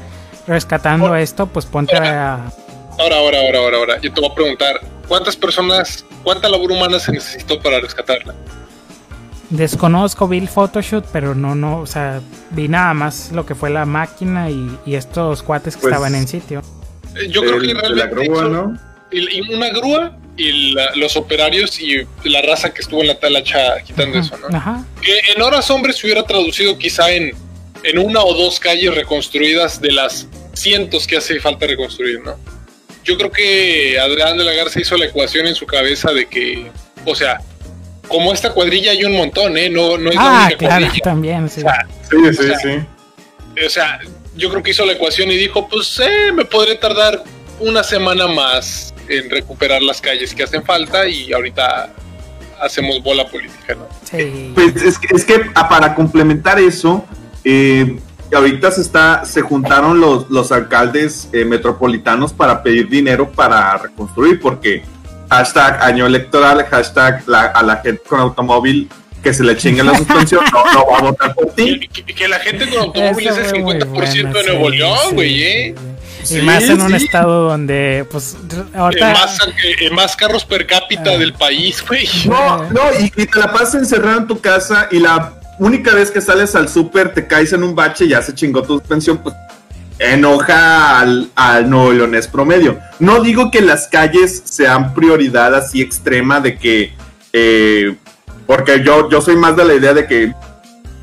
rescatando 0.47 1.15
esto, 1.17 1.47
pues 1.47 1.67
ponte 1.67 1.97
a. 1.97 2.51
Ahora, 2.99 3.17
ahora, 3.19 3.39
ahora, 3.41 3.59
ahora, 3.61 3.77
ahora. 3.79 4.01
Yo 4.01 4.13
te 4.13 4.21
voy 4.21 4.31
a 4.31 4.35
preguntar, 4.35 4.81
¿cuántas 5.07 5.37
personas, 5.37 6.05
cuánta 6.25 6.49
labor 6.49 6.73
humana 6.73 6.99
se 6.99 7.13
necesitó 7.13 7.61
para 7.61 7.79
rescatarla? 7.81 8.35
Desconozco, 9.51 10.27
vi 10.27 10.39
el 10.39 10.49
photoshoot, 10.49 11.05
pero 11.13 11.35
no, 11.37 11.55
no, 11.55 11.79
o 11.79 11.87
sea, 11.87 12.21
vi 12.51 12.67
nada 12.67 12.93
más 12.95 13.31
lo 13.31 13.47
que 13.47 13.55
fue 13.55 13.71
la 13.71 13.87
máquina 13.87 14.51
y, 14.51 14.77
y 14.85 14.97
estos 14.97 15.45
cuates 15.45 15.77
que 15.77 15.83
Pues, 15.83 15.93
estaban 15.93 16.17
en 16.17 16.27
sitio. 16.27 16.63
Yo 17.31 17.43
creo 17.43 17.55
El- 17.57 17.61
que 17.61 17.67
de 17.69 17.75
la 17.75 18.07
realmente 18.07 18.25
grúa, 18.29 18.43
hizo- 18.43 18.49
¿no? 18.49 18.79
Y- 19.13 19.39
y 19.39 19.55
una 19.55 19.71
grúa 19.71 20.17
y 20.37 20.73
la- 20.75 20.95
los 20.97 21.17
operarios 21.17 21.81
y 21.81 22.07
la 22.25 22.43
raza 22.43 22.73
que 22.75 22.83
estuvo 22.83 23.01
en 23.01 23.09
la 23.09 23.19
talacha 23.19 23.81
quitando 23.85 24.19
eso, 24.19 24.37
¿no? 24.37 24.57
Ajá. 24.57 24.85
Que 25.03 25.19
en 25.35 25.41
horas 25.43 25.71
hombres 25.71 25.97
se 25.97 26.07
hubiera 26.07 26.25
traducido 26.25 26.77
quizá 26.79 27.11
en, 27.11 27.33
en 27.83 27.99
una 27.99 28.21
o 28.23 28.35
dos 28.35 28.61
calles 28.61 28.95
reconstruidas 28.95 29.81
de 29.81 29.93
las 29.93 30.27
cientos 30.55 31.07
que 31.07 31.17
hace 31.17 31.41
falta 31.41 31.67
reconstruir, 31.67 32.21
¿no? 32.21 32.37
Yo 33.05 33.17
creo 33.17 33.31
que 33.31 33.99
Adrián 34.01 34.37
de 34.37 34.45
la 34.45 34.53
Garza 34.53 34.81
hizo 34.81 34.97
la 34.97 35.07
ecuación 35.07 35.47
en 35.47 35.55
su 35.55 35.65
cabeza 35.67 36.13
de 36.13 36.27
que, 36.27 36.71
o 37.05 37.15
sea, 37.15 37.41
como 38.09 38.33
esta 38.33 38.51
cuadrilla 38.53 38.91
hay 38.93 39.05
un 39.05 39.17
montón, 39.17 39.57
¿eh? 39.57 39.69
No, 39.71 39.97
no 39.97 40.11
es 40.11 40.17
la 40.17 40.23
Ah, 40.23 40.45
única 40.47 40.59
claro, 40.59 40.81
cuadrilla. 40.85 41.05
también, 41.05 41.49
sí. 41.49 41.61
O 41.61 41.63
sea, 41.63 41.87
Sí, 42.11 42.17
sí, 42.37 42.43
sea, 42.49 42.59
sí. 42.59 43.65
o 43.65 43.71
sea, 43.71 43.99
yo 44.37 44.51
creo 44.51 44.63
que 44.63 44.71
hizo 44.73 44.85
la 44.85 44.93
ecuación 44.93 45.31
y 45.31 45.37
dijo, 45.37 45.69
pues, 45.69 45.99
eh, 46.01 46.33
me 46.33 46.45
podré 46.45 46.75
tardar 46.77 47.23
una 47.61 47.83
semana 47.85 48.27
más 48.27 48.93
en 49.09 49.31
recuperar 49.31 49.83
las 49.83 50.01
calles 50.01 50.35
que 50.35 50.43
hacen 50.43 50.65
falta 50.65 51.09
y 51.09 51.33
ahorita 51.33 51.91
hacemos 52.61 53.03
bola 53.03 53.27
política, 53.29 53.75
¿no? 53.75 53.87
Sí. 54.03 54.53
Pues 54.55 54.77
es 54.83 54.99
que, 54.99 55.15
es 55.15 55.25
que 55.25 55.43
ah, 55.55 55.69
para 55.69 55.95
complementar 55.95 56.59
eso, 56.59 57.05
eh, 57.45 57.99
ahorita 58.33 58.71
se 58.71 58.81
está, 58.81 59.25
se 59.25 59.43
juntaron 59.43 60.01
los, 60.01 60.31
los 60.31 60.51
alcaldes 60.53 61.29
eh, 61.33 61.45
metropolitanos 61.45 62.33
para 62.33 62.63
pedir 62.63 62.89
dinero 62.89 63.31
para 63.31 63.77
reconstruir, 63.77 64.41
porque 64.41 64.83
hashtag 65.29 65.83
año 65.83 66.07
electoral, 66.07 66.65
hashtag 66.65 67.23
la- 67.27 67.47
a 67.47 67.63
la 67.63 67.77
gente 67.79 68.03
con 68.09 68.21
automóvil 68.21 68.89
que 69.23 69.35
se 69.35 69.43
le 69.43 69.57
chingue 69.57 69.83
la 69.83 69.97
suspensión, 69.97 70.45
no, 70.53 70.73
no 70.73 70.87
va 70.91 70.99
a 70.99 71.03
votar 71.03 71.35
por 71.35 71.47
ti. 71.53 71.81
Que, 71.93 72.05
que 72.05 72.29
la 72.29 72.39
gente 72.39 72.69
con 72.69 72.79
automóvil 72.79 73.27
es 73.29 73.39
el 73.39 73.47
fue 73.47 73.59
muy 73.61 73.75
50% 73.75 73.89
bueno, 73.89 74.33
de 74.33 74.45
Nuevo 74.45 74.71
sí, 74.71 74.77
León, 74.77 74.99
sí, 75.09 75.15
güey, 75.15 75.43
¿eh? 75.43 75.75
sí, 75.77 75.83
sí. 75.83 75.96
Sí, 76.27 76.39
Y 76.39 76.43
más 76.43 76.65
en 76.65 76.81
un 76.83 76.91
sí. 76.99 77.05
estado 77.05 77.49
donde, 77.49 78.07
pues, 78.11 78.37
ahorita... 78.75 79.13
más, 79.13 79.39
más 79.93 80.17
carros 80.17 80.45
per 80.45 80.67
cápita 80.67 81.11
Ah. 81.13 81.19
del 81.19 81.33
país, 81.33 81.85
güey. 81.87 82.09
No, 82.27 82.65
no, 82.71 82.81
y, 82.99 83.05
y 83.17 83.27
te 83.27 83.39
la 83.39 83.53
pasas 83.53 83.77
encerrado 83.77 84.19
en 84.19 84.27
tu 84.27 84.41
casa 84.41 84.89
y 84.91 84.99
la 84.99 85.35
única 85.59 85.95
vez 85.95 86.11
que 86.11 86.21
sales 86.21 86.55
al 86.55 86.69
súper 86.69 87.15
te 87.15 87.27
caes 87.27 87.53
en 87.53 87.63
un 87.63 87.75
bache 87.75 88.05
y 88.05 88.09
ya 88.09 88.21
se 88.23 88.35
chingó 88.35 88.63
tu 88.63 88.79
suspensión, 88.79 89.19
pues 89.19 89.35
enoja 89.99 91.01
al, 91.01 91.31
al 91.35 91.71
nuevo 91.71 91.93
leonés 91.93 92.29
promedio. 92.29 92.79
No 92.99 93.23
digo 93.23 93.51
que 93.51 93.61
las 93.63 93.89
calles 93.89 94.43
sean 94.45 94.95
prioridad 94.95 95.55
así 95.55 95.81
extrema 95.81 96.41
de 96.41 96.59
que, 96.59 96.95
eh, 97.33 97.97
porque 98.47 98.83
yo, 98.85 99.09
yo 99.11 99.21
soy 99.21 99.37
más 99.37 99.57
de 99.57 99.65
la 99.65 99.75
idea 99.75 99.95
de 99.95 100.07
que 100.07 100.35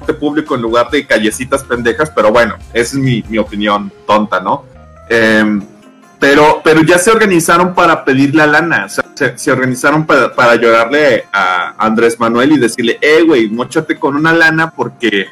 de 0.06 0.14
público 0.14 0.54
en 0.56 0.62
lugar 0.62 0.90
de 0.92 1.08
callecitas 1.08 1.64
pendejas, 1.64 2.12
pero 2.14 2.30
bueno, 2.32 2.56
esa 2.74 2.82
es 2.92 2.94
mi, 2.96 3.24
mi 3.30 3.38
opinión 3.38 3.92
tonta, 4.06 4.40
¿no? 4.42 4.66
Em, 5.10 5.62
pero, 6.20 6.62
pero 6.64 6.82
ya 6.84 6.98
se 6.98 7.12
organizaron 7.12 7.74
para 7.76 8.06
pedirle 8.06 8.42
a 8.44 8.48
lana, 8.48 8.86
o 8.86 8.90
sea, 8.90 9.04
se, 9.14 9.38
se 9.38 9.52
organizaron 9.52 10.06
para, 10.06 10.34
para 10.34 10.56
llorarle 10.56 11.26
a 11.34 11.74
Andrés 11.78 12.18
Manuel 12.20 12.54
y 12.54 12.60
decirle, 12.60 12.98
eh, 13.02 13.24
güey, 13.28 13.50
mochate 13.50 14.00
con 14.00 14.16
una 14.16 14.32
lana 14.34 14.72
porque 14.72 15.28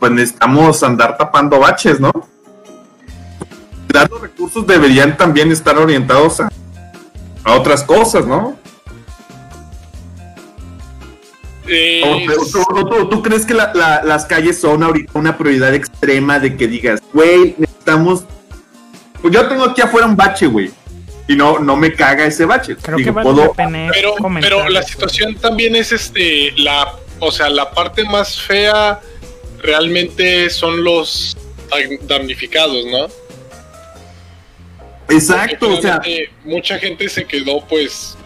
pues 0.00 0.10
necesitamos 0.10 0.82
andar 0.82 1.16
tapando 1.16 1.60
baches, 1.60 2.00
¿no? 2.00 2.10
Los 4.10 4.20
recursos 4.20 4.66
deberían 4.66 5.16
también 5.16 5.52
estar 5.52 5.78
orientados 5.78 6.40
a, 6.40 6.48
a 7.44 7.52
otras 7.54 7.84
cosas, 7.84 8.26
¿no? 8.26 8.56
Eh, 11.68 12.26
¿Tú, 12.52 12.62
tú- 12.74 12.88
tú- 12.88 13.08
tú 13.08 13.22
crees 13.22 13.46
que 13.46 13.54
la- 13.54 13.72
la- 13.74 14.02
las 14.02 14.24
calles 14.26 14.60
son 14.60 14.82
ahorita 14.82 15.12
una 15.16 15.38
prioridad 15.38 15.72
extrema 15.74 16.38
de 16.40 16.56
que 16.56 16.66
digas, 16.66 17.00
güey, 17.12 17.54
necesitamos... 17.58 18.24
Pues 19.22 19.32
yo 19.32 19.48
tengo 19.48 19.64
aquí 19.64 19.80
afuera 19.80 20.06
un 20.06 20.16
bache, 20.16 20.46
güey. 20.46 20.70
Y 21.28 21.36
no, 21.36 21.58
no 21.60 21.76
me 21.76 21.94
caga 21.94 22.26
ese 22.26 22.44
bache. 22.44 22.76
Creo 22.76 22.96
Digo, 22.98 23.06
que 23.06 23.10
vale 23.12 23.30
puedo- 23.30 23.54
pero, 23.92 24.14
pero 24.40 24.68
la 24.68 24.80
eso. 24.80 24.88
situación 24.90 25.36
también 25.36 25.76
es 25.76 25.92
este 25.92 26.52
la 26.56 26.94
o 27.20 27.30
sea 27.30 27.48
la 27.48 27.70
parte 27.70 28.04
más 28.04 28.40
fea 28.42 29.00
realmente 29.62 30.50
son 30.50 30.82
los 30.82 31.36
dam- 31.70 32.00
damnificados 32.00 32.84
no 32.86 33.06
Exacto, 35.08 35.68
o 35.70 35.80
sea, 35.80 36.00
mucha 36.44 36.78
gente 36.78 37.08
se 37.08 37.24
quedó 37.24 37.60
pues 37.66 38.16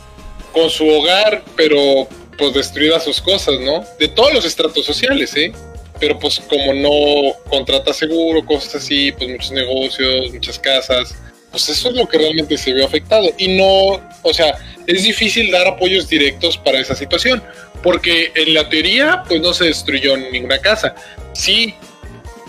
con 0.52 0.70
su 0.70 0.88
hogar 0.88 1.42
pero 1.56 2.08
pues 2.38 2.54
destruidas 2.54 3.04
sus 3.04 3.20
cosas 3.20 3.60
no 3.60 3.84
de 3.98 4.08
todos 4.08 4.32
los 4.32 4.44
estratos 4.44 4.84
sociales 4.86 5.34
eh 5.36 5.52
pero 5.98 6.18
pues 6.18 6.40
como 6.40 6.72
no 6.74 7.34
contrata 7.48 7.92
seguro 7.92 8.44
cosas 8.44 8.76
así 8.76 9.12
pues 9.12 9.30
muchos 9.30 9.52
negocios 9.52 10.32
muchas 10.32 10.58
casas 10.58 11.14
pues 11.50 11.68
eso 11.68 11.88
es 11.88 11.94
lo 11.94 12.06
que 12.06 12.18
realmente 12.18 12.58
se 12.58 12.72
vio 12.72 12.84
afectado. 12.84 13.30
Y 13.38 13.56
no 13.56 14.00
o 14.22 14.34
sea 14.34 14.58
es 14.86 15.02
difícil 15.04 15.50
dar 15.50 15.66
apoyos 15.66 16.08
directos 16.08 16.58
para 16.58 16.78
esa 16.78 16.94
situación 16.94 17.42
porque 17.82 18.30
en 18.34 18.54
la 18.54 18.68
teoría 18.68 19.22
pues 19.28 19.40
no 19.40 19.54
se 19.54 19.66
destruyó 19.66 20.16
ninguna 20.16 20.58
casa. 20.58 20.94
Sí 21.32 21.74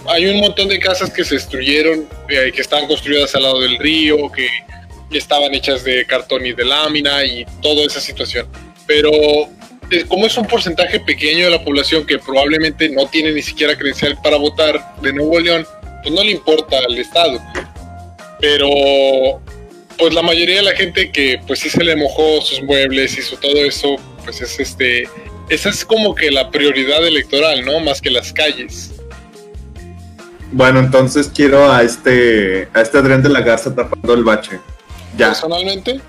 hay 0.09 0.25
un 0.27 0.39
montón 0.39 0.69
de 0.69 0.79
casas 0.79 1.11
que 1.11 1.23
se 1.23 1.35
destruyeron 1.35 2.07
eh, 2.29 2.51
que 2.53 2.61
estaban 2.61 2.87
construidas 2.87 3.35
al 3.35 3.43
lado 3.43 3.59
del 3.59 3.77
río 3.77 4.31
que 4.31 4.47
estaban 5.11 5.53
hechas 5.53 5.83
de 5.83 6.05
cartón 6.05 6.45
y 6.45 6.53
de 6.53 6.65
lámina 6.65 7.23
y 7.23 7.45
toda 7.61 7.85
esa 7.85 8.01
situación. 8.01 8.47
Pero 8.85 9.11
como 10.07 10.25
es 10.25 10.37
un 10.37 10.45
porcentaje 10.45 10.99
pequeño 10.99 11.45
de 11.45 11.51
la 11.51 11.63
población 11.63 12.05
que 12.05 12.19
probablemente 12.19 12.89
no 12.89 13.07
tiene 13.07 13.31
ni 13.31 13.41
siquiera 13.41 13.77
credencial 13.77 14.17
para 14.21 14.37
votar 14.37 14.95
de 15.01 15.13
Nuevo 15.13 15.39
León 15.39 15.65
pues 16.03 16.13
no 16.13 16.23
le 16.23 16.31
importa 16.31 16.77
al 16.79 16.97
estado. 16.97 17.41
Pero 18.39 18.69
pues 19.97 20.13
la 20.13 20.21
mayoría 20.21 20.57
de 20.57 20.63
la 20.63 20.75
gente 20.75 21.11
que 21.11 21.39
pues 21.47 21.59
sí 21.59 21.69
se 21.69 21.83
le 21.83 21.95
mojó 21.95 22.41
sus 22.41 22.61
muebles 22.63 23.17
hizo 23.17 23.37
todo 23.37 23.55
eso 23.55 23.95
pues 24.23 24.41
es 24.41 24.59
este 24.59 25.09
esa 25.49 25.69
es 25.69 25.85
como 25.85 26.13
que 26.13 26.29
la 26.29 26.51
prioridad 26.51 27.05
electoral 27.05 27.65
no 27.65 27.79
más 27.79 28.01
que 28.01 28.09
las 28.09 28.33
calles. 28.33 28.91
Bueno, 30.51 30.79
entonces 30.79 31.31
quiero 31.33 31.71
a 31.71 31.83
este, 31.83 32.69
a 32.73 32.81
este 32.81 32.97
Adrián 32.97 33.21
de 33.21 33.29
la 33.29 33.41
Garza 33.41 33.73
tapando 33.73 34.13
el 34.13 34.23
bache. 34.23 34.59
Ya, 35.17 35.27
personalmente 35.27 35.99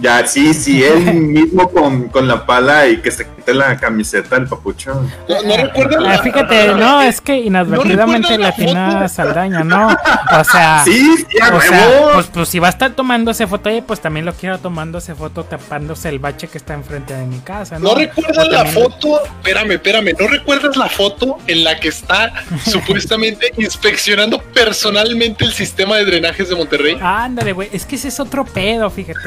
ya, 0.00 0.26
sí, 0.26 0.54
sí, 0.54 0.82
él 0.82 1.14
mismo 1.20 1.70
con, 1.70 2.08
con 2.08 2.26
la 2.26 2.46
pala 2.46 2.88
y 2.88 2.98
que 2.98 3.10
se 3.10 3.26
la 3.54 3.76
camiseta, 3.78 4.36
el 4.36 4.46
papucho. 4.46 5.06
no, 5.28 5.42
no 5.42 5.56
recuerdan 5.56 6.06
Ah, 6.06 6.18
fíjate, 6.22 6.74
no, 6.74 7.00
es 7.00 7.20
que 7.20 7.36
inadvertidamente 7.38 8.30
¿No 8.32 8.38
la 8.38 8.48
latina? 8.48 9.08
Saldaña, 9.08 9.64
¿no? 9.64 9.88
O 9.88 10.44
sea, 10.44 10.82
Sí, 10.84 11.16
sí, 11.16 11.26
a 11.40 11.54
o 11.54 11.60
sea, 11.60 11.88
pues, 12.14 12.26
pues 12.32 12.48
si 12.48 12.58
va 12.58 12.68
a 12.68 12.70
estar 12.70 12.92
tomándose 12.92 13.46
foto, 13.46 13.68
oye, 13.68 13.82
pues 13.82 14.00
también 14.00 14.26
lo 14.26 14.32
quiero 14.32 14.58
tomándose 14.58 15.14
foto 15.14 15.44
tapándose 15.44 16.08
el 16.08 16.18
bache 16.18 16.48
que 16.48 16.58
está 16.58 16.74
enfrente 16.74 17.14
de 17.14 17.26
mi 17.26 17.38
casa, 17.40 17.78
¿no? 17.78 17.90
¿No 17.90 17.94
recuerdas 17.94 18.48
la 18.48 18.64
también- 18.64 18.84
foto? 18.84 19.22
Espérame, 19.24 19.72
espérame. 19.72 20.12
¿No 20.18 20.26
recuerdas 20.28 20.76
la 20.76 20.88
foto 20.88 21.38
en 21.46 21.64
la 21.64 21.78
que 21.78 21.88
está 21.88 22.32
supuestamente 22.64 23.52
inspeccionando 23.56 24.40
personalmente 24.42 25.44
el 25.44 25.52
sistema 25.52 25.96
de 25.96 26.04
drenajes 26.04 26.48
de 26.48 26.54
Monterrey? 26.56 26.96
Ándale, 27.00 27.52
güey, 27.52 27.68
es 27.72 27.84
que 27.86 27.96
ese 27.96 28.08
es 28.08 28.20
otro 28.20 28.44
pedo, 28.44 28.90
fíjate. 28.90 29.18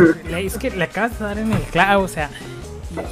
Es 0.45 0.57
que 0.57 0.71
le 0.71 0.83
acabas 0.83 1.17
de 1.19 1.25
dar 1.25 1.37
en 1.37 1.51
el 1.51 1.61
clavo, 1.63 2.03
o 2.03 2.07
sea, 2.07 2.29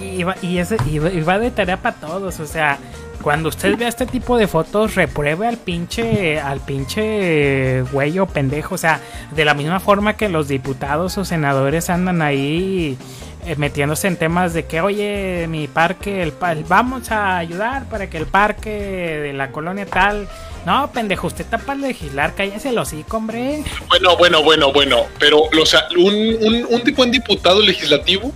y, 0.02 0.24
va, 0.24 0.36
y, 0.42 0.58
ese- 0.58 0.78
y 0.90 1.00
va- 1.00 1.40
de 1.40 1.52
tarea 1.52 1.78
para 1.78 1.96
todos, 1.96 2.40
o 2.40 2.46
sea, 2.46 2.78
cuando 3.22 3.50
usted 3.50 3.78
vea 3.78 3.88
este 3.88 4.06
tipo 4.08 4.38
de 4.38 4.48
fotos, 4.48 4.96
repruebe 4.96 5.48
al 5.48 5.58
pinche, 5.58 6.40
al 6.40 6.60
pinche 6.60 7.82
güey 7.92 8.18
o 8.20 8.26
pendejo, 8.26 8.76
o 8.76 8.78
sea, 8.78 9.00
de 9.36 9.46
la 9.46 9.54
misma 9.54 9.80
forma 9.80 10.18
que 10.18 10.30
los 10.30 10.48
diputados 10.48 11.18
o 11.18 11.26
senadores 11.26 11.90
andan 11.90 12.22
ahí 12.22 12.98
eh, 13.46 13.56
metiéndose 13.58 14.08
en 14.08 14.18
temas 14.18 14.54
de 14.54 14.66
que, 14.66 14.82
oye, 14.82 15.48
mi 15.50 15.68
parque, 15.68 16.22
el, 16.24 16.34
el- 16.52 16.64
vamos 16.64 17.12
a 17.12 17.38
ayudar 17.38 17.86
para 17.90 18.10
que 18.10 18.18
el 18.18 18.26
parque 18.28 18.70
de 18.70 19.34
la 19.34 19.52
colonia 19.52 19.86
tal... 19.86 20.28
No, 20.64 20.92
pendejo, 20.92 21.26
usted 21.26 21.44
está 21.46 21.58
para 21.58 21.80
legislar, 21.80 22.36
cállese 22.36 22.70
el 22.70 22.78
hocico, 22.78 23.18
hombre. 23.18 23.64
Bueno, 23.90 24.16
bueno, 24.16 24.44
bueno, 24.44 24.72
bueno. 24.72 24.98
Pero, 25.18 25.46
sea, 25.66 25.88
un, 25.98 26.14
un, 26.40 26.68
un 26.70 26.82
tipo- 26.84 27.02
un 27.02 27.10
diputado 27.10 27.64
legislativo 27.64 28.32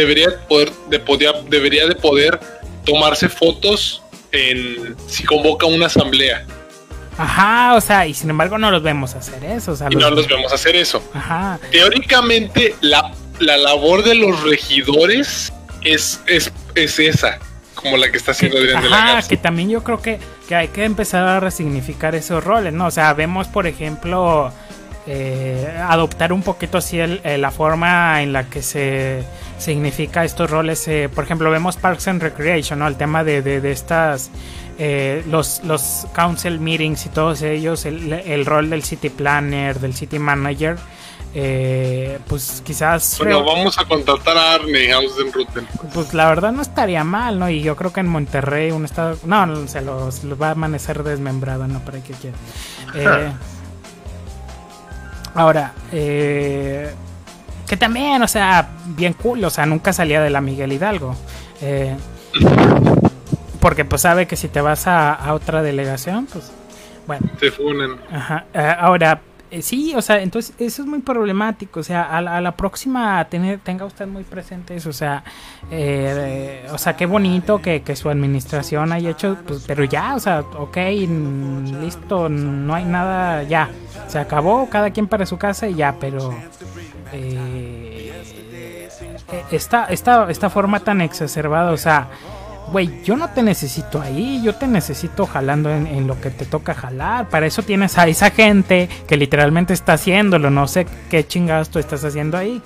debería 0.00 0.28
poder, 0.48 0.70
de 0.88 0.98
podía- 0.98 1.32
debería 1.48 1.86
de 1.86 1.94
poder 1.94 2.38
tomarse 2.84 3.28
fotos 3.28 4.02
en 4.32 4.96
si 5.06 5.24
convoca 5.24 5.66
una 5.66 5.86
asamblea. 5.86 6.44
Ajá, 7.18 7.74
o 7.74 7.80
sea, 7.80 8.06
y 8.06 8.14
sin 8.14 8.30
embargo 8.30 8.56
no 8.56 8.70
los 8.70 8.82
vemos 8.82 9.14
hacer 9.14 9.44
eso, 9.44 9.72
o 9.72 9.76
sea, 9.76 9.88
Y 9.90 9.96
no 9.96 10.10
los 10.10 10.26
vemos 10.26 10.52
hacer 10.52 10.74
eso. 10.76 11.02
Ajá, 11.12 11.58
Teóricamente, 11.70 12.74
la, 12.80 13.12
la 13.38 13.56
labor 13.58 14.02
de 14.04 14.14
los 14.14 14.42
regidores 14.42 15.52
es, 15.82 16.20
es, 16.26 16.50
es 16.74 16.98
esa, 16.98 17.38
como 17.74 17.96
la 17.98 18.10
que 18.10 18.16
está 18.16 18.30
haciendo 18.30 18.56
que, 18.56 18.62
Adrián 18.64 18.82
de 18.82 18.88
la 18.88 18.96
ajá, 18.96 19.12
Garza. 19.14 19.28
que 19.28 19.36
también 19.36 19.68
yo 19.68 19.82
creo 19.84 20.00
que, 20.00 20.18
que 20.48 20.54
hay 20.54 20.68
que 20.68 20.84
empezar 20.84 21.24
a 21.28 21.40
resignificar 21.40 22.14
esos 22.14 22.42
roles, 22.42 22.72
¿no? 22.72 22.86
O 22.86 22.90
sea, 22.90 23.12
vemos, 23.12 23.48
por 23.48 23.66
ejemplo, 23.66 24.50
eh, 25.06 25.68
adoptar 25.88 26.32
un 26.32 26.42
poquito 26.42 26.78
así 26.78 27.00
el- 27.00 27.20
eh, 27.24 27.36
la 27.36 27.50
forma 27.50 28.22
en 28.22 28.32
la 28.32 28.44
que 28.48 28.62
se 28.62 29.22
significa 29.60 30.24
estos 30.24 30.50
roles. 30.50 30.86
eh, 30.88 31.08
por 31.14 31.24
ejemplo, 31.24 31.50
vemos 31.50 31.76
Parks 31.76 32.08
and 32.08 32.20
Recreation, 32.22 32.78
¿no? 32.80 32.88
El 32.88 32.96
tema 32.96 33.22
de, 33.24 33.42
de, 33.42 33.60
de 33.60 33.70
estas, 33.72 34.30
eh, 34.78 35.22
los, 35.28 35.62
los 35.64 36.06
council 36.14 36.58
meetings 36.58 37.06
y 37.06 37.08
todos 37.10 37.42
ellos, 37.42 37.84
el, 37.86 38.12
el 38.12 38.46
rol 38.46 38.70
del 38.70 38.82
city 38.82 39.10
planner, 39.10 39.78
del 39.80 39.94
city 39.94 40.18
manager. 40.18 40.76
eh, 41.34 42.18
pues 42.26 42.60
quizás 42.66 43.16
Bueno, 43.18 43.44
vamos 43.44 43.78
a 43.78 43.84
contratar 43.84 44.36
a 44.36 44.54
Arne 44.54 44.92
Ausenruten. 44.92 45.64
pues 45.94 46.12
la 46.12 46.28
verdad 46.28 46.50
no 46.50 46.60
estaría 46.62 47.04
mal, 47.04 47.38
¿no? 47.38 47.48
Y 47.48 47.62
yo 47.62 47.76
creo 47.76 47.92
que 47.92 48.00
en 48.00 48.08
Monterrey 48.08 48.72
un 48.72 48.84
estado... 48.84 49.16
No, 49.24 49.68
se 49.68 49.80
los, 49.80 50.24
los 50.24 50.40
va 50.42 50.48
a 50.48 50.50
amanecer 50.52 51.04
desmembrado, 51.04 51.68
¿no? 51.68 51.78
Para 51.80 52.00
que 52.02 52.14
quiera. 52.14 52.36
Eh, 52.94 53.32
ahora, 55.34 55.72
eh, 55.92 56.92
que 57.70 57.76
también, 57.76 58.20
o 58.20 58.26
sea, 58.26 58.68
bien 58.84 59.12
cool, 59.12 59.44
o 59.44 59.48
sea, 59.48 59.64
nunca 59.64 59.92
salía 59.92 60.20
de 60.20 60.28
la 60.28 60.40
Miguel 60.40 60.72
Hidalgo. 60.72 61.14
Eh, 61.62 61.94
porque 63.60 63.84
pues 63.84 64.02
sabe 64.02 64.26
que 64.26 64.34
si 64.34 64.48
te 64.48 64.60
vas 64.60 64.88
a, 64.88 65.14
a 65.14 65.34
otra 65.34 65.62
delegación, 65.62 66.26
pues 66.26 66.50
bueno. 67.06 67.30
Te 67.38 67.52
funen. 67.52 67.94
Ajá. 68.12 68.46
eh, 68.52 68.74
ahora, 68.76 69.20
Eh, 69.50 69.62
sí, 69.62 69.94
o 69.96 70.02
sea, 70.02 70.22
entonces 70.22 70.54
eso 70.58 70.82
es 70.82 70.88
muy 70.88 71.00
problemático. 71.00 71.80
O 71.80 71.82
sea, 71.82 72.02
a 72.02 72.20
la, 72.20 72.36
a 72.36 72.40
la 72.40 72.52
próxima 72.52 73.24
tener, 73.24 73.58
tenga 73.58 73.84
usted 73.84 74.06
muy 74.06 74.22
presente 74.22 74.76
eso. 74.76 74.90
O 74.90 74.92
sea, 74.92 75.24
eh, 75.70 76.66
o 76.72 76.78
sea, 76.78 76.96
qué 76.96 77.06
bonito 77.06 77.60
que, 77.60 77.82
que, 77.82 77.96
su 77.96 78.08
administración 78.08 78.92
haya 78.92 79.10
hecho, 79.10 79.36
pues, 79.46 79.64
pero 79.66 79.84
ya, 79.84 80.14
o 80.14 80.20
sea, 80.20 80.40
ok, 80.40 80.76
listo, 81.80 82.28
no 82.28 82.74
hay 82.74 82.84
nada, 82.84 83.42
ya. 83.42 83.70
Se 84.06 84.18
acabó, 84.18 84.68
cada 84.68 84.90
quien 84.90 85.06
para 85.08 85.26
su 85.26 85.36
casa 85.36 85.68
y 85.68 85.74
ya, 85.74 85.96
pero 86.00 86.34
eh, 87.12 88.12
esta, 89.50 89.86
esta, 89.86 90.30
esta 90.30 90.50
forma 90.50 90.80
tan 90.80 91.00
exacerbada, 91.00 91.72
o 91.72 91.76
sea, 91.76 92.08
güey, 92.70 93.02
yo 93.02 93.16
no 93.16 93.30
te 93.30 93.42
necesito 93.42 94.00
ahí, 94.00 94.40
yo 94.42 94.54
te 94.54 94.66
necesito 94.66 95.26
jalando 95.26 95.70
en, 95.70 96.06
lo 96.06 96.20
que 96.20 96.30
te 96.30 96.46
toca 96.46 96.74
jalar. 96.74 97.28
Para 97.28 97.46
eso 97.46 97.62
tienes 97.62 97.98
a 97.98 98.06
esa 98.06 98.30
gente 98.30 98.88
que 99.06 99.16
literalmente 99.16 99.72
está 99.72 99.94
haciéndolo. 99.94 100.50
No 100.50 100.66
sé 100.68 100.86
qué 101.10 101.26
chingados 101.26 101.70
tú 101.70 101.78
estás 101.78 102.04
haciendo 102.04 102.36
ahí. 102.36 102.62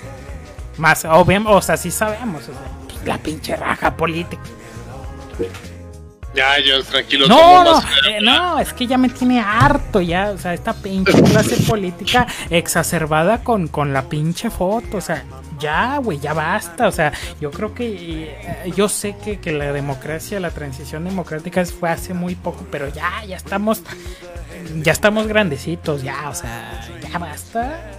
Más, 0.77 1.05
obviamente, 1.05 1.53
o 1.53 1.63
sea, 1.63 1.77
sí 1.77 1.91
sabemos. 1.91 2.45
Pues, 2.87 3.07
la 3.07 3.19
pinche 3.19 3.57
raja 3.57 3.97
política. 3.97 4.43
Ya, 6.35 6.59
yo 6.59 6.83
tranquilo. 6.83 7.29
No, 7.29 7.63
no, 7.63 7.79
eh, 7.79 8.21
no, 8.21 8.59
es 8.59 8.73
que 8.73 8.87
ya 8.87 8.99
me 8.99 9.09
tiene 9.09 9.41
harto 9.41 10.01
ya, 10.01 10.33
o 10.33 10.39
sea, 10.39 10.53
esta 10.53 10.73
pinche 10.73 11.23
clase 11.23 11.57
política 11.63 12.27
exacerbada 12.51 13.45
con, 13.45 13.69
con 13.69 13.93
la 13.93 14.03
pinche 14.03 14.51
foto, 14.51 14.97
o 14.97 15.01
sea, 15.01 15.23
ya, 15.65 15.99
güey, 15.99 16.19
ya 16.19 16.35
basta. 16.35 16.87
O 16.87 16.93
sea, 16.93 17.13
yo 17.41 17.51
creo 17.51 17.75
que 17.75 17.87
eh, 17.87 18.73
yo 18.77 18.89
sé 18.89 19.17
que, 19.25 19.41
que, 19.41 19.53
la 19.53 19.73
democracia, 19.73 20.39
la 20.39 20.51
transición 20.51 21.05
democrática 21.05 21.65
fue 21.65 21.89
hace 21.89 22.13
muy 22.13 22.35
poco, 22.35 22.67
pero 22.71 22.89
ya, 22.89 23.25
ya 23.27 23.37
estamos, 23.37 23.83
ya 24.83 24.93
estamos 24.93 25.27
grandecitos, 25.27 26.03
ya, 26.03 26.29
o 26.29 26.35
sea, 26.35 26.87
ya 27.11 27.19
basta. 27.19 27.91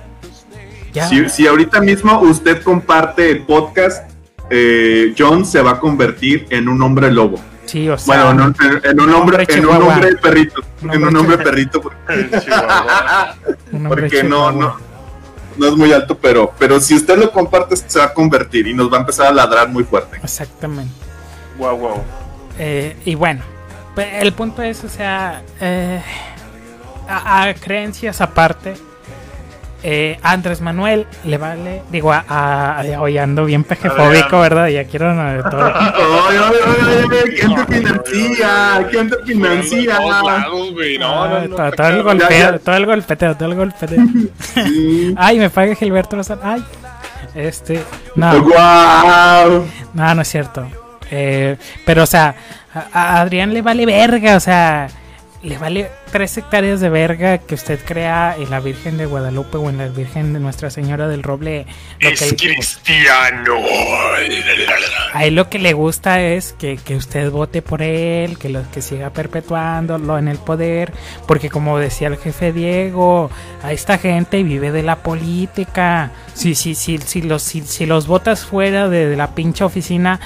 Ya. 0.94 1.10
Si, 1.10 1.28
si 1.28 1.48
ahorita 1.48 1.82
mismo 1.82 2.20
usted 2.20 2.62
comparte 2.62 3.32
el 3.32 3.42
podcast, 3.42 4.10
eh, 4.50 5.14
John 5.18 5.44
se 5.46 5.62
va 5.62 5.72
a 5.72 5.80
convertir 5.80 6.46
en 6.52 6.70
un 6.70 6.82
hombre 6.84 7.12
lobo. 7.12 7.40
Sí, 7.66 7.90
o 7.90 7.98
sea, 7.98 8.26
bueno, 8.26 8.54
en, 8.62 8.92
en, 8.92 9.02
un 9.02 9.12
hombre, 9.12 9.44
en 9.50 9.66
un 9.66 9.82
hombre 9.82 10.16
perrito, 10.18 10.62
en 10.84 11.04
un 11.08 11.18
hombre 11.18 11.40
perrito, 11.40 11.82
porque, 11.82 12.30
porque 13.90 14.24
no, 14.24 14.52
no, 14.52 14.78
no 15.58 15.68
es 15.68 15.76
muy 15.76 15.92
alto, 15.94 16.18
pero, 16.18 16.54
pero 16.58 16.80
si 16.80 16.96
usted 16.96 17.18
lo 17.18 17.32
comparte 17.32 17.76
se 17.76 18.00
va 18.00 18.06
a 18.06 18.14
convertir 18.14 18.68
y 18.68 18.74
nos 18.74 18.92
va 18.92 18.98
a 18.98 19.00
empezar 19.02 19.28
a 19.28 19.32
ladrar 19.32 19.70
muy 19.70 19.84
fuerte. 19.84 20.18
Exactamente. 20.24 20.94
Wow, 21.58 21.78
wow. 21.78 22.04
Eh, 22.58 22.96
y 23.06 23.16
bueno, 23.16 23.44
el 23.98 24.34
punto 24.34 24.62
es, 24.62 24.84
o 24.84 24.90
sea, 24.90 25.42
eh, 25.60 26.02
a, 27.08 27.44
a, 27.44 27.54
creencias 27.54 28.22
aparte, 28.22 28.76
eh, 29.88 30.18
Andrés 30.24 30.62
Manuel 30.62 31.06
le 31.26 31.38
vale, 31.38 31.84
digo, 31.92 32.12
a, 32.12 32.24
a, 32.28 32.84
hoy 33.00 33.20
ando 33.20 33.46
bien 33.46 33.64
pejefóbico, 33.64 34.40
¿verdad? 34.40 34.68
Ya 34.70 34.86
quiero 34.86 35.14
no, 35.14 35.48
todo. 35.48 35.64
oye, 36.28 36.40
oye, 36.40 37.04
oye, 37.06 37.36
¿quién 37.36 37.56
te 37.56 37.76
financia? 37.76 38.88
¿Quién 38.90 39.10
te 39.12 39.18
financia? 39.24 39.98
todo, 41.76 41.88
el 41.88 42.02
golpeteo, 42.02 42.60
todo 42.62 42.76
el 42.78 42.86
golpeteo, 42.88 43.36
todo 43.36 43.50
el 43.50 43.56
golpeteo. 43.56 44.04
Ay, 45.18 45.38
me 45.38 45.52
paga 45.52 45.76
Gilberto 45.76 46.16
Lozano. 46.16 46.42
Ay, 46.44 46.66
este, 47.36 47.84
no. 48.16 48.42
Wow. 48.42 49.68
No, 49.94 50.16
no 50.16 50.22
es 50.24 50.28
cierto. 50.28 50.68
Eh, 51.12 51.58
pero, 51.86 52.02
o 52.02 52.08
sea, 52.08 52.34
a 52.92 53.22
Adrián 53.22 53.54
le 53.54 53.62
vale 53.62 53.86
verga, 53.86 54.36
o 54.36 54.40
sea 54.40 54.88
le 55.46 55.58
vale 55.58 55.90
tres 56.12 56.38
hectáreas 56.38 56.80
de 56.80 56.90
verga 56.90 57.38
que 57.38 57.56
usted 57.56 57.80
crea 57.86 58.36
en 58.38 58.50
la 58.50 58.60
Virgen 58.60 58.98
de 58.98 59.06
Guadalupe 59.06 59.58
o 59.58 59.70
en 59.70 59.78
la 59.78 59.88
Virgen 59.88 60.34
de 60.34 60.40
Nuestra 60.40 60.70
Señora 60.70 61.08
del 61.08 61.24
Roble. 61.24 61.68
es 62.00 62.34
cristiano. 62.34 63.56
A 65.14 65.26
él 65.26 65.36
lo 65.36 65.50
que 65.50 65.60
le 65.60 65.74
gusta 65.74 66.22
es 66.22 66.54
que, 66.54 66.78
que, 66.78 66.96
usted 66.96 67.30
vote 67.30 67.62
por 67.62 67.82
él, 67.82 68.38
que, 68.40 68.50
lo, 68.50 68.70
que 68.72 68.82
siga 68.82 69.12
perpetuándolo 69.12 70.18
en 70.18 70.28
el 70.28 70.38
poder, 70.38 70.92
porque 71.28 71.50
como 71.50 71.78
decía 71.78 72.08
el 72.08 72.18
jefe 72.18 72.52
Diego, 72.52 73.30
a 73.62 73.72
esta 73.72 73.98
gente 73.98 74.42
vive 74.44 74.72
de 74.72 74.84
la 74.84 74.98
política. 74.98 76.12
Si, 76.34 76.56
si, 76.56 76.74
si, 76.76 76.98
si, 76.98 77.22
los, 77.22 77.44
si, 77.44 77.62
si 77.62 77.86
los 77.86 78.08
votas 78.08 78.46
fuera 78.46 78.90
de, 78.90 79.08
de 79.08 79.16
la 79.16 79.36
pinche 79.36 79.64
oficina, 79.64 80.20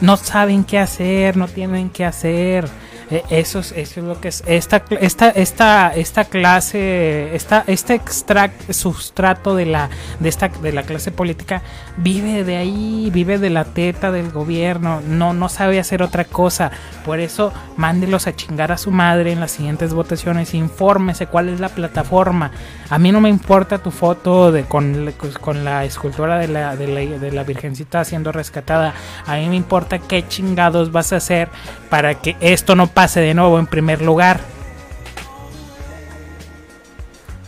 no 0.00 0.16
saben 0.16 0.64
qué 0.64 0.78
hacer, 0.78 1.36
no 1.36 1.48
tienen 1.48 1.90
qué 1.90 2.04
hacer. 2.04 2.68
E, 3.10 3.24
eso 3.30 3.58
es, 3.58 3.72
eso 3.72 4.00
es 4.00 4.06
lo 4.06 4.20
que 4.20 4.28
es. 4.28 4.42
Esta, 4.46 4.84
esta, 5.00 5.30
esta, 5.30 5.88
esta 5.88 6.24
clase, 6.24 7.34
esta, 7.34 7.64
este 7.66 7.94
extract, 7.94 8.70
sustrato 8.72 9.54
de 9.56 9.66
la, 9.66 9.90
de, 10.20 10.28
esta, 10.28 10.48
de 10.48 10.72
la 10.72 10.84
clase 10.84 11.10
política 11.10 11.62
vive 11.96 12.44
de 12.44 12.56
ahí, 12.56 13.10
vive 13.12 13.38
de 13.38 13.50
la 13.50 13.64
teta 13.64 14.12
del 14.12 14.30
gobierno. 14.30 15.00
No, 15.00 15.34
no 15.34 15.48
sabe 15.48 15.80
hacer 15.80 16.02
otra 16.02 16.24
cosa. 16.24 16.70
Por 17.04 17.20
eso, 17.20 17.52
mándelos 17.76 18.26
a 18.26 18.36
chingar 18.36 18.72
a 18.72 18.78
su 18.78 18.90
madre 18.90 19.32
en 19.32 19.40
las 19.40 19.50
siguientes 19.50 19.92
votaciones. 19.92 20.54
Infórmese 20.54 21.26
cuál 21.26 21.48
es 21.48 21.60
la 21.60 21.68
plataforma. 21.68 22.52
A 22.90 22.98
mí 22.98 23.12
no 23.12 23.20
me 23.20 23.28
importa 23.28 23.78
tu 23.78 23.92
foto 23.92 24.50
de, 24.50 24.64
con, 24.64 25.14
con 25.40 25.64
la 25.64 25.84
escultura 25.84 26.38
de 26.38 26.48
la, 26.48 26.74
de, 26.74 27.30
la, 27.30 27.44
Virgencita 27.44 28.04
siendo 28.04 28.32
rescatada. 28.32 28.94
A 29.26 29.36
mí 29.36 29.48
me 29.48 29.54
importa 29.54 30.00
qué 30.00 30.26
chingados 30.26 30.90
vas 30.90 31.12
a 31.12 31.16
hacer 31.16 31.48
para 31.88 32.20
que 32.20 32.36
esto 32.40 32.74
no 32.74 32.88
pase 32.88 33.20
de 33.20 33.32
nuevo 33.32 33.60
en 33.60 33.68
primer 33.68 34.02
lugar. 34.02 34.40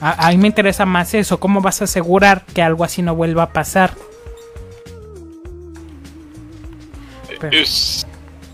A, 0.01 0.31
mí 0.31 0.36
me 0.36 0.48
interesa 0.48 0.85
más 0.85 1.12
eso, 1.14 1.39
cómo 1.39 1.60
vas 1.60 1.81
a 1.81 1.85
asegurar 1.85 2.44
que 2.44 2.62
algo 2.62 2.85
así 2.85 3.02
no 3.02 3.14
vuelva 3.14 3.44
a 3.44 3.52
pasar. 3.52 3.94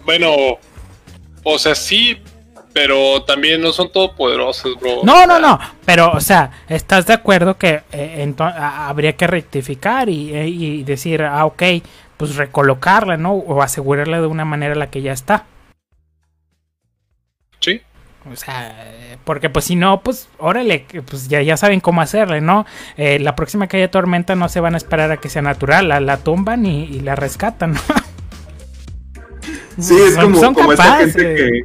Bueno, 0.06 0.59
o 1.43 1.59
sea, 1.59 1.74
sí, 1.74 2.19
pero 2.73 3.23
también 3.24 3.61
no 3.61 3.73
son 3.73 3.90
todopoderosos, 3.90 4.78
bro. 4.78 5.01
No, 5.03 5.27
no, 5.27 5.39
no, 5.39 5.59
pero, 5.85 6.12
o 6.12 6.20
sea, 6.20 6.51
¿estás 6.69 7.07
de 7.07 7.15
acuerdo 7.15 7.59
que 7.59 7.82
eh, 7.93 8.35
habría 8.39 9.16
que 9.16 9.27
rectificar 9.27 10.09
y, 10.09 10.35
eh, 10.35 10.49
y 10.49 10.82
decir, 10.85 11.23
ah, 11.23 11.45
ok, 11.47 11.62
pues 12.16 12.36
recolocarla, 12.36 13.16
¿no? 13.16 13.32
O 13.32 13.62
asegurarla 13.62 14.20
de 14.20 14.27
una 14.27 14.45
manera 14.45 14.74
la 14.74 14.90
que 14.90 15.03
ya 15.03 15.12
está. 15.12 15.47
Sí. 17.61 17.81
O 18.31 18.36
sea, 18.36 18.93
porque 19.24 19.49
pues 19.49 19.65
si 19.66 19.77
no, 19.77 20.03
pues 20.03 20.28
órale, 20.39 20.85
pues 21.09 21.28
ya, 21.28 21.40
ya 21.40 21.57
saben 21.57 21.81
cómo 21.81 22.01
hacerle, 22.01 22.40
¿no? 22.40 22.66
Eh, 22.97 23.19
la 23.20 23.35
próxima 23.36 23.69
que 23.69 23.78
haya 23.78 23.90
tormenta 23.90 24.35
no 24.35 24.49
se 24.49 24.61
van 24.61 24.74
a 24.74 24.77
esperar 24.77 25.11
a 25.12 25.16
que 25.19 25.28
sea 25.28 25.43
natural, 25.43 25.89
la, 25.89 26.01
la 26.01 26.19
tumban 26.19 26.66
y, 26.66 26.85
y, 26.85 27.01
la 27.01 27.15
rescatan, 27.15 27.73
¿no? 27.74 27.81
Sí, 29.78 29.95
es 29.95 30.15
son, 30.15 30.24
como, 30.24 30.40
son 30.40 30.55
como 30.55 30.73
esta 30.73 30.99
gente 30.99 31.35
que 31.36 31.62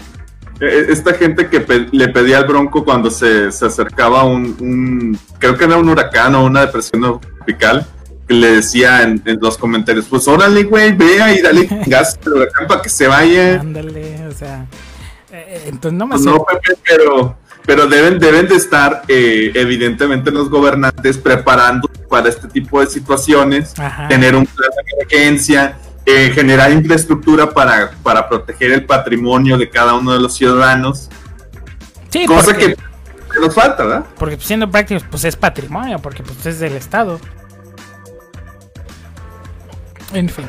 esta 0.59 1.13
gente 1.13 1.49
que 1.49 1.59
pe 1.59 1.87
le 1.91 2.07
pedía 2.09 2.37
al 2.37 2.45
bronco 2.45 2.83
cuando 2.85 3.09
se, 3.09 3.51
se 3.51 3.65
acercaba 3.65 4.23
un, 4.23 4.55
un, 4.59 5.19
creo 5.39 5.57
que 5.57 5.65
era 5.65 5.77
un 5.77 5.89
huracán 5.89 6.35
o 6.35 6.45
una 6.45 6.61
depresión 6.61 7.01
tropical, 7.01 7.85
que 8.27 8.33
le 8.33 8.55
decía 8.55 9.03
en, 9.03 9.21
en 9.25 9.39
los 9.41 9.57
comentarios, 9.57 10.05
pues 10.09 10.27
órale, 10.27 10.63
güey, 10.63 10.93
vea 10.93 11.33
y 11.33 11.41
dale 11.41 11.67
gas 11.87 12.17
al 12.25 12.33
huracán 12.33 12.67
para 12.67 12.81
que 12.81 12.89
se 12.89 13.07
vaya. 13.07 13.59
Ándale, 13.59 14.27
o 14.27 14.31
sea... 14.31 14.65
Eh, 15.31 15.63
entonces 15.65 15.97
no 15.97 16.05
me 16.05 16.15
no, 16.19 16.45
Pepe, 16.45 16.79
pero, 16.87 17.35
pero 17.65 17.87
deben, 17.87 18.19
deben 18.19 18.47
de 18.47 18.55
estar, 18.55 19.01
eh, 19.07 19.51
evidentemente, 19.55 20.29
los 20.29 20.47
gobernantes 20.47 21.17
preparando 21.17 21.89
para 22.07 22.29
este 22.29 22.47
tipo 22.47 22.79
de 22.79 22.85
situaciones, 22.85 23.73
Ajá. 23.79 24.07
tener 24.07 24.35
un 24.35 24.45
plan 24.45 24.69
de 24.69 24.93
emergencia, 24.93 25.75
eh, 26.05 26.31
generar 26.33 26.71
infraestructura 26.71 27.49
para, 27.49 27.91
para 28.03 28.27
proteger 28.27 28.71
el 28.71 28.85
patrimonio 28.85 29.57
de 29.57 29.69
cada 29.69 29.93
uno 29.93 30.13
de 30.13 30.19
los 30.19 30.35
ciudadanos. 30.35 31.09
Sí, 32.09 32.25
cosa 32.25 32.51
porque, 32.51 32.75
que, 32.75 33.39
nos 33.39 33.55
falta, 33.55 33.83
¿verdad? 33.83 34.05
Porque 34.17 34.37
siendo 34.39 34.69
prácticos, 34.69 35.03
pues 35.09 35.23
es 35.23 35.35
patrimonio, 35.35 35.99
porque 35.99 36.21
pues 36.21 36.45
es 36.45 36.59
del 36.59 36.75
Estado. 36.75 37.19
En 40.13 40.29
fin. 40.29 40.45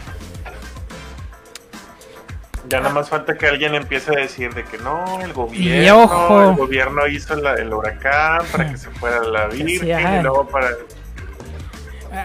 Ya 2.68 2.80
nada 2.80 2.92
más 2.92 3.08
falta 3.08 3.36
que 3.36 3.46
alguien 3.46 3.74
empiece 3.74 4.10
a 4.10 4.16
decir 4.16 4.52
de 4.54 4.64
que 4.64 4.78
no, 4.78 5.20
el 5.20 5.32
gobierno, 5.32 5.84
y 5.84 5.90
ojo. 5.90 6.50
el 6.50 6.56
gobierno 6.56 7.06
hizo 7.06 7.36
la, 7.36 7.54
el 7.54 7.72
huracán 7.72 8.40
para 8.50 8.70
que 8.70 8.78
se 8.78 8.90
fuera 8.90 9.22
la 9.22 9.46
Virgen 9.46 9.98
sí, 9.98 10.18
y 10.18 10.22
luego 10.22 10.48
para... 10.48 10.68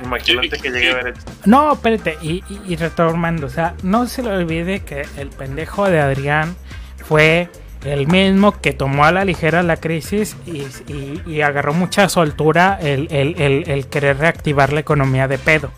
Imagínate 0.03 0.57
que 0.59 0.69
llegue 0.69 0.91
a 0.91 0.95
ver 0.95 1.07
esto. 1.09 1.31
No, 1.45 1.73
espérate, 1.73 2.17
y, 2.21 2.43
y, 2.49 2.61
y, 2.67 2.75
retomando, 2.75 3.47
o 3.47 3.49
sea, 3.49 3.75
no 3.83 4.07
se 4.07 4.23
le 4.23 4.29
olvide 4.29 4.81
que 4.81 5.05
el 5.17 5.29
pendejo 5.29 5.89
de 5.89 5.99
Adrián 5.99 6.55
fue 7.03 7.49
el 7.83 8.07
mismo 8.07 8.59
que 8.59 8.73
tomó 8.73 9.05
a 9.05 9.11
la 9.11 9.25
ligera 9.25 9.63
la 9.63 9.77
crisis 9.77 10.35
y, 10.45 10.63
y, 10.91 11.23
y 11.25 11.41
agarró 11.41 11.73
mucha 11.73 12.09
soltura 12.09 12.77
el, 12.81 13.07
el, 13.11 13.41
el, 13.41 13.69
el 13.69 13.87
querer 13.87 14.17
reactivar 14.17 14.73
la 14.73 14.81
economía 14.81 15.27
de 15.27 15.37
pedo. 15.37 15.71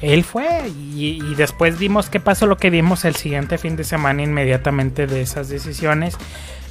Él 0.00 0.24
fue 0.24 0.68
y, 0.68 1.22
y, 1.24 1.34
después 1.34 1.78
vimos 1.78 2.10
qué 2.10 2.20
pasó 2.20 2.46
lo 2.46 2.58
que 2.58 2.70
vimos 2.70 3.04
el 3.04 3.16
siguiente 3.16 3.56
fin 3.58 3.76
de 3.76 3.84
semana 3.84 4.22
inmediatamente 4.22 5.06
de 5.06 5.22
esas 5.22 5.48
decisiones. 5.48 6.16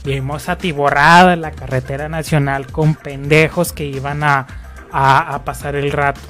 Vimos 0.03 0.47
atiborrada 0.47 1.35
la 1.35 1.51
carretera 1.51 2.07
nacional 2.07 2.67
con 2.67 2.93
pendejos 2.93 3.73
que 3.73 3.85
iban 3.85 4.23
a, 4.23 4.45
a, 4.91 5.35
a 5.35 5.43
pasar 5.43 5.75
el 5.75 5.91
rato. 5.91 6.21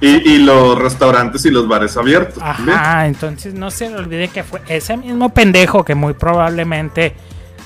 Y, 0.00 0.34
y 0.34 0.38
los 0.38 0.78
restaurantes 0.78 1.44
y 1.44 1.50
los 1.50 1.66
bares 1.66 1.96
abiertos. 1.96 2.38
también. 2.42 2.70
Ajá, 2.70 3.06
entonces 3.06 3.54
no 3.54 3.70
se 3.70 3.90
le 3.90 3.96
olvide 3.96 4.28
que 4.28 4.44
fue 4.44 4.60
ese 4.68 4.96
mismo 4.96 5.34
pendejo 5.34 5.84
que 5.84 5.96
muy 5.96 6.14
probablemente 6.14 7.14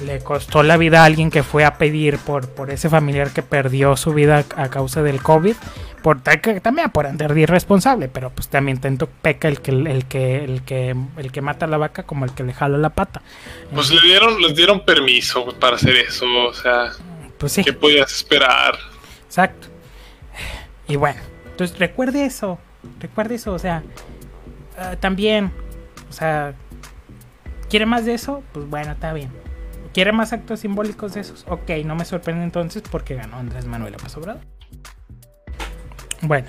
le 0.06 0.20
costó 0.20 0.62
la 0.62 0.78
vida 0.78 1.02
a 1.02 1.04
alguien 1.04 1.30
que 1.30 1.42
fue 1.42 1.64
a 1.64 1.76
pedir 1.76 2.18
por, 2.18 2.48
por 2.48 2.70
ese 2.70 2.88
familiar 2.88 3.30
que 3.30 3.42
perdió 3.42 3.96
su 3.96 4.14
vida 4.14 4.44
a 4.56 4.68
causa 4.68 5.02
del 5.02 5.22
COVID. 5.22 5.54
Por 6.02 6.20
también 6.20 6.90
por 6.90 7.06
andar 7.06 7.32
de 7.32 7.42
irresponsable, 7.42 8.08
pero 8.08 8.30
pues 8.30 8.48
también 8.48 8.80
tanto 8.80 9.06
peca 9.06 9.46
el 9.46 9.60
que 9.60 9.70
el 9.70 10.04
que 10.06 10.42
el 10.44 10.62
que 10.62 10.96
el 11.16 11.30
que 11.30 11.40
mata 11.42 11.66
a 11.66 11.68
la 11.68 11.76
vaca 11.76 12.02
como 12.02 12.24
el 12.24 12.32
que 12.32 12.42
le 12.42 12.52
jala 12.52 12.76
la 12.76 12.90
pata. 12.90 13.22
Pues 13.72 13.88
le 13.90 14.00
dieron, 14.00 14.40
les 14.42 14.56
dieron 14.56 14.84
permiso 14.84 15.46
para 15.60 15.76
hacer 15.76 15.94
eso, 15.94 16.26
o 16.48 16.52
sea, 16.54 16.90
pues 17.42 17.54
sí. 17.54 17.64
¿Qué 17.64 17.72
podías 17.72 18.12
esperar? 18.12 18.76
Exacto. 19.24 19.66
Y 20.86 20.94
bueno, 20.94 21.20
entonces 21.50 21.76
recuerde 21.76 22.24
eso. 22.24 22.60
Recuerde 23.00 23.34
eso, 23.34 23.52
o 23.52 23.58
sea, 23.58 23.82
ah, 24.78 24.94
también, 25.00 25.50
o 26.08 26.12
sea, 26.12 26.54
¿quiere 27.68 27.84
más 27.84 28.04
de 28.04 28.14
eso? 28.14 28.44
Pues 28.52 28.70
bueno, 28.70 28.92
está 28.92 29.12
bien. 29.12 29.32
¿Quiere 29.92 30.12
más 30.12 30.32
actos 30.32 30.60
simbólicos 30.60 31.14
de 31.14 31.20
esos? 31.22 31.44
Ok, 31.48 31.68
no 31.84 31.96
me 31.96 32.04
sorprende 32.04 32.44
entonces 32.44 32.80
porque 32.88 33.16
ganó 33.16 33.38
Andrés 33.38 33.66
Manuel 33.66 33.94
López 33.94 34.16
Obrador. 34.18 34.42
Bueno. 36.20 36.46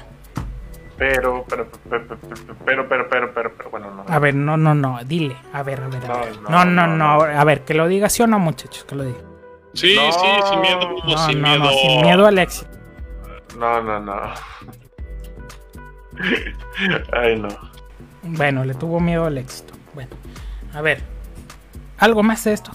Pero, 0.99 1.44
pero, 1.49 1.72
pero, 1.90 2.07
pero, 2.07 2.88
pero, 2.88 2.88
pero, 2.88 3.34
pero, 3.34 3.34
pero, 3.57 3.70
bueno, 3.72 3.90
no. 3.95 4.06
A 4.07 4.20
ver, 4.20 4.36
no, 4.36 4.57
no, 4.57 4.76
no, 4.76 4.99
dile. 5.03 5.38
A 5.53 5.64
ver, 5.64 5.82
a 5.82 5.88
ver, 5.88 6.06
a 6.06 6.18
ver. 6.18 6.40
No, 6.41 6.64
no, 6.64 6.65
no, 6.65 6.86
no, 6.86 7.18
no, 7.18 7.24
a 7.24 7.44
ver, 7.45 7.61
que 7.61 7.74
lo 7.74 7.88
diga 7.88 8.10
sí 8.10 8.22
o 8.22 8.28
no, 8.28 8.38
muchachos, 8.38 8.86
que 8.86 8.94
lo 8.94 9.06
diga. 9.06 9.32
Sí, 9.74 9.95
No. 9.95 10.12
sí, 10.12 10.20
sin 10.50 10.62
miedo, 10.62 10.95
No, 11.06 11.28
sin 11.28 11.41
no, 11.41 11.48
miedo. 11.50 11.64
no, 11.64 11.72
sin 11.72 12.02
miedo 12.02 12.26
al 12.28 12.38
éxito. 12.38 12.70
No, 13.58 13.82
no, 13.82 14.00
no. 14.00 14.34
Ay, 17.14 17.36
no. 17.40 17.48
Bueno, 18.24 18.64
le 18.66 18.74
tuvo 18.76 19.00
miedo 19.00 19.26
al 19.26 19.38
éxito. 19.38 19.74
Bueno, 19.94 20.12
a 20.74 20.82
ver, 20.82 21.02
¿algo 21.98 22.24
más 22.24 22.44
de 22.44 22.54
esto? 22.54 22.72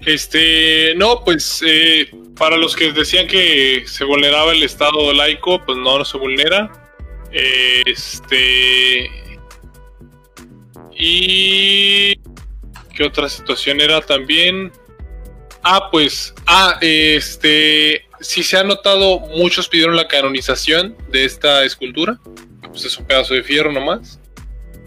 Este, 0.00 0.94
no, 0.96 1.24
pues 1.24 1.62
eh, 1.66 2.08
para 2.38 2.56
los 2.56 2.76
que 2.76 2.92
decían 2.92 3.26
que 3.26 3.84
se 3.86 4.04
vulneraba 4.04 4.52
el 4.52 4.62
Estado 4.62 5.12
laico, 5.12 5.64
pues 5.64 5.78
no, 5.78 5.98
no 5.98 6.04
se 6.04 6.18
vulnera. 6.18 6.70
Este. 7.32 9.10
Y. 10.92 12.14
¿Qué 12.94 13.04
otra 13.04 13.28
situación 13.28 13.80
era 13.80 14.00
también? 14.00 14.70
Ah, 15.64 15.88
pues. 15.90 16.34
Ah, 16.46 16.78
este. 16.80 18.06
Si 18.20 18.42
se 18.42 18.56
ha 18.56 18.64
notado, 18.64 19.20
muchos 19.20 19.68
pidieron 19.68 19.96
la 19.96 20.06
canonización 20.08 20.96
de 21.10 21.24
esta 21.24 21.64
escultura. 21.64 22.18
Pues 22.68 22.84
es 22.84 22.96
un 22.98 23.04
pedazo 23.06 23.34
de 23.34 23.42
fierro 23.42 23.72
nomás. 23.72 24.20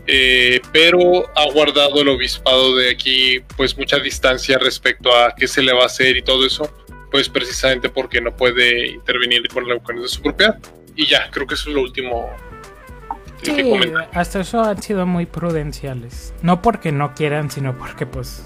Eh, 0.09 0.61
pero 0.71 1.25
ha 1.35 1.51
guardado 1.51 2.01
el 2.01 2.07
obispado 2.07 2.77
de 2.77 2.91
aquí 2.91 3.41
pues 3.57 3.77
mucha 3.77 3.97
distancia 3.99 4.57
respecto 4.57 5.13
a 5.13 5.35
qué 5.35 5.49
se 5.49 5.61
le 5.61 5.73
va 5.73 5.83
a 5.83 5.87
hacer 5.87 6.15
y 6.15 6.21
todo 6.21 6.45
eso, 6.45 6.73
pues 7.11 7.27
precisamente 7.27 7.89
porque 7.89 8.21
no 8.21 8.33
puede 8.33 8.87
intervenir 8.87 9.45
con 9.49 9.67
la 9.67 9.73
eucaristía 9.73 10.03
de 10.03 10.07
su 10.07 10.21
propiedad. 10.21 10.57
Y 10.95 11.07
ya, 11.07 11.29
creo 11.29 11.45
que 11.45 11.55
eso 11.55 11.69
es 11.69 11.75
lo 11.75 11.81
último 11.81 12.29
Sí, 13.43 13.53
hasta 14.13 14.39
eso 14.39 14.63
han 14.63 14.81
sido 14.81 15.05
muy 15.05 15.25
prudenciales. 15.25 16.33
No 16.41 16.61
porque 16.61 16.91
no 16.91 17.13
quieran, 17.13 17.51
sino 17.51 17.77
porque 17.77 18.05
pues 18.05 18.43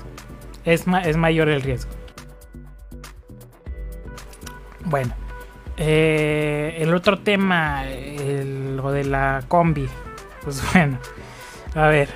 es, 0.65 0.85
ma- 0.87 1.01
es 1.01 1.15
mayor 1.15 1.47
el 1.47 1.61
riesgo. 1.61 1.91
Bueno, 4.85 5.13
eh, 5.77 6.77
el 6.79 6.93
otro 6.93 7.19
tema, 7.19 7.87
el- 7.87 8.77
lo 8.77 8.91
de 8.91 9.03
la 9.05 9.43
combi. 9.47 9.87
Pues 10.43 10.61
bueno, 10.73 10.97
a 11.75 11.87
ver. 11.87 12.09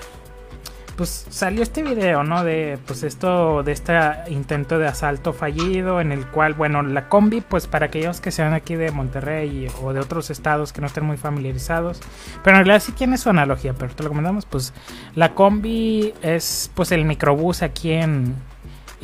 Pues 0.95 1.27
salió 1.29 1.61
este 1.61 1.83
video, 1.83 2.23
¿no? 2.23 2.45
De 2.45 2.79
pues 2.87 3.03
esto, 3.03 3.63
de 3.63 3.73
este 3.73 3.93
intento 4.29 4.79
de 4.79 4.87
asalto 4.87 5.33
fallido 5.33 5.99
en 5.99 6.13
el 6.13 6.25
cual, 6.25 6.53
bueno, 6.53 6.81
la 6.83 7.09
combi, 7.09 7.41
pues 7.41 7.67
para 7.67 7.87
aquellos 7.87 8.21
que 8.21 8.31
sean 8.31 8.53
aquí 8.53 8.75
de 8.75 8.91
Monterrey 8.91 9.67
o 9.83 9.91
de 9.91 9.99
otros 9.99 10.29
estados 10.29 10.71
que 10.71 10.79
no 10.79 10.87
estén 10.87 11.03
muy 11.03 11.17
familiarizados, 11.17 11.99
pero 12.45 12.55
en 12.55 12.63
realidad 12.65 12.81
sí 12.81 12.93
tiene 12.93 13.17
su 13.17 13.29
analogía, 13.29 13.73
pero 13.73 13.93
te 13.93 14.03
lo 14.03 14.09
comentamos, 14.09 14.45
pues 14.45 14.73
la 15.15 15.33
combi 15.33 16.13
es 16.21 16.71
pues 16.75 16.93
el 16.93 17.03
microbús 17.03 17.61
aquí 17.61 17.91
en, 17.91 18.33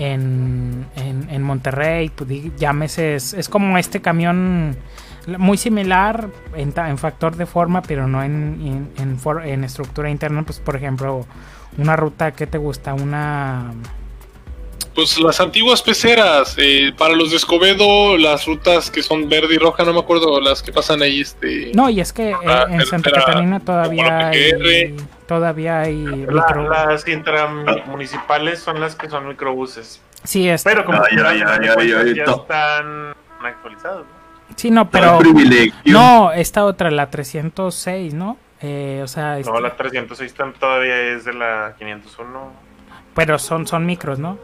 en, 0.03 0.87
en, 0.95 1.41
Monterrey, 1.43 2.09
pues, 2.09 2.29
llámese, 2.57 3.15
es, 3.15 3.49
como 3.49 3.77
este 3.77 4.01
camión 4.01 4.75
muy 5.37 5.57
similar 5.57 6.29
en, 6.55 6.97
factor 6.97 7.35
de 7.35 7.45
forma, 7.45 7.81
pero 7.81 8.07
no 8.07 8.23
en, 8.23 8.89
en, 8.97 9.17
en 9.19 9.43
en 9.45 9.63
estructura 9.63 10.09
interna, 10.09 10.43
pues 10.43 10.59
por 10.59 10.75
ejemplo, 10.75 11.25
una 11.77 11.95
ruta 11.95 12.31
que 12.31 12.47
te 12.47 12.57
gusta, 12.57 12.93
una... 12.93 13.73
Pues 14.85 15.19
las 15.19 15.39
antiguas 15.39 15.81
peceras, 15.81 16.55
eh, 16.57 16.91
para 16.97 17.15
los 17.15 17.31
de 17.31 17.37
Escobedo, 17.37 18.17
las 18.17 18.45
rutas 18.45 18.89
que 18.91 19.01
son 19.03 19.29
verde 19.29 19.55
y 19.55 19.57
roja, 19.57 19.83
no 19.83 19.93
me 19.93 19.99
acuerdo, 19.99 20.39
las 20.41 20.61
que 20.61 20.71
pasan 20.71 21.01
ahí, 21.01 21.21
este... 21.21 21.71
No, 21.73 21.89
y 21.89 21.99
es 22.01 22.11
que 22.13 22.31
eh, 22.31 22.35
Ah, 22.47 22.65
en 22.69 22.85
Santa 22.85 23.11
Catarina 23.11 23.59
todavía 23.59 24.27
hay, 24.29 24.95
todavía 25.27 25.79
hay 25.81 25.95
La- 26.05 26.45
micro- 26.47 26.69
las 26.69 27.07
intramunicipales 27.07 28.59
son 28.59 28.79
las 28.79 28.95
que 28.95 29.09
son 29.09 29.27
microbuses. 29.27 30.01
Sí, 30.23 30.47
es, 30.47 30.63
Pero 30.63 30.85
como 30.85 31.01
ay, 31.03 31.17
ya 31.17 31.33
están 32.35 33.13
actualizados. 33.43 34.05
¿no? 34.05 34.55
sí, 34.55 34.69
no, 34.71 34.89
Pero. 34.89 35.19
No, 35.85 36.31
esta 36.31 36.65
otra, 36.65 36.91
la 36.91 37.09
306, 37.09 38.13
¿no? 38.13 38.37
Eh, 38.61 39.01
o 39.03 39.07
sea, 39.07 39.33
No, 39.33 39.37
este- 39.39 39.61
la 39.61 39.75
306 39.75 40.35
tam- 40.37 40.53
todavía 40.53 40.95
es 41.15 41.25
de 41.25 41.33
la 41.33 41.73
501. 41.79 42.51
pero 43.15 43.39
son, 43.39 43.65
son 43.67 43.85
micros, 43.85 44.19
¿no? 44.19 44.37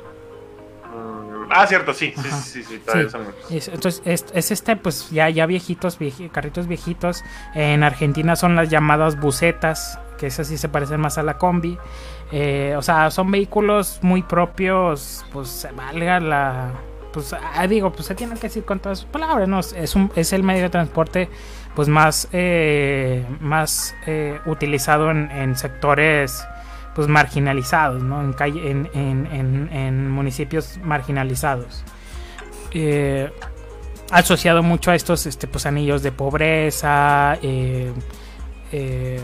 Ah, 1.50 1.66
cierto, 1.66 1.94
sí, 1.94 2.14
sí, 2.16 2.30
sí, 2.32 2.64
sí, 2.64 2.80
todavía 2.80 3.06
Sí. 3.06 3.12
son 3.12 3.74
entonces, 3.74 4.02
es, 4.06 4.26
es 4.34 4.52
este, 4.52 4.76
pues 4.76 5.10
ya, 5.12 5.30
ya 5.30 5.46
viejitos, 5.46 5.98
vieji- 6.00 6.30
carritos 6.30 6.68
viejitos. 6.68 7.24
En 7.56 7.84
Argentina 7.84 8.36
son 8.36 8.56
las 8.56 8.70
llamadas 8.70 9.18
bucetas, 9.20 9.98
que 10.18 10.28
esas 10.28 10.48
sí 10.48 10.58
se 10.58 10.68
parecen 10.68 11.00
más 11.00 11.18
a 11.18 11.24
la 11.24 11.38
combi. 11.38 11.78
Eh, 12.34 12.76
o 12.78 12.82
sea, 12.82 13.10
son 13.12 13.32
vehículos 13.32 14.00
muy 14.02 14.24
propios, 14.24 15.26
pues 15.32 15.66
valga 15.76 16.20
la. 16.20 16.72
Pues 17.14 17.34
ah, 17.34 17.66
digo, 17.68 17.94
pues 17.94 18.06
se 18.08 18.16
tiene 18.16 18.36
que 18.36 18.42
decir 18.42 18.66
con 18.66 18.80
todas 18.80 19.00
sus 19.00 19.08
palabras, 19.08 19.48
¿no? 19.48 19.60
Es, 19.62 19.96
un, 19.96 20.12
es 20.16 20.34
el 20.34 20.44
medio 20.44 20.64
de 20.64 20.70
transporte 20.70 21.30
pues 21.74 21.88
más, 21.88 22.28
eh, 22.34 23.26
más 23.40 23.96
eh, 24.06 24.40
utilizado 24.48 25.12
en, 25.12 25.32
en 25.32 25.56
sectores 25.56 26.44
pues 26.98 27.08
marginalizados, 27.08 28.02
¿no? 28.02 28.22
En, 28.22 28.34
calle, 28.34 28.72
en, 28.72 28.90
en, 28.92 29.70
en, 29.72 30.10
municipios 30.10 30.80
marginalizados. 30.82 31.84
Eh, 32.72 33.32
asociado 34.10 34.64
mucho 34.64 34.90
a 34.90 34.96
estos 34.96 35.28
este, 35.28 35.48
pues, 35.48 35.68
anillos 35.68 36.02
de 36.02 36.12
pobreza, 36.12 37.38
eh, 37.44 37.94
eh, 38.72 39.22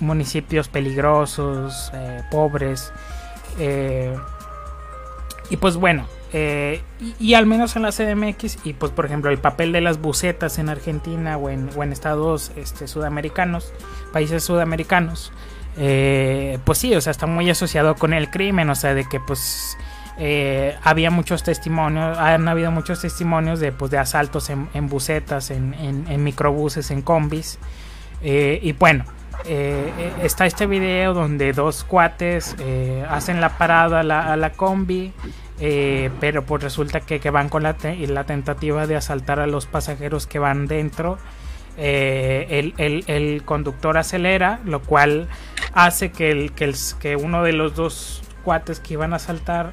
municipios 0.00 0.66
peligrosos, 0.66 1.92
pobres. 2.32 2.92
y 5.50 5.56
pues 5.56 5.76
bueno, 5.76 6.04
y, 6.32 7.34
al 7.34 7.46
menos 7.46 7.76
en 7.76 7.82
la 7.82 7.92
CDMX, 7.92 8.58
y 8.64 8.72
pues 8.72 8.90
por 8.90 9.06
ejemplo 9.06 9.30
el 9.30 9.38
papel 9.38 9.70
de 9.70 9.82
las 9.82 10.00
bucetas 10.00 10.58
en 10.58 10.68
Argentina 10.68 11.36
o 11.36 11.48
en, 11.48 11.70
o 11.76 11.84
estados 11.84 12.50
este, 12.56 12.88
sudamericanos, 12.88 13.72
países 14.12 14.42
sudamericanos, 14.42 15.30
eh, 15.76 16.58
pues 16.64 16.78
sí, 16.78 16.94
o 16.94 17.00
sea, 17.00 17.10
está 17.10 17.26
muy 17.26 17.48
asociado 17.50 17.94
con 17.94 18.12
el 18.12 18.30
crimen, 18.30 18.70
o 18.70 18.74
sea, 18.74 18.94
de 18.94 19.04
que 19.04 19.20
pues 19.20 19.76
eh, 20.18 20.76
había 20.82 21.10
muchos 21.10 21.42
testimonios, 21.44 22.18
han 22.18 22.48
habido 22.48 22.70
muchos 22.72 23.00
testimonios 23.00 23.60
de, 23.60 23.70
pues, 23.72 23.90
de 23.90 23.98
asaltos 23.98 24.50
en, 24.50 24.68
en 24.74 24.88
en, 25.50 25.74
en- 26.08 26.24
microbuses, 26.24 26.90
en 26.90 27.02
combis. 27.02 27.58
Eh, 28.22 28.58
y 28.62 28.72
bueno, 28.72 29.04
eh, 29.44 30.12
está 30.22 30.46
este 30.46 30.66
video 30.66 31.14
donde 31.14 31.52
dos 31.52 31.84
cuates 31.84 32.56
hacen 33.08 33.40
la 33.40 33.56
parada 33.56 34.00
a 34.00 34.02
la, 34.02 34.32
a 34.32 34.36
la 34.36 34.50
combi, 34.50 35.12
pero 36.20 36.44
pues 36.44 36.62
resulta 36.64 37.00
que, 37.00 37.20
que 37.20 37.30
van 37.30 37.48
con 37.48 37.62
la, 37.62 37.76
la 38.08 38.24
tentativa 38.24 38.86
de 38.88 38.96
asaltar 38.96 39.38
a 39.38 39.46
los 39.46 39.66
pasajeros 39.66 40.26
que 40.26 40.40
van 40.40 40.66
dentro. 40.66 41.18
Eh, 41.80 42.72
el, 43.06 43.42
conductor 43.44 43.98
acelera, 43.98 44.58
lo 44.64 44.82
cual 44.82 45.28
hace 45.74 46.10
que, 46.10 47.16
uno 47.22 47.44
de 47.44 47.52
los 47.52 47.76
dos 47.76 48.22
cuates 48.42 48.80
que 48.80 48.94
iban 48.94 49.12
a 49.12 49.16
asaltar 49.16 49.72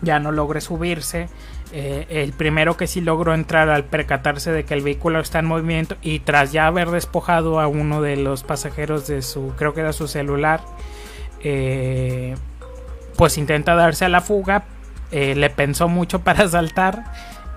ya 0.00 0.18
no 0.18 0.32
logre 0.32 0.62
subirse. 0.62 1.28
Eh, 1.72 2.06
el 2.08 2.32
primero 2.32 2.78
que 2.78 2.86
sí 2.86 3.02
logró 3.02 3.34
entrar 3.34 3.68
al 3.68 3.84
percatarse 3.84 4.50
de 4.50 4.64
que 4.64 4.72
el 4.74 4.80
vehículo 4.80 5.20
está 5.20 5.40
en 5.40 5.46
movimiento 5.46 5.96
y 6.02 6.20
tras 6.20 6.52
ya 6.52 6.66
haber 6.66 6.90
despojado 6.90 7.60
a 7.60 7.66
uno 7.66 8.00
de 8.00 8.16
los 8.16 8.42
pasajeros 8.42 9.06
de 9.06 9.20
su, 9.20 9.52
creo 9.56 9.74
que 9.74 9.80
era 9.80 9.92
su 9.92 10.08
celular, 10.08 10.62
eh, 11.40 12.34
pues 13.16 13.36
intenta 13.36 13.74
darse 13.74 14.06
a 14.06 14.08
la 14.08 14.22
fuga, 14.22 14.64
le 15.10 15.48
pensó 15.50 15.86
mucho 15.88 16.20
para 16.20 16.48
saltar 16.48 17.04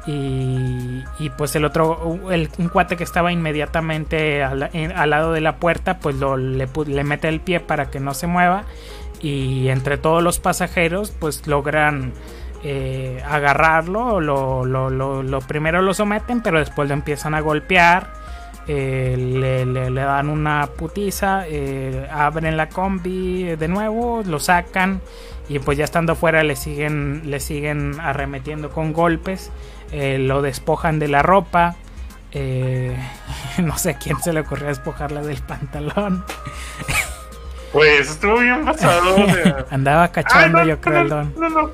y, 0.09 1.29
pues 1.37 1.53
el 1.57 1.65
otro, 1.65 2.31
el, 2.31 2.49
un 2.57 2.69
cuate 2.69 2.95
que 2.95 3.03
estaba 3.03 3.33
inmediatamente 3.33 4.41
al, 4.41 4.69
lado 5.09 5.33
de 5.33 5.41
la 5.41 5.57
puerta, 5.57 5.99
pues 5.99 6.15
lo, 6.15 6.37
le, 6.37 6.67
mete 7.03 7.27
el 7.27 7.41
pie 7.41 7.59
para 7.59 7.91
que 7.91 7.99
no 7.99 8.13
se 8.13 8.25
mueva. 8.25 8.63
Y 9.19 9.67
entre 9.69 9.97
todos 9.97 10.23
los 10.23 10.39
pasajeros 10.39 11.11
pues 11.11 11.45
logran 11.47 12.13
eh, 12.63 13.21
agarrarlo, 13.27 14.21
lo, 14.21 14.63
lo, 14.63 14.89
lo, 14.89 15.39
primero 15.41 15.81
lo 15.81 15.93
someten 15.93 16.41
pero 16.41 16.59
después 16.59 16.87
lo 16.87 16.93
empiezan 16.93 17.33
a 17.33 17.41
golpear, 17.41 18.13
eh, 18.67 19.15
le, 19.17 19.65
le- 19.65 19.89
dan 20.01 20.29
una 20.29 20.67
putiza, 20.77 21.45
eh, 21.47 22.07
abren 22.11 22.57
la 22.57 22.69
combi 22.69 23.55
de 23.55 23.67
nuevo, 23.67 24.21
lo 24.25 24.39
sacan 24.39 25.01
y 25.49 25.59
pues 25.59 25.77
ya 25.77 25.85
estando 25.85 26.13
afuera 26.13 26.43
le 26.43 26.55
siguen, 26.55 27.23
le 27.25 27.39
siguen 27.39 27.99
arremetiendo 27.99 28.69
con 28.69 28.93
golpes, 28.93 29.51
eh, 29.91 30.17
lo 30.19 30.41
despojan 30.41 30.99
de 30.99 31.07
la 31.07 31.21
ropa. 31.21 31.75
eh, 32.31 32.95
no 33.57 33.77
sé 33.77 33.91
a 33.91 33.97
quién 33.97 34.19
se 34.21 34.33
le 34.33 34.41
ocurrió 34.41 34.67
despojarla 34.67 35.21
del 35.21 35.41
pantalón. 35.41 36.23
Pues 37.71 38.09
estuvo 38.09 38.39
bien 38.39 38.63
pasado. 38.65 39.15
o 39.15 39.25
sea. 39.29 39.65
Andaba 39.71 40.03
Ah, 40.03 40.11
cachondo, 40.11 40.59
no, 40.59 40.65
yo 40.65 40.79
creo, 40.81 41.01
el 41.01 41.09
don. 41.09 41.33
no, 41.37 41.49
no. 41.49 41.69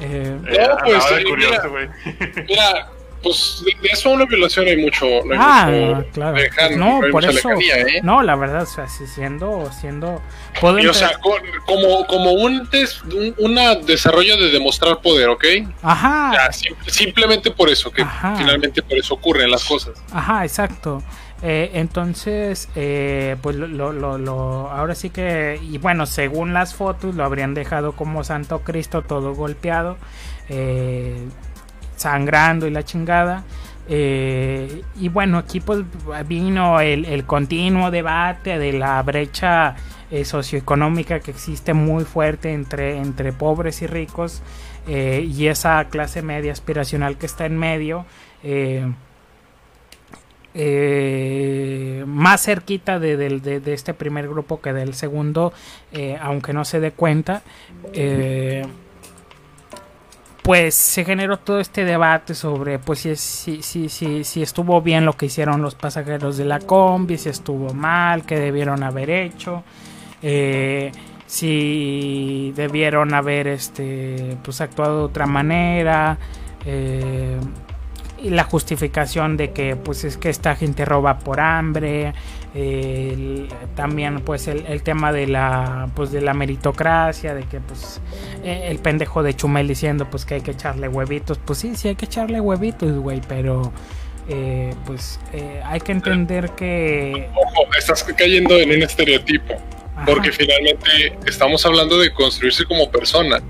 Eh, 0.00 0.36
Eh, 0.46 0.68
pues, 0.84 0.94
andaba 1.04 1.16
de 1.16 1.24
curioso, 1.24 1.68
mira. 1.68 1.68
güey. 1.68 2.44
Mira, 2.46 2.88
pues 3.22 3.62
de, 3.64 3.88
eso 3.90 4.10
a 4.10 4.12
una 4.12 4.24
violación 4.26 4.66
hay 4.66 4.76
mucho. 4.76 5.06
No 5.24 5.32
hay 5.32 5.38
ah, 5.40 5.66
mucho 5.94 6.08
claro. 6.12 6.36
lejano, 6.36 6.76
no, 7.00 7.10
por 7.10 7.24
eso. 7.24 7.32
lejanía, 7.32 7.76
¿eh? 7.78 8.00
No, 8.02 8.22
la 8.22 8.36
verdad, 8.36 8.62
o 8.62 8.66
sea, 8.66 8.88
si 8.88 9.06
siendo, 9.06 9.70
siendo. 9.72 10.20
Y, 10.80 10.86
o 10.86 10.94
sea, 10.94 11.12
co- 11.20 11.36
como, 11.66 12.06
como 12.06 12.32
un, 12.32 12.68
des- 12.70 13.02
un 13.04 13.34
una 13.38 13.74
desarrollo 13.76 14.36
de 14.36 14.50
demostrar 14.50 15.00
poder, 15.00 15.28
¿ok? 15.28 15.44
Ajá. 15.82 16.50
Sim- 16.52 16.74
simplemente 16.86 17.50
por 17.50 17.68
eso, 17.68 17.90
que 17.90 18.02
Ajá. 18.02 18.36
finalmente 18.36 18.82
por 18.82 18.98
eso 18.98 19.14
ocurren 19.14 19.50
las 19.50 19.64
cosas. 19.64 19.92
Ajá, 20.12 20.44
exacto. 20.44 21.02
Eh, 21.40 21.70
entonces, 21.74 22.68
eh, 22.74 23.36
pues 23.42 23.54
lo, 23.54 23.68
lo, 23.68 23.92
lo- 23.92 24.18
lo- 24.18 24.70
ahora 24.70 24.96
sí 24.96 25.10
que, 25.10 25.60
y 25.62 25.78
bueno, 25.78 26.04
según 26.06 26.52
las 26.52 26.74
fotos, 26.74 27.14
lo 27.14 27.24
habrían 27.24 27.54
dejado 27.54 27.92
como 27.92 28.24
Santo 28.24 28.60
Cristo, 28.62 29.02
todo 29.02 29.34
golpeado, 29.34 29.96
eh, 30.48 31.16
sangrando 31.98 32.66
y 32.66 32.70
la 32.70 32.82
chingada. 32.84 33.44
Eh, 33.90 34.82
y 35.00 35.08
bueno, 35.08 35.38
aquí 35.38 35.60
pues 35.60 35.80
vino 36.26 36.80
el, 36.80 37.24
continuo 37.24 37.90
debate 37.90 38.58
de 38.58 38.74
la 38.74 39.02
brecha 39.02 39.76
eh, 40.10 40.24
socioeconómica 40.26 41.20
que 41.20 41.30
existe 41.30 41.72
muy 41.72 42.04
fuerte 42.04 42.52
entre, 42.52 42.98
entre 42.98 43.32
pobres 43.32 43.80
y 43.80 43.86
ricos 43.86 44.42
eh, 44.86 45.26
y 45.30 45.46
esa 45.46 45.82
clase 45.86 46.20
media 46.22 46.52
aspiracional 46.52 47.16
que 47.16 47.26
está 47.26 47.46
en 47.46 47.56
medio. 47.56 48.04
más 52.06 52.42
cerquita 52.42 52.98
de, 52.98 53.16
de- 53.16 53.60
de 53.60 53.72
este 53.74 53.94
primer 53.94 54.28
grupo 54.28 54.60
que 54.60 54.72
del 54.72 54.94
segundo, 54.94 55.52
aunque 56.20 56.52
no 56.52 56.64
se 56.64 56.80
dé 56.80 56.90
cuenta, 56.92 57.42
pues 60.48 60.74
se 60.76 61.04
generó 61.04 61.36
todo 61.36 61.60
este 61.60 61.84
debate 61.84 62.34
sobre 62.34 62.78
pues 62.78 63.00
si, 63.00 63.16
si, 63.16 63.60
si, 63.60 63.90
si, 63.90 64.24
si 64.24 64.42
estuvo 64.42 64.80
bien 64.80 65.04
lo 65.04 65.12
que 65.12 65.26
hicieron 65.26 65.60
los 65.60 65.74
pasajeros 65.74 66.38
de 66.38 66.46
la 66.46 66.58
combi, 66.58 67.18
si 67.18 67.28
estuvo 67.28 67.74
mal, 67.74 68.24
qué 68.24 68.38
debieron 68.38 68.82
haber 68.82 69.10
hecho, 69.10 69.62
eh, 70.22 70.90
si 71.26 72.54
debieron 72.56 73.12
haber 73.12 73.46
este 73.46 74.38
pues 74.42 74.62
actuado 74.62 75.00
de 75.00 75.04
otra 75.04 75.26
manera. 75.26 76.16
eh, 76.64 77.36
y 78.20 78.30
la 78.30 78.44
justificación 78.44 79.36
de 79.36 79.52
que 79.52 79.76
pues 79.76 80.04
es 80.04 80.16
que 80.16 80.30
esta 80.30 80.56
gente 80.56 80.84
roba 80.84 81.18
por 81.18 81.40
hambre 81.40 82.14
el- 82.62 83.48
también 83.76 84.20
pues 84.20 84.48
el, 84.48 84.66
el 84.66 84.82
tema 84.82 85.12
de 85.12 85.26
la 85.26 85.88
pues 85.94 86.10
de 86.10 86.20
la 86.20 86.34
meritocracia 86.34 87.34
de 87.34 87.44
que 87.44 87.60
pues 87.60 88.00
eh, 88.44 88.64
el 88.70 88.78
pendejo 88.78 89.22
de 89.22 89.34
Chumel 89.34 89.68
diciendo 89.68 90.08
pues 90.10 90.24
que 90.24 90.34
hay 90.34 90.40
que 90.40 90.50
echarle 90.52 90.88
huevitos 90.88 91.38
pues 91.38 91.58
sí 91.60 91.76
sí 91.76 91.88
hay 91.88 91.94
que 91.96 92.06
echarle 92.06 92.40
huevitos 92.40 92.92
güey 92.98 93.20
pero 93.28 93.72
eh, 94.28 94.74
pues 94.84 95.18
eh, 95.32 95.60
hay 95.64 95.80
que 95.80 95.92
entender 95.92 96.50
que 96.50 97.28
Ojo, 97.34 97.72
estás 97.78 98.02
cayendo 98.04 98.56
en 98.58 98.70
un 98.72 98.82
estereotipo, 98.82 99.54
ajá, 99.96 100.04
porque 100.04 100.30
finalmente 100.32 101.16
estamos 101.26 101.64
hablando 101.64 101.98
de 101.98 102.12
construirse 102.12 102.64
como 102.66 102.90
persona. 102.90 103.40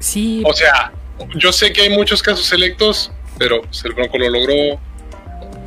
sí 0.00 0.42
O 0.46 0.52
sea, 0.52 0.92
yo 1.36 1.52
sé 1.52 1.72
que 1.72 1.82
hay 1.82 1.90
muchos 1.90 2.22
casos 2.22 2.44
selectos, 2.46 3.12
pero 3.38 3.62
el 3.84 3.92
Bronco 3.92 4.18
lo 4.18 4.30
logró, 4.30 4.80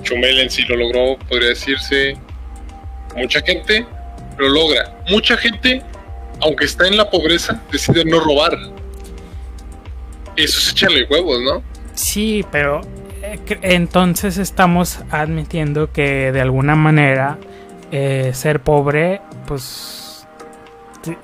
Chumel 0.03 0.39
en 0.39 0.49
sí 0.49 0.63
lo 0.63 0.75
logró, 0.75 1.17
podría 1.29 1.49
decirse. 1.49 2.17
Mucha 3.15 3.41
gente 3.41 3.85
lo 4.37 4.49
logra. 4.49 4.97
Mucha 5.09 5.37
gente, 5.37 5.81
aunque 6.41 6.65
está 6.65 6.87
en 6.87 6.97
la 6.97 7.09
pobreza, 7.09 7.61
decide 7.71 8.05
no 8.05 8.19
robar. 8.19 8.57
Eso 10.35 10.59
es 10.59 10.71
echarle 10.71 11.05
huevos, 11.09 11.41
¿no? 11.41 11.63
Sí, 11.93 12.45
pero 12.51 12.81
eh, 13.23 13.39
entonces 13.63 14.37
estamos 14.37 14.99
admitiendo 15.09 15.91
que 15.91 16.31
de 16.31 16.41
alguna 16.41 16.75
manera 16.75 17.39
eh, 17.91 18.31
ser 18.33 18.61
pobre, 18.61 19.21
pues 19.47 20.27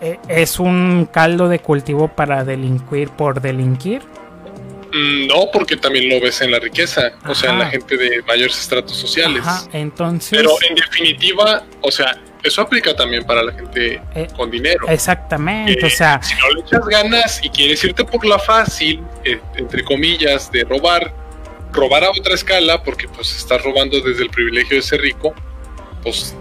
eh, 0.01 0.17
es 0.27 0.59
un 0.59 1.07
caldo 1.11 1.49
de 1.49 1.59
cultivo 1.59 2.07
para 2.07 2.43
delinquir 2.43 3.09
por 3.09 3.41
delinquir. 3.41 4.01
Mm, 4.93 5.27
No, 5.27 5.49
porque 5.51 5.75
también 5.75 6.07
lo 6.09 6.21
ves 6.23 6.41
en 6.41 6.51
la 6.51 6.59
riqueza, 6.59 7.13
o 7.27 7.33
sea, 7.33 7.51
en 7.51 7.59
la 7.59 7.69
gente 7.69 7.97
de 7.97 8.21
mayores 8.23 8.57
estratos 8.59 8.95
sociales. 8.95 9.41
Ajá, 9.45 9.67
entonces, 9.73 10.37
Pero 10.37 10.51
en 10.69 10.75
definitiva, 10.75 11.65
o 11.81 11.91
sea, 11.91 12.21
eso 12.43 12.61
aplica 12.61 12.95
también 12.95 13.23
para 13.25 13.41
la 13.41 13.53
gente 13.53 14.01
Eh, 14.15 14.27
con 14.35 14.51
dinero. 14.51 14.87
exactamente, 14.89 15.73
Eh, 15.81 15.85
o 15.85 15.89
sea, 15.89 16.21
si 16.21 16.35
no 16.35 16.49
le 16.51 16.61
echas 16.61 16.85
ganas 16.85 17.39
y 17.43 17.49
quieres 17.49 17.83
irte 17.83 18.03
por 18.05 18.23
la 18.25 18.37
fácil, 18.37 19.01
eh, 19.23 19.39
entre 19.57 19.83
comillas, 19.83 20.51
de 20.51 20.63
robar, 20.63 21.11
robar 21.71 22.03
a 22.03 22.11
otra 22.11 22.35
escala, 22.35 22.83
porque 22.83 23.07
pues 23.07 23.35
estás 23.35 23.63
robando 23.63 23.99
desde 23.99 24.23
el 24.23 24.29
privilegio 24.29 24.75
de 24.77 24.83
ser 24.83 25.01
rico, 25.01 25.33
pues 26.03 26.35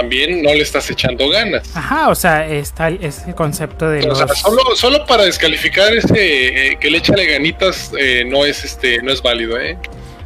también 0.00 0.42
no 0.42 0.50
le 0.52 0.60
estás 0.62 0.90
echando 0.90 1.28
ganas. 1.30 1.74
ajá, 1.76 2.08
o 2.08 2.14
sea, 2.14 2.46
está 2.46 2.88
el- 2.88 3.02
ese 3.02 3.34
concepto 3.34 3.88
de 3.88 4.04
O 4.04 4.08
los 4.08 4.18
sea, 4.18 4.28
solo, 4.28 4.62
solo 4.74 5.06
para 5.06 5.24
descalificar 5.24 5.92
ese 5.94 6.72
eh, 6.72 6.76
que 6.78 6.90
le 6.90 6.98
échale 6.98 7.26
ganitas 7.26 7.92
eh, 7.98 8.24
no 8.26 8.44
es 8.44 8.64
este 8.64 9.00
no 9.02 9.10
es 9.12 9.22
válido, 9.22 9.58
¿eh? 9.58 9.78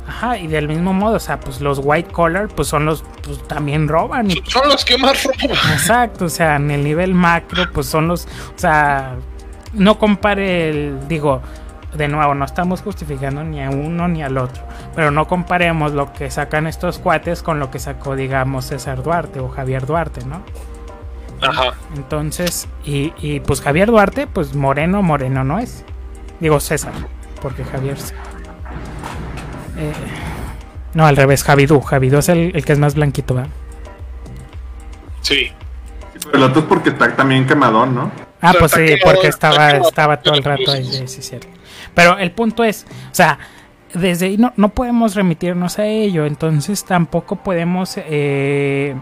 ajá, 0.08 0.36
y 0.38 0.48
del 0.48 0.66
mismo 0.66 0.92
modo, 0.92 1.16
o 1.16 1.20
sea, 1.20 1.38
pues 1.38 1.60
los 1.60 1.78
white 1.82 2.10
collar 2.10 2.48
pues 2.48 2.66
son 2.66 2.84
los 2.84 3.04
pues 3.22 3.46
también 3.46 3.86
roban 3.86 4.28
y 4.30 4.42
Son 4.48 4.68
los 4.68 4.84
que 4.84 4.98
más 4.98 5.22
roban. 5.22 5.50
Exacto, 5.72 6.24
o 6.24 6.28
sea, 6.28 6.56
en 6.56 6.70
el 6.72 6.82
nivel 6.82 7.14
macro, 7.14 7.70
pues 7.72 7.86
son 7.86 8.08
los. 8.08 8.24
O 8.24 8.58
sea, 8.58 9.14
no 9.72 9.98
compare 10.00 10.70
el. 10.70 11.06
Digo, 11.06 11.40
de 11.94 12.08
nuevo, 12.08 12.34
no 12.34 12.44
estamos 12.44 12.82
justificando 12.82 13.42
ni 13.44 13.62
a 13.62 13.70
uno 13.70 14.08
ni 14.08 14.22
al 14.22 14.38
otro. 14.38 14.62
Pero 14.94 15.10
no 15.10 15.26
comparemos 15.26 15.92
lo 15.92 16.12
que 16.12 16.30
sacan 16.30 16.66
estos 16.66 16.98
cuates 16.98 17.42
con 17.42 17.58
lo 17.58 17.70
que 17.70 17.78
sacó, 17.78 18.16
digamos, 18.16 18.66
César 18.66 19.02
Duarte 19.02 19.40
o 19.40 19.48
Javier 19.48 19.86
Duarte, 19.86 20.24
¿no? 20.24 20.42
Ajá. 21.42 21.74
Entonces, 21.96 22.68
y, 22.84 23.12
y 23.18 23.40
pues 23.40 23.60
Javier 23.60 23.88
Duarte, 23.90 24.26
pues 24.26 24.54
moreno, 24.54 25.02
moreno 25.02 25.42
no 25.44 25.58
es. 25.58 25.84
Digo 26.38 26.60
César, 26.60 26.92
porque 27.40 27.64
Javier. 27.64 27.96
Eh, 29.76 29.92
no, 30.94 31.06
al 31.06 31.16
revés, 31.16 31.44
Javidú. 31.44 31.80
Javidú 31.80 32.18
es 32.18 32.28
el, 32.28 32.52
el 32.54 32.64
que 32.64 32.72
es 32.72 32.78
más 32.78 32.94
blanquito, 32.94 33.34
¿verdad? 33.34 33.50
Sí. 35.22 35.50
Pero 36.24 36.36
el 36.36 36.42
otro 36.42 36.62
es 36.62 36.66
porque 36.66 36.90
está 36.90 37.14
también 37.16 37.46
quemadón, 37.46 37.94
¿no? 37.94 38.10
Ah, 38.42 38.48
O 38.48 38.52
sea, 38.52 38.60
pues 38.60 38.72
sí, 38.72 38.84
quemado, 38.86 39.00
porque 39.04 39.28
estaba, 39.28 39.70
estaba 39.70 40.16
todo 40.18 40.34
el 40.34 40.44
rato 40.44 40.72
ahí, 40.72 40.84
sí, 40.84 41.08
sí, 41.08 41.22
cierto. 41.22 41.48
Pero 41.94 42.18
el 42.18 42.30
punto 42.32 42.64
es, 42.64 42.86
o 43.10 43.14
sea, 43.14 43.38
desde 43.94 44.26
ahí 44.26 44.36
no, 44.38 44.52
no 44.56 44.68
podemos 44.68 45.14
remitirnos 45.14 45.78
a 45.78 45.86
ello, 45.86 46.24
entonces 46.26 46.84
tampoco 46.84 47.36
podemos, 47.36 47.94
eh, 47.96 48.94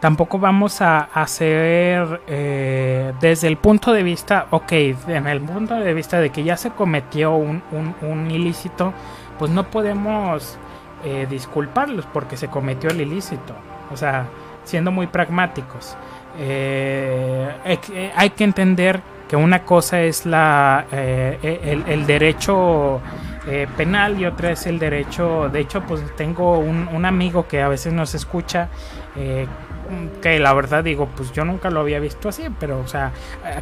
tampoco 0.00 0.38
vamos 0.38 0.80
a 0.82 1.00
hacer 1.14 2.20
eh, 2.26 3.12
desde 3.20 3.48
el 3.48 3.56
punto 3.56 3.92
de 3.92 4.02
vista, 4.02 4.46
ok, 4.50 4.72
en 5.08 5.26
el 5.26 5.40
punto 5.40 5.74
de 5.74 5.94
vista 5.94 6.20
de 6.20 6.30
que 6.30 6.44
ya 6.44 6.56
se 6.56 6.70
cometió 6.70 7.32
un, 7.34 7.62
un- 7.72 7.94
un 8.02 8.30
ilícito, 8.30 8.92
pues 9.38 9.50
no 9.50 9.64
podemos 9.70 10.58
eh, 11.04 11.26
disculparlos 11.30 12.04
porque 12.12 12.36
se 12.36 12.48
cometió 12.48 12.90
el 12.90 13.00
ilícito, 13.00 13.54
o 13.90 13.96
sea, 13.96 14.26
siendo 14.64 14.90
muy 14.90 15.06
pragmáticos. 15.06 15.96
Eh, 16.38 17.48
hay 18.14 18.30
que- 18.30 18.44
entender 18.44 19.00
que 19.30 19.36
una 19.36 19.62
cosa 19.62 20.02
es 20.02 20.26
la 20.26 20.86
eh, 20.90 21.60
el, 21.62 21.84
el 21.86 22.04
derecho 22.04 23.00
eh, 23.46 23.68
penal 23.76 24.20
y 24.20 24.26
otra 24.26 24.50
es 24.50 24.66
el 24.66 24.80
derecho. 24.80 25.48
De 25.48 25.60
hecho, 25.60 25.82
pues 25.82 26.02
tengo 26.16 26.58
un, 26.58 27.04
amigo 27.04 27.46
que 27.46 27.62
a 27.62 27.68
veces 27.68 27.92
nos 27.92 28.16
escucha. 28.16 28.70
Eh, 29.14 29.46
que 30.20 30.38
la 30.40 30.52
verdad 30.52 30.84
digo, 30.84 31.08
pues 31.16 31.32
yo 31.32 31.44
nunca 31.44 31.70
lo 31.70 31.80
había 31.80 31.98
visto 32.00 32.28
así, 32.28 32.44
pero 32.60 32.78
o 32.78 32.86
sea, 32.86 33.10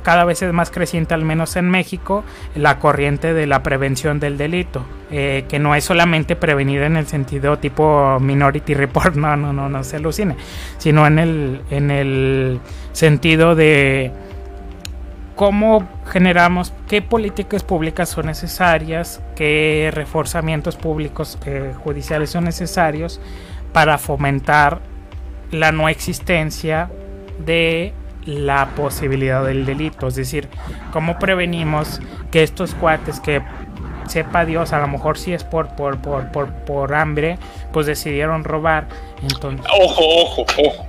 cada 0.03 0.25
vez 0.25 0.43
es 0.43 0.53
más 0.53 0.71
creciente, 0.71 1.15
al 1.15 1.23
menos 1.23 1.57
en 1.57 1.71
México, 1.71 2.23
la 2.55 2.79
corriente 2.79 3.33
de 3.33 3.47
la 3.47 3.63
prevención 3.63 4.21
del 4.21 4.37
delito, 4.37 4.85
que 5.09 5.59
no 5.59 5.75
es 5.75 5.85
solamente 5.85 6.37
prevenir 6.37 6.83
en 6.83 6.99
el 6.99 7.07
sentido 7.07 7.59
tipo 7.59 8.19
Minority 8.21 8.75
Report, 8.75 9.15
no, 9.17 9.39
no, 9.39 9.55
no, 9.55 9.71
no 9.71 9.83
se 9.83 9.97
alucine, 9.97 10.37
sino 10.77 11.07
en 11.07 11.19
el, 11.19 11.63
en 11.71 11.91
el 11.91 12.61
sentido 12.93 13.55
de 13.55 14.13
cómo 15.39 15.89
generamos, 16.11 16.73
qué 16.89 17.01
políticas 17.01 17.63
públicas 17.63 18.09
son 18.09 18.27
necesarias, 18.27 19.23
qué 19.37 19.89
reforzamientos 19.95 20.75
públicos 20.75 21.39
eh, 21.47 21.75
judiciales 21.85 22.31
son 22.31 22.43
necesarios 22.43 23.21
para 23.73 23.99
fomentar 23.99 24.81
la 25.53 25.71
no 25.71 25.89
existencia 25.89 26.91
de 27.39 27.93
la 28.25 28.71
posibilidad 28.75 29.45
del 29.45 29.65
delito. 29.65 30.09
Es 30.09 30.17
decir, 30.17 30.49
cómo 30.93 31.21
prevenimos 31.21 32.01
que 32.33 32.43
estos 32.43 32.75
cuates 32.75 33.21
que 33.21 33.41
sepa 34.09 34.45
Dios, 34.45 34.73
a 34.73 34.81
lo 34.81 34.89
mejor 34.89 35.19
si 35.19 35.35
es 35.35 35.45
por, 35.45 35.69
por, 35.77 35.99
por, 36.03 36.33
por, 36.33 36.53
por 36.65 36.93
hambre, 36.97 37.39
pues 37.73 37.87
decidieron 37.87 38.43
robar. 38.43 38.89
Ojo, 39.81 40.03
ojo, 40.03 40.47
ojo. 40.67 40.87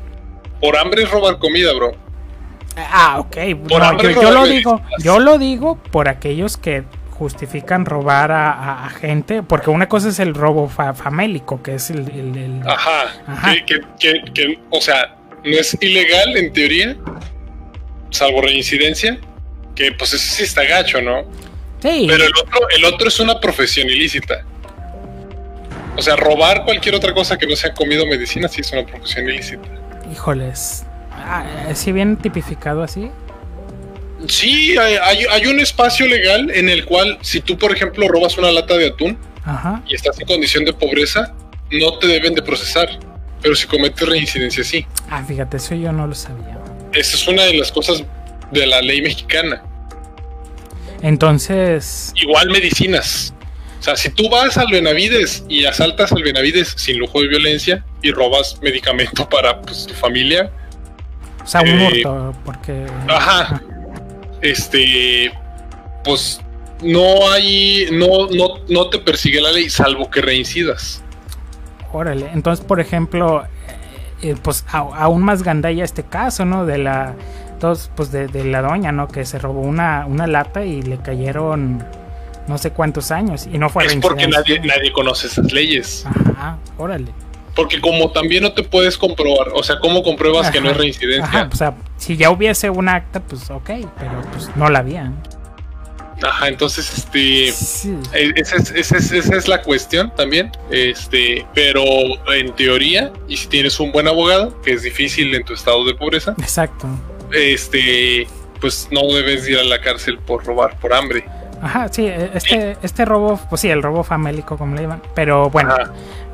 Por 0.59 0.75
hambre 0.75 1.03
es 1.03 1.11
robar 1.11 1.37
comida, 1.37 1.71
bro. 1.75 2.08
Ah, 2.75 3.19
ok. 3.19 3.37
yo, 3.67 4.31
lo 4.31 4.45
digo, 4.45 4.81
yo 4.99 5.19
lo 5.19 5.37
digo 5.37 5.75
por 5.75 6.07
aquellos 6.07 6.57
que 6.57 6.83
justifican 7.19 7.85
robar 7.85 8.31
a, 8.31 8.89
gente, 9.01 9.43
porque 9.43 9.69
una 9.69 9.89
cosa 9.89 10.07
es 10.07 10.19
el 10.19 10.33
robo 10.33 10.69
famélico, 10.69 11.61
que 11.61 11.75
es 11.75 11.89
el... 11.89 12.61
Ajá, 12.65 13.07
Que, 13.65 14.59
o 14.69 14.79
sea, 14.79 15.17
no 15.43 15.51
es 15.51 15.77
ilegal 15.81 16.37
en 16.37 16.53
teoría, 16.53 16.95
salvo 18.09 18.41
reincidencia, 18.41 19.19
que 19.75 19.91
pues 19.91 20.13
eso 20.13 20.35
sí 20.35 20.43
está 20.43 20.63
gacho, 20.63 21.01
¿no? 21.01 21.23
Sí. 21.81 22.05
Pero 22.09 22.23
el 22.23 22.31
otro, 22.41 22.69
el 22.69 22.85
otro 22.85 23.07
es 23.09 23.19
una 23.19 23.39
profesión 23.39 23.89
ilícita. 23.89 24.45
O 25.97 26.01
sea, 26.01 26.15
robar 26.15 26.63
cualquier 26.63 26.95
otra 26.95 27.13
cosa 27.13 27.37
que 27.37 27.45
no 27.45 27.55
sea 27.57 27.73
comido 27.73 28.05
medicina 28.05 28.47
sí 28.47 28.61
es 28.61 28.71
una 28.71 28.85
profesión 28.85 29.29
ilícita. 29.29 29.67
Híjoles, 30.09 30.85
¿sí 31.73 31.91
bien 31.91 32.17
tipificado 32.17 32.83
así? 32.83 33.09
Sí, 34.27 34.75
hay, 34.77 35.45
un 35.47 35.59
espacio 35.59 36.07
legal 36.07 36.51
en 36.53 36.69
el 36.69 36.85
cual 36.85 37.17
si 37.21 37.39
tú, 37.39 37.57
por 37.57 37.71
ejemplo, 37.71 38.07
robas 38.07 38.37
una 38.37 38.51
lata 38.51 38.75
de 38.75 38.87
atún 38.87 39.17
y 39.87 39.95
estás 39.95 40.19
en 40.19 40.27
condición 40.27 40.65
de 40.65 40.73
pobreza, 40.73 41.33
no 41.71 41.97
te 41.99 42.07
deben 42.07 42.33
de 42.33 42.41
procesar. 42.41 42.89
Pero 43.41 43.55
si 43.55 43.67
cometes 43.67 44.07
reincidencia, 44.07 44.63
sí. 44.63 44.85
Ah, 45.09 45.23
fíjate, 45.25 45.57
eso 45.57 45.73
yo 45.73 45.93
no 45.93 46.05
lo 46.05 46.13
sabía. 46.13 46.57
Esa 46.91 47.15
es 47.15 47.27
una 47.27 47.43
de 47.43 47.53
las 47.53 47.71
cosas 47.71 48.03
de 48.51 48.67
la 48.67 48.81
ley 48.81 49.01
mexicana. 49.01 49.63
Entonces... 51.01 52.11
Igual 52.15 52.49
medicinas. 52.49 53.33
O 53.79 53.83
sea, 53.83 53.95
si 53.95 54.09
tú 54.09 54.29
vas 54.29 54.57
al 54.57 54.67
Benavides 54.71 55.45
y 55.47 55.65
asaltas 55.65 56.11
al 56.11 56.21
Benavides 56.23 56.73
sin 56.75 56.97
lujo 56.97 57.21
de 57.21 57.29
violencia 57.29 57.85
y 58.01 58.11
robas 58.11 58.59
medicamento 58.61 59.27
para 59.29 59.61
pues, 59.61 59.85
tu 59.87 59.93
familia. 59.93 60.51
O 61.49 61.51
sea, 61.51 61.61
un 61.61 61.69
eh, 61.69 62.03
porque... 62.45 62.85
Ajá 63.07 63.59
este, 64.41 65.31
pues 66.03 66.41
no 66.81 67.29
hay, 67.31 67.87
no, 67.91 68.27
no, 68.29 68.59
no 68.67 68.89
te 68.89 68.99
persigue 68.99 69.41
la 69.41 69.51
ley, 69.51 69.69
salvo 69.69 70.09
que 70.09 70.21
reincidas. 70.21 71.03
Órale, 71.91 72.29
entonces, 72.33 72.63
por 72.63 72.79
ejemplo, 72.79 73.45
eh, 74.21 74.35
pues 74.41 74.65
aún 74.71 75.23
más 75.23 75.43
gandalla 75.43 75.83
este 75.83 76.03
caso, 76.03 76.45
¿no? 76.45 76.65
De 76.65 76.77
la, 76.77 77.15
dos, 77.59 77.91
pues 77.95 78.11
de, 78.11 78.27
la 78.45 78.61
doña, 78.61 78.91
¿no? 78.91 79.07
Que 79.07 79.25
se 79.25 79.39
robó 79.39 79.61
una, 79.61 80.05
una 80.05 80.27
lata 80.27 80.63
y 80.63 80.81
le 80.81 80.97
cayeron 80.97 81.83
no 82.47 82.57
sé 82.57 82.71
cuántos 82.71 83.11
años 83.11 83.47
y 83.51 83.59
no 83.59 83.69
fue 83.69 83.85
Es 83.85 83.95
porque 83.97 84.27
nadie, 84.27 84.59
nadie 84.59 84.91
conoce 84.91 85.27
esas 85.27 85.51
leyes. 85.51 86.05
Ajá, 86.05 86.57
órale. 86.77 87.11
Porque 87.55 87.81
como 87.81 88.11
también 88.11 88.43
no 88.43 88.53
te 88.53 88.63
puedes 88.63 88.97
comprobar, 88.97 89.49
o 89.53 89.63
sea, 89.63 89.79
¿cómo 89.79 90.03
compruebas 90.03 90.51
que 90.51 90.61
no 90.61 90.69
es 90.69 90.77
reincidencia? 90.77 91.25
Ajá, 91.25 91.49
o 91.51 91.55
sea, 91.55 91.75
si 91.97 92.15
ya 92.17 92.29
hubiese 92.29 92.69
un 92.69 92.89
acta, 92.89 93.19
pues 93.19 93.49
ok, 93.49 93.69
pero 93.97 94.21
pues 94.31 94.49
no 94.55 94.69
la 94.69 94.79
había. 94.79 95.11
Ajá, 96.21 96.49
entonces, 96.49 96.91
este, 96.97 97.47
e, 97.47 98.33
esa, 98.35 98.57
es, 98.57 98.91
esa, 98.91 99.35
es, 99.37 99.47
la 99.47 99.61
cuestión 99.61 100.13
también, 100.15 100.51
este, 100.69 101.45
pero 101.53 101.83
en 102.33 102.53
teoría, 102.55 103.13
y 103.27 103.37
si 103.37 103.47
tienes 103.47 103.79
un 103.79 103.91
buen 103.91 104.07
abogado, 104.07 104.59
que 104.61 104.73
es 104.73 104.81
difícil 104.81 105.33
en 105.33 105.43
tu 105.45 105.53
estado 105.53 105.85
de 105.85 105.93
pobreza, 105.93 106.35
exacto, 106.37 106.87
este, 107.31 108.27
pues 108.59 108.89
no 108.91 109.01
debes 109.13 109.47
ir 109.47 109.59
a 109.59 109.63
la 109.63 109.79
cárcel 109.79 110.17
por 110.19 110.45
robar 110.45 110.77
por 110.79 110.93
hambre. 110.93 111.23
Ajá, 111.61 111.87
sí, 111.89 112.05
e, 112.05 112.31
este, 112.33 112.77
este 112.81 113.05
robo, 113.05 113.39
pues 113.49 113.61
sí, 113.61 113.69
el 113.69 113.83
robo 113.83 114.03
famélico, 114.03 114.57
como 114.57 114.75
le 114.75 114.83
iban. 114.83 115.01
Pero 115.13 115.49
bueno, 115.49 115.75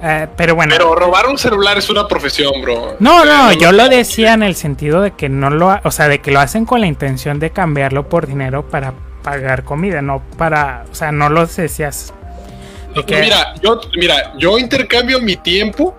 eh, 0.02 0.28
pero 0.36 0.56
bueno. 0.56 0.74
Pero 0.78 0.96
robar 0.96 1.28
un 1.28 1.38
celular 1.38 1.78
es 1.78 1.90
una 1.90 2.08
profesión, 2.08 2.62
bro. 2.62 2.96
No, 3.00 3.26
no, 3.26 3.52
yo 3.54 3.72
lo 3.72 3.90
decía 3.90 4.34
en 4.34 4.44
el 4.44 4.56
sentido 4.56 5.02
de 5.02 5.12
que 5.12 5.30
no 5.30 5.50
lo, 5.50 5.80
o 5.84 5.92
sea, 5.92 6.08
de 6.08 6.20
que 6.20 6.32
lo 6.32 6.40
hacen 6.40 6.66
con 6.66 6.82
la 6.82 6.88
intención 6.88 7.40
de 7.40 7.50
cambiarlo 7.50 8.08
por 8.08 8.28
dinero 8.28 8.68
para 8.68 8.94
pagar 9.24 9.64
comida, 9.64 10.02
no 10.02 10.22
para, 10.38 10.86
o 10.92 10.96
sea, 10.96 11.12
no 11.12 11.30
lo 11.30 11.46
decías. 11.46 12.14
Mira, 13.08 13.56
yo, 13.62 13.82
mira, 13.98 14.34
yo 14.38 14.58
intercambio 14.58 15.20
mi 15.20 15.36
tiempo 15.36 15.96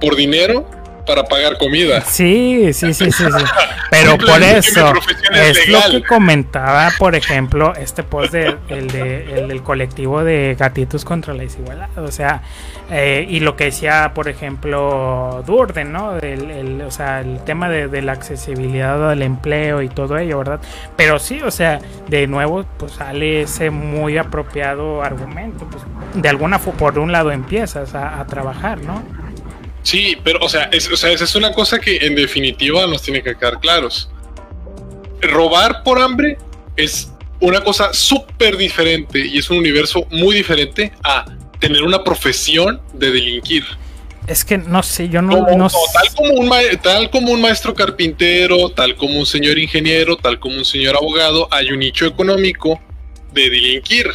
por 0.00 0.16
dinero 0.16 0.64
para 1.06 1.24
pagar 1.24 1.58
comida. 1.58 2.00
Sí, 2.02 2.72
sí, 2.72 2.94
sí, 2.94 3.10
sí, 3.10 3.24
Pero 3.90 4.16
por 4.18 4.42
eso 4.42 4.92
es, 5.32 5.68
lo 5.68 5.80
que 5.90 6.02
comentaba, 6.02 6.90
por 6.98 7.14
ejemplo, 7.14 7.74
este 7.74 8.02
post 8.02 8.32
de, 8.32 8.56
el, 8.68 8.88
de, 8.88 9.38
el 9.38 9.48
del 9.48 9.62
colectivo 9.62 10.24
de 10.24 10.56
gatitos 10.58 11.04
contra 11.04 11.34
la 11.34 11.42
desigualdad. 11.42 11.90
O 11.98 12.10
sea, 12.10 12.42
eh, 12.90 13.26
y 13.28 13.40
lo 13.40 13.56
que 13.56 13.64
decía, 13.64 14.12
por 14.14 14.28
ejemplo, 14.28 15.42
Durden, 15.46 15.92
¿no? 15.92 16.16
El, 16.16 16.82
o 16.82 16.90
sea, 16.90 17.20
el 17.20 17.42
tema 17.44 17.68
de, 17.68 18.02
la 18.02 18.12
accesibilidad 18.12 19.10
al 19.10 19.22
empleo 19.22 19.82
y 19.82 19.88
todo 19.88 20.16
ello, 20.18 20.38
¿verdad? 20.38 20.60
Pero 20.96 21.18
sí, 21.18 21.40
o 21.42 21.50
sea, 21.50 21.80
de 22.08 22.26
nuevo, 22.26 22.64
pues 22.78 22.92
sale 22.92 23.42
ese 23.42 23.70
muy 23.70 24.18
apropiado 24.18 25.02
argumento. 25.02 25.68
Pues, 25.70 25.84
de 26.14 26.28
alguna 26.28 26.58
forma, 26.58 26.78
por 26.78 26.98
un 26.98 27.12
lado 27.12 27.30
empiezas 27.30 27.94
a, 27.94 28.20
a 28.20 28.26
trabajar, 28.26 28.78
¿no? 28.78 29.21
Sí, 29.82 30.16
pero 30.22 30.38
o 30.40 30.48
sea, 30.48 30.64
es, 30.72 30.90
o 30.90 30.96
sea, 30.96 31.10
esa 31.10 31.24
es 31.24 31.34
una 31.34 31.52
cosa 31.52 31.78
que 31.78 31.98
en 31.98 32.14
definitiva 32.14 32.86
nos 32.86 33.02
tiene 33.02 33.22
que 33.22 33.36
quedar 33.36 33.60
claros. 33.60 34.08
Robar 35.20 35.82
por 35.82 36.00
hambre 36.00 36.38
es 36.76 37.12
una 37.40 37.62
cosa 37.62 37.92
súper 37.92 38.56
diferente 38.56 39.18
y 39.18 39.38
es 39.38 39.50
un 39.50 39.58
universo 39.58 40.06
muy 40.10 40.36
diferente 40.36 40.92
a 41.02 41.24
tener 41.58 41.82
una 41.82 42.02
profesión 42.02 42.80
de 42.92 43.10
delinquir. 43.10 43.64
Es 44.28 44.44
que 44.44 44.56
no 44.56 44.84
sé, 44.84 45.08
yo 45.08 45.20
no, 45.20 45.44
tal, 45.44 46.14
como 46.14 46.34
un 46.34 46.50
tal 46.80 47.10
como 47.10 47.32
un 47.32 47.40
maestro 47.40 47.74
carpintero, 47.74 48.70
tal 48.70 48.94
como 48.94 49.18
un 49.18 49.26
señor 49.26 49.58
ingeniero, 49.58 50.16
tal 50.16 50.38
como 50.38 50.56
un 50.56 50.64
señor 50.64 50.96
abogado, 50.96 51.48
hay 51.50 51.72
un 51.72 51.80
nicho 51.80 52.06
económico 52.06 52.80
de 53.32 53.50
delinquir 53.50 54.06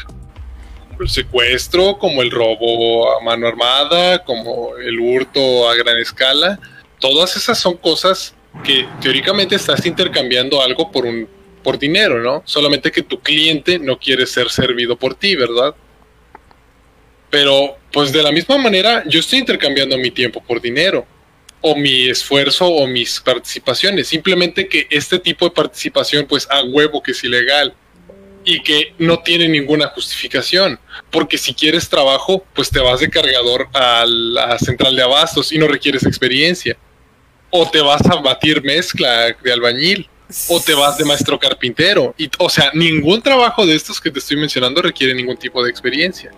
el 1.04 1.10
secuestro, 1.10 1.98
como 1.98 2.22
el 2.22 2.32
robo 2.32 3.18
a 3.18 3.24
mano 3.24 3.48
armada, 3.48 4.24
como 4.24 4.76
el 4.78 5.00
hurto 5.00 5.70
a 5.70 5.76
gran 5.76 5.98
escala. 5.98 6.60
Todas 7.00 7.36
esas 7.36 7.60
son 7.60 7.78
cosas 7.78 8.36
que 8.64 8.88
teóricamente 9.02 9.56
estás 9.56 9.86
intercambiando 9.86 10.62
algo 10.62 10.92
por 10.92 11.06
un 11.06 11.28
por 11.64 11.78
dinero, 11.78 12.20
¿no? 12.20 12.44
Solamente 12.46 12.92
que 12.92 13.02
tu 13.02 13.20
cliente 13.20 13.78
no 13.78 14.00
quiere 14.00 14.26
ser 14.26 14.50
servido 14.50 14.96
por 14.96 15.16
ti, 15.16 15.36
¿verdad? 15.36 15.76
Pero 17.30 17.76
pues 17.92 18.14
de 18.14 18.24
la 18.24 18.32
misma 18.32 18.58
manera 18.58 19.04
yo 19.06 19.20
estoy 19.20 19.40
intercambiando 19.40 19.98
mi 19.98 20.12
tiempo 20.12 20.42
por 20.42 20.62
dinero 20.62 21.06
o 21.60 21.76
mi 21.76 22.08
esfuerzo 22.08 22.68
o 22.68 22.88
mis 22.88 23.20
participaciones, 23.20 24.08
simplemente 24.08 24.70
que 24.70 24.88
este 24.90 25.20
tipo 25.20 25.44
de 25.44 25.52
participación 25.52 26.26
pues 26.26 26.48
a 26.50 26.64
huevo 26.64 27.04
que 27.04 27.12
es 27.12 27.24
ilegal 27.24 27.74
y 28.50 28.62
que 28.62 28.94
no 28.98 29.20
tiene 29.20 29.50
ninguna 29.50 29.90
justificación. 29.90 30.80
Porque 31.12 31.38
si 31.38 31.54
quieres 31.54 31.90
trabajo, 31.90 32.46
pues 32.54 32.70
te 32.70 32.80
vas 32.80 33.02
de 33.02 33.10
cargador 33.10 33.68
a 33.74 34.06
la 34.08 34.58
central 34.58 34.96
de 34.96 35.04
abastos 35.04 35.52
y 35.52 35.58
no 35.58 35.68
requieres 35.68 36.06
experiencia. 36.06 36.78
O 37.50 37.70
te 37.70 37.82
vas 37.82 38.06
a 38.06 38.16
batir 38.22 38.64
mezcla 38.64 39.36
de 39.44 39.52
albañil. 39.52 40.10
O 40.48 40.62
te 40.62 40.74
vas 40.74 40.98
de 40.98 41.04
maestro 41.04 41.38
carpintero. 41.38 42.16
Y, 42.18 42.30
o 42.40 42.50
sea, 42.50 42.72
ningún 42.74 43.22
trabajo 43.22 43.66
de 43.66 43.76
estos 43.76 44.00
que 44.00 44.10
te 44.12 44.20
estoy 44.20 44.38
mencionando 44.38 44.82
requiere 44.82 45.14
ningún 45.14 45.36
tipo 45.36 45.62
de 45.62 45.70
experiencia. 45.70 46.32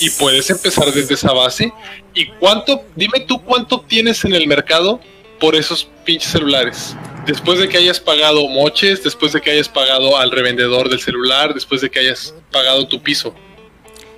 Y 0.00 0.10
puedes 0.10 0.50
empezar 0.50 0.92
desde 0.92 1.14
esa 1.14 1.32
base. 1.32 1.72
¿Y 2.14 2.26
cuánto? 2.40 2.82
Dime 2.96 3.20
tú 3.28 3.40
cuánto 3.40 3.80
tienes 3.80 4.24
en 4.24 4.34
el 4.34 4.48
mercado 4.48 4.98
por 5.38 5.54
esos 5.54 5.88
pinches 6.04 6.32
celulares. 6.32 6.96
Después 7.26 7.58
de 7.58 7.68
que 7.68 7.78
hayas 7.78 8.00
pagado 8.00 8.46
moches, 8.48 9.02
después 9.02 9.32
de 9.32 9.40
que 9.40 9.50
hayas 9.52 9.68
pagado 9.68 10.16
al 10.18 10.30
revendedor 10.30 10.88
del 10.88 11.00
celular, 11.00 11.54
después 11.54 11.80
de 11.80 11.90
que 11.90 12.00
hayas 12.00 12.34
pagado 12.50 12.86
tu 12.86 13.02
piso. 13.02 13.34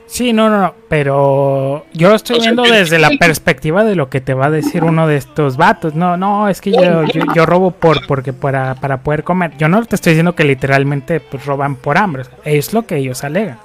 Sí, 0.09 0.33
no, 0.33 0.49
no, 0.49 0.61
no, 0.61 0.75
pero 0.89 1.85
yo 1.93 2.09
lo 2.09 2.15
estoy 2.15 2.39
O 2.39 2.41
viendo 2.41 2.63
desde 2.63 2.99
la 3.01 3.11
perspectiva 3.19 3.83
de 3.83 3.97
lo 3.97 4.09
que 4.09 4.21
te 4.21 4.35
va 4.35 4.47
a 4.47 4.51
decir 4.51 4.85
uno 4.85 5.09
de 5.09 5.17
estos 5.17 5.57
vatos. 5.57 5.95
No, 5.95 6.17
no, 6.17 6.49
es 6.49 6.61
que 6.61 6.71
yo, 6.71 7.03
yo, 7.13 7.23
yo 7.35 7.45
robo 7.45 7.73
por 7.73 8.07
porque 8.07 8.33
para, 8.33 8.77
para 8.77 8.99
poder 9.03 9.25
comer. 9.25 9.53
Yo 9.59 9.69
no 9.69 9.85
te 9.85 9.97
estoy 9.97 10.13
diciendo 10.13 10.35
que 10.37 10.45
literalmente 10.45 11.19
pues, 11.19 11.45
roban 11.45 11.75
por 11.75 11.99
hambre. 11.99 12.23
Es 12.45 12.73
lo 12.73 12.87
que 12.87 12.97
ellos 12.99 13.25
alegan. 13.25 13.59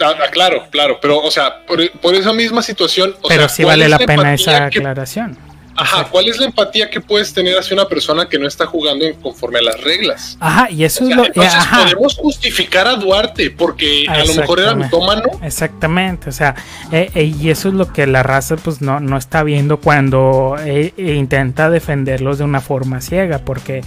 Ah, 0.00 0.12
ah, 0.18 0.30
claro, 0.30 0.64
claro, 0.70 0.98
pero, 1.00 1.18
o 1.18 1.30
sea, 1.30 1.64
por, 1.66 1.90
por 2.00 2.14
esa 2.14 2.32
misma 2.32 2.62
situación. 2.62 3.14
O 3.20 3.28
Pero 3.28 3.42
sea, 3.42 3.48
sí 3.50 3.62
¿cuál 3.64 3.78
vale 3.80 3.88
la 3.90 3.98
pena 3.98 4.32
esa 4.34 4.70
que- 4.70 4.78
aclaración. 4.78 5.38
Ajá, 5.76 6.08
¿cuál 6.10 6.28
es 6.28 6.38
la 6.38 6.46
empatía 6.46 6.88
que 6.90 7.00
puedes 7.00 7.32
tener 7.32 7.56
hacia 7.58 7.74
una 7.74 7.86
persona 7.86 8.28
que 8.28 8.38
no 8.38 8.46
está 8.48 8.66
jugando 8.66 9.04
conforme 9.22 9.58
a 9.58 9.62
las 9.62 9.80
reglas? 9.82 10.36
Ajá, 10.40 10.70
y 10.70 10.84
eso 10.84 11.04
O 11.04 11.08
es 11.10 11.16
lo... 11.16 11.26
entonces 11.26 11.54
ajá. 11.54 11.82
podemos 11.84 12.16
justificar 12.16 12.86
a 12.88 12.96
Duarte 12.96 13.50
porque 13.50 14.06
a 14.08 14.24
lo 14.24 14.34
mejor 14.34 14.60
era 14.60 14.74
mitómano. 14.74 15.22
Exactamente, 15.42 16.30
o 16.30 16.32
sea, 16.32 16.54
eh, 16.92 17.10
eh, 17.14 17.24
y 17.24 17.50
eso 17.50 17.68
es 17.68 17.74
lo 17.74 17.92
que 17.92 18.06
la 18.06 18.22
raza 18.22 18.56
pues 18.56 18.80
no, 18.80 19.00
no 19.00 19.16
está 19.16 19.42
viendo 19.42 19.78
cuando 19.80 20.56
eh, 20.60 20.92
intenta 20.96 21.68
defenderlos 21.70 22.38
de 22.38 22.44
una 22.44 22.60
forma 22.60 23.00
ciega, 23.00 23.38
porque, 23.44 23.82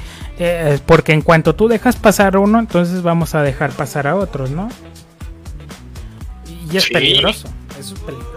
porque 0.85 1.13
en 1.13 1.21
cuanto 1.21 1.55
tú 1.55 1.67
dejas 1.67 1.95
pasar 1.95 2.35
a 2.35 2.39
uno, 2.39 2.59
entonces 2.59 3.01
vamos 3.01 3.35
a 3.35 3.41
dejar 3.41 3.71
pasar 3.71 4.07
a 4.07 4.15
otros, 4.15 4.51
¿no? 4.51 4.69
Y 6.71 6.77
es 6.77 6.83
Sí. 6.83 6.93
peligroso, 6.93 7.47
eso 7.79 7.93
es 7.95 7.99
peligroso. 8.01 8.28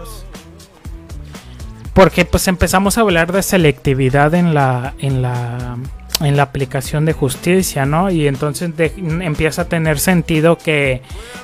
Porque 1.93 2.25
pues 2.25 2.47
empezamos 2.47 2.97
a 2.97 3.01
hablar 3.01 3.31
de 3.31 3.43
selectividad 3.43 4.33
en 4.33 4.53
la, 4.53 4.93
en 4.99 5.21
la, 5.21 5.77
en 6.21 6.37
la 6.37 6.43
aplicación 6.43 7.05
de 7.05 7.13
justicia, 7.13 7.85
¿no? 7.85 8.09
Y 8.09 8.27
entonces 8.27 8.71
empieza 8.97 9.63
a 9.63 9.65
tener 9.65 9.99
sentido 9.99 10.57
que 10.57 11.01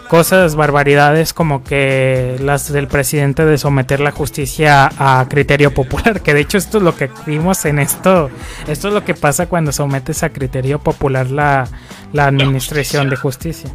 cosas, 0.07 0.55
barbaridades 0.55 1.34
como 1.34 1.63
que 1.63 2.38
las 2.39 2.71
del 2.71 2.88
presidente 2.88 3.45
de 3.45 3.57
someter 3.57 3.99
la 3.99 4.11
justicia 4.11 4.89
a 4.97 5.26
criterio 5.30 5.73
popular, 5.73 6.21
que 6.21 6.34
de 6.34 6.41
hecho 6.41 6.57
esto 6.57 6.77
es 6.77 6.84
lo 6.84 6.95
que 6.95 7.09
vimos 7.26 7.65
en 7.65 7.80
esto, 7.80 8.30
esto 8.67 8.88
es 8.88 8.93
lo 8.93 9.03
que 9.03 9.13
pasa 9.13 9.47
cuando 9.47 9.71
sometes 9.71 10.23
a 10.23 10.30
criterio 10.30 10.80
popular 10.80 11.30
la, 11.30 11.67
la 12.13 12.26
administración 12.26 13.09
de 13.09 13.15
justicia. 13.15 13.69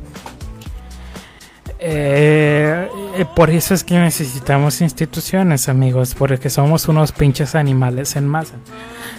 Eh, 1.87 2.89
eh, 3.19 3.27
por 3.37 3.51
eso 3.51 3.75
es 3.75 3.85
que 3.85 3.93
necesitamos 3.99 4.81
instituciones, 4.81 5.69
amigos, 5.69 6.15
porque 6.15 6.49
somos 6.49 6.89
unos 6.89 7.13
pinches 7.13 7.55
animales 7.55 8.17
en 8.17 8.27
masa. 8.27 8.55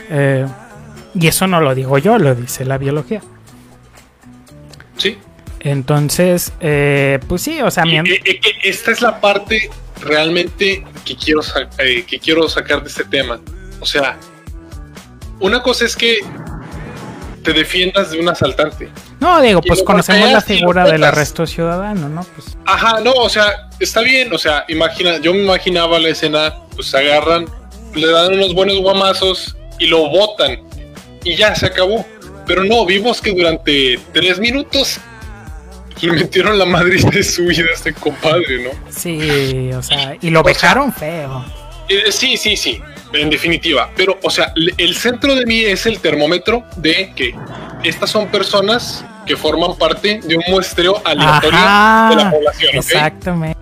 Eh, 0.09 0.47
y 1.13 1.27
eso 1.27 1.45
no 1.45 1.61
lo 1.61 1.75
digo 1.75 1.99
yo, 1.99 2.17
lo 2.17 2.33
dice 2.33 2.65
la 2.65 2.79
biología. 2.79 3.21
Sí. 4.97 5.19
Entonces, 5.59 6.53
pues 7.27 7.41
sí, 7.43 7.61
o 7.61 7.69
sea, 7.69 7.83
esta 8.63 8.91
es 8.91 9.01
la 9.01 9.21
parte 9.21 9.69
realmente 10.01 10.83
que 11.05 11.15
quiero, 11.15 11.41
que 11.77 12.19
quiero 12.19 12.49
sacar 12.49 12.81
de 12.81 12.89
este 12.89 13.05
tema. 13.05 13.39
O 13.79 13.85
sea, 13.85 14.17
una 15.39 15.61
cosa 15.61 15.85
es 15.85 15.95
que 15.95 16.17
te 17.43 17.53
defiendas 17.53 18.09
de 18.09 18.19
un 18.19 18.27
asaltante. 18.27 18.89
No 19.19 19.41
digo, 19.41 19.61
pues 19.61 19.83
conocemos 19.83 20.31
la 20.31 20.41
figura 20.41 20.85
del 20.85 21.03
arresto 21.03 21.45
ciudadano, 21.45 22.09
¿no? 22.09 22.23
Pues 22.35 22.57
Ajá, 22.65 22.99
no, 23.01 23.11
o 23.11 23.29
sea, 23.29 23.69
está 23.79 24.01
bien, 24.01 24.33
o 24.33 24.37
sea, 24.37 24.65
imagina, 24.67 25.17
yo 25.19 25.33
me 25.33 25.43
imaginaba 25.43 25.99
la 25.99 26.09
escena, 26.09 26.53
pues 26.75 26.93
agarran, 26.93 27.45
le 27.93 28.07
dan 28.07 28.33
unos 28.33 28.53
buenos 28.53 28.77
guamazos 28.79 29.55
y 29.79 29.87
lo 29.87 30.09
botan 30.09 30.59
y 31.23 31.35
ya 31.35 31.55
se 31.55 31.67
acabó. 31.67 32.05
Pero 32.45 32.63
no, 32.63 32.85
vimos 32.85 33.21
que 33.21 33.33
durante 33.33 33.99
tres 34.13 34.37
minutos 34.39 34.99
le 36.01 36.11
metieron 36.11 36.59
la 36.59 36.65
madre 36.65 36.97
de 37.01 37.23
su 37.23 37.45
vida 37.45 37.65
a 37.71 37.73
este 37.73 37.93
compadre, 37.93 38.63
¿no? 38.63 38.69
sí, 38.89 39.71
o 39.71 39.81
sea, 39.81 40.15
y 40.21 40.29
lo 40.29 40.43
vejaron 40.43 40.93
feo. 40.93 41.43
Eh, 41.87 42.11
sí, 42.11 42.37
sí, 42.37 42.57
sí, 42.57 42.81
en 43.13 43.29
definitiva. 43.29 43.89
Pero, 43.95 44.19
o 44.23 44.29
sea, 44.29 44.53
el 44.55 44.95
centro 44.95 45.35
de 45.35 45.45
mí 45.45 45.61
es 45.61 45.85
el 45.85 45.99
termómetro 45.99 46.63
de 46.77 47.11
que 47.15 47.33
estas 47.83 48.09
son 48.09 48.27
personas 48.27 49.05
que 49.25 49.35
forman 49.35 49.75
parte 49.77 50.19
de 50.23 50.37
un 50.37 50.43
muestreo 50.47 51.01
aleatorio 51.03 51.59
Ajá, 51.59 52.09
de 52.09 52.23
la 52.23 52.31
población, 52.31 52.71
exactamente. 52.75 53.57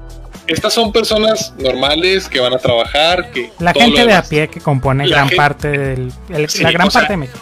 Estas 0.45 0.73
son 0.73 0.91
personas 0.91 1.53
normales 1.57 2.27
que 2.27 2.39
van 2.41 2.53
a 2.53 2.57
trabajar, 2.57 3.31
que 3.31 3.51
La 3.59 3.71
gente 3.73 4.05
de 4.05 4.13
a 4.13 4.23
pie 4.23 4.49
que 4.49 4.59
compone 4.59 5.07
gran 5.07 5.29
parte 5.29 5.69
del, 5.69 6.11
el- 6.29 6.49
Sí, 6.49 6.63
la 6.63 6.71
gran 6.71 6.91
sea, 6.91 7.01
parte 7.01 7.13
de 7.13 7.17
México. 7.17 7.39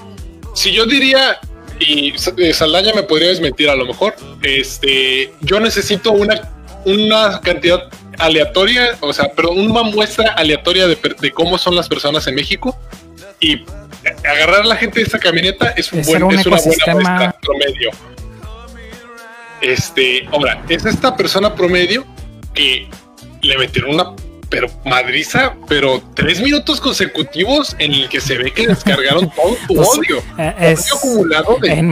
Si 0.53 0.71
yo 0.71 0.85
diría 0.85 1.39
y 1.79 2.13
eh, 2.37 2.53
Saldaña 2.53 2.93
me 2.93 3.01
podría 3.03 3.29
desmentir 3.29 3.67
a 3.69 3.75
lo 3.75 3.85
mejor. 3.85 4.15
Este, 4.43 5.33
yo 5.41 5.59
necesito 5.59 6.11
una 6.11 6.41
una 6.85 7.41
cantidad 7.41 7.89
aleatoria, 8.22 8.98
o 8.99 9.14
sea, 9.14 9.31
pero 9.35 9.52
una 9.52 9.84
muestra 9.84 10.34
aleatoria 10.34 10.88
de, 10.88 10.98
de 11.19 11.31
cómo 11.31 11.57
son 11.57 11.76
las 11.76 11.88
personas 11.89 12.26
en 12.27 12.35
México 12.35 12.77
y 13.39 13.64
agarrar 14.26 14.61
a 14.61 14.65
la 14.65 14.76
gente 14.76 14.99
de 14.99 15.06
esta 15.06 15.19
camioneta 15.19 15.72
es, 15.72 15.91
un 15.91 15.99
Es 15.99 16.07
buen, 16.07 16.23
un 16.23 16.34
es 16.34 16.45
una 16.45 16.57
buena 16.57 16.93
muestra 16.93 17.35
promedio. 17.41 17.91
Este, 19.61 20.27
ahora, 20.31 20.64
es 20.69 20.85
esta 20.85 21.15
persona 21.15 21.53
promedio 21.53 22.06
que 22.53 22.88
le 23.41 23.57
metieron 23.57 23.93
una 23.93 24.15
pero 24.51 24.67
madriza, 24.85 25.53
pero 25.67 26.03
tres 26.13 26.41
minutos 26.41 26.79
consecutivos 26.81 27.75
en 27.79 27.93
el 27.93 28.09
que 28.09 28.21
se 28.21 28.37
ve 28.37 28.51
que 28.51 28.67
descargaron 28.67 29.31
todo 29.35 29.55
tu 29.67 29.75
Pues, 29.75 29.87
odio. 29.97 30.17
Eh, 30.37 30.53
Odio 30.59 30.67
es- 30.67 30.93
acumulado 30.93 31.57
de 31.61 31.69
en 31.69 31.75
tanto 31.77 31.91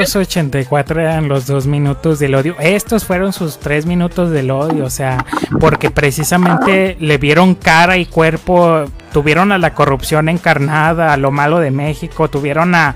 1984 0.00 1.00
eran 1.00 1.28
los 1.28 1.46
dos 1.46 1.66
minutos 1.66 2.18
del 2.18 2.34
odio. 2.34 2.56
Estos 2.58 3.04
fueron 3.04 3.32
sus 3.32 3.58
tres 3.58 3.86
minutos 3.86 4.30
del 4.32 4.50
odio, 4.50 4.84
o 4.84 4.90
sea, 4.90 5.24
porque 5.60 5.90
precisamente 5.90 6.96
le 7.00 7.16
vieron 7.18 7.54
cara 7.54 7.96
y 7.96 8.06
cuerpo, 8.06 8.84
tuvieron 9.12 9.52
a 9.52 9.58
la 9.58 9.72
corrupción 9.74 10.28
encarnada, 10.28 11.12
a 11.12 11.16
lo 11.16 11.30
malo 11.30 11.60
de 11.60 11.70
México, 11.70 12.28
tuvieron 12.28 12.74
a, 12.74 12.94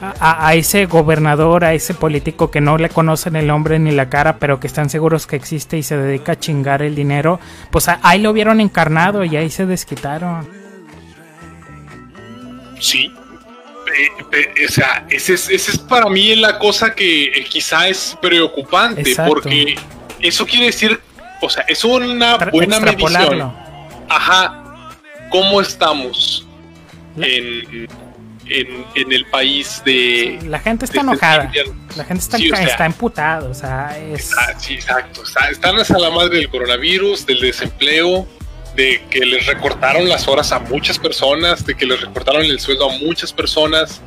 a, 0.00 0.46
a 0.48 0.54
ese 0.54 0.86
gobernador, 0.86 1.64
a 1.64 1.74
ese 1.74 1.92
político 1.94 2.50
que 2.50 2.60
no 2.60 2.78
le 2.78 2.88
conocen 2.88 3.34
el 3.36 3.46
nombre 3.48 3.78
ni 3.78 3.90
la 3.90 4.08
cara, 4.08 4.38
pero 4.38 4.60
que 4.60 4.66
están 4.68 4.90
seguros 4.90 5.26
que 5.26 5.36
existe 5.36 5.76
y 5.78 5.82
se 5.82 5.96
dedica 5.96 6.32
a 6.32 6.38
chingar 6.38 6.82
el 6.82 6.94
dinero. 6.94 7.40
Pues 7.70 7.88
a- 7.88 7.98
ahí 8.02 8.20
lo 8.20 8.32
vieron 8.32 8.60
encarnado 8.60 9.24
y 9.24 9.36
ahí 9.36 9.50
se 9.50 9.66
desquitaron. 9.66 10.48
Sí. 12.80 13.12
O 14.68 14.72
sea, 14.72 15.06
ese 15.10 15.34
es, 15.34 15.48
ese 15.50 15.72
es 15.72 15.78
para 15.78 16.08
mí 16.08 16.36
la 16.36 16.58
cosa 16.58 16.94
que 16.94 17.24
eh, 17.24 17.44
quizá 17.48 17.88
es 17.88 18.16
preocupante, 18.20 19.00
Exacto. 19.00 19.32
porque 19.34 19.76
eso 20.20 20.46
quiere 20.46 20.66
decir, 20.66 21.00
o 21.40 21.48
sea, 21.50 21.64
es 21.66 21.84
una 21.84 22.36
buena 22.52 22.78
medición. 22.78 23.52
Ajá, 24.08 24.86
¿cómo 25.30 25.60
estamos 25.60 26.46
en, 27.16 27.88
en, 28.48 28.84
en 28.94 29.12
el 29.12 29.26
país 29.26 29.82
de... 29.84 30.38
La 30.46 30.58
gente 30.58 30.84
está 30.84 31.00
enojada. 31.00 31.50
La 31.96 32.04
gente 32.04 32.22
está, 32.22 32.38
Sí, 32.38 32.50
o 32.50 32.56
sea, 32.56 32.66
está 32.66 32.86
emputada, 32.86 33.48
o 33.48 33.54
sea, 33.54 33.96
es... 33.98 34.30
Está- 34.30 34.58
sí, 34.58 34.74
exacto. 34.74 35.22
Está- 35.22 35.50
están 35.50 35.78
hasta 35.78 35.98
la 35.98 36.10
madre 36.10 36.36
del 36.38 36.48
coronavirus, 36.48 37.26
del 37.26 37.40
desempleo, 37.40 38.26
de 38.76 39.02
que 39.10 39.20
les 39.26 39.46
recortaron 39.46 40.08
las 40.08 40.28
horas 40.28 40.52
a 40.52 40.60
muchas 40.60 40.98
personas, 40.98 41.64
de 41.66 41.74
que 41.74 41.84
les 41.86 42.00
recortaron 42.00 42.42
el 42.44 42.60
sueldo 42.60 42.90
a 42.90 42.98
muchas 42.98 43.32
personas. 43.32 44.00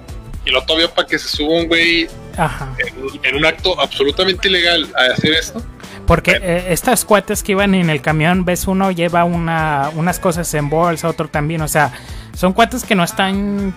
Y 0.46 0.50
lo 0.50 0.64
todavía 0.64 0.92
para 0.94 1.08
que 1.08 1.20
se 1.20 1.28
suba 1.28 1.56
un 1.58 1.68
güey 1.68 2.08
en, 2.78 3.26
en 3.26 3.36
un 3.36 3.46
acto 3.46 3.80
absolutamente 3.80 4.48
ilegal 4.48 4.92
a 4.98 5.14
hacer 5.14 5.34
esto. 5.34 5.64
Porque 6.08 6.32
Bueno. 6.32 6.46
eh, 6.48 6.66
estas 6.70 7.06
cuates 7.06 7.44
que 7.44 7.52
iban 7.52 7.76
en 7.76 7.90
el 7.92 8.02
camión, 8.02 8.44
ves 8.44 8.66
uno 8.68 8.90
lleva 8.92 9.24
una, 9.24 9.92
unas 9.94 10.18
cosas 10.20 10.52
en 10.56 10.68
bolsa, 10.70 11.08
otro 11.10 11.28
también, 11.28 11.62
o 11.62 11.68
sea, 11.68 11.94
son 12.36 12.54
cuates 12.54 12.84
que 12.86 12.96
no 12.96 13.04
están... 13.04 13.74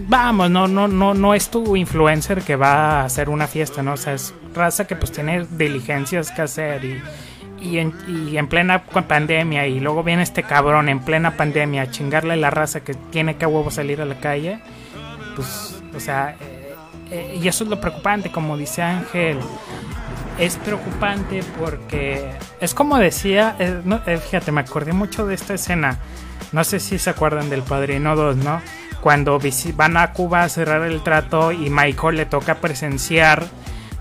Vamos, 0.00 0.48
no, 0.48 0.68
no, 0.68 0.86
no, 0.86 1.12
no 1.12 1.34
es 1.34 1.50
tu 1.50 1.74
influencer 1.74 2.42
que 2.42 2.54
va 2.54 3.00
a 3.00 3.04
hacer 3.04 3.28
una 3.28 3.48
fiesta, 3.48 3.82
¿no? 3.82 3.94
O 3.94 3.96
sea, 3.96 4.14
es 4.14 4.32
raza 4.54 4.86
que 4.86 4.94
pues 4.94 5.10
tiene 5.10 5.44
diligencias 5.50 6.30
que 6.30 6.42
hacer 6.42 6.84
y, 6.84 7.02
y, 7.60 7.78
en, 7.78 7.92
y 8.06 8.36
en 8.38 8.46
plena 8.46 8.84
pandemia 8.84 9.66
y 9.66 9.80
luego 9.80 10.04
viene 10.04 10.22
este 10.22 10.44
cabrón 10.44 10.88
en 10.88 11.00
plena 11.00 11.36
pandemia 11.36 11.82
a 11.82 11.90
chingarle 11.90 12.34
a 12.34 12.36
la 12.36 12.50
raza 12.50 12.80
que 12.80 12.94
tiene 12.94 13.36
que 13.36 13.44
a 13.44 13.48
huevo 13.48 13.72
salir 13.72 14.00
a 14.00 14.04
la 14.04 14.20
calle, 14.20 14.60
pues, 15.34 15.82
o 15.92 15.98
sea, 15.98 16.36
eh, 16.40 16.74
eh, 17.10 17.40
y 17.42 17.48
eso 17.48 17.64
es 17.64 17.70
lo 17.70 17.80
preocupante, 17.80 18.30
como 18.30 18.56
dice 18.56 18.82
Ángel, 18.82 19.38
es 20.38 20.58
preocupante 20.58 21.42
porque 21.58 22.30
es 22.60 22.72
como 22.72 22.98
decía, 22.98 23.56
eh, 23.58 23.80
no, 23.84 23.98
fíjate, 23.98 24.52
me 24.52 24.60
acordé 24.60 24.92
mucho 24.92 25.26
de 25.26 25.34
esta 25.34 25.54
escena, 25.54 25.98
no 26.52 26.62
sé 26.62 26.78
si 26.78 27.00
se 27.00 27.10
acuerdan 27.10 27.50
del 27.50 27.62
Padrino 27.62 28.14
2, 28.14 28.36
¿no? 28.36 28.62
Cuando 29.00 29.40
van 29.74 29.96
a 29.96 30.12
Cuba 30.12 30.42
a 30.42 30.48
cerrar 30.48 30.82
el 30.82 31.02
trato 31.02 31.52
y 31.52 31.70
Michael 31.70 32.16
le 32.16 32.26
toca 32.26 32.56
presenciar 32.56 33.46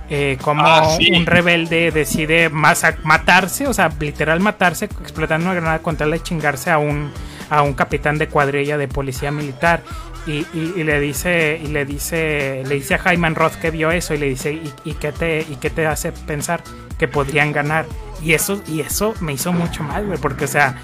eh, 0.10 0.38
como 0.42 0.64
Ah, 0.66 0.96
sí. 0.98 1.12
un 1.12 1.26
rebelde 1.26 1.92
decide 1.92 2.50
matarse, 2.50 3.68
o 3.68 3.74
sea, 3.74 3.90
literal 4.00 4.40
matarse, 4.40 4.86
explotando 4.86 5.48
una 5.48 5.56
granada 5.56 5.80
con 5.80 5.98
tal 5.98 6.12
de 6.12 6.22
chingarse 6.22 6.72
a 6.72 6.78
un, 6.78 7.12
a 7.50 7.62
un 7.62 7.74
capitán 7.74 8.18
de 8.18 8.28
cuadrilla 8.28 8.78
de 8.78 8.88
policía 8.88 9.32
militar. 9.32 9.82
Y, 10.26 10.46
y- 10.54 10.74
y 10.78 10.84
le 10.84 11.00
dice, 11.00 11.60
y 11.64 11.68
le 11.68 11.86
dice, 11.86 12.64
le 12.66 12.76
dice 12.76 12.96
a 12.96 13.00
Jaime 13.00 13.30
Roth 13.30 13.56
que 13.56 13.72
vio 13.72 13.92
eso 13.92 14.14
y 14.14 14.18
le 14.18 14.28
dice, 14.28 14.52
¿y, 14.54 14.74
y 14.84 14.94
qué 14.96 15.12
te, 15.14 15.42
¿y 15.50 15.56
qué 15.58 15.70
te 15.70 15.86
hace 15.88 16.12
pensar 16.12 16.62
que 16.98 17.08
podrían 17.08 17.52
ganar? 17.54 17.86
Y 18.22 18.34
eso, 18.34 18.62
y 18.68 18.82
eso 18.82 19.14
me 19.22 19.34
hizo 19.34 19.54
mucho 19.54 19.84
mal, 19.84 20.06
güey, 20.06 20.18
porque, 20.20 20.46
o 20.46 20.50
sea, 20.50 20.76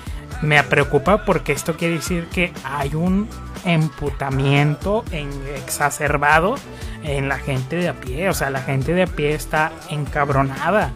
me 0.42 0.62
preocupa 0.64 1.26
porque 1.26 1.54
esto 1.54 1.76
quiere 1.76 1.96
decir 1.96 2.28
que 2.28 2.52
hay 2.64 2.96
un 2.96 3.30
emputamiento 3.66 5.04
en, 5.12 5.30
exacerbado 5.56 6.56
en 7.04 7.30
la 7.30 7.38
gente 7.38 7.76
de 7.76 7.90
a 7.90 7.94
pie. 7.94 8.30
O 8.30 8.34
sea, 8.34 8.50
la 8.50 8.62
gente 8.62 8.94
de 8.94 9.04
a 9.04 9.08
pie 9.08 9.34
está 9.34 9.72
encabronada. 9.90 10.92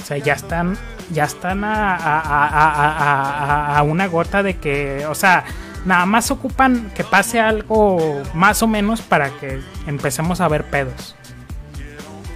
O 0.00 0.04
sea, 0.04 0.18
ya 0.18 0.34
están, 0.34 0.76
ya 1.10 1.24
están 1.24 1.64
a, 1.64 1.96
a, 1.96 3.76
a, 3.76 3.82
una 3.82 4.06
gota 4.06 4.42
de 4.42 4.56
que, 4.56 5.04
o 5.06 5.14
sea, 5.14 5.44
nada 5.84 6.06
más 6.06 6.30
ocupan 6.30 6.92
que 6.94 7.02
pase 7.02 7.40
algo 7.40 8.22
más 8.34 8.62
o 8.62 8.68
menos 8.68 9.00
para 9.02 9.30
que 9.30 9.60
empecemos 9.86 10.40
a 10.40 10.48
ver 10.48 10.64
pedos. 10.70 11.16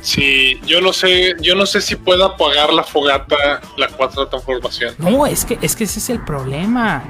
Sí, 0.03 0.61
yo 0.65 0.81
no 0.81 0.93
sé, 0.93 1.37
yo 1.41 1.55
no 1.55 1.67
sé 1.67 1.81
si 1.81 1.97
pueda 1.97 2.27
apagar 2.27 2.73
la 2.73 2.85
fogata 2.85 3.61
la 3.77 3.89
cuarta 3.89 4.29
transformación. 4.29 4.95
No, 4.99 5.27
es 5.27 5.45
que, 5.45 5.59
es 5.61 5.77
que 5.77 5.85
ese 5.85 5.99
es 5.99 6.11
el 6.11 6.21
problema. 6.21 7.05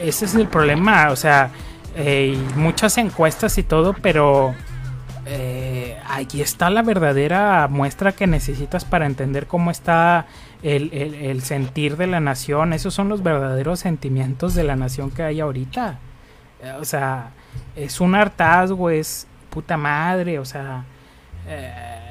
Ese 0.00 0.26
es 0.26 0.34
el 0.34 0.46
problema. 0.46 1.10
O 1.10 1.16
sea, 1.16 1.50
eh, 1.96 2.38
muchas 2.54 2.98
encuestas 2.98 3.58
y 3.58 3.62
todo, 3.62 3.94
pero 3.94 4.54
eh, 5.26 5.98
aquí 6.08 6.40
está 6.40 6.70
la 6.70 6.82
verdadera 6.82 7.66
muestra 7.68 8.12
que 8.12 8.28
necesitas 8.28 8.84
para 8.84 9.06
entender 9.06 9.46
cómo 9.46 9.72
está 9.72 10.26
el, 10.62 10.92
el, 10.92 11.42
sentir 11.42 11.96
de 11.96 12.06
la 12.06 12.20
nación. 12.20 12.72
Esos 12.72 12.94
son 12.94 13.08
los 13.08 13.22
verdaderos 13.24 13.80
sentimientos 13.80 14.54
de 14.54 14.62
la 14.62 14.76
nación 14.76 15.10
que 15.10 15.24
hay 15.24 15.40
ahorita. 15.40 15.98
O 16.80 16.84
sea, 16.84 17.30
es 17.74 18.00
un 18.00 18.14
hartazgo, 18.14 18.88
es 18.90 19.26
puta 19.50 19.76
madre, 19.76 20.38
o 20.38 20.44
sea... 20.44 20.84
Eh, 21.48 22.05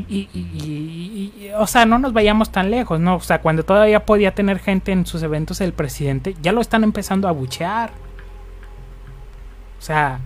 y, 0.00 1.50
o 1.56 1.66
sea, 1.66 1.84
no 1.84 1.98
nos 1.98 2.12
vayamos 2.12 2.50
tan 2.50 2.70
lejos, 2.70 3.00
¿no? 3.00 3.16
O 3.16 3.20
sea, 3.20 3.40
cuando 3.40 3.64
todavía 3.64 4.06
podía 4.06 4.34
tener 4.34 4.58
gente 4.58 4.92
en 4.92 5.06
sus 5.06 5.22
eventos 5.22 5.60
el 5.60 5.72
presidente, 5.72 6.34
ya 6.42 6.52
lo 6.52 6.60
están 6.60 6.84
empezando 6.84 7.28
a 7.28 7.32
buchear. 7.32 7.90
O 9.78 9.82
sea, 9.82 10.20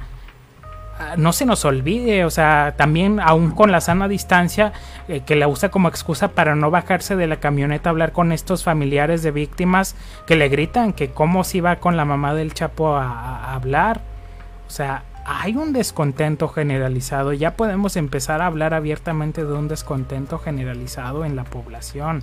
ah, 0.99 1.15
no 1.17 1.33
se 1.33 1.47
nos 1.47 1.65
olvide, 1.65 2.25
o 2.25 2.31
sea, 2.31 2.75
también 2.77 3.19
aún 3.21 3.51
con 3.51 3.73
la 3.73 3.81
sana 3.81 4.07
distancia, 4.07 4.73
eh, 5.09 5.21
que 5.21 5.35
la 5.35 5.49
usa 5.49 5.71
como 5.71 5.89
excusa 5.89 6.29
para 6.29 6.55
no 6.55 6.71
bajarse 6.71 7.17
de 7.17 7.27
la 7.27 7.37
camioneta 7.37 7.89
a 7.89 7.93
hablar 7.93 8.13
con 8.13 8.33
estos 8.33 8.65
familiares 8.65 9.23
de 9.23 9.31
víctimas 9.31 9.97
que 10.27 10.37
le 10.37 10.49
gritan 10.49 10.93
que 10.93 11.11
cómo 11.11 11.43
si 11.43 11.61
va 11.61 11.77
con 11.77 11.97
la 11.97 12.05
mamá 12.05 12.35
del 12.35 12.55
Chapo 12.55 12.97
a 12.97 13.55
hablar. 13.55 14.01
O 14.69 14.71
sea, 14.71 15.05
hay 15.29 15.57
un 15.57 15.73
descontento 15.73 16.47
generalizado, 16.47 17.33
ya 17.33 17.57
podemos 17.57 17.97
empezar 17.97 18.41
a 18.41 18.47
hablar 18.47 18.75
abiertamente 18.75 19.45
de 19.45 19.53
un 19.53 19.67
descontento 19.67 20.39
generalizado 20.39 21.25
en 21.25 21.35
la 21.35 21.43
población. 21.43 22.23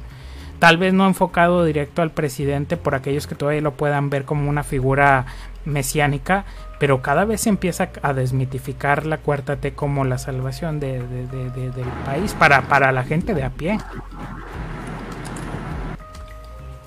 Tal 0.59 0.77
vez 0.77 0.93
no 0.93 1.05
enfocado 1.05 1.65
directo 1.65 2.01
al 2.01 2.11
presidente 2.11 2.77
por 2.77 2.95
aquellos 2.95 3.27
que 3.27 3.35
todavía 3.35 3.59
lo 3.59 3.73
puedan 3.73 4.09
ver 4.09 4.23
como 4.23 4.49
una 4.49 4.63
figura 4.63 5.25
mesiánica, 5.65 6.45
pero 6.79 7.01
cada 7.01 7.25
vez 7.25 7.41
se 7.41 7.49
empieza 7.49 7.89
a 8.01 8.13
desmitificar 8.13 9.05
la 9.05 9.17
cuarta 9.17 9.57
T 9.57 9.73
como 9.73 10.05
la 10.05 10.17
salvación 10.17 10.79
de, 10.79 10.99
del 11.01 11.87
país 12.05 12.33
para, 12.33 12.61
para 12.63 12.93
la 12.93 13.03
gente 13.03 13.33
de 13.33 13.43
a 13.43 13.49
pie. 13.49 13.79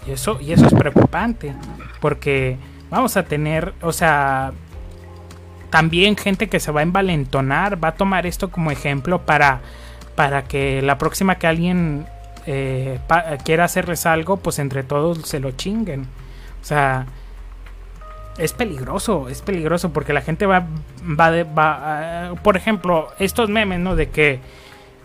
Y 0.07 0.13
eso, 0.13 0.41
y 0.41 0.53
eso 0.53 0.65
es 0.67 0.73
preocupante, 0.73 1.55
porque 2.01 2.57
vamos 2.89 3.19
a 3.19 3.25
tener, 3.25 3.75
o 3.83 3.93
sea, 3.93 4.53
también 5.77 6.17
gente 6.17 6.49
que 6.49 6.59
se 6.59 6.73
va 6.73 6.81
a 6.81 6.85
envalentonar, 6.85 7.85
va 7.85 7.89
a 7.89 7.95
tomar 7.97 8.25
esto 8.25 8.51
como 8.51 8.71
ejemplo 8.71 9.27
para, 9.27 9.61
para 10.15 10.45
que 10.45 10.81
la 10.81 10.97
próxima 10.97 11.35
que 11.35 11.47
alguien 11.47 12.07
eh, 12.47 12.99
quiera 13.45 13.65
hacerles 13.65 14.07
algo, 14.07 14.39
pues 14.39 14.59
entre 14.59 14.85
todos 14.85 15.29
se 15.29 15.39
lo 15.39 15.51
chinguen. 15.51 16.05
O 16.63 16.65
sea, 16.65 17.05
es 18.39 18.55
peligroso, 18.55 19.29
es 19.29 19.43
peligroso 19.43 19.93
porque 19.93 20.15
la 20.15 20.23
gente 20.23 20.47
va, 20.47 20.67
va, 21.03 21.43
va 21.43 22.35
por 22.43 22.57
ejemplo, 22.57 23.09
estos 23.19 23.51
memes, 23.51 23.79
¿no? 23.79 23.97
De 23.97 24.09
que 24.09 24.41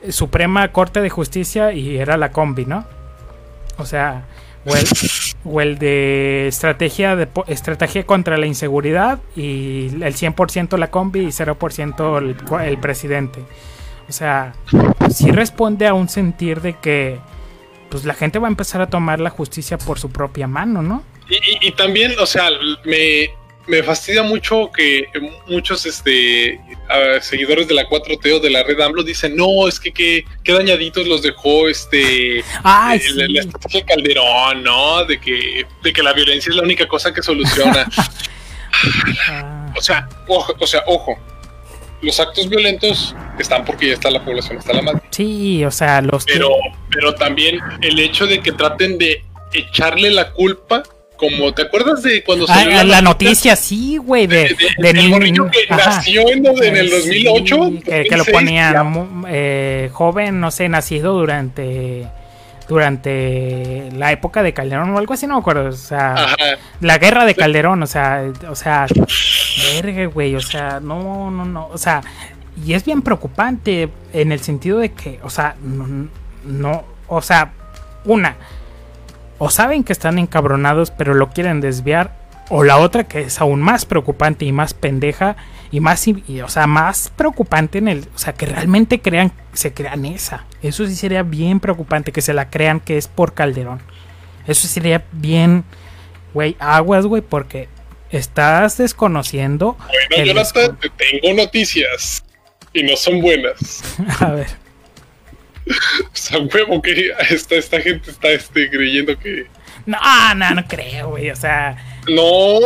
Suprema 0.07 0.69
Corte 0.69 1.01
de 1.01 1.09
Justicia 1.09 1.73
y 1.73 1.97
era 1.97 2.15
la 2.15 2.31
combi, 2.31 2.65
¿no? 2.65 2.85
O 3.77 3.85
sea, 3.85 4.23
o 5.43 5.61
el, 5.61 5.77
de 5.79 6.47
estrategia 6.47 7.15
de 7.15 7.27
estrategia 7.47 8.05
contra 8.05 8.37
la 8.37 8.45
inseguridad 8.45 9.19
y 9.35 9.87
el 9.87 10.15
100% 10.15 10.77
la 10.77 10.91
combi 10.91 11.21
y 11.21 11.27
0% 11.27 12.17
el, 12.17 12.67
el 12.67 12.77
presidente. 12.77 13.41
O 14.07 14.11
sea, 14.11 14.53
sí 15.09 15.31
responde 15.31 15.87
a 15.87 15.93
un 15.93 16.09
sentir 16.09 16.61
de 16.61 16.73
que 16.73 17.19
pues 17.89 18.05
la 18.05 18.13
gente 18.13 18.39
va 18.39 18.47
a 18.47 18.51
empezar 18.51 18.81
a 18.81 18.87
tomar 18.87 19.19
la 19.19 19.29
justicia 19.29 19.77
por 19.77 19.99
su 19.99 20.09
propia 20.09 20.47
mano, 20.47 20.81
¿no? 20.81 21.03
y 21.61 21.71
también, 21.71 22.13
o 22.19 22.25
sea, 22.25 22.49
me, 22.83 23.29
me 23.67 23.83
fastidia 23.83 24.23
mucho 24.23 24.71
que 24.71 25.07
muchos 25.47 25.85
este 25.85 26.59
seguidores 27.21 27.67
de 27.67 27.73
la 27.73 27.87
4T 27.87 28.33
o 28.33 28.39
de 28.39 28.49
la 28.49 28.63
red 28.63 28.79
AMLO 28.79 29.03
dicen, 29.03 29.35
no, 29.35 29.67
es 29.67 29.79
que 29.79 29.91
qué 29.91 30.25
dañaditos 30.45 31.07
los 31.07 31.21
dejó 31.21 31.69
este 31.69 32.43
Ay, 32.63 32.99
la, 33.15 33.41
estrategia 33.41 33.85
Calderón, 33.85 34.63
¿no? 34.63 35.05
De 35.05 35.19
que, 35.19 35.65
de 35.83 35.93
que 35.93 36.03
la 36.03 36.13
violencia 36.13 36.49
es 36.49 36.55
la 36.55 36.63
única 36.63 36.87
cosa 36.87 37.13
que 37.13 37.21
soluciona. 37.21 37.87
O 39.77 39.81
sea, 39.81 40.07
ojo, 40.27 40.55
o 40.59 40.67
sea, 40.67 40.83
ojo. 40.87 41.17
Los 42.01 42.19
actos 42.19 42.49
violentos 42.49 43.15
están 43.37 43.63
porque 43.63 43.87
ya 43.87 43.93
está 43.93 44.09
la 44.09 44.23
población, 44.23 44.57
está 44.57 44.73
la 44.73 44.81
madre. 44.81 45.01
Sí, 45.11 45.63
o 45.63 45.69
sea, 45.69 46.01
los 46.01 46.25
pero, 46.25 46.49
pero 46.89 47.13
también 47.13 47.59
el 47.81 47.99
hecho 47.99 48.25
de 48.25 48.39
que 48.39 48.51
traten 48.51 48.97
de 48.97 49.23
echarle 49.53 50.09
la 50.09 50.31
culpa 50.31 50.81
como 51.21 51.53
te 51.53 51.61
acuerdas 51.61 52.01
de 52.01 52.23
cuando 52.23 52.45
ah, 52.49 52.55
salió 52.55 52.83
la, 52.83 53.01
noticia, 53.01 53.55
sí, 53.55 53.97
güey, 53.97 54.25
de, 54.25 54.57
de, 54.77 54.93
niño 54.93 55.49
que 55.51 55.67
nació 55.69 56.27
en, 56.29 56.45
el 56.75 56.89
2008, 56.89 57.71
que, 57.85 58.17
lo 58.17 58.25
ponían 58.25 59.23
eh, 59.29 59.89
joven, 59.93 60.39
no 60.39 60.49
sé, 60.51 60.67
nacido 60.67 61.13
durante 61.13 62.07
durante 62.67 63.89
la 63.97 64.13
época 64.13 64.43
de 64.43 64.53
Calderón 64.53 64.91
o 64.91 64.97
algo 64.97 65.13
así, 65.13 65.27
no 65.27 65.35
me 65.35 65.39
acuerdo, 65.41 65.69
o 65.69 65.73
sea, 65.73 66.35
la 66.79 66.97
guerra 66.97 67.25
de 67.25 67.35
Calderón, 67.35 67.83
o 67.83 67.87
sea, 67.87 68.23
o 68.49 68.55
sea, 68.55 68.87
verga, 69.73 70.05
güey, 70.05 70.35
o 70.35 70.41
sea, 70.41 70.79
no, 70.81 71.29
no, 71.29 71.45
no, 71.45 71.67
o 71.67 71.77
sea, 71.77 72.01
y 72.65 72.73
es 72.73 72.85
bien 72.85 73.01
preocupante 73.01 73.89
en 74.13 74.31
el 74.31 74.39
sentido 74.39 74.79
de 74.79 74.91
que, 74.93 75.19
o 75.21 75.29
sea, 75.29 75.55
no, 75.61 76.07
no 76.45 76.85
o 77.13 77.21
sea, 77.21 77.51
una, 78.05 78.37
o 79.43 79.49
saben 79.49 79.83
que 79.83 79.91
están 79.91 80.19
encabronados 80.19 80.91
pero 80.91 81.15
lo 81.15 81.31
quieren 81.31 81.61
desviar, 81.61 82.11
o 82.49 82.63
la 82.63 82.77
otra 82.77 83.05
que 83.05 83.21
es 83.21 83.41
aún 83.41 83.59
más 83.59 83.85
preocupante 83.85 84.45
y 84.45 84.51
más 84.51 84.75
pendeja 84.75 85.35
y 85.71 85.79
más, 85.79 86.05
o 86.07 86.47
sea, 86.47 86.67
más 86.67 87.11
preocupante 87.15 87.79
en 87.79 87.87
el, 87.87 88.07
o 88.13 88.19
sea, 88.19 88.33
que 88.33 88.45
realmente 88.45 89.01
crean, 89.01 89.31
se 89.53 89.73
crean 89.73 90.05
esa. 90.05 90.45
Eso 90.61 90.85
sí 90.85 90.95
sería 90.95 91.23
bien 91.23 91.59
preocupante 91.59 92.11
que 92.11 92.21
se 92.21 92.35
la 92.35 92.51
crean 92.51 92.79
que 92.79 92.97
es 92.97 93.07
por 93.07 93.33
Calderón. 93.33 93.81
Eso 94.45 94.67
sería 94.67 95.05
bien, 95.11 95.63
güey, 96.35 96.55
aguas, 96.59 97.07
güey, 97.07 97.23
porque 97.23 97.67
estás 98.11 98.77
desconociendo. 98.77 99.75
Bueno, 100.09 100.33
Jonathan, 100.33 100.77
te 100.77 100.89
tengo 100.89 101.35
noticias 101.35 102.23
y 102.73 102.83
no 102.83 102.95
son 102.95 103.19
buenas. 103.21 103.81
A 104.19 104.33
ver. 104.33 104.70
o 106.05 106.09
sea, 106.15 106.39
huevo 106.39 106.81
que 106.81 107.11
esta, 107.29 107.55
esta 107.55 107.81
gente 107.81 108.11
está 108.11 108.29
este, 108.29 108.69
creyendo 108.69 109.17
que. 109.17 109.47
No, 109.85 109.97
no, 110.35 110.51
no 110.51 110.67
creo, 110.67 111.09
güey. 111.09 111.29
O 111.29 111.35
sea. 111.35 111.75
No. 112.07 112.59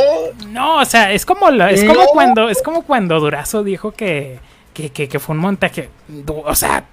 No, 0.47 0.79
o 0.79 0.85
sea, 0.85 1.11
es 1.11 1.25
como 1.25 1.49
es 1.49 1.83
como 1.83 2.05
cuando. 2.07 2.49
Es 2.49 2.61
como 2.61 2.83
cuando 2.83 3.19
Durazo 3.19 3.63
dijo 3.63 3.91
que. 3.91 4.39
Que, 4.73 4.91
que, 4.91 5.19
fue 5.19 5.35
un 5.35 5.41
montaje. 5.41 5.89
O 6.27 6.53
sea, 6.53 6.83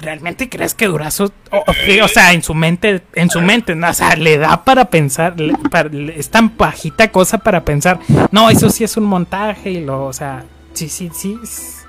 ¿realmente 0.00 0.48
crees 0.48 0.74
que 0.74 0.86
Durazo, 0.86 1.32
o, 1.50 2.08
sea, 2.08 2.32
en 2.32 2.42
su 2.42 2.54
mente, 2.54 3.02
en 3.14 3.30
su 3.30 3.40
mente, 3.40 3.72
o 3.72 3.94
sea, 3.94 4.16
le 4.16 4.38
da 4.38 4.64
para 4.64 4.86
pensar, 4.86 5.36
es 6.14 6.30
tan 6.30 6.56
bajita 6.56 7.10
cosa 7.10 7.38
para 7.38 7.64
pensar, 7.64 7.98
no, 8.30 8.50
eso 8.50 8.70
sí 8.70 8.84
es 8.84 8.96
un 8.96 9.04
montaje 9.04 9.70
y 9.70 9.80
lo, 9.84 10.04
o 10.04 10.12
sea, 10.12 10.44
sí, 10.72 10.88
sí, 10.88 11.10
sí, 11.14 11.38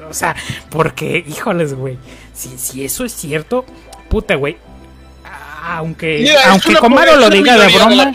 o 0.09 0.13
sea, 0.13 0.35
porque, 0.69 1.23
híjoles, 1.27 1.73
güey, 1.73 1.97
si, 2.41 2.57
si 2.57 2.83
eso 2.83 3.05
es 3.05 3.13
cierto, 3.13 3.65
puta, 4.09 4.35
güey. 4.35 4.57
Aunque, 5.63 6.27
aunque 6.47 6.75
Comaro 6.75 7.15
lo 7.17 7.29
diga 7.29 7.55
de 7.55 7.73
broma, 7.73 8.11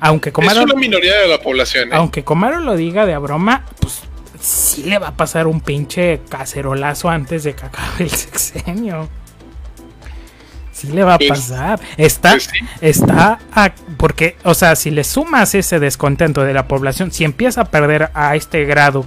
aunque 0.00 0.32
Comaro, 0.32 0.60
es 0.60 0.64
una 0.64 0.74
minoría 0.74 1.14
de 1.20 1.28
la 1.28 1.40
población, 1.40 1.92
¿eh? 1.92 1.96
aunque 1.96 2.24
Comaro 2.24 2.58
lo 2.60 2.74
diga 2.74 3.04
de 3.04 3.16
broma, 3.18 3.66
pues 3.78 4.00
sí 4.40 4.84
le 4.84 4.98
va 4.98 5.08
a 5.08 5.16
pasar 5.16 5.46
un 5.46 5.60
pinche 5.60 6.20
cacerolazo 6.28 7.10
antes 7.10 7.44
de 7.44 7.54
que 7.54 7.66
acabe 7.66 8.04
el 8.04 8.10
sexenio. 8.10 9.08
Sí 10.72 10.88
le 10.88 11.04
va 11.04 11.14
a 11.14 11.18
pues, 11.18 11.30
pasar. 11.30 11.80
Está, 11.96 12.32
pues 12.32 12.50
está, 12.80 13.38
porque, 13.98 14.36
o 14.44 14.54
sea, 14.54 14.74
si 14.74 14.90
le 14.90 15.04
sumas 15.04 15.54
ese 15.54 15.78
descontento 15.78 16.44
de 16.44 16.54
la 16.54 16.66
población, 16.66 17.12
si 17.12 17.24
empieza 17.24 17.62
a 17.62 17.64
perder 17.66 18.10
a 18.14 18.36
este 18.36 18.64
grado 18.64 19.04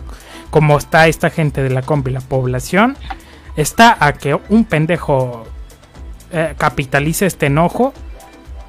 como 0.51 0.77
está 0.77 1.07
esta 1.07 1.29
gente 1.29 1.61
de 1.63 1.69
la 1.69 1.81
combi, 1.81 2.11
la 2.11 2.21
población, 2.21 2.97
está 3.61 3.97
a 3.99 4.13
que 4.13 4.39
un 4.49 4.65
pendejo 4.65 5.45
eh, 6.31 6.55
capitaliza 6.57 7.25
este 7.25 7.47
enojo 7.47 7.93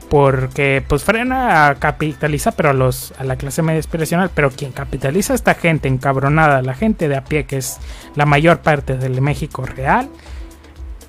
porque 0.08 0.84
pues 0.86 1.04
frena, 1.04 1.76
capitaliza, 1.78 2.50
pero 2.50 2.70
a 2.70 2.72
los 2.72 3.14
a 3.18 3.22
la 3.22 3.36
clase 3.36 3.62
media 3.62 3.78
aspiracional, 3.78 4.28
pero 4.34 4.50
quien 4.50 4.72
capitaliza 4.72 5.34
a 5.34 5.36
esta 5.36 5.54
gente 5.54 5.86
encabronada, 5.86 6.62
la 6.62 6.74
gente 6.74 7.08
de 7.08 7.16
a 7.16 7.24
pie 7.24 7.44
que 7.44 7.58
es 7.58 7.78
la 8.16 8.26
mayor 8.26 8.60
parte 8.60 8.96
del 8.96 9.20
México 9.20 9.64
real, 9.64 10.10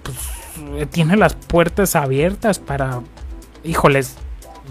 pues 0.03 0.17
eh, 0.79 0.85
tiene 0.85 1.17
las 1.17 1.33
puertas 1.33 1.95
abiertas 1.95 2.59
para, 2.59 3.01
híjoles, 3.63 4.17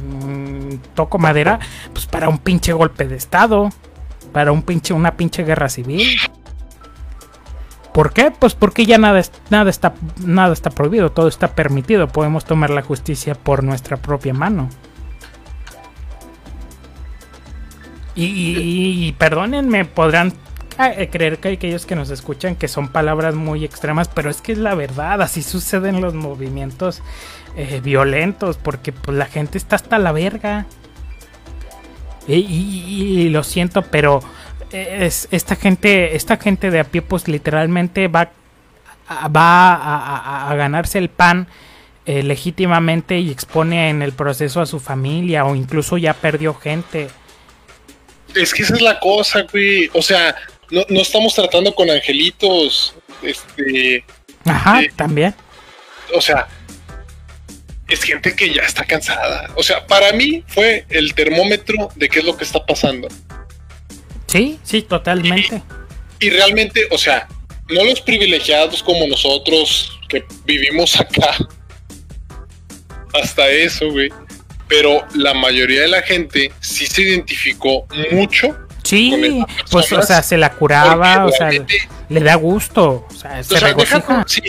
mm, 0.07 0.77
toco 0.95 1.19
madera, 1.19 1.59
pues 1.93 2.07
para 2.07 2.28
un 2.28 2.39
pinche 2.39 2.73
golpe 2.73 3.09
de 3.09 3.16
estado, 3.16 3.70
para 4.32 4.53
un 4.53 4.62
pinche 4.62 4.95
una 4.95 5.16
pinche 5.16 5.43
guerra 5.43 5.69
civil. 5.69 6.07
¿Por 7.92 8.12
qué? 8.12 8.30
Pues 8.30 8.54
porque 8.54 8.86
ya 8.86 8.98
nada, 8.98 9.20
nada, 9.50 9.68
está, 9.68 9.94
nada 10.24 10.52
está 10.52 10.70
prohibido, 10.70 11.10
todo 11.10 11.28
está 11.28 11.48
permitido. 11.54 12.08
Podemos 12.08 12.44
tomar 12.44 12.70
la 12.70 12.82
justicia 12.82 13.34
por 13.34 13.64
nuestra 13.64 13.96
propia 13.96 14.32
mano. 14.32 14.68
Y, 18.14 19.12
perdónenme, 19.12 19.86
podrán 19.86 20.34
eh, 20.78 21.08
creer 21.10 21.38
que 21.38 21.48
hay 21.48 21.54
aquellos 21.54 21.86
que 21.86 21.96
nos 21.96 22.10
escuchan 22.10 22.54
que 22.54 22.68
son 22.68 22.88
palabras 22.88 23.34
muy 23.34 23.64
extremas, 23.64 24.08
pero 24.08 24.28
es 24.28 24.42
que 24.42 24.52
es 24.52 24.58
la 24.58 24.74
verdad, 24.74 25.22
así 25.22 25.42
suceden 25.42 26.02
los 26.02 26.12
movimientos 26.12 27.02
eh, 27.56 27.80
violentos, 27.82 28.58
porque 28.58 28.92
pues, 28.92 29.16
la 29.16 29.24
gente 29.24 29.56
está 29.56 29.76
hasta 29.76 29.98
la 29.98 30.12
verga. 30.12 30.66
y 32.26 33.30
lo 33.30 33.42
siento, 33.42 33.82
pero 33.82 34.20
es, 34.72 35.28
esta 35.30 35.56
gente, 35.56 36.16
esta 36.16 36.36
gente 36.36 36.70
de 36.70 36.80
a 36.80 36.84
pie, 36.84 37.02
pues 37.02 37.28
literalmente 37.28 38.09
va, 38.09 38.30
a, 39.09 39.28
va 39.28 40.48
a, 40.51 40.55
ganarse 40.55 40.98
el 40.98 41.09
pan 41.09 41.48
eh, 42.06 42.22
legítimamente 42.22 43.18
y 43.18 43.30
expone 43.30 43.90
en 43.90 44.02
el 44.02 44.12
proceso 44.12 44.60
a 44.60 44.66
su 44.66 44.80
familia 44.80 45.44
o 45.44 45.55
incluso 45.55 45.98
ya 45.98 46.14
perdió 46.14 46.55
gente. 46.55 47.09
Es 48.34 48.55
que 48.55 48.62
esa 48.62 48.74
es 48.74 48.82
la 48.82 48.98
cosa, 49.01 49.42
güey. 49.51 49.90
O 49.92 50.02
sea, 50.02 50.34
no, 50.70 50.84
estamos 51.01 51.34
tratando 51.34 51.74
con 51.74 51.90
angelitos. 51.90 52.94
Este. 53.22 54.05
Ajá, 54.44 54.82
eh, 54.82 54.92
también. 54.94 55.34
O 56.14 56.20
sea, 56.20 56.47
es 57.88 58.02
gente 58.02 58.34
que 58.34 58.52
ya 58.52 58.62
está 58.62 58.84
cansada. 58.84 59.51
O 59.56 59.62
sea, 59.62 59.86
para 59.86 60.12
mí 60.12 60.44
fue 60.47 60.86
el 60.88 61.14
termómetro 61.14 61.90
de 61.97 62.09
qué 62.09 62.20
es 62.20 62.24
lo 62.24 62.36
que 62.36 62.44
está 62.44 62.64
pasando. 62.64 63.09
Sí, 64.31 64.59
sí, 64.62 64.82
totalmente. 64.82 65.62
Y, 66.20 66.31
realmente, 66.31 66.86
o 66.90 66.98
sea, 66.98 67.27
no 67.69 67.85
los 67.85 68.01
privilegiados 68.01 68.82
como 68.82 69.07
nosotros 69.07 69.98
que 70.09 70.24
vivimos 70.44 70.98
acá. 71.01 71.36
Hasta 73.12 73.48
eso, 73.48 73.90
güey. 73.90 74.11
Pero 74.69 75.05
la 75.15 75.35
mayoría 75.35 75.81
de 75.81 75.89
la 75.89 76.02
gente 76.02 76.52
sí 76.61 76.86
se 76.86 77.02
identificó 77.02 77.86
mucho. 78.12 78.57
Sí, 78.85 79.43
pues, 79.70 79.93
o 79.93 80.02
sea, 80.02 80.23
se 80.23 80.36
la 80.36 80.52
curaba, 80.52 81.27
o 81.27 81.32
sea, 81.32 81.51
le 82.09 82.20
da 82.20 82.35
gusto. 82.36 83.07
O 83.11 83.15
sea, 83.15 83.43
se 83.43 83.55
deja 83.55 84.01
tu, 84.01 84.28
sí, 84.28 84.43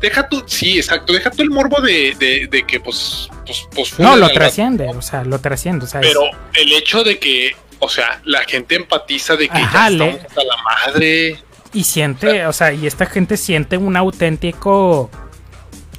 deja 0.00 0.28
tu, 0.28 0.42
sí, 0.46 0.76
exacto, 0.76 1.12
deja 1.12 1.30
tu 1.30 1.42
el 1.42 1.50
morbo 1.50 1.80
de, 1.80 2.48
de, 2.50 2.66
que, 2.66 2.80
pues, 2.80 3.28
pues, 3.46 3.66
pues 3.74 3.98
No, 3.98 4.16
lo 4.16 4.28
trasciende, 4.30 4.88
o 4.88 5.02
sea, 5.02 5.24
lo 5.24 5.40
trasciende. 5.40 5.86
O 5.86 5.88
sea, 5.88 6.00
pero 6.00 6.22
el 6.54 6.72
hecho 6.72 7.02
de 7.02 7.18
que 7.18 7.56
o 7.84 7.88
sea, 7.88 8.20
la 8.24 8.44
gente 8.44 8.76
empatiza 8.76 9.34
de 9.34 9.48
que 9.48 9.58
ya 9.58 9.88
estamos 9.88 10.20
a 10.36 10.44
la 10.44 10.56
madre. 10.62 11.42
Y 11.72 11.82
siente, 11.82 12.46
o 12.46 12.52
sea, 12.52 12.72
y 12.72 12.86
esta 12.86 13.06
gente 13.06 13.36
siente 13.36 13.76
un 13.76 13.96
auténtico, 13.96 15.10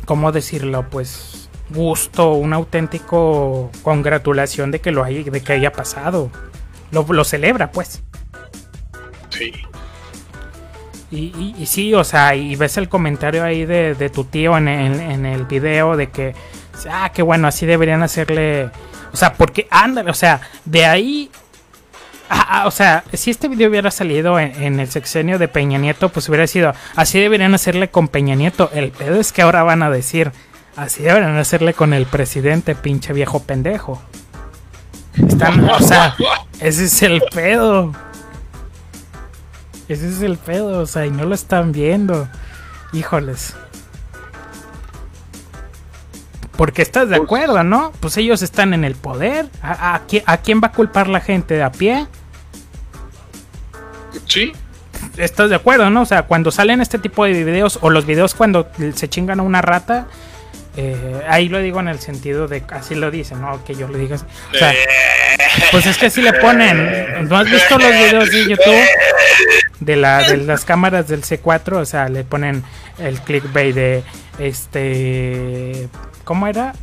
¿cómo 0.06 0.32
decirlo? 0.32 0.90
Pues 0.90 1.50
gusto, 1.70 2.32
un 2.36 2.54
auténtico 2.54 3.70
congratulación 3.82 4.72
de 4.72 4.80
que 4.80 4.92
lo 4.92 5.04
haya, 5.04 5.30
de 5.30 5.44
que 5.44 5.54
haya 5.54 5.74
pasado. 5.74 6.32
Lo, 6.92 7.24
celebra, 7.26 7.70
pues. 7.72 8.02
Sí. 9.30 9.52
Y, 11.12 11.54
y, 11.58 11.66
sí, 11.66 11.94
o 11.94 12.06
sea, 12.06 12.34
y 12.34 12.56
ves 12.56 12.78
el 12.78 12.88
comentario 12.88 13.44
ahí 13.44 13.66
de, 13.66 14.10
tu 14.14 14.24
tío 14.24 14.58
en, 14.58 14.70
en, 14.70 15.26
el 15.26 15.44
video 15.46 15.98
de 15.98 16.10
que, 16.10 16.34
ah, 16.90 17.12
qué 17.14 17.24
bueno, 17.24 17.50
así 17.50 17.66
deberían 17.66 18.04
hacerle. 18.04 18.70
O 19.12 19.18
sea, 19.18 19.34
porque 19.34 19.68
ándale, 19.70 20.10
o 20.10 20.14
sea, 20.14 20.40
de 20.64 20.86
ahí 20.86 21.30
Ah, 22.30 22.46
ah, 22.50 22.68
o 22.68 22.72
sea, 22.72 23.04
si 23.14 23.32
este 23.32 23.48
video 23.48 23.70
hubiera 23.70 23.92
salido 23.92 24.40
en, 24.40 24.80
el 24.80 24.90
sexenio 24.90 25.38
de 25.38 25.48
Peña 25.48 25.78
Nieto, 25.78 26.10
pues 26.10 26.28
hubiera 26.30 26.48
sido, 26.48 26.74
así 26.96 27.20
deberían 27.20 27.54
hacerle 27.54 27.90
con 27.90 28.08
Peña 28.08 28.36
Nieto. 28.36 28.70
El 28.74 28.92
pedo 28.92 29.20
es 29.20 29.32
que 29.32 29.42
ahora 29.42 29.64
van 29.64 29.84
a 29.84 29.90
decir, 29.90 30.32
así 30.76 31.04
deberían 31.04 31.38
hacerle 31.38 31.74
con 31.74 31.94
el 31.94 32.06
presidente, 32.06 32.76
pinche 32.76 33.14
viejo 33.14 33.42
pendejo. 33.42 34.02
Están, 35.16 35.70
o 35.70 35.80
sea, 35.80 36.16
ese 36.60 36.86
es 36.86 37.04
el 37.04 37.22
pedo. 37.34 37.92
Ese 39.88 40.10
es 40.10 40.22
el 40.22 40.38
pedo, 40.38 40.80
o 40.80 40.86
sea, 40.86 41.06
y 41.06 41.12
no 41.12 41.26
lo 41.26 41.36
están 41.36 41.72
viendo. 41.72 42.28
Híjoles. 42.94 43.56
Porque 46.58 46.82
estás 46.82 47.10
de 47.10 47.18
pues 47.18 47.26
acuerdo, 47.26 47.64
¿no? 47.64 47.92
Pues 48.00 48.18
ellos 48.18 48.42
están 48.42 48.74
en 48.74 48.84
el 48.84 48.96
poder. 48.96 49.48
¿A, 49.62 50.02
a 50.26 50.38
quién 50.38 50.62
va 50.62 50.68
a 50.68 50.72
culpar 50.72 51.08
la 51.08 51.20
gente 51.20 51.56
de 51.56 51.64
a 51.64 51.72
pie? 51.72 52.08
Sí. 54.28 54.54
¿Estás 55.18 55.50
de 55.50 55.56
acuerdo, 55.56 55.90
no? 55.90 56.02
O 56.02 56.06
sea, 56.06 56.24
cuando 56.24 56.52
salen 56.52 56.82
este 56.82 56.98
tipo 56.98 57.26
de 57.26 57.44
videos 57.44 57.80
o 57.82 57.90
los 57.90 58.06
videos 58.06 58.34
cuando 58.34 58.68
se 58.96 59.10
chingan 59.10 59.40
a 59.40 59.44
una 59.44 59.62
rata, 59.62 60.08
eh, 60.76 61.22
ahí 61.30 61.50
lo 61.50 61.60
digo 61.60 61.80
en 61.80 61.88
el 61.88 62.00
sentido 62.00 62.48
de 62.48 62.64
así 62.70 62.96
lo 62.96 63.12
dicen, 63.12 63.42
¿no? 63.42 63.64
Que 63.64 63.76
yo 63.76 63.88
lo 63.88 63.98
diga 63.98 64.16
O 64.16 64.58
sea, 64.58 64.74
pues 65.72 65.86
es 65.86 65.98
que 65.98 66.08
así 66.08 66.22
le 66.22 66.34
ponen. 66.34 67.28
¿No 67.30 67.38
has 67.38 67.50
visto 67.50 67.78
los 67.78 67.92
videos 67.92 68.32
de 68.32 68.50
YouTube 68.50 68.86
de, 69.80 69.96
la, 69.96 70.24
de 70.24 70.38
las 70.38 70.66
cámaras 70.66 71.08
del 71.08 71.22
C4? 71.22 71.74
O 71.74 71.86
sea, 71.86 72.10
le 72.10 72.24
ponen 72.24 72.64
el 72.98 73.20
clickbait 73.22 73.76
de 73.76 74.04
este. 74.40 75.90
¿Cómo 76.24 76.48
era? 76.48 76.74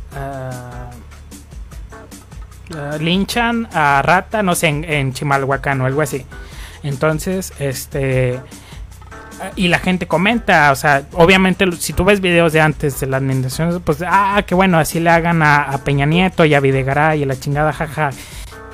Uh, 2.69 2.97
linchan 2.99 3.67
a 3.73 4.01
rata, 4.01 4.43
no 4.43 4.55
sé, 4.55 4.67
en, 4.67 4.83
en 4.83 5.13
Chimalhuacán 5.13 5.81
o 5.81 5.85
algo 5.85 6.01
así. 6.01 6.25
Entonces, 6.83 7.53
este 7.59 8.39
y 9.55 9.67
la 9.67 9.79
gente 9.79 10.07
comenta, 10.07 10.71
o 10.71 10.75
sea, 10.75 11.03
obviamente 11.13 11.65
si 11.79 11.93
tú 11.93 12.03
ves 12.03 12.21
videos 12.21 12.53
de 12.53 12.61
antes 12.61 12.99
de 12.99 13.07
la 13.07 13.17
administración, 13.17 13.81
pues, 13.83 14.03
ah, 14.05 14.43
que 14.45 14.55
bueno, 14.55 14.77
así 14.77 14.99
le 14.99 15.09
hagan 15.09 15.41
a, 15.41 15.79
Peña 15.83 16.05
Nieto 16.05 16.45
y 16.45 16.53
a 16.53 16.59
Videgaray 16.59 17.19
y 17.19 17.23
a 17.23 17.25
la 17.25 17.39
chingada, 17.39 17.73
jaja, 17.73 18.11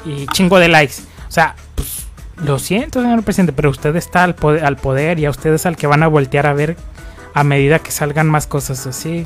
y 0.05 0.25
chingo 0.27 0.59
de 0.59 0.67
likes. 0.67 0.95
O 1.27 1.31
sea, 1.31 1.55
pues, 1.75 2.07
lo 2.37 2.59
siento, 2.59 3.01
señor 3.01 3.23
presidente, 3.23 3.53
pero 3.53 3.69
usted 3.69 3.95
está 3.95 4.23
al 4.23 4.35
poder, 4.35 4.65
al 4.65 4.77
poder 4.77 5.19
y 5.19 5.25
a 5.25 5.29
ustedes 5.29 5.65
al 5.65 5.77
que 5.77 5.87
van 5.87 6.03
a 6.03 6.07
voltear 6.07 6.47
a 6.47 6.53
ver 6.53 6.75
a 7.33 7.43
medida 7.43 7.79
que 7.79 7.91
salgan 7.91 8.27
más 8.27 8.47
cosas 8.47 8.85
así. 8.87 9.25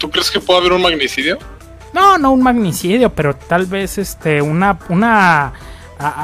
¿Tú 0.00 0.10
crees 0.10 0.30
que 0.30 0.40
puede 0.40 0.60
haber 0.60 0.72
un 0.72 0.80
magnicidio? 0.80 1.38
No, 1.92 2.16
no 2.16 2.32
un 2.32 2.42
magnicidio, 2.42 3.14
pero 3.14 3.36
tal 3.36 3.66
vez 3.66 3.98
este 3.98 4.40
una 4.40 4.78
una 4.88 5.52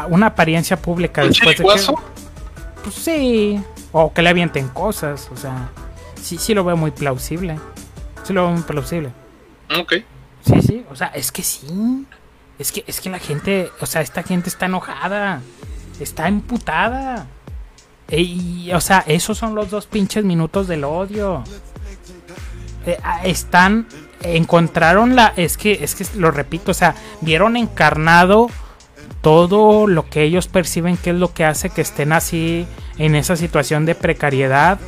una 0.08 0.26
apariencia 0.28 0.78
pública 0.78 1.22
después 1.22 1.58
de 1.58 1.64
que, 1.64 1.94
pues 2.82 2.94
sí, 2.94 3.62
o 3.92 4.14
que 4.14 4.22
le 4.22 4.30
avienten 4.30 4.68
cosas, 4.68 5.28
o 5.30 5.36
sea, 5.36 5.68
sí, 6.22 6.38
sí 6.38 6.54
lo 6.54 6.64
veo 6.64 6.76
muy 6.78 6.90
plausible. 6.90 7.58
Sí 8.24 8.32
lo 8.32 8.46
veo 8.46 8.52
muy 8.52 8.62
plausible. 8.62 9.10
Ok. 9.78 9.96
Sí, 10.40 10.62
sí, 10.62 10.84
o 10.90 10.96
sea, 10.96 11.08
es 11.08 11.30
que 11.30 11.42
sí. 11.42 12.06
Es 12.58 12.72
que, 12.72 12.82
es 12.86 13.02
que 13.02 13.10
la 13.10 13.18
gente, 13.18 13.70
o 13.80 13.86
sea, 13.86 14.00
esta 14.00 14.22
gente 14.22 14.48
está 14.48 14.66
enojada. 14.66 15.42
Está 16.00 16.28
emputada. 16.28 17.26
Y, 18.08 18.70
o 18.72 18.80
sea, 18.80 19.04
esos 19.06 19.36
son 19.36 19.54
los 19.54 19.70
dos 19.70 19.86
pinches 19.86 20.24
minutos 20.24 20.66
del 20.66 20.84
odio. 20.84 21.44
Eh, 22.86 22.98
ah, 23.02 23.20
están, 23.24 23.86
encontraron 24.22 25.16
la, 25.16 25.32
es 25.36 25.56
que, 25.56 25.78
es 25.82 25.94
que 25.94 26.06
lo 26.16 26.30
repito, 26.30 26.70
o 26.70 26.74
sea, 26.74 26.94
vieron 27.20 27.56
encarnado 27.56 28.48
todo 29.20 29.86
lo 29.88 30.08
que 30.08 30.22
ellos 30.22 30.46
perciben 30.46 30.96
que 30.96 31.10
es 31.10 31.16
lo 31.16 31.34
que 31.34 31.44
hace 31.44 31.70
que 31.70 31.80
estén 31.80 32.12
así 32.12 32.66
en 32.96 33.16
esa 33.16 33.36
situación 33.36 33.84
de 33.84 33.94
precariedad. 33.94 34.78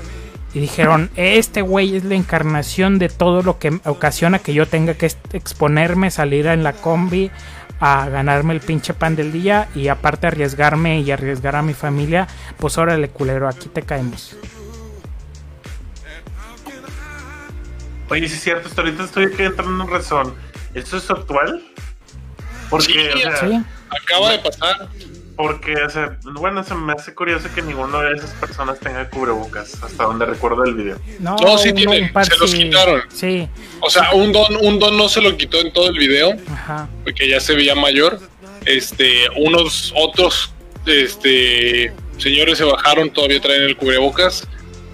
Y 0.54 0.60
dijeron, 0.60 1.10
este 1.16 1.60
güey 1.60 1.96
es 1.96 2.04
la 2.04 2.14
encarnación 2.14 2.98
de 2.98 3.08
todo 3.08 3.42
lo 3.42 3.58
que 3.58 3.80
ocasiona 3.84 4.38
que 4.38 4.54
yo 4.54 4.66
tenga 4.66 4.94
que 4.94 5.10
exponerme, 5.32 6.10
salir 6.10 6.46
en 6.46 6.62
la 6.62 6.72
combi 6.72 7.30
a 7.80 8.08
ganarme 8.08 8.54
el 8.54 8.60
pinche 8.60 8.94
pan 8.94 9.14
del 9.14 9.30
día 9.30 9.68
y 9.74 9.88
aparte 9.88 10.26
arriesgarme 10.26 11.00
y 11.00 11.10
arriesgar 11.10 11.54
a 11.54 11.62
mi 11.62 11.74
familia, 11.74 12.26
pues 12.56 12.78
órale 12.78 13.08
culero, 13.08 13.48
aquí 13.48 13.68
te 13.68 13.82
caemos. 13.82 14.36
Oye, 18.10 18.28
si 18.28 18.34
es 18.34 18.40
cierto, 18.42 18.68
ahorita 18.76 19.04
estoy 19.04 19.24
entrando 19.38 19.84
en 19.84 19.90
razón. 19.90 20.34
¿Esto 20.74 20.96
es 20.96 21.10
actual? 21.10 21.62
Porque, 22.70 23.10
Acaba 23.90 24.32
de 24.32 24.38
pasar. 24.38 24.88
porque, 25.36 25.74
o 25.76 25.88
sea, 25.90 26.18
bueno, 26.34 26.62
se 26.64 26.74
me 26.74 26.92
hace 26.92 27.14
curioso 27.14 27.48
que 27.54 27.62
ninguno 27.62 28.00
de 28.00 28.14
esas 28.14 28.30
personas 28.32 28.78
tenga 28.80 29.08
cubrebocas, 29.08 29.82
hasta 29.82 30.04
donde 30.04 30.26
recuerdo 30.26 30.64
el 30.64 30.74
video. 30.74 30.98
No, 31.20 31.36
No, 31.36 31.56
sí 31.58 31.72
tiene, 31.72 32.12
se 32.24 32.36
los 32.36 32.50
sí. 32.50 32.58
quitaron. 32.64 33.02
Sí, 33.12 33.48
O 33.80 33.88
sea, 33.88 34.12
un 34.12 34.32
don, 34.32 34.56
un 34.60 34.78
don 34.78 34.96
no 34.98 35.08
se 35.08 35.20
lo 35.22 35.36
quitó 35.36 35.60
en 35.60 35.72
todo 35.72 35.88
el 35.88 35.98
video, 35.98 36.34
ajá. 36.52 36.88
porque 37.04 37.28
ya 37.28 37.40
se 37.40 37.54
veía 37.54 37.74
mayor. 37.74 38.20
Este, 38.66 39.28
unos 39.36 39.92
otros, 39.96 40.52
este, 40.84 41.92
señores 42.18 42.58
se 42.58 42.64
bajaron, 42.64 43.10
todavía 43.10 43.40
traen 43.40 43.62
el 43.62 43.76
cubrebocas. 43.76 44.46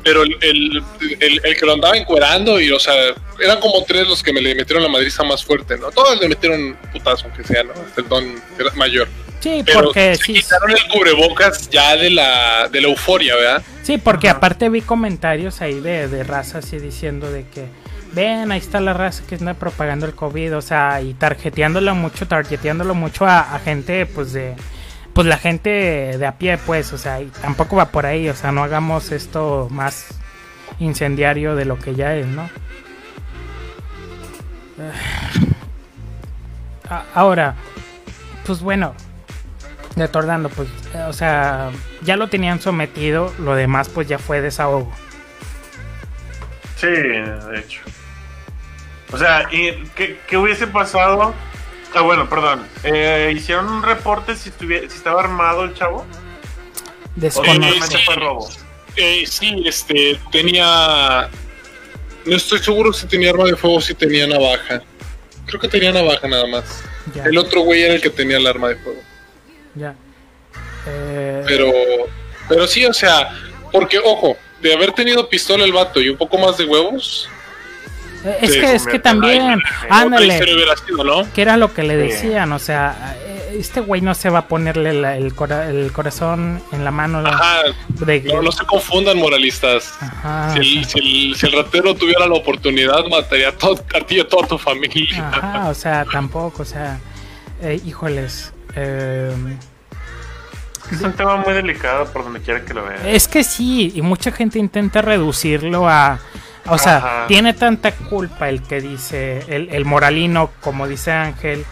Pero 0.05 0.23
el, 0.23 0.37
el, 0.43 0.83
el- 1.21 1.41
el 1.43 1.57
que 1.57 1.67
lo 1.67 1.73
andaba 1.73 1.97
encuerando, 1.97 2.61
y 2.61 2.71
o 2.71 2.79
sea, 2.79 2.95
eran 3.43 3.59
como 3.61 3.83
tres 3.85 4.07
los 4.07 4.23
que 4.23 4.33
me 4.33 4.41
le 4.41 4.55
metieron 4.55 4.83
la 4.83 4.89
madriza 4.89 5.25
más 5.25 5.45
fuerte, 5.45 5.77
¿no? 5.79 5.91
Todos 5.91 6.21
le 6.21 6.29
metieron 6.29 6.77
putazo, 6.93 7.27
aunque 7.27 7.43
sea, 7.43 7.65
¿no? 7.65 7.73
Hasta 7.73 8.01
el 8.03 8.09
don 8.09 8.43
era 8.59 8.71
mayor. 8.75 9.09
Sí, 9.41 9.63
Pero 9.65 9.83
porque 9.83 10.15
se 10.17 10.25
sí, 10.25 10.33
quitaron 10.35 10.71
el 10.71 10.87
cubrebocas 10.89 11.69
ya 11.71 11.97
de 11.97 12.11
la, 12.11 12.69
de 12.71 12.81
la 12.81 12.89
euforia, 12.89 13.35
¿verdad? 13.37 13.63
sí, 13.83 13.99
porque 13.99 14.29
aparte 14.31 14.69
vi 14.71 14.81
comentarios 14.81 15.61
ahí 15.61 15.81
de, 15.81 16.09
de 16.09 16.25
raza 16.25 16.59
así 16.59 16.79
diciendo 16.79 17.31
de 17.31 17.47
que 17.49 17.67
ven, 18.13 18.53
ahí 18.53 18.59
está 18.59 18.81
la 18.81 18.95
raza 18.95 19.23
que 19.29 19.35
anda 19.35 19.53
propagando 19.55 20.07
el 20.07 20.15
COVID, 20.15 20.57
o 20.57 20.63
sea, 20.63 21.03
y 21.03 21.13
targeteándolo 21.15 21.95
mucho, 21.95 22.27
targeteándolo 22.27 22.95
mucho 22.95 23.27
a, 23.27 23.55
a 23.55 23.59
gente, 23.59 24.07
pues 24.07 24.33
de, 24.33 24.55
pues 25.15 25.29
la 25.29 25.39
gente 25.39 25.71
de 26.19 26.27
a 26.27 26.39
pie, 26.39 26.59
pues, 26.59 26.93
o 26.93 26.99
sea, 26.99 27.21
tampoco 27.41 27.77
va 27.77 27.87
por 27.87 28.05
ahí, 28.05 28.29
o 28.29 28.35
sea, 28.35 28.51
no 28.51 28.65
hagamos 28.65 29.13
esto 29.13 29.69
más 29.71 30.09
incendiario 30.81 31.55
de 31.55 31.65
lo 31.65 31.79
que 31.79 31.95
ya 31.95 32.17
es, 32.17 32.27
¿no? 32.27 32.51
Ah, 36.91 37.05
Ahora, 37.15 37.55
pues 38.45 38.61
bueno, 38.61 38.95
retornando, 39.97 40.49
pues, 40.49 40.69
o 41.09 41.13
sea, 41.13 41.71
ya 42.03 42.17
lo 42.17 42.29
tenían 42.29 42.61
sometido, 42.61 43.33
lo 43.39 43.55
demás 43.55 43.89
pues 43.89 44.09
ya 44.09 44.19
fue 44.19 44.41
desahogo. 44.41 44.93
Sí, 46.77 46.89
de 46.89 47.59
hecho. 47.59 47.81
O 49.13 49.17
sea, 49.17 49.47
¿y 49.53 49.85
qué, 49.95 50.19
qué 50.27 50.37
hubiese 50.37 50.67
pasado? 50.67 51.33
Ah, 51.95 52.01
bueno, 52.03 52.29
perdón. 52.29 52.67
Eh, 52.83 53.33
¿Hicieron 53.37 53.69
un 53.69 53.83
reporte 53.83 54.35
si, 54.37 54.51
si 54.59 54.75
estaba 54.97 55.21
armado 55.23 55.65
el 55.65 55.75
chavo? 55.75 55.99
¿O 56.01 57.21
Descono- 57.21 57.55
solamente 57.55 57.87
sí. 57.99 58.05
fue 58.05 58.15
robo? 58.17 58.49
Eh, 58.97 59.25
sí, 59.27 59.63
este, 59.67 60.19
tenía. 60.33 61.29
No 62.25 62.37
estoy 62.37 62.59
seguro 62.59 62.93
si 62.93 63.07
tenía 63.07 63.31
arma 63.31 63.45
de 63.45 63.57
fuego 63.57 63.77
o 63.77 63.81
si 63.81 63.95
tenía 63.95 64.27
navaja. 64.27 64.83
Creo 65.47 65.61
que 65.61 65.69
tenía 65.69 65.93
navaja 65.93 66.27
nada 66.27 66.47
más. 66.47 66.83
ya, 67.15 67.25
El 67.25 67.37
otro 67.39 67.61
güey 67.61 67.83
era 67.83 67.95
el 67.95 68.01
que 68.01 68.11
tenía 68.11 68.39
el 68.39 68.47
arma 68.47 68.69
de 68.69 68.77
fuego. 68.77 69.01
ya. 69.75 69.95
Eh, 70.87 71.43
Pero, 71.47 71.73
pero 72.49 72.67
sí, 72.67 72.85
o 72.85 72.93
sea, 72.93 73.31
porque 73.73 73.99
ojo, 73.99 74.37
de 74.61 74.73
haber 74.75 74.93
tenido 74.93 75.29
pistola 75.29 75.65
el 75.65 75.73
vato 75.73 76.01
y 76.01 76.09
un 76.11 76.17
poco 76.17 76.37
más 76.39 76.57
de 76.59 76.65
huevos, 76.67 77.27
eh, 77.27 77.33
es 78.41 78.53
que 78.53 78.75
es 78.75 78.87
que 78.87 78.99
también, 78.99 79.61
ándale, 79.91 80.41
que 81.35 81.43
era 81.43 81.57
lo 81.57 81.73
que 81.75 81.83
le 81.83 81.97
decían, 81.97 82.53
o 82.53 82.59
sea, 82.59 83.17
eh, 83.25 83.57
este 83.59 83.81
güey 83.81 84.01
no 84.01 84.15
se 84.15 84.31
va 84.31 84.41
a 84.41 84.49
ponerle 84.49 84.93
la- 84.95 85.17
el, 85.17 85.35
cora- 85.35 85.69
el 85.69 85.93
corazón 85.93 86.61
en 86.73 86.85
la 86.85 86.91
mano 86.91 87.21
la- 87.23 87.31
Ajá, 87.31 87.63
de, 87.89 88.21
no, 88.23 88.43
no 88.43 88.51
se 88.51 88.65
confundan 88.67 89.19
moralistas. 89.19 89.95
Ajá, 90.01 90.53
Si 90.55 90.59
el, 90.59 90.85
si, 90.87 90.99
el, 90.99 91.37
si 91.37 91.47
el 91.47 91.53
ratero 91.53 91.95
tuviera 91.95 92.27
la 92.27 92.35
oportunidad, 92.35 93.05
mataría 93.11 93.51
a, 93.51 93.53
todo, 93.53 93.75
a 93.95 94.01
ti 94.01 94.17
y 94.17 94.21
a 94.21 94.29
toda 94.29 94.49
tu 94.49 94.59
familia. 94.59 95.29
Ajá, 95.29 95.69
o 95.69 95.75
sea, 95.75 96.05
tampoco, 96.11 96.63
o 96.63 96.67
sea, 96.67 96.99
eh, 97.63 97.81
híjoles. 97.85 98.53
eh, 98.75 99.33
Es 100.91 101.01
un 101.01 101.13
tema 101.15 101.37
muy 101.37 101.55
delicado 101.55 102.05
por 102.13 102.25
donde 102.25 102.41
quiera 102.41 102.65
que 102.65 102.75
lo 102.75 102.85
vean. 102.85 103.07
es 103.07 103.27
que 103.29 103.43
sí, 103.45 103.93
y 103.95 104.03
mucha 104.03 104.31
gente 104.33 104.59
intenta 104.59 105.01
reducirlo 105.03 105.89
a... 105.89 106.19
O 106.67 106.79
sea, 106.79 106.97
Ajá. 106.97 107.27
tiene 107.27 107.53
tanta 107.53 107.93
culpa 107.93 108.49
el 108.49 108.63
que 108.63 108.81
dice, 108.81 109.45
el, 109.49 109.69
el 109.71 109.85
moralino, 109.85 110.51
como 110.61 110.89
dice 110.89 111.13
Ángel, 111.13 111.65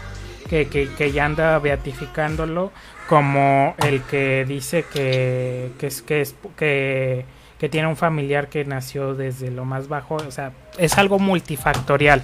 que, 0.49 0.67
que, 0.67 0.89
que 0.89 1.11
ya 1.11 1.25
anda 1.25 1.57
beatificándolo, 1.59 2.71
como 3.07 3.75
el 3.79 4.01
que 4.03 4.45
dice 4.47 4.85
que, 4.91 5.71
que, 5.79 5.87
es, 5.87 6.01
que, 6.01 6.21
es, 6.21 6.35
que, 6.55 7.25
que 7.59 7.69
tiene 7.69 7.87
un 7.87 7.97
familiar 7.97 8.49
que 8.49 8.65
nació 8.65 9.15
desde 9.15 9.49
lo 9.49 9.65
más 9.65 9.87
bajo. 9.87 10.15
O 10.15 10.31
sea, 10.31 10.51
es 10.77 10.97
algo 10.97 11.17
multifactorial. 11.19 12.23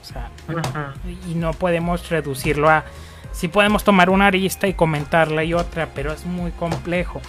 O 0.00 0.04
sea, 0.04 0.30
y 1.30 1.34
no 1.36 1.52
podemos 1.52 2.08
reducirlo 2.08 2.68
a 2.68 2.84
sí 3.30 3.48
podemos 3.48 3.84
tomar 3.84 4.10
una 4.10 4.26
arista 4.26 4.66
y 4.66 4.74
comentarla 4.74 5.44
y 5.44 5.54
otra 5.54 5.88
pero 5.94 6.12
es 6.12 6.26
muy 6.26 6.50
complejo 6.50 7.20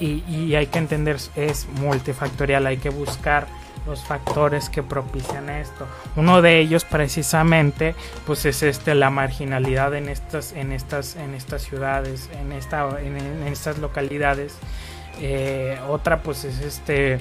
y, 0.00 0.22
y 0.28 0.54
hay 0.54 0.66
que 0.66 0.78
entender 0.78 1.16
es 1.36 1.66
multifactorial 1.80 2.66
hay 2.66 2.76
que 2.76 2.90
buscar 2.90 3.46
los 3.86 4.04
factores 4.04 4.68
que 4.68 4.82
propician 4.82 5.48
esto 5.48 5.86
uno 6.16 6.42
de 6.42 6.58
ellos 6.58 6.84
precisamente 6.84 7.94
pues 8.26 8.44
es 8.44 8.62
este 8.62 8.94
la 8.94 9.10
marginalidad 9.10 9.94
en 9.94 10.08
estas 10.08 10.52
en 10.52 10.72
estas 10.72 11.16
en 11.16 11.34
estas 11.34 11.62
ciudades 11.62 12.28
en 12.40 12.52
esta 12.52 12.88
en, 13.00 13.16
en 13.16 13.46
estas 13.46 13.78
localidades 13.78 14.54
Eh, 15.18 15.78
otra 15.88 16.20
pues 16.20 16.44
es 16.44 16.60
este 16.60 17.18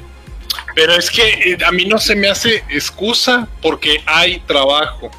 Pero 0.75 0.93
es 0.93 1.09
que 1.09 1.23
eh, 1.23 1.57
a 1.65 1.71
mí 1.71 1.85
no 1.85 1.97
se 1.97 2.13
me 2.13 2.27
hace 2.27 2.57
excusa 2.69 3.47
porque 3.61 4.03
hay 4.05 4.39
trabajo. 4.41 5.09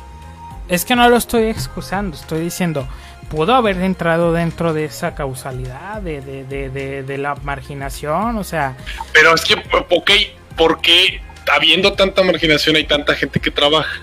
Es 0.68 0.84
que 0.84 0.94
no 0.94 1.08
lo 1.08 1.16
estoy 1.16 1.44
excusando, 1.44 2.16
estoy 2.16 2.40
diciendo, 2.42 2.86
pudo 3.30 3.54
haber 3.54 3.80
entrado 3.80 4.32
dentro 4.34 4.74
de 4.74 4.84
esa 4.84 5.14
causalidad, 5.14 6.02
de, 6.02 6.20
de, 6.20 6.44
de, 6.44 6.68
de, 6.68 7.02
de 7.02 7.18
la 7.18 7.34
marginación, 7.36 8.36
o 8.36 8.44
sea, 8.44 8.76
Pero 9.12 9.34
es 9.34 9.42
que, 9.46 9.54
ok, 9.88 10.10
¿por 10.56 10.80
qué 10.82 11.22
habiendo 11.52 11.92
tanta 11.92 12.22
marginación 12.22 12.76
hay 12.76 12.84
tanta 12.84 13.14
gente 13.14 13.40
que 13.40 13.50
trabaja? 13.50 14.00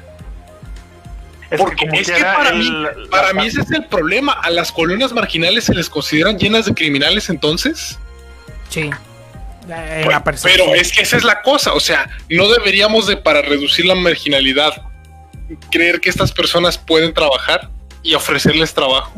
Es 1.52 1.60
Porque 1.60 1.86
como 1.88 1.99
es 1.99 2.10
que 2.10 2.22
para 2.24 2.49
el- 2.49 2.57
mí, 2.60 2.70
la- 2.70 2.94
para 3.11 3.34
mí 3.34 3.45
ese 3.48 3.61
es 3.61 3.72
el 3.72 3.86
problema. 3.86 4.34
¿A 4.34 4.49
las 4.49 4.72
colonias 4.72 5.11
marginales 5.14 5.65
se 5.65 5.74
les 5.76 5.90
consideran 5.90 6.38
llenas 6.40 6.65
de 6.65 6.74
criminales 6.74 7.30
entonces? 7.30 7.99
sí. 8.70 8.90
eh, 9.70 10.02
Pues, 10.24 10.41
pero 10.41 10.74
es 10.76 10.91
que 10.91 11.03
esa 11.03 11.15
es 11.15 11.24
la 11.24 11.41
cosa, 11.41 11.74
o 11.74 11.80
sea, 11.80 12.10
no 12.28 12.49
deberíamos 12.49 13.07
de 13.07 13.15
para 13.18 13.41
reducir 13.41 13.86
la 13.86 13.95
marginalidad 13.95 14.74
creer 15.72 16.02
que 16.02 16.10
estas 16.10 16.32
personas 16.32 16.78
pueden 16.78 17.14
trabajar 17.14 17.70
y 18.02 18.14
ofrecerles 18.15 18.74
trabajo. 18.74 19.14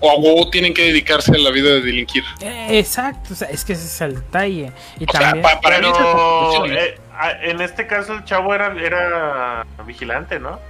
O 0.00 0.10
a 0.10 0.16
huevo 0.16 0.50
tienen 0.50 0.74
que 0.74 0.82
dedicarse 0.82 1.32
a 1.34 1.38
la 1.38 1.50
vida 1.50 1.70
de 1.70 1.80
delinquir. 1.80 2.22
Eh, 2.42 2.78
exacto, 2.78 3.32
o 3.32 3.36
sea, 3.36 3.48
es 3.48 3.64
que 3.64 3.72
ese 3.72 3.86
es 3.86 4.00
el 4.02 4.16
detalle. 4.16 4.70
Y 5.00 5.04
O 5.08 5.12
sea, 5.12 5.40
pa- 5.40 5.60
para 5.60 5.78
mí 5.80 5.86
es 5.86 5.92
Pero 5.96 6.66
¿no? 6.66 6.66
eh, 6.66 6.94
en 7.42 7.60
este 7.62 7.86
caso 7.86 8.12
el 8.12 8.24
chavo 8.24 8.54
era, 8.54 8.74
era 8.78 9.64
vigilante, 9.86 10.38
¿no? 10.38 10.60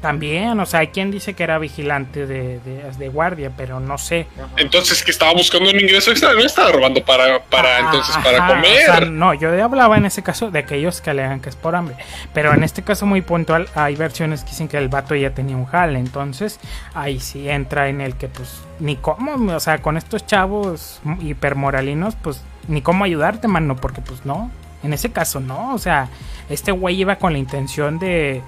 También, 0.00 0.58
o 0.60 0.66
sea, 0.66 0.80
hay 0.80 0.88
quien 0.88 1.10
dice 1.10 1.34
que 1.34 1.42
era 1.42 1.58
vigilante 1.58 2.26
de, 2.26 2.60
de, 2.60 2.90
de 2.96 3.08
guardia, 3.08 3.50
pero 3.56 3.80
no 3.80 3.98
sé. 3.98 4.26
Entonces 4.56 5.02
que 5.02 5.10
estaba 5.10 5.32
buscando 5.32 5.70
un 5.70 5.80
ingreso 5.80 6.10
extra, 6.10 6.32
no 6.32 6.40
estaba 6.40 6.70
robando 6.72 7.04
para, 7.04 7.42
para 7.42 7.76
Ah, 7.76 7.80
entonces 7.86 8.16
para 8.18 8.38
ajá, 8.38 8.48
comer. 8.54 8.90
o 8.90 8.96
sea, 8.96 9.00
no, 9.06 9.34
yo 9.34 9.64
hablaba 9.64 9.96
en 9.96 10.06
ese 10.06 10.22
caso 10.22 10.50
de 10.50 10.58
aquellos 10.60 11.00
que 11.00 11.10
alegan 11.10 11.40
que 11.40 11.48
es 11.48 11.56
por 11.56 11.74
hambre. 11.74 11.96
Pero 12.32 12.54
en 12.54 12.62
este 12.62 12.82
caso 12.82 13.06
muy 13.06 13.22
puntual 13.22 13.68
hay 13.74 13.96
versiones 13.96 14.44
que 14.44 14.50
dicen 14.50 14.68
que 14.68 14.78
el 14.78 14.88
vato 14.88 15.14
ya 15.14 15.30
tenía 15.30 15.56
un 15.56 15.66
jale. 15.66 15.98
Entonces 15.98 16.60
ahí 16.94 17.18
sí 17.20 17.48
entra 17.48 17.88
en 17.88 18.00
el 18.00 18.16
que 18.16 18.28
pues 18.28 18.60
ni 18.78 18.96
cómo, 18.96 19.54
o 19.54 19.60
sea, 19.60 19.78
con 19.78 19.96
estos 19.96 20.26
chavos 20.26 21.00
hipermoralinos 21.20 22.14
pues 22.16 22.42
ni 22.68 22.82
cómo 22.82 23.04
ayudarte, 23.04 23.48
mano, 23.48 23.76
porque 23.76 24.00
pues 24.00 24.24
no. 24.24 24.50
En 24.82 24.92
ese 24.92 25.10
caso 25.10 25.40
no, 25.40 25.74
o 25.74 25.78
sea, 25.78 26.08
este 26.50 26.70
güey 26.70 27.00
iba 27.00 27.16
con 27.16 27.32
la 27.32 27.38
intención 27.38 27.98
de... 27.98 28.42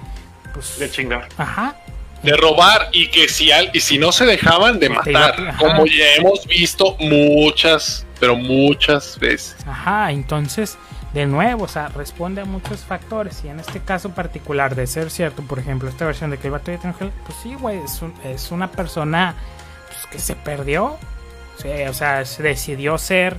Pues, 0.53 0.77
De 0.79 0.89
chingar. 0.89 1.27
Ajá, 1.37 1.75
de 2.23 2.35
robar 2.35 2.89
y 2.91 3.07
que 3.09 3.29
si 3.29 3.51
al, 3.51 3.69
y 3.73 3.79
si 3.79 3.97
no 3.97 4.11
se 4.11 4.25
dejaban 4.25 4.77
de 4.79 4.87
iba- 4.87 4.95
matar, 4.95 5.55
como 5.57 5.85
ya 5.85 6.15
hemos 6.17 6.45
visto 6.47 6.97
muchas, 6.99 8.05
pero 8.19 8.35
muchas 8.35 9.17
veces. 9.19 9.55
Ajá, 9.65 10.11
entonces, 10.11 10.77
de 11.13 11.25
nuevo, 11.25 11.63
o 11.63 11.67
sea, 11.69 11.87
responde 11.87 12.41
a 12.41 12.45
muchos 12.45 12.81
factores. 12.81 13.41
Y 13.45 13.47
en 13.47 13.59
este 13.61 13.79
caso 13.79 14.09
particular, 14.09 14.75
de 14.75 14.85
ser 14.87 15.09
cierto, 15.11 15.43
por 15.43 15.59
ejemplo, 15.59 15.87
esta 15.89 16.05
versión 16.05 16.29
de 16.29 16.37
que 16.37 16.47
el 16.47 16.51
vato 16.51 16.71
ya 16.71 16.77
tiene 16.79 16.93
un 16.93 16.99
gel, 16.99 17.11
pues 17.25 17.37
sí, 17.41 17.53
güey, 17.55 17.79
es, 17.79 18.01
un- 18.01 18.13
es 18.25 18.51
una 18.51 18.69
persona 18.69 19.35
pues, 19.87 20.05
que 20.11 20.19
se 20.19 20.35
perdió. 20.35 20.97
Sí, 21.57 21.69
o 21.89 21.93
sea, 21.93 22.25
se 22.25 22.43
decidió 22.43 22.97
ser, 22.97 23.37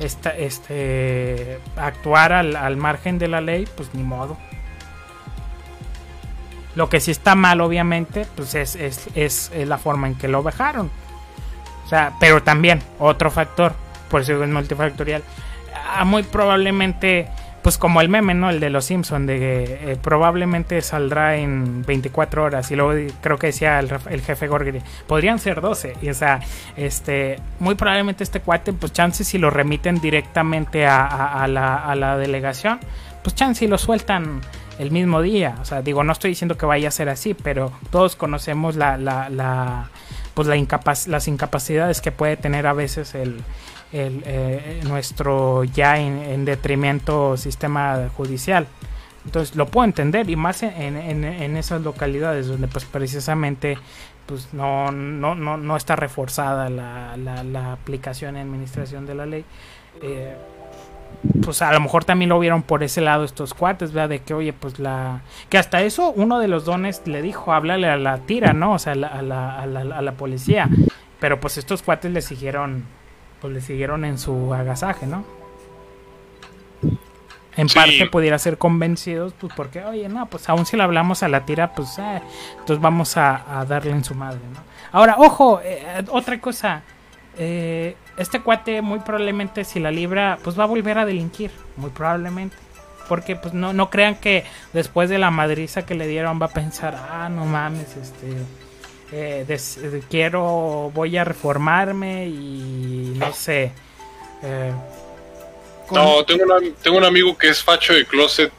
esta, 0.00 0.30
este, 0.36 1.58
actuar 1.76 2.32
al, 2.32 2.54
al 2.56 2.76
margen 2.76 3.18
de 3.18 3.28
la 3.28 3.40
ley, 3.40 3.66
pues 3.76 3.94
ni 3.94 4.02
modo. 4.02 4.36
Lo 6.76 6.88
que 6.88 7.00
sí 7.00 7.10
está 7.10 7.34
mal, 7.34 7.60
obviamente, 7.60 8.26
pues 8.36 8.54
es, 8.54 8.76
es, 8.76 9.08
es, 9.14 9.50
la 9.66 9.78
forma 9.78 10.06
en 10.06 10.14
que 10.14 10.28
lo 10.28 10.42
bajaron. 10.42 10.90
O 11.84 11.88
sea, 11.88 12.12
pero 12.20 12.42
también, 12.42 12.80
otro 12.98 13.30
factor, 13.30 13.74
por 14.10 14.20
eso 14.20 14.42
es 14.42 14.48
multifactorial. 14.50 15.22
Ah, 15.96 16.04
muy 16.04 16.22
probablemente, 16.22 17.28
pues 17.62 17.78
como 17.78 18.00
el 18.00 18.08
meme, 18.08 18.34
¿no? 18.34 18.50
El 18.50 18.60
de 18.60 18.70
los 18.70 18.84
Simpson 18.84 19.24
de 19.26 19.38
que 19.38 19.92
eh, 19.92 19.96
probablemente 20.00 20.82
saldrá 20.82 21.36
en 21.36 21.82
24 21.86 22.44
horas 22.44 22.70
y 22.70 22.76
luego 22.76 23.12
creo 23.20 23.38
que 23.38 23.48
decía 23.48 23.78
el, 23.78 23.90
el 24.10 24.20
jefe 24.20 24.46
Gorgri, 24.48 24.82
podrían 25.06 25.38
ser 25.38 25.60
12 25.60 25.96
y 26.02 26.08
o 26.10 26.14
sea, 26.14 26.40
este, 26.76 27.38
muy 27.60 27.74
probablemente 27.74 28.22
este 28.24 28.40
cuate, 28.40 28.72
pues 28.72 28.92
chance 28.92 29.24
si 29.24 29.38
lo 29.38 29.50
remiten 29.50 30.00
directamente 30.00 30.86
a, 30.86 31.06
a- 31.06 31.44
a 31.44 31.48
la, 31.48 31.76
a 31.76 31.94
la 31.94 32.16
delegación, 32.16 32.80
pues 33.22 33.34
chance 33.34 33.60
si 33.60 33.66
lo 33.66 33.78
sueltan 33.78 34.40
el 34.78 34.90
mismo 34.90 35.22
día, 35.22 35.56
o 35.60 35.64
sea, 35.64 35.82
digo, 35.82 36.04
no 36.04 36.12
estoy 36.12 36.30
diciendo 36.30 36.56
que 36.56 36.66
vaya 36.66 36.88
a 36.88 36.90
ser 36.90 37.08
así, 37.08 37.34
pero 37.34 37.72
todos 37.90 38.16
conocemos 38.16 38.76
la, 38.76 38.96
la, 38.98 39.90
pues 40.34 40.46
la 40.48 40.56
incapac- 40.56 41.06
las 41.06 41.28
incapacidades 41.28 42.00
que 42.00 42.12
puede 42.12 42.36
tener 42.36 42.66
a 42.66 42.72
veces 42.72 43.14
el, 43.14 43.42
el, 43.92 44.22
eh, 44.26 44.80
nuestro 44.84 45.64
ya 45.64 45.98
en, 45.98 46.18
en 46.18 46.44
detrimento 46.44 47.36
sistema 47.36 48.08
judicial. 48.16 48.66
Entonces 49.24 49.56
lo 49.56 49.66
puedo 49.66 49.84
entender 49.84 50.28
y 50.30 50.36
más 50.36 50.62
en, 50.62 50.96
en- 50.96 51.56
esas 51.56 51.80
localidades 51.82 52.46
donde 52.46 52.68
pues 52.68 52.84
precisamente 52.84 53.76
pues 54.26 54.52
no, 54.52 54.90
no, 54.92 55.34
no, 55.34 55.56
no 55.56 55.76
está 55.76 55.96
reforzada 55.96 56.68
la, 56.68 57.16
la, 57.16 57.42
la 57.44 57.72
aplicación 57.72 58.36
y 58.36 58.40
administración 58.40 59.06
de 59.06 59.14
la 59.14 59.26
ley. 59.26 59.44
Eh, 60.02 60.36
pues 61.42 61.62
a 61.62 61.72
lo 61.72 61.80
mejor 61.80 62.04
también 62.04 62.28
lo 62.28 62.38
vieron 62.38 62.62
por 62.62 62.82
ese 62.82 63.00
lado 63.00 63.24
estos 63.24 63.54
cuates, 63.54 63.92
¿verdad? 63.92 64.08
De 64.10 64.18
que, 64.20 64.34
oye, 64.34 64.52
pues 64.52 64.78
la... 64.78 65.20
Que 65.48 65.58
hasta 65.58 65.82
eso 65.82 66.12
uno 66.16 66.38
de 66.38 66.48
los 66.48 66.64
dones 66.64 67.02
le 67.06 67.22
dijo, 67.22 67.52
háblale 67.52 67.88
a 67.88 67.96
la 67.96 68.18
tira, 68.18 68.52
¿no? 68.52 68.72
O 68.72 68.78
sea, 68.78 68.92
a 68.92 68.96
la, 68.96 69.08
a 69.08 69.22
la, 69.22 69.60
a 69.60 69.66
la, 69.66 69.80
a 69.98 70.02
la 70.02 70.12
policía. 70.12 70.68
Pero 71.20 71.40
pues 71.40 71.56
estos 71.58 71.82
cuates 71.82 72.10
le 72.12 72.20
siguieron, 72.22 72.84
pues 73.40 73.52
le 73.52 73.60
siguieron 73.60 74.04
en 74.04 74.18
su 74.18 74.52
agasaje, 74.54 75.06
¿no? 75.06 75.24
En 77.56 77.70
Sí. 77.70 77.74
parte 77.74 78.06
pudiera 78.10 78.38
ser 78.38 78.58
convencidos, 78.58 79.32
pues 79.40 79.50
porque, 79.56 79.82
oye, 79.82 80.08
no, 80.10 80.26
pues 80.26 80.46
aún 80.50 80.66
si 80.66 80.76
le 80.76 80.82
hablamos 80.82 81.22
a 81.22 81.28
la 81.28 81.46
tira, 81.46 81.72
pues, 81.72 81.98
eh, 81.98 82.20
entonces 82.52 82.80
vamos 82.82 83.16
a, 83.16 83.60
a 83.60 83.64
darle 83.64 83.92
en 83.92 84.04
su 84.04 84.14
madre, 84.14 84.40
¿no? 84.52 84.60
Ahora, 84.92 85.14
ojo, 85.18 85.60
eh, 85.64 86.04
otra 86.10 86.38
cosa, 86.38 86.82
eh, 87.38 87.96
este 88.16 88.40
cuate 88.40 88.82
muy 88.82 89.00
probablemente 89.00 89.64
si 89.64 89.80
la 89.80 89.90
libra, 89.90 90.38
pues 90.42 90.58
va 90.58 90.64
a 90.64 90.66
volver 90.66 90.98
a 90.98 91.04
delinquir, 91.06 91.50
muy 91.76 91.90
probablemente. 91.90 92.56
Porque 93.08 93.36
pues 93.36 93.54
no, 93.54 93.72
no 93.72 93.88
crean 93.88 94.16
que 94.16 94.44
después 94.72 95.08
de 95.08 95.18
la 95.18 95.30
madriza 95.30 95.86
que 95.86 95.94
le 95.94 96.08
dieron 96.08 96.40
va 96.42 96.46
a 96.46 96.52
pensar, 96.52 96.96
ah, 97.08 97.28
no 97.28 97.44
mames, 97.44 97.96
este, 97.96 98.26
eh, 99.12 99.44
des- 99.46 99.76
eh, 99.78 100.02
quiero, 100.10 100.90
voy 100.92 101.16
a 101.16 101.22
reformarme 101.24 102.26
y 102.26 103.14
no 103.16 103.32
sé. 103.32 103.70
eh, 104.42 104.72
con- 105.86 105.98
No, 106.02 106.24
tengo, 106.24 106.44
una- 106.44 106.74
tengo 106.82 106.98
un 106.98 107.04
amigo 107.04 107.38
que 107.38 107.48
es 107.48 107.62
facho 107.62 107.92
de 107.92 108.04
closet, 108.06 108.52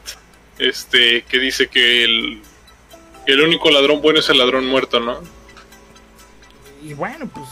este, 0.59 1.23
que 1.23 1.39
dice 1.39 1.67
que 1.67 2.05
el, 2.05 2.41
el 3.25 3.41
único 3.41 3.69
ladrón 3.69 4.01
bueno 4.01 4.19
es 4.19 4.29
el 4.29 4.37
ladrón 4.37 4.65
muerto, 4.65 5.01
¿no? 5.01 5.19
Y 6.81 6.93
bueno, 6.93 7.27
pues... 7.27 7.45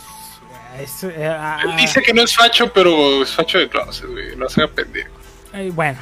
es, 0.81 1.03
eh, 1.03 1.25
ah, 1.27 1.59
Él 1.63 1.75
dice 1.77 2.01
que 2.01 2.13
no 2.13 2.21
es 2.23 2.35
facho, 2.35 2.71
pero 2.73 3.21
es 3.23 3.31
facho 3.33 3.57
de 3.57 3.67
closet, 3.69 4.09
güey, 4.09 4.35
no 4.35 4.47
sea 4.49 4.67
pendejo. 4.67 5.09
Eh, 5.53 5.71
bueno, 5.73 5.97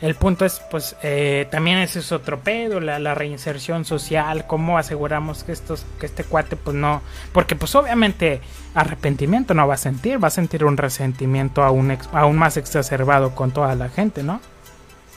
el 0.00 0.14
punto 0.16 0.44
es, 0.44 0.60
pues, 0.70 0.96
eh, 1.02 1.46
también 1.50 1.78
ese 1.78 2.00
es 2.00 2.12
otro 2.12 2.40
pedo, 2.40 2.80
la, 2.80 2.98
la 2.98 3.14
reinserción 3.14 3.84
social, 3.84 4.46
cómo 4.46 4.76
aseguramos 4.78 5.44
que 5.44 5.52
estos, 5.52 5.84
que 6.00 6.06
este 6.06 6.24
cuate, 6.24 6.56
pues 6.56 6.76
no, 6.76 7.00
porque 7.32 7.54
pues 7.56 7.74
obviamente 7.74 8.40
arrepentimiento 8.74 9.54
no 9.54 9.66
va 9.68 9.74
a 9.74 9.78
sentir, 9.78 10.22
va 10.22 10.28
a 10.28 10.30
sentir 10.30 10.64
un 10.64 10.76
resentimiento 10.76 11.62
aún, 11.62 11.90
ex- 11.92 12.08
aún 12.12 12.36
más 12.36 12.56
exacerbado 12.56 13.34
con 13.34 13.50
toda 13.52 13.74
la 13.74 13.88
gente, 13.88 14.22
¿no? 14.22 14.40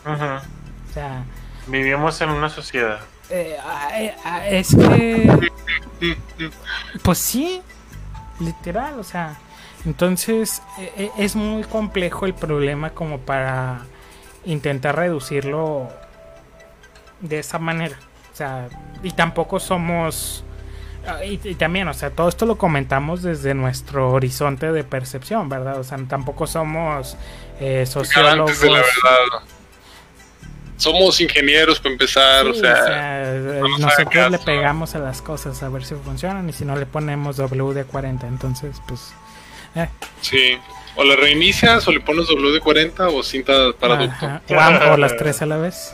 Ujú. 0.05 0.23
O 0.23 0.93
sea, 0.93 1.23
Vivimos 1.67 2.21
en 2.21 2.29
una 2.29 2.49
sociedad. 2.49 2.99
eh, 3.29 3.57
ah, 3.61 3.89
eh, 3.99 4.15
ah, 4.23 4.47
es 4.47 4.73
que, 4.73 5.29
pues 7.03 7.17
sí, 7.17 7.61
literal, 8.39 8.99
o 8.99 9.03
sea, 9.03 9.35
entonces 9.85 10.61
eh, 10.79 10.91
eh, 10.97 11.11
es 11.17 11.35
muy 11.35 11.63
complejo 11.63 12.25
el 12.25 12.33
problema 12.33 12.91
como 12.91 13.19
para 13.19 13.81
intentar 14.45 14.95
reducirlo 14.95 15.89
de 17.21 17.39
esa 17.39 17.59
manera. 17.59 17.97
O 18.33 18.35
sea, 18.35 18.69
y 19.03 19.11
tampoco 19.11 19.59
somos... 19.59 20.43
ah, 21.07 21.23
Y, 21.25 21.39
y 21.43 21.55
también, 21.55 21.87
o 21.87 21.93
sea, 21.93 22.11
todo 22.11 22.29
esto 22.29 22.45
lo 22.45 22.57
comentamos 22.57 23.23
desde 23.23 23.53
nuestro 23.53 24.11
horizonte 24.11 24.71
de 24.71 24.83
percepción, 24.83 25.49
¿verdad? 25.49 25.79
O 25.79 25.83
sea, 25.83 25.97
tampoco 26.07 26.45
somos 26.47 27.17
eh, 27.59 27.85
sociólogos. 27.87 28.59
Garantes 28.59 28.61
de 28.61 28.69
la 28.69 28.77
verdad. 28.77 29.56
Somos 30.77 31.19
ingenieros 31.19 31.79
para 31.79 31.91
empezar, 31.93 32.43
Sí, 32.45 32.49
o 32.51 32.53
sea, 32.53 33.33
no 33.61 33.67
nos 33.67 33.81
haga 33.81 34.03
nosotros 34.03 34.31
le 34.31 34.39
pegamos 34.39 34.95
a 34.95 34.99
las 34.99 35.21
cosas 35.21 35.61
a 35.63 35.69
ver 35.69 35.83
si 35.83 35.95
funcionan 35.95 36.47
y 36.47 36.53
si 36.53 36.65
no 36.65 36.75
le 36.75 36.85
ponemos 36.85 37.37
WD-40, 37.39 38.23
entonces 38.27 38.77
pues... 38.87 39.11
eh, 39.75 39.89
sí. 40.21 40.57
O 40.95 41.03
le 41.03 41.15
reinicias, 41.15 41.87
o 41.87 41.91
le 41.91 41.99
pones 41.99 42.27
W40 42.27 43.11
o 43.13 43.21
cinta 43.23 43.53
para 43.79 43.95
adulto. 43.95 44.13
ajá, 44.25 44.41
o 44.49 44.59
am- 44.59 44.91
o 44.93 44.97
las 44.97 45.15
tres 45.17 45.41
a 45.43 45.45
la 45.45 45.57
vez. 45.57 45.93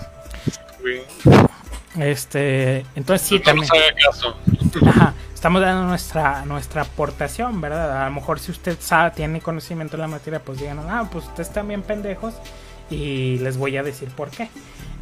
Este, 1.99 2.85
entonces 2.95 3.27
sí, 3.27 3.39
también. 3.39 3.67
caso. 4.05 4.35
Ajá, 4.87 5.13
estamos 5.33 5.61
dando 5.61 5.83
nuestra 5.87 6.43
nuestra 6.45 6.81
aportación, 6.83 7.61
¿verdad? 7.61 8.01
A 8.01 8.05
lo 8.05 8.11
mejor 8.15 8.39
si 8.39 8.51
usted 8.51 8.77
sabe, 8.79 9.11
tiene 9.11 9.41
conocimiento 9.41 9.95
de 9.97 10.01
la 10.01 10.07
materia, 10.07 10.39
pues 10.39 10.59
digan, 10.59 10.79
ah, 10.89 11.07
pues 11.11 11.25
ustedes 11.25 11.49
están 11.49 11.67
bien 11.67 11.83
pendejos 11.83 12.33
y 12.93 13.37
les 13.39 13.57
voy 13.57 13.77
a 13.77 13.83
decir 13.83 14.09
por 14.09 14.29
qué. 14.29 14.49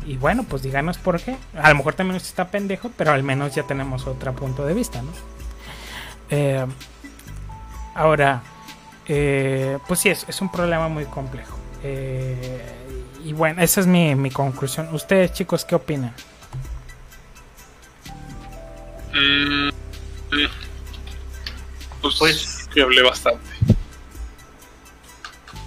Y 0.06 0.18
bueno, 0.18 0.44
pues 0.44 0.64
díganos 0.64 0.98
por 0.98 1.20
qué. 1.22 1.38
A 1.56 1.70
lo 1.70 1.76
mejor 1.76 1.94
también 1.94 2.16
usted 2.16 2.30
está 2.30 2.50
pendejo, 2.50 2.92
pero 2.98 3.12
al 3.12 3.24
menos 3.24 3.54
ya 3.54 3.64
tenemos 3.64 4.08
otro 4.08 4.34
punto 4.34 4.66
de 4.66 4.74
vista, 4.74 5.02
¿no? 5.02 5.12
Eh, 6.30 6.66
ahora, 7.94 8.42
eh, 9.08 9.78
pues 9.88 10.00
sí, 10.00 10.10
es, 10.10 10.26
es 10.28 10.42
un 10.42 10.52
problema 10.52 10.88
muy 10.88 11.06
complejo. 11.06 11.58
Eh, 11.84 12.62
y 13.24 13.34
bueno, 13.34 13.62
esa 13.62 13.82
es 13.82 13.88
mi, 13.88 14.16
mi 14.16 14.32
conclusión. 14.32 14.94
Ustedes, 14.94 15.34
chicos, 15.34 15.66
¿qué 15.66 15.76
opinan? 15.76 16.14
Mm, 19.14 19.68
mm. 19.68 19.72
Pues, 22.02 22.16
Pues- 22.18 22.70
que 22.74 22.82
hablé 22.82 23.04
bastante. 23.04 23.42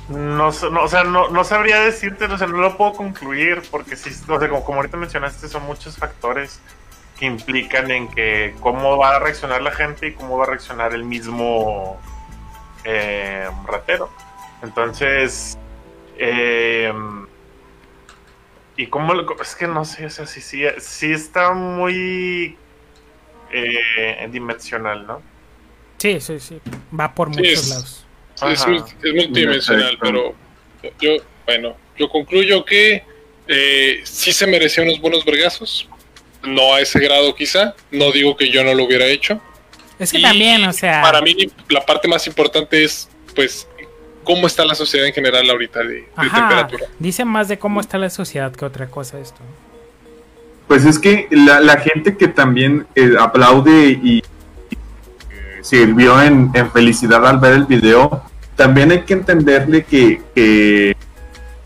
No, 0.09 0.53
sé- 0.53 0.71
no, 0.71 0.83
o 0.85 0.89
sea, 0.89 1.05
no, 1.05 1.31
no 1.31 1.45
sabría 1.45 1.81
decirte, 1.81 2.27
o 2.27 2.37
sea, 2.39 2.47
no 2.47 2.59
lo 2.59 2.77
puedo 2.77 2.93
concluir 2.93 3.63
porque 3.71 3.97
sí, 3.97 4.11
o 4.29 4.39
sea, 4.39 4.49
como, 4.49 4.65
como 4.65 4.79
ahorita 4.79 4.97
mencionaste, 4.99 5.49
son 5.49 5.65
muchos 5.65 5.97
factores 5.97 6.61
que 7.19 7.27
implican 7.27 7.91
en 7.91 8.09
que 8.09 8.55
cómo 8.61 8.99
va 8.99 9.17
a 9.17 9.19
reaccionar 9.21 9.63
la 9.63 9.71
gente 9.71 10.09
y 10.09 10.13
cómo 10.13 10.37
va 10.37 10.45
a 10.45 10.49
reaccionar 10.49 10.93
el 10.95 11.05
mismo 11.05 11.99
eh, 12.85 13.49
ratero. 13.67 14.11
Entonces, 14.63 15.57
eh, 16.19 16.93
y 18.77 18.87
cómo, 18.89 19.15
lo- 19.15 19.41
es 19.41 19.55
que 19.55 19.67
no 19.69 19.85
sé, 19.85 20.07
o 20.07 20.11
sea, 20.11 20.27
sí, 20.27 20.41
sí, 20.41 20.65
sí 20.81 21.13
está 21.13 21.53
muy 21.53 22.59
eh, 23.53 24.29
dimensional, 24.31 25.07
¿no? 25.07 25.23
Sí, 25.99 26.21
sí, 26.21 26.41
sí. 26.41 26.61
Va 26.99 27.15
por 27.15 27.29
Sí, 27.33 27.41
muchos 27.41 27.53
es- 27.65 27.69
lados. 27.71 28.04
Es, 28.43 28.67
multidimensional, 28.67 29.97
pero 30.01 30.35
yo, 31.01 31.13
bueno, 31.47 31.77
yo 31.97 32.09
concluyo 32.09 32.65
que 32.65 33.03
eh, 33.47 34.01
sí 34.05 34.33
se 34.33 34.47
merecía 34.47 34.85
unos 34.85 35.01
buenos 35.01 35.25
vergazos. 35.25 35.89
No 36.43 36.75
a 36.75 36.81
ese 36.81 36.99
grado 37.01 37.35
quizá. 37.35 37.75
No 37.91 38.13
digo 38.13 38.37
que 38.37 38.51
yo 38.51 38.65
no 38.65 38.75
lo 38.75 38.85
hubiera 38.85 39.07
hecho. 39.07 39.41
Es 39.99 40.11
que 40.11 40.19
Y 40.19 40.23
también, 40.23 40.65
o 40.65 40.73
sea. 40.73 41.01
Para 41.01 41.21
mí 41.21 41.35
la 41.69 41.85
parte 41.85 42.09
más 42.09 42.27
importante 42.27 42.83
es, 42.85 43.09
pues, 43.35 43.67
cómo 44.25 44.47
está 44.47 44.65
la 44.65 44.75
sociedad 44.75 45.07
en 45.07 45.13
general 45.13 45.49
ahorita 45.49 45.81
de, 45.83 46.09
temperatura. 46.17 46.87
dice 46.99 47.25
más 47.25 47.49
de 47.49 47.59
cómo 47.59 47.81
está 47.81 47.99
la 47.99 48.11
sociedad 48.11 48.53
que 48.53 48.65
otra 48.65 48.89
cosa 48.89 49.19
esto. 49.21 49.41
Pues 50.67 50.85
es 50.87 50.99
que 50.99 51.29
la, 51.31 51.61
la 51.61 51.77
gente 51.77 52.17
que 52.17 52.27
también 52.27 52.87
eh, 52.95 53.13
aplaude 53.19 53.99
y, 54.03 54.23
sirvió 55.65 56.21
en, 56.23 56.51
en 56.53 56.71
felicidad 56.71 57.27
al 57.27 57.39
ver 57.39 57.55
el 57.55 57.65
video, 57.65 58.23
también 58.55 58.91
hay 58.93 59.03
que 59.03 59.15
entenderle 59.15 59.85
que, 59.85 60.21
que 60.35 60.95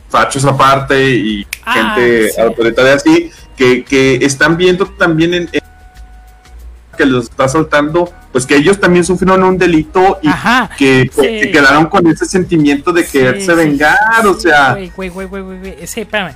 fachos 0.09 0.45
aparte 0.45 1.11
y 1.17 1.45
Ah, 1.65 1.75
gente 1.97 2.29
sí. 2.31 2.41
autoritaria 2.41 2.95
así, 2.95 3.31
que, 3.57 3.85
que 3.85 4.15
están 4.25 4.57
viendo 4.57 4.87
también 4.87 5.35
en, 5.35 5.49
en- 5.53 5.61
que 6.97 7.05
los 7.07 7.25
está 7.25 7.47
soltando, 7.49 8.13
pues 8.33 8.47
que 8.47 8.57
ellos 8.57 8.81
también 8.81 9.05
sufrieron 9.05 9.43
un 9.45 9.59
delito 9.59 10.19
y 10.23 10.29
Ajá. 10.29 10.71
que, 10.79 11.11
sí. 11.15 11.21
que 11.23 11.51
quedaron 11.53 11.87
con 11.87 12.07
ese 12.07 12.25
sentimiento 12.25 12.93
de 12.93 13.05
quererse 13.07 13.47
sí, 13.47 13.53
vengar, 13.53 14.27
o 14.27 14.35
sea, 14.35 14.73
Güey, 14.73 14.91
güey, 14.97 15.09
güey, 15.11 15.27
güey, 15.27 15.43
güey, 15.43 15.59
güey. 15.59 15.87
Sí, 15.87 16.01
espérame. 16.01 16.35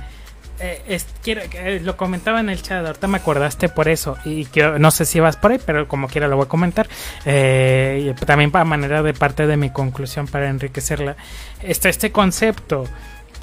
Eh, 0.65 1.01
quiero, 1.21 1.41
eh, 1.53 1.81
lo 1.83 1.97
comentaba 1.97 2.39
en 2.39 2.47
el 2.49 2.61
chat, 2.61 2.85
ahorita 2.85 3.07
me 3.07 3.17
acordaste 3.17 3.67
por 3.67 3.89
eso. 3.89 4.17
Y 4.23 4.45
quiero- 4.45 4.79
no 4.79 4.91
sé 4.91 5.03
si 5.03 5.19
vas 5.19 5.35
por 5.35 5.51
ahí, 5.51 5.59
pero 5.65 5.89
como 5.89 6.07
quiera 6.07 6.29
lo 6.29 6.37
voy 6.37 6.45
a 6.45 6.47
comentar. 6.49 6.87
Eh, 7.25 8.15
también 8.25 8.49
para 8.49 8.63
manera 8.63 9.03
de 9.03 9.13
parte 9.13 9.45
de 9.45 9.57
mi 9.57 9.71
conclusión 9.71 10.27
para 10.27 10.47
enriquecerla. 10.49 11.17
Está 11.61 11.89
este 11.89 12.11
concepto 12.13 12.85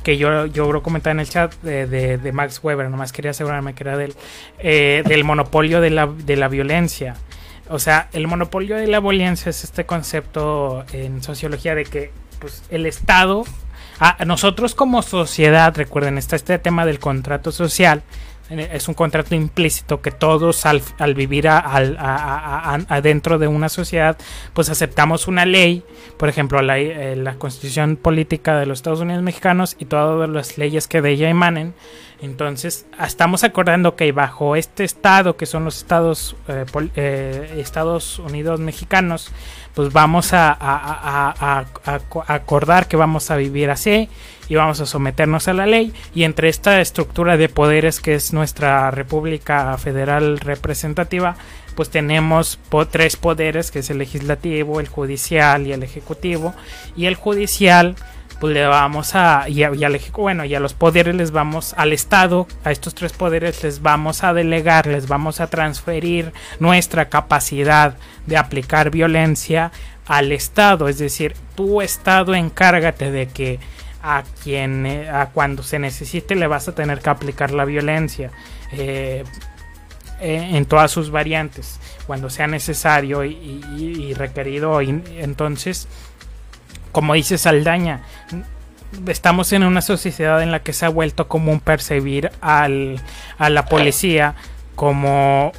que 0.02 0.16
yo, 0.16 0.46
yo 0.46 0.72
lo 0.72 0.82
comentaba 0.82 1.12
en 1.12 1.20
el 1.20 1.28
chat 1.28 1.52
de, 1.60 1.86
de, 1.86 2.16
de 2.16 2.32
Max 2.32 2.60
Weber, 2.62 2.88
nomás 2.88 3.12
quería 3.12 3.32
asegurarme 3.32 3.74
que 3.74 3.82
era 3.84 3.98
del, 3.98 4.14
eh, 4.58 5.02
del 5.06 5.24
monopolio 5.24 5.82
de 5.82 5.90
la, 5.90 6.06
de 6.06 6.36
la 6.36 6.48
violencia. 6.48 7.16
O 7.68 7.78
sea, 7.78 8.08
el 8.14 8.26
monopolio 8.26 8.76
de 8.76 8.86
la 8.86 8.98
violencia 8.98 9.50
es 9.50 9.62
este 9.62 9.84
concepto 9.84 10.86
en 10.94 11.22
sociología 11.22 11.74
de 11.74 11.84
que 11.84 12.12
pues, 12.38 12.62
el 12.70 12.86
Estado, 12.86 13.44
a 14.00 14.24
nosotros 14.24 14.74
como 14.74 15.02
sociedad, 15.02 15.72
recuerden, 15.76 16.18
está 16.18 16.34
este 16.34 16.58
tema 16.58 16.86
del 16.86 16.98
contrato 16.98 17.52
social, 17.52 18.02
es 18.50 18.88
un 18.88 18.94
contrato 18.94 19.34
implícito 19.34 20.00
que 20.02 20.10
todos 20.10 20.66
al, 20.66 20.82
al 20.98 21.14
vivir 21.14 21.46
adentro 21.48 23.38
de 23.38 23.46
una 23.46 23.68
sociedad 23.68 24.18
pues 24.54 24.68
aceptamos 24.70 25.28
una 25.28 25.46
ley 25.46 25.84
por 26.16 26.28
ejemplo 26.28 26.60
la, 26.60 26.78
eh, 26.78 27.14
la, 27.14 27.34
constitución 27.34 27.96
política 27.96 28.58
de 28.58 28.66
los 28.66 28.80
Estados 28.80 29.00
Unidos 29.00 29.22
mexicanos 29.22 29.76
y 29.78 29.84
todas 29.84 30.28
las 30.28 30.58
leyes 30.58 30.88
que 30.88 31.00
de 31.00 31.10
ella 31.10 31.28
emanen 31.28 31.74
entonces 32.22 32.86
estamos 33.04 33.44
acordando 33.44 33.96
que 33.96 34.12
bajo 34.12 34.56
este 34.56 34.84
estado 34.84 35.36
que 35.36 35.46
son 35.46 35.64
los 35.64 35.78
estados 35.78 36.36
eh, 36.48 36.64
eh, 36.96 37.64
Unidos 38.24 38.60
mexicanos 38.60 39.30
pues 39.74 39.92
vamos 39.92 40.30
a, 40.32 41.64
acordar 42.26 42.88
que 42.88 42.96
vamos 42.96 43.30
a 43.30 43.36
vivir 43.36 43.70
así 43.70 44.08
y 44.48 44.56
vamos 44.56 44.80
a 44.80 44.86
someternos 44.86 45.46
a 45.46 45.54
la 45.54 45.64
ley. 45.64 45.92
Y 46.12 46.24
entre 46.24 46.48
esta 46.48 46.80
estructura 46.80 47.36
de 47.36 47.48
poderes 47.48 48.00
que 48.00 48.14
es 48.14 48.32
nuestra 48.32 48.90
República 48.90 49.76
Federal 49.78 50.40
Representativa 50.40 51.36
pues 51.76 51.88
tenemos 51.88 52.58
tres 52.90 53.16
poderes 53.16 53.70
que 53.70 53.78
es 53.78 53.90
el 53.90 53.98
legislativo, 53.98 54.80
el 54.80 54.88
judicial 54.88 55.66
y 55.66 55.72
el 55.72 55.82
ejecutivo. 55.82 56.52
Y 56.96 57.06
el 57.06 57.14
judicial 57.14 57.94
pues 58.40 58.54
le 58.54 58.66
vamos 58.66 59.14
a 59.14 59.48
y, 59.48 59.62
al 59.62 60.00
bueno 60.16 60.44
y 60.44 60.54
a 60.54 60.60
los 60.60 60.72
poderes 60.74 61.14
les 61.14 61.30
vamos 61.30 61.74
al 61.76 61.92
estado 61.92 62.48
a 62.64 62.72
estos 62.72 62.94
tres 62.94 63.12
poderes 63.12 63.62
les 63.62 63.82
vamos 63.82 64.24
a 64.24 64.32
delegar 64.32 64.86
les 64.86 65.06
vamos 65.06 65.40
a 65.40 65.48
transferir 65.48 66.32
nuestra 66.58 67.10
capacidad 67.10 67.96
de 68.26 68.36
aplicar 68.36 68.90
violencia 68.90 69.72
al 70.10 70.32
estado. 70.32 70.88
Es 70.88 70.98
decir 70.98 71.36
tu 71.54 71.82
estado 71.82 72.34
encárgate 72.34 73.12
de 73.12 73.28
que 73.28 73.60
a 74.02 74.24
quien 74.42 74.86
eh, 74.86 75.08
a 75.08 75.26
cuando 75.26 75.62
se 75.62 75.78
necesite 75.78 76.34
le 76.34 76.48
vas 76.48 76.66
a 76.66 76.74
tener 76.74 77.00
que 77.00 77.10
aplicar 77.10 77.52
la 77.52 77.64
violencia 77.64 78.30
eh, 78.72 79.24
en 80.22 80.66
todas 80.66 80.90
sus 80.90 81.10
variantes 81.10 81.78
cuando 82.06 82.28
sea 82.28 82.46
necesario 82.46 83.24
y, 83.24 84.12
requerido 84.14 84.80
entonces 84.80 85.86
como 86.92 87.14
dice 87.14 87.38
Saldaña 87.38 88.02
estamos 89.06 89.52
en 89.52 89.62
una 89.62 89.82
sociedad 89.82 90.42
en 90.42 90.50
la 90.50 90.62
que 90.62 90.72
se 90.72 90.86
ha 90.86 90.88
vuelto 90.88 91.28
común 91.28 91.60
percibir 91.60 92.30
al, 92.40 93.00
a 93.38 93.50
la 93.50 93.66
policía 93.66 94.34
como 94.74 95.52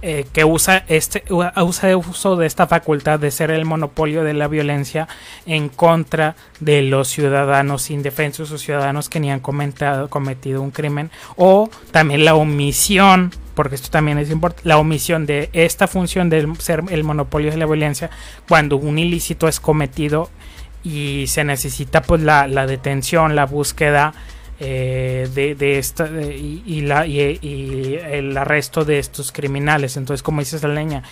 eh, 0.00 0.26
que 0.32 0.44
usa 0.44 0.84
este 0.88 1.24
usa 1.30 1.96
uso 1.96 2.36
de 2.36 2.46
esta 2.46 2.66
facultad 2.66 3.18
de 3.18 3.30
ser 3.30 3.50
el 3.50 3.66
monopolio 3.66 4.24
de 4.24 4.32
la 4.32 4.48
violencia 4.48 5.08
en 5.44 5.68
contra 5.68 6.36
de 6.60 6.80
los 6.80 7.08
ciudadanos 7.08 7.90
indefensos 7.90 8.50
o 8.50 8.56
ciudadanos 8.56 9.10
que 9.10 9.20
ni 9.20 9.30
han 9.30 9.40
cometido 9.40 10.62
un 10.62 10.70
crimen 10.70 11.10
o 11.36 11.68
también 11.90 12.24
la 12.24 12.34
omisión 12.34 13.30
porque 13.54 13.74
esto 13.74 13.90
también 13.90 14.16
es 14.18 14.30
importante, 14.30 14.66
la 14.66 14.78
omisión 14.78 15.26
de 15.26 15.50
esta 15.52 15.86
función 15.86 16.30
de 16.30 16.50
ser 16.58 16.82
el 16.88 17.04
monopolio 17.04 17.50
de 17.50 17.58
la 17.58 17.66
violencia 17.66 18.08
cuando 18.48 18.76
un 18.76 18.98
ilícito 18.98 19.48
es 19.48 19.60
cometido 19.60 20.30
y 20.84 21.26
se 21.28 21.44
necesita 21.44 22.02
pues 22.02 22.20
la, 22.20 22.46
detención, 22.66 23.34
la 23.34 23.46
búsqueda 23.46 24.12
eh, 24.60 25.28
de, 25.34 25.78
esta 25.78 26.08
y, 26.08 26.82
la, 26.82 27.06
y, 27.06 27.98
el 28.04 28.36
arresto 28.36 28.84
de 28.84 28.98
estos 28.98 29.32
criminales. 29.32 29.96
Entonces, 29.96 30.22
como 30.22 30.40
dices 30.40 30.62
la 30.62 30.68
leña, 30.68 31.02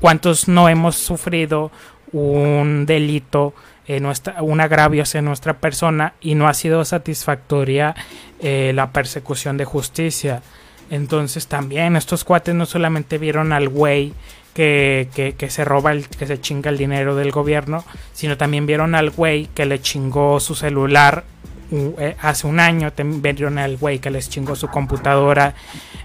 ¿cuántos 0.00 0.46
no 0.46 0.68
hemos 0.68 0.96
sufrido 0.96 1.72
un 2.12 2.84
delito, 2.86 3.54
en 3.86 4.02
nuestra, 4.02 4.42
un 4.42 4.60
agravio 4.60 5.02
hacia 5.02 5.20
nuestra 5.22 5.54
persona 5.54 6.14
y 6.20 6.34
no 6.34 6.46
ha 6.46 6.54
sido 6.54 6.84
satisfactoria 6.84 7.94
eh, 8.40 8.72
la 8.74 8.92
persecución 8.92 9.56
de 9.56 9.64
justicia? 9.64 10.42
Entonces 10.90 11.46
también 11.46 11.96
estos 11.96 12.24
cuates 12.24 12.54
no 12.54 12.66
solamente 12.66 13.16
vieron 13.16 13.54
al 13.54 13.70
güey 13.70 14.12
que, 14.54 15.34
que, 15.36 15.50
se 15.50 15.64
roba, 15.64 15.92
el, 15.92 16.08
que 16.08 16.26
se 16.26 16.40
chinga 16.40 16.70
el 16.70 16.78
dinero 16.78 17.16
del 17.16 17.32
gobierno, 17.32 17.84
sino 18.12 18.36
también 18.36 18.66
vieron 18.66 18.94
al 18.94 19.10
güey 19.10 19.48
que 19.54 19.66
le 19.66 19.80
chingó 19.80 20.40
su 20.40 20.54
celular 20.54 21.24
eh, 21.72 22.14
hace 22.20 22.46
un 22.46 22.60
año 22.60 22.92
vieron 22.96 23.58
al 23.58 23.76
güey 23.78 23.98
que 23.98 24.10
les 24.10 24.28
chingó 24.28 24.54
su 24.54 24.68
computadora 24.68 25.54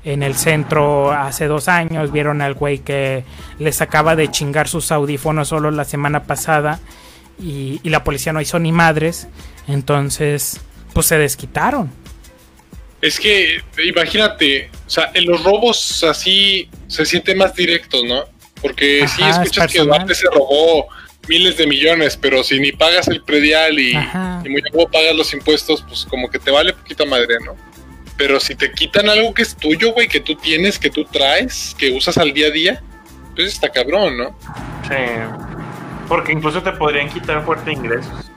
en 0.04 0.24
el 0.24 0.36
centro 0.36 1.12
hace 1.12 1.46
dos 1.46 1.68
años, 1.68 2.12
vieron 2.12 2.42
al 2.42 2.54
güey 2.54 2.80
que 2.80 3.24
les 3.60 3.82
acaba 3.82 4.16
de 4.16 4.32
chingar 4.32 4.68
sus 4.68 4.92
audífonos 4.92 5.50
solo 5.50 5.70
la 5.70 5.84
semana 5.84 6.24
pasada 6.24 6.80
y, 7.40 7.80
la 7.84 8.04
policía 8.04 8.34
no 8.34 8.42
hizo 8.42 8.58
ni 8.58 8.72
madres, 8.72 9.28
entonces 9.68 10.60
pues 10.94 11.06
se 11.06 11.18
desquitaron. 11.18 11.92
Es 13.02 13.20
que 13.20 13.62
imagínate, 13.86 14.70
o 14.88 14.90
sea, 14.90 15.12
en 15.14 15.26
los 15.26 15.44
robos 15.44 16.04
así 16.04 16.70
se 16.88 17.06
siente 17.06 17.36
más 17.36 17.54
directos, 17.54 18.04
¿no? 18.06 18.24
Porque 18.62 19.08
si 19.08 19.24
escuchas 19.24 19.72
que 19.72 19.80
Duarte 19.80 20.14
se 20.14 20.28
robó 20.30 20.88
miles 21.28 21.58
de 21.58 21.68
millones, 21.68 22.18
pero 22.18 22.44
si 22.44 22.60
ni 22.60 22.72
pagas 22.72 23.08
el 23.08 23.22
predial 23.22 23.80
y, 23.80 23.94
muy 24.50 24.62
poco 24.72 24.92
pagas 24.92 25.16
los 25.16 25.34
impuestos, 25.34 25.84
pues 25.88 26.06
como 26.06 26.30
que 26.30 26.40
te 26.40 26.52
vale 26.52 26.74
poquita 26.74 27.06
madre, 27.06 27.36
¿no? 27.46 27.56
Pero 28.18 28.40
si 28.40 28.56
te 28.56 28.72
quitan 28.72 29.08
algo 29.08 29.34
que 29.34 29.44
es 29.44 29.56
tuyo, 29.56 29.94
güey, 29.94 30.08
que 30.08 30.20
tú 30.20 30.36
tienes, 30.36 30.78
que 30.78 30.90
tú 30.90 31.06
traes, 31.06 31.76
que 31.78 31.92
usas 31.92 32.18
al 32.18 32.34
día 32.34 32.48
a 32.48 32.52
día, 32.52 32.84
pues 33.36 33.48
está 33.48 33.70
cabrón, 33.70 34.18
¿no? 34.18 34.38
Sí. 34.88 34.96
Porque 36.10 36.34
incluso 36.34 36.62
te 36.62 36.72
podrían 36.74 37.08
quitar 37.10 37.46
fuerte 37.46 37.72
ingresos. 37.72 38.30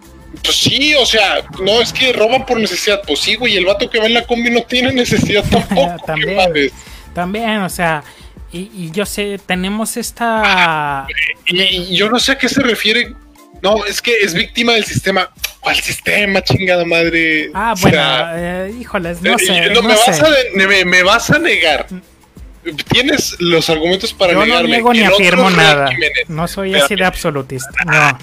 Pues 0.44 0.56
sí, 0.56 0.94
o 0.94 1.04
sea, 1.04 1.44
no 1.60 1.80
es 1.80 1.92
que 1.92 2.12
roban 2.12 2.46
por 2.46 2.60
necesidad. 2.60 3.02
Pues 3.06 3.20
sí, 3.20 3.34
güey, 3.34 3.56
el 3.56 3.64
vato 3.64 3.90
que 3.90 3.98
va 3.98 4.06
en 4.06 4.14
la 4.14 4.26
combi 4.26 4.50
no 4.50 4.62
tiene 4.62 4.92
necesidad 4.92 5.44
tampoco. 5.50 5.96
también, 6.06 6.70
también, 7.14 7.58
o 7.62 7.68
sea, 7.68 8.04
y, 8.52 8.90
yo 8.90 9.06
sé, 9.06 9.40
tenemos 9.44 9.96
esta... 9.96 11.06
Y, 11.46 11.96
yo 11.96 12.10
no 12.10 12.18
sé 12.18 12.32
a 12.32 12.38
qué 12.38 12.48
se 12.48 12.60
refiere. 12.62 13.14
No, 13.62 13.84
es 13.84 14.02
que 14.02 14.12
es 14.20 14.34
víctima 14.34 14.72
del 14.72 14.84
sistema. 14.84 15.30
¿Cuál 15.60 15.76
sistema, 15.76 16.42
chingada 16.42 16.84
madre? 16.84 17.50
Ah, 17.54 17.74
bueno, 17.80 17.98
eh, 18.34 18.74
híjoles, 18.80 19.22
no 19.22 19.34
eh, 19.34 19.38
sé. 19.38 19.70
me, 19.70 19.94
Vas 19.94 20.20
a, 20.20 20.28
me, 20.84 21.02
vas 21.04 21.30
a 21.30 21.38
negar 21.38 21.86
tienes 22.88 23.36
los 23.40 23.68
argumentos 23.70 24.12
para 24.12 24.32
Yo 24.32 24.44
negarme. 24.44 24.68
no 24.68 24.68
niego 24.68 24.92
ni 24.92 25.02
afirmo 25.02 25.50
nada. 25.50 25.90
No 26.28 26.46
soy 26.48 26.74
así 26.74 26.94
de 26.94 27.04
absolutista. 27.04 27.70
No. 27.84 28.18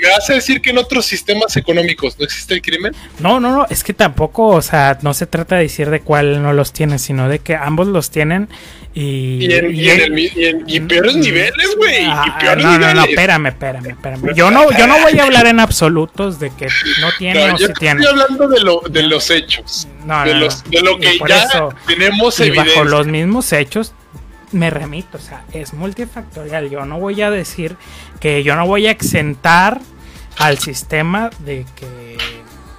¿Me 0.00 0.08
vas 0.08 0.30
a 0.30 0.34
decir 0.34 0.62
que 0.62 0.70
en 0.70 0.78
otros 0.78 1.04
sistemas 1.04 1.56
económicos 1.56 2.18
no 2.18 2.24
existe 2.24 2.54
el 2.54 2.62
crimen? 2.62 2.94
No, 3.18 3.38
no, 3.38 3.50
no. 3.50 3.66
Es 3.68 3.84
que 3.84 3.92
tampoco, 3.92 4.46
o 4.46 4.62
sea, 4.62 4.98
no 5.02 5.12
se 5.12 5.26
trata 5.26 5.56
de 5.56 5.62
decir 5.62 5.90
de 5.90 6.00
cuál 6.00 6.42
no 6.42 6.52
los 6.52 6.72
tiene, 6.72 6.98
sino 6.98 7.28
de 7.28 7.40
que 7.40 7.54
ambos 7.54 7.88
los 7.88 8.10
tienen 8.10 8.48
y. 8.94 9.44
Y 9.44 10.76
en, 10.76 10.88
peores 10.88 11.16
niveles, 11.16 11.76
güey. 11.76 12.04
Ah, 12.06 12.54
no, 12.56 12.78
no, 12.78 12.94
no, 12.94 13.04
espérame, 13.04 13.48
espérame, 13.48 13.90
espérame. 13.90 14.34
Yo 14.34 14.50
no, 14.50 14.70
yo 14.78 14.86
no 14.86 15.00
voy 15.00 15.18
a 15.18 15.24
hablar 15.24 15.46
en 15.46 15.60
absolutos 15.60 16.38
de 16.38 16.50
que 16.50 16.68
no 17.00 17.08
tiene 17.18 17.50
o 17.52 17.58
si 17.58 17.72
tiene. 17.74 18.00
Estoy 18.00 18.20
hablando 18.20 18.48
de, 18.48 18.60
lo, 18.60 18.80
de 18.88 19.02
los 19.02 19.30
hechos. 19.30 19.88
No, 20.04 20.24
de, 20.24 20.34
los, 20.34 20.62
de 20.64 20.82
lo 20.82 20.98
que 20.98 21.18
ya 21.26 21.48
tenemos 21.86 22.38
y 22.40 22.50
bajo 22.50 22.84
los 22.84 23.06
mismos 23.06 23.52
hechos 23.52 23.94
me 24.52 24.70
remito, 24.70 25.18
o 25.18 25.20
sea, 25.20 25.44
es 25.52 25.74
multifactorial. 25.74 26.70
Yo 26.70 26.84
no 26.84 26.98
voy 26.98 27.20
a 27.22 27.30
decir 27.30 27.76
que 28.20 28.42
yo 28.42 28.54
no 28.54 28.66
voy 28.66 28.86
a 28.86 28.90
exentar 28.90 29.80
al 30.38 30.58
sistema 30.58 31.30
de 31.40 31.66
que 31.76 32.16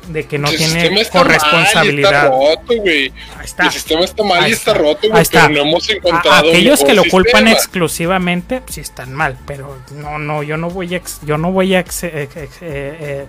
de 0.08 0.26
que 0.26 0.38
no 0.38 0.50
tiene 0.50 1.06
corresponsabilidad. 1.10 2.32
El 2.70 3.72
sistema 3.72 4.02
está 4.02 4.24
mal 4.24 4.48
y 4.48 4.52
está 4.52 4.74
roto, 4.74 5.10
güey, 5.10 5.26
pero 5.32 5.50
no 5.50 5.62
hemos 5.62 5.90
encontrado 5.90 6.50
aquellos 6.50 6.84
que 6.84 6.94
lo 6.94 7.04
culpan 7.06 7.48
exclusivamente 7.48 8.62
sí 8.68 8.82
están 8.82 9.14
mal, 9.14 9.38
pero 9.46 9.80
no 9.92 10.18
no 10.18 10.44
yo 10.44 10.58
no 10.58 10.70
voy 10.70 10.96
a 10.96 11.02
yo 11.24 11.38
no 11.38 11.52
voy 11.52 11.76
a 11.76 11.80
eh, 11.80 12.30
eh, 12.62 13.28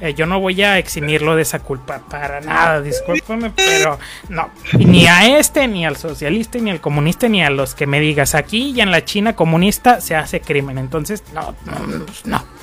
eh, 0.00 0.14
yo 0.14 0.26
no 0.26 0.40
voy 0.40 0.62
a 0.62 0.78
eximirlo 0.78 1.36
de 1.36 1.42
esa 1.42 1.58
culpa 1.60 2.00
para 2.08 2.40
nada, 2.40 2.80
discúlpame, 2.80 3.50
pero 3.54 3.98
no, 4.28 4.50
ni 4.72 5.06
a 5.06 5.38
este 5.38 5.66
ni 5.68 5.86
al 5.86 5.96
socialista 5.96 6.58
ni 6.58 6.70
al 6.70 6.80
comunista 6.80 7.28
ni 7.28 7.42
a 7.42 7.50
los 7.50 7.74
que 7.74 7.86
me 7.86 8.00
digas 8.00 8.34
aquí 8.34 8.72
y 8.74 8.80
en 8.80 8.90
la 8.90 9.04
China 9.04 9.34
comunista 9.34 10.00
se 10.00 10.14
hace 10.14 10.40
crimen, 10.40 10.78
entonces 10.78 11.22
no 11.32 11.54
no, 11.64 12.06
no. 12.24 12.55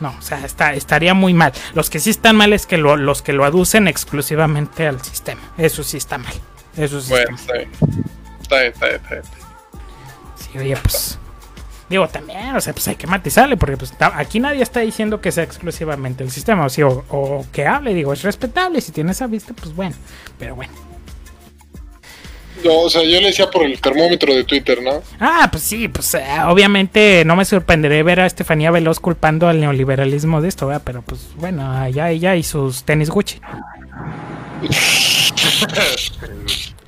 No, 0.00 0.14
o 0.16 0.22
sea, 0.22 0.44
está, 0.44 0.74
estaría 0.74 1.14
muy 1.14 1.34
mal. 1.34 1.52
Los 1.74 1.90
que 1.90 1.98
sí 1.98 2.10
están 2.10 2.36
mal 2.36 2.52
es 2.52 2.66
que 2.66 2.78
los 2.78 3.22
que 3.22 3.32
lo 3.32 3.44
aducen 3.44 3.88
exclusivamente 3.88 4.86
al 4.86 5.02
sistema. 5.02 5.40
Eso 5.56 5.82
sí 5.82 5.96
está 5.96 6.18
mal. 6.18 6.34
Eso 6.76 7.00
sí 7.00 7.10
bueno, 7.10 7.34
está, 7.34 7.54
bien. 7.54 7.70
está 8.40 8.60
bien. 8.60 8.72
Está 8.72 9.14
bien, 9.14 9.24
Sí, 10.36 10.58
oye, 10.58 10.76
pues. 10.76 11.18
Digo, 11.88 12.06
también, 12.06 12.54
o 12.54 12.60
sea, 12.60 12.74
pues 12.74 12.86
hay 12.88 12.96
que 12.96 13.06
matizarle, 13.06 13.56
porque 13.56 13.78
pues 13.78 13.94
aquí 13.98 14.40
nadie 14.40 14.62
está 14.62 14.80
diciendo 14.80 15.22
que 15.22 15.32
sea 15.32 15.44
exclusivamente 15.44 16.22
el 16.22 16.30
sistema, 16.30 16.66
o, 16.66 16.68
sí, 16.68 16.82
o, 16.82 17.04
o 17.08 17.46
que 17.50 17.66
hable, 17.66 17.94
digo, 17.94 18.12
es 18.12 18.22
respetable, 18.22 18.82
si 18.82 18.92
tiene 18.92 19.12
esa 19.12 19.26
vista, 19.26 19.54
pues 19.54 19.74
bueno, 19.74 19.96
pero 20.38 20.54
bueno. 20.54 20.87
No, 22.64 22.80
o 22.80 22.90
sea, 22.90 23.02
yo 23.02 23.20
le 23.20 23.28
decía 23.28 23.50
por 23.50 23.64
el 23.64 23.80
termómetro 23.80 24.34
de 24.34 24.44
Twitter, 24.44 24.82
¿no? 24.82 25.02
Ah, 25.20 25.48
pues 25.50 25.62
sí, 25.62 25.88
pues 25.88 26.14
eh, 26.14 26.24
obviamente 26.46 27.24
no 27.24 27.36
me 27.36 27.44
sorprenderé 27.44 28.02
ver 28.02 28.20
a 28.20 28.26
Estefanía 28.26 28.70
Veloz 28.70 29.00
culpando 29.00 29.48
al 29.48 29.60
neoliberalismo 29.60 30.40
de 30.40 30.48
esto, 30.48 30.66
¿verdad? 30.66 30.82
Pero 30.84 31.02
pues 31.02 31.20
bueno, 31.36 31.70
allá 31.70 32.10
ella 32.10 32.36
y 32.36 32.42
sus 32.42 32.84
tenis 32.84 33.10
Gucci. 33.10 33.40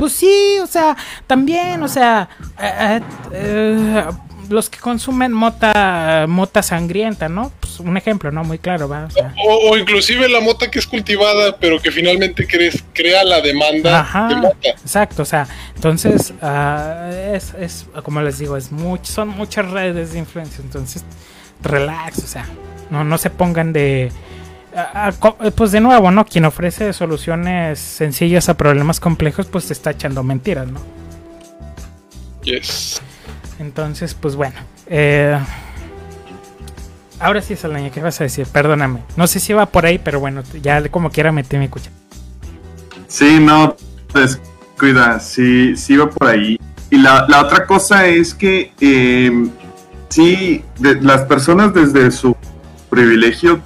Pues 0.00 0.14
sí, 0.14 0.56
o 0.62 0.66
sea, 0.66 0.96
también, 1.26 1.82
o 1.82 1.88
sea, 1.88 2.26
eh, 2.58 2.90
eh, 2.90 3.00
eh, 3.32 4.04
los 4.50 4.68
que 4.68 4.78
consumen 4.78 5.32
mota, 5.32 6.26
mota 6.28 6.62
sangrienta, 6.62 7.28
¿no? 7.28 7.50
Pues 7.60 7.80
un 7.80 7.96
ejemplo, 7.96 8.30
¿no? 8.30 8.44
Muy 8.44 8.58
claro, 8.58 8.88
¿va? 8.88 9.04
O 9.06 9.10
sea, 9.10 9.34
O, 9.46 9.70
o 9.70 9.78
inclusive 9.78 10.28
la 10.28 10.40
mota 10.40 10.70
que 10.70 10.78
es 10.80 10.86
cultivada, 10.86 11.56
pero 11.56 11.80
que 11.80 11.90
finalmente 11.90 12.46
crees, 12.46 12.84
crea 12.92 13.24
la 13.24 13.40
demanda 13.40 14.00
Ajá, 14.00 14.28
de 14.28 14.36
mota. 14.36 14.68
exacto, 14.68 15.22
o 15.22 15.24
sea, 15.24 15.46
entonces, 15.76 16.34
ah, 16.42 17.10
es, 17.32 17.54
es, 17.54 17.86
como 18.02 18.20
les 18.20 18.38
digo, 18.38 18.56
es 18.56 18.70
much, 18.72 19.04
son 19.04 19.28
muchas 19.28 19.70
redes 19.70 20.12
de 20.12 20.18
influencia, 20.18 20.62
entonces, 20.62 21.04
relax, 21.62 22.18
o 22.24 22.26
sea, 22.26 22.46
no, 22.90 23.04
no 23.04 23.18
se 23.18 23.30
pongan 23.30 23.72
de... 23.72 24.10
ah, 24.76 24.90
ah, 24.94 25.12
co- 25.18 25.36
pues 25.54 25.70
de 25.70 25.80
nuevo, 25.80 26.10
¿no? 26.10 26.24
Quien 26.26 26.44
ofrece 26.44 26.92
soluciones 26.92 27.78
sencillas 27.78 28.48
a 28.48 28.54
problemas 28.56 28.98
complejos, 28.98 29.46
pues 29.46 29.66
te 29.68 29.72
está 29.74 29.92
echando 29.92 30.22
mentiras, 30.24 30.66
¿no? 30.66 30.80
Yes. 32.42 33.00
Entonces, 33.60 34.14
pues 34.14 34.36
bueno. 34.36 34.56
eh, 34.86 35.38
ahora 37.20 37.42
sí, 37.42 37.54
Salaña, 37.56 37.90
¿qué 37.90 38.00
vas 38.00 38.18
a 38.20 38.24
decir? 38.24 38.46
Perdóname. 38.46 39.00
No 39.16 39.26
sé 39.26 39.38
si 39.38 39.52
va 39.52 39.66
por 39.66 39.84
ahí, 39.84 39.98
pero 39.98 40.18
bueno, 40.18 40.42
ya 40.62 40.82
como 40.88 41.10
quiera 41.10 41.30
metí 41.30 41.58
mi 41.58 41.68
cucha. 41.68 41.90
Sí, 43.06 43.38
no, 43.38 43.76
pues 44.12 44.40
cuida, 44.78 45.20
sí, 45.20 45.76
sí 45.76 45.96
va 45.98 46.08
por 46.08 46.28
ahí. 46.28 46.58
Y 46.90 46.96
la, 46.98 47.26
la 47.28 47.42
otra 47.42 47.66
cosa 47.66 48.06
es 48.06 48.32
que 48.34 48.72
eh, 48.80 49.30
sí, 50.08 50.64
de- 50.78 51.00
las 51.02 51.22
personas 51.22 51.74
desde 51.74 52.10
su 52.10 52.34
privilegio, 52.88 53.60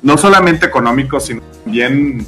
no 0.00 0.16
solamente 0.16 0.64
económico, 0.64 1.18
sino 1.18 1.42
también 1.64 2.24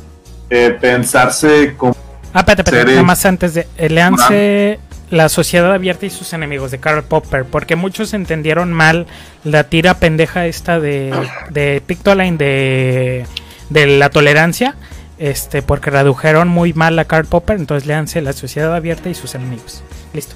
eh, 0.50 0.76
pensarse 0.80 1.74
como... 1.76 1.94
Ah, 2.32 2.40
espérate, 2.40 2.62
espérate, 2.62 2.90
nada 2.90 3.02
más 3.04 3.24
antes 3.24 3.54
de. 3.54 3.66
Leanse 3.88 4.80
La 5.14 5.28
Sociedad 5.28 5.72
Abierta 5.72 6.06
y 6.06 6.10
sus 6.10 6.32
enemigos 6.32 6.72
de 6.72 6.80
Karl 6.80 7.04
Popper, 7.04 7.44
porque 7.44 7.76
muchos 7.76 8.14
entendieron 8.14 8.72
mal 8.72 9.06
la 9.44 9.62
tira 9.62 9.94
pendeja 9.94 10.46
esta 10.46 10.80
de, 10.80 11.14
de 11.50 11.80
Pictoline 11.86 12.36
de, 12.36 13.24
de 13.70 13.86
la 13.86 14.10
tolerancia, 14.10 14.74
este, 15.18 15.62
porque 15.62 15.90
redujeron 15.90 16.48
muy 16.48 16.72
mal 16.72 16.98
a 16.98 17.04
Karl 17.04 17.26
Popper, 17.26 17.58
entonces 17.58 17.86
leanse 17.86 18.22
La 18.22 18.32
Sociedad 18.32 18.74
Abierta 18.74 19.08
y 19.08 19.14
sus 19.14 19.36
enemigos. 19.36 19.84
Listo. 20.12 20.34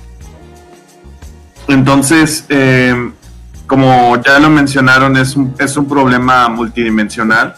Entonces, 1.67 2.47
eh, 2.49 3.11
como 3.67 4.23
ya 4.23 4.39
lo 4.39 4.49
mencionaron, 4.49 5.17
es 5.17 5.35
un, 5.35 5.57
es 5.59 5.77
un 5.77 5.89
problema 5.89 6.49
multidimensional. 6.49 7.57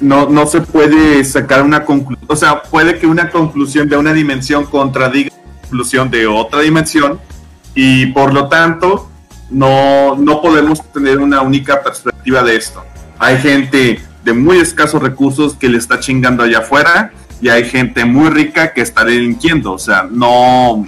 No, 0.00 0.28
no 0.28 0.46
se 0.46 0.62
puede 0.62 1.24
sacar 1.24 1.62
una 1.62 1.84
conclusión, 1.84 2.26
o 2.28 2.34
sea, 2.34 2.60
puede 2.60 2.98
que 2.98 3.06
una 3.06 3.30
conclusión 3.30 3.88
de 3.88 3.96
una 3.96 4.12
dimensión 4.12 4.66
contradiga 4.66 5.30
la 5.66 5.70
conclusión 5.70 6.10
de 6.10 6.26
otra 6.26 6.60
dimensión 6.60 7.18
y 7.74 8.06
por 8.06 8.32
lo 8.32 8.48
tanto 8.48 9.10
no, 9.50 10.16
no 10.16 10.40
podemos 10.40 10.80
tener 10.92 11.18
una 11.18 11.42
única 11.42 11.82
perspectiva 11.82 12.42
de 12.42 12.56
esto. 12.56 12.84
Hay 13.18 13.38
gente 13.38 14.00
de 14.24 14.32
muy 14.32 14.58
escasos 14.58 15.02
recursos 15.02 15.54
que 15.54 15.68
le 15.68 15.78
está 15.78 16.00
chingando 16.00 16.42
allá 16.42 16.58
afuera 16.58 17.12
y 17.40 17.48
hay 17.48 17.68
gente 17.68 18.04
muy 18.04 18.30
rica 18.30 18.72
que 18.72 18.80
está 18.80 19.04
delinquiendo, 19.04 19.72
o 19.72 19.78
sea, 19.78 20.08
no, 20.10 20.86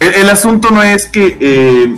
el, 0.00 0.30
asunto 0.30 0.70
no 0.70 0.82
es 0.82 1.06
que, 1.06 1.36
eh, 1.38 1.96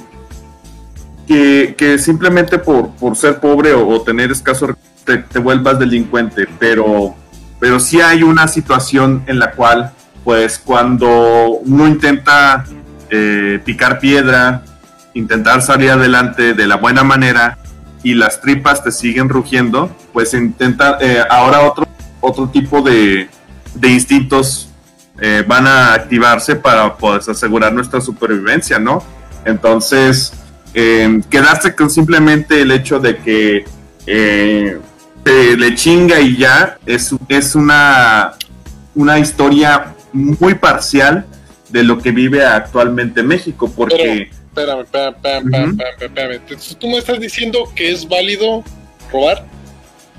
que, 1.27 1.75
que 1.79 1.99
simplemente 1.99 2.59
por, 2.59 2.91
por 2.97 3.17
ser 3.17 3.39
pobre 3.39 3.73
o, 3.73 4.01
tener 4.03 4.33
escaso 4.33 4.67
recursos 4.69 4.91
te, 5.05 5.19
te 5.19 5.39
vuelvas 5.39 5.79
delincuente, 5.79 6.49
pero, 6.59 7.15
pero 7.61 7.79
sí 7.79 8.01
hay 8.01 8.25
una 8.25 8.49
situación 8.49 9.23
en 9.29 9.39
la 9.39 9.53
cual, 9.53 9.93
pues 10.25 10.59
cuando 10.59 11.61
uno 11.65 11.87
intenta 11.87 12.65
eh, 13.11 13.61
picar 13.65 13.99
piedra, 13.99 14.63
intentar 15.15 15.63
salir 15.63 15.91
adelante 15.91 16.55
de 16.55 16.67
la 16.67 16.77
buena 16.77 17.03
manera 17.03 17.59
y 18.03 18.15
las 18.15 18.41
tripas 18.41 18.83
te 18.83 18.93
siguen 18.93 19.29
rugiendo, 19.29 19.95
pues 20.13 20.33
intenta 20.35 20.99
eh, 21.01 21.23
ahora 21.29 21.63
otro, 21.63 21.87
otro 22.21 22.49
tipo 22.49 22.83
de, 22.83 23.29
de 23.75 23.89
instintos 23.89 24.71
eh, 25.21 25.45
van 25.47 25.67
a 25.67 25.93
activarse 25.93 26.57
para 26.57 26.97
pues, 26.97 27.29
asegurar 27.29 27.73
nuestra 27.73 28.01
supervivencia, 28.01 28.79
¿no? 28.79 29.03
Entonces, 29.45 30.33
eh, 30.73 31.21
quedarse 31.29 31.75
con 31.75 31.91
simplemente 31.91 32.63
el 32.63 32.71
hecho 32.71 33.01
de 33.01 33.19
que 33.19 33.65
te 35.23 35.57
le 35.57 35.75
chinga 35.75 36.19
y 36.21 36.37
ya 36.37 36.79
es, 36.87 37.15
es 37.29 37.55
una, 37.55 38.33
una 38.95 39.19
historia 39.19 39.95
muy 40.13 40.55
parcial 40.55 41.27
de 41.69 41.85
lo 41.85 41.99
que 41.99 42.11
vive 42.11 42.45
actualmente 42.45 43.23
México, 43.23 43.71
porque... 43.75 44.31
Espérame, 44.51 44.81
espérame, 44.81 45.15
espérame, 45.45 45.79
espérame, 46.01 46.41
¿Tú 46.79 46.89
me 46.89 46.99
estás 46.99 47.21
diciendo 47.21 47.71
que 47.75 47.93
es 47.93 48.09
válido 48.09 48.65
robar? 49.13 49.45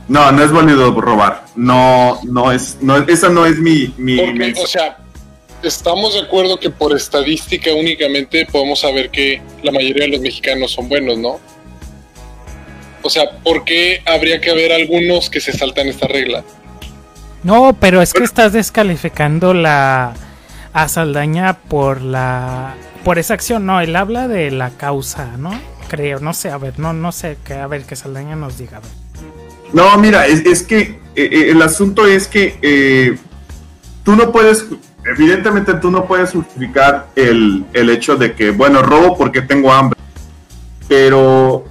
No, 0.08 0.32
no 0.32 0.44
es 0.44 0.52
válido 0.52 0.92
robar. 1.00 1.46
No, 1.56 2.20
no 2.24 2.52
es, 2.52 2.78
no, 2.82 2.98
esa 2.98 3.30
no 3.30 3.46
es 3.46 3.60
mi, 3.60 3.94
mi 3.98 4.18
Porque, 4.18 4.34
mensaje. 4.34 4.64
o 4.64 4.68
sea, 4.68 4.98
estamos 5.64 6.14
de 6.14 6.22
acuerdo 6.22 6.60
que 6.60 6.70
por 6.70 6.96
estadística 6.96 7.74
únicamente 7.74 8.46
podemos 8.46 8.80
saber 8.80 9.10
que 9.10 9.42
la 9.64 9.72
mayoría 9.72 10.06
de 10.06 10.12
los 10.12 10.22
mexicanos 10.22 10.72
son 10.72 10.90
buenos, 10.90 11.18
¿no? 11.18 11.40
O 13.04 13.10
sea, 13.10 13.32
¿por 13.44 13.64
qué 13.64 14.02
habría 14.06 14.40
que 14.40 14.52
haber 14.52 14.72
algunos 14.72 15.30
que 15.30 15.42
se 15.42 15.52
saltan 15.52 15.88
esta 15.88 16.08
regla? 16.08 16.44
No, 17.44 17.76
pero 17.80 18.02
es 18.02 18.14
que 18.14 18.24
estás 18.24 18.54
descalificando 18.54 19.54
la 19.54 20.14
a 20.74 20.88
Saldaña 20.88 21.54
por 21.54 22.02
la 22.02 22.76
por 23.04 23.18
esa 23.18 23.34
acción, 23.34 23.66
no, 23.66 23.82
él 23.82 23.96
habla 23.96 24.28
de 24.28 24.52
la 24.52 24.70
causa, 24.70 25.38
¿no? 25.38 25.52
Creo, 25.90 26.20
no 26.20 26.34
sé, 26.34 26.52
a 26.52 26.58
ver, 26.58 26.78
no 26.78 26.94
no 26.94 27.12
sé, 27.12 27.38
a 27.60 27.68
ver 27.68 27.84
que 27.84 27.96
Saldaña 27.96 28.36
nos 28.36 28.58
diga. 28.58 28.78
a 28.78 28.80
ver. 28.82 28.90
No, 29.74 29.98
mira, 29.98 30.28
es, 30.28 30.46
es 30.46 30.64
que 30.64 30.82
eh, 30.82 31.00
eh, 31.16 31.50
el 31.50 31.62
asunto 31.62 32.06
es 32.06 32.28
que 32.28 32.58
eh, 32.62 33.18
tú 34.04 34.16
no 34.16 34.32
puedes, 34.32 34.66
evidentemente 35.06 35.74
tú 35.76 35.90
no 35.90 36.06
puedes 36.06 36.32
justificar 36.32 37.08
el, 37.16 37.66
el 37.74 37.90
hecho 37.90 38.16
de 38.18 38.34
que, 38.34 38.52
bueno, 38.52 38.84
robo 38.84 39.18
porque 39.18 39.42
tengo 39.42 39.72
hambre, 39.72 40.00
pero 40.88 41.66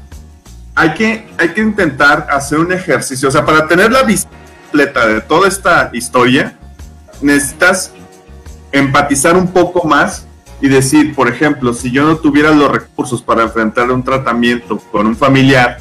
hay 0.75 0.95
que, 0.95 1.29
hay 1.39 1.51
que 1.51 1.61
intentar 1.61 2.27
hacer 2.31 2.59
un 2.59 2.73
ejercicio, 2.73 3.29
o 3.29 3.31
sea, 3.31 3.45
para 3.45 3.69
tener 3.69 3.93
la 3.93 4.03
visión 4.03 4.33
de 4.73 5.21
toda 5.21 5.49
esta 5.49 5.91
historia, 5.93 6.57
necesitas 7.21 7.93
empatizar 8.73 9.37
un 9.37 9.49
poco 9.49 9.87
más 9.87 10.27
y 10.61 10.69
decir, 10.69 11.15
por 11.15 11.29
ejemplo, 11.29 11.73
si 11.73 11.91
yo 11.91 12.05
no 12.05 12.17
tuviera 12.17 12.51
los 12.51 12.71
recursos 12.71 13.23
para 13.23 13.43
enfrentar 13.43 13.91
un 13.91 14.03
tratamiento 14.03 14.79
con 14.93 15.07
un 15.07 15.17
familiar, 15.17 15.79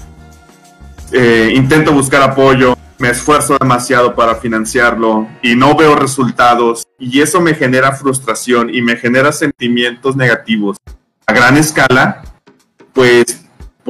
eh, 1.12 1.52
intento 1.56 1.92
buscar 1.92 2.22
apoyo, 2.22 2.78
me 2.98 3.10
esfuerzo 3.10 3.58
demasiado 3.60 4.16
para 4.16 4.36
financiarlo 4.36 5.28
y 5.42 5.56
no 5.56 5.76
veo 5.76 5.96
resultados 5.96 6.86
y 6.98 7.22
eso 7.22 7.40
me 7.42 7.56
genera 7.56 7.94
frustración 7.94 8.74
y 8.74 8.82
me 8.82 8.98
genera 8.98 9.32
sentimientos 9.32 10.16
negativos 10.16 10.78
a 11.26 11.34
gran 11.34 11.58
escala, 11.58 12.24
pues 12.94 13.39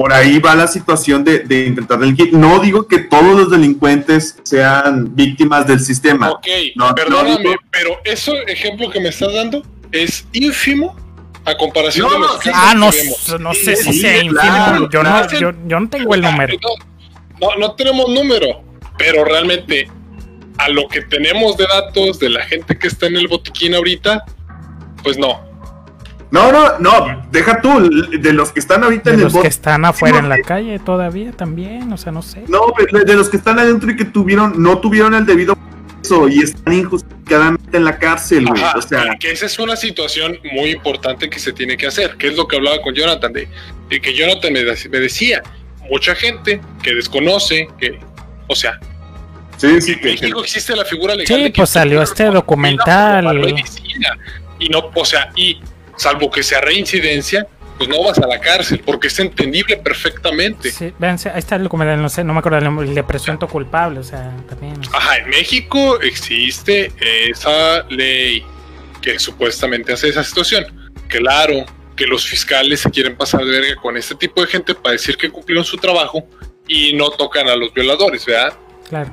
por 0.00 0.14
ahí 0.14 0.38
va 0.38 0.54
la 0.54 0.66
situación 0.66 1.24
de, 1.24 1.40
de 1.40 1.66
intentar 1.66 1.98
delinquir. 1.98 2.32
No 2.32 2.58
digo 2.58 2.88
que 2.88 3.00
todos 3.00 3.36
los 3.38 3.50
delincuentes 3.50 4.38
sean 4.44 5.14
víctimas 5.14 5.66
del 5.66 5.78
sistema. 5.78 6.30
Ok, 6.30 6.46
No, 6.74 6.94
perdóname, 6.94 7.44
no 7.44 7.56
pero 7.70 7.98
ese 8.04 8.32
ejemplo 8.44 8.88
que 8.88 8.98
me 8.98 9.10
estás 9.10 9.30
dando 9.34 9.62
es 9.92 10.26
ínfimo 10.32 10.96
a 11.44 11.54
comparación 11.54 12.06
No, 12.06 12.14
de 12.14 12.18
los 12.18 12.32
no, 12.32 12.38
casos 12.38 12.54
Ah, 12.54 12.74
no, 13.38 13.50
que 13.50 13.56
sé 13.58 13.76
si 13.76 13.92
Sí, 13.92 14.00
sea 14.00 14.26
claro, 14.26 14.88
no, 14.90 15.28
yo, 15.38 15.52
yo 15.66 15.80
no 15.80 15.90
tengo 15.90 16.14
el 16.14 16.22
número. 16.22 16.56
No, 17.38 17.56
no 17.58 17.74
tenemos 17.74 18.08
número, 18.08 18.64
pero 18.96 19.22
realmente 19.22 19.86
a 20.56 20.70
lo 20.70 20.88
que 20.88 21.02
tenemos 21.02 21.58
de 21.58 21.66
datos 21.66 22.18
de 22.18 22.30
la 22.30 22.42
gente 22.46 22.78
que 22.78 22.86
está 22.86 23.06
en 23.06 23.16
el 23.16 23.28
botiquín 23.28 23.74
ahorita, 23.74 24.24
pues 25.02 25.18
no. 25.18 25.49
No, 26.30 26.52
no, 26.52 26.78
no, 26.78 27.26
deja 27.32 27.60
tú, 27.60 27.90
de 28.10 28.32
los 28.32 28.52
que 28.52 28.60
están 28.60 28.84
ahorita 28.84 29.10
De 29.10 29.14
en 29.16 29.20
el 29.26 29.32
los 29.32 29.42
que 29.42 29.48
están 29.48 29.84
afuera 29.84 30.18
en 30.20 30.28
la 30.28 30.36
Sí, 30.36 30.42
calle 30.42 30.78
todavía 30.78 31.32
también, 31.32 31.92
o 31.92 31.96
sea, 31.96 32.12
no 32.12 32.22
sé. 32.22 32.44
No, 32.46 32.66
de, 32.92 33.04
de 33.04 33.14
los 33.16 33.28
que 33.28 33.36
están 33.36 33.58
adentro 33.58 33.90
y 33.90 33.96
que 33.96 34.04
tuvieron, 34.04 34.62
no 34.62 34.78
tuvieron 34.78 35.14
el 35.14 35.26
debido 35.26 35.56
proceso 35.56 36.28
y 36.28 36.38
están 36.40 36.72
injustificadamente 36.74 37.76
en 37.76 37.84
la 37.84 37.98
cárcel, 37.98 38.46
güey. 38.46 38.62
O 38.76 38.82
sea, 38.82 39.16
que 39.18 39.32
esa 39.32 39.46
es 39.46 39.58
una 39.58 39.74
situación 39.74 40.38
muy 40.52 40.70
importante 40.70 41.28
que 41.28 41.40
se 41.40 41.52
tiene 41.52 41.76
que 41.76 41.88
hacer, 41.88 42.16
que 42.16 42.28
es 42.28 42.36
lo 42.36 42.46
que 42.46 42.56
hablaba 42.56 42.80
con 42.80 42.94
Jonathan, 42.94 43.32
de, 43.32 43.48
de 43.88 44.00
que 44.00 44.14
Jonathan 44.14 44.52
me, 44.52 44.62
de- 44.62 44.88
me 44.88 44.98
decía, 45.00 45.42
mucha 45.90 46.14
gente 46.14 46.60
que 46.82 46.94
desconoce, 46.94 47.66
que, 47.80 47.98
o 48.46 48.54
sea, 48.54 48.78
sí, 49.56 49.80
sí, 49.80 49.92
en 49.94 49.98
que, 50.00 50.08
México 50.10 50.40
existe 50.42 50.76
la 50.76 50.84
figura 50.84 51.14
legal. 51.16 51.26
Sí, 51.36 51.42
de 51.42 51.52
que 51.52 51.56
pues 51.60 51.70
salió 51.70 52.00
este 52.02 52.26
documental. 52.26 53.26
y 54.60 54.68
no, 54.68 54.90
o 54.94 55.04
sea, 55.04 55.30
y 55.34 55.60
salvo 56.00 56.30
que 56.30 56.42
sea 56.42 56.60
reincidencia, 56.60 57.46
pues 57.76 57.88
no 57.88 58.02
vas 58.02 58.18
a 58.18 58.26
la 58.26 58.38
cárcel, 58.40 58.82
porque 58.84 59.06
es 59.08 59.18
entendible 59.18 59.76
perfectamente. 59.78 60.70
Sí, 60.70 60.92
véanse, 60.98 61.30
ahí 61.30 61.38
está 61.38 61.56
el 61.56 61.62
documental, 61.64 62.00
no 62.02 62.08
sé, 62.08 62.24
no 62.24 62.32
me 62.34 62.40
acuerdo 62.40 62.58
el 62.58 62.64
nombre, 62.64 62.86
el 62.88 62.94
de 62.94 63.02
presunto 63.04 63.48
culpable, 63.48 64.00
o 64.00 64.02
sea, 64.04 64.36
también. 64.48 64.74
Ajá, 64.92 65.16
en 65.18 65.30
México 65.30 66.00
existe 66.00 66.92
esa 67.30 67.84
ley 67.88 68.44
que 69.00 69.18
supuestamente 69.18 69.92
hace 69.92 70.08
esa 70.08 70.22
situación. 70.24 70.66
Claro 71.08 71.64
que 71.96 72.06
los 72.06 72.26
fiscales 72.26 72.80
se 72.80 72.90
quieren 72.90 73.16
pasar 73.16 73.44
de 73.44 73.50
verga 73.60 73.76
con 73.76 73.96
este 73.96 74.14
tipo 74.14 74.40
de 74.42 74.46
gente 74.46 74.74
para 74.74 74.92
decir 74.92 75.16
que 75.16 75.30
cumplieron 75.30 75.64
su 75.64 75.76
trabajo 75.78 76.26
y 76.68 76.92
no 76.94 77.10
tocan 77.10 77.48
a 77.48 77.56
los 77.56 77.72
violadores, 77.74 78.24
¿verdad? 78.26 78.52
Claro. 78.88 79.10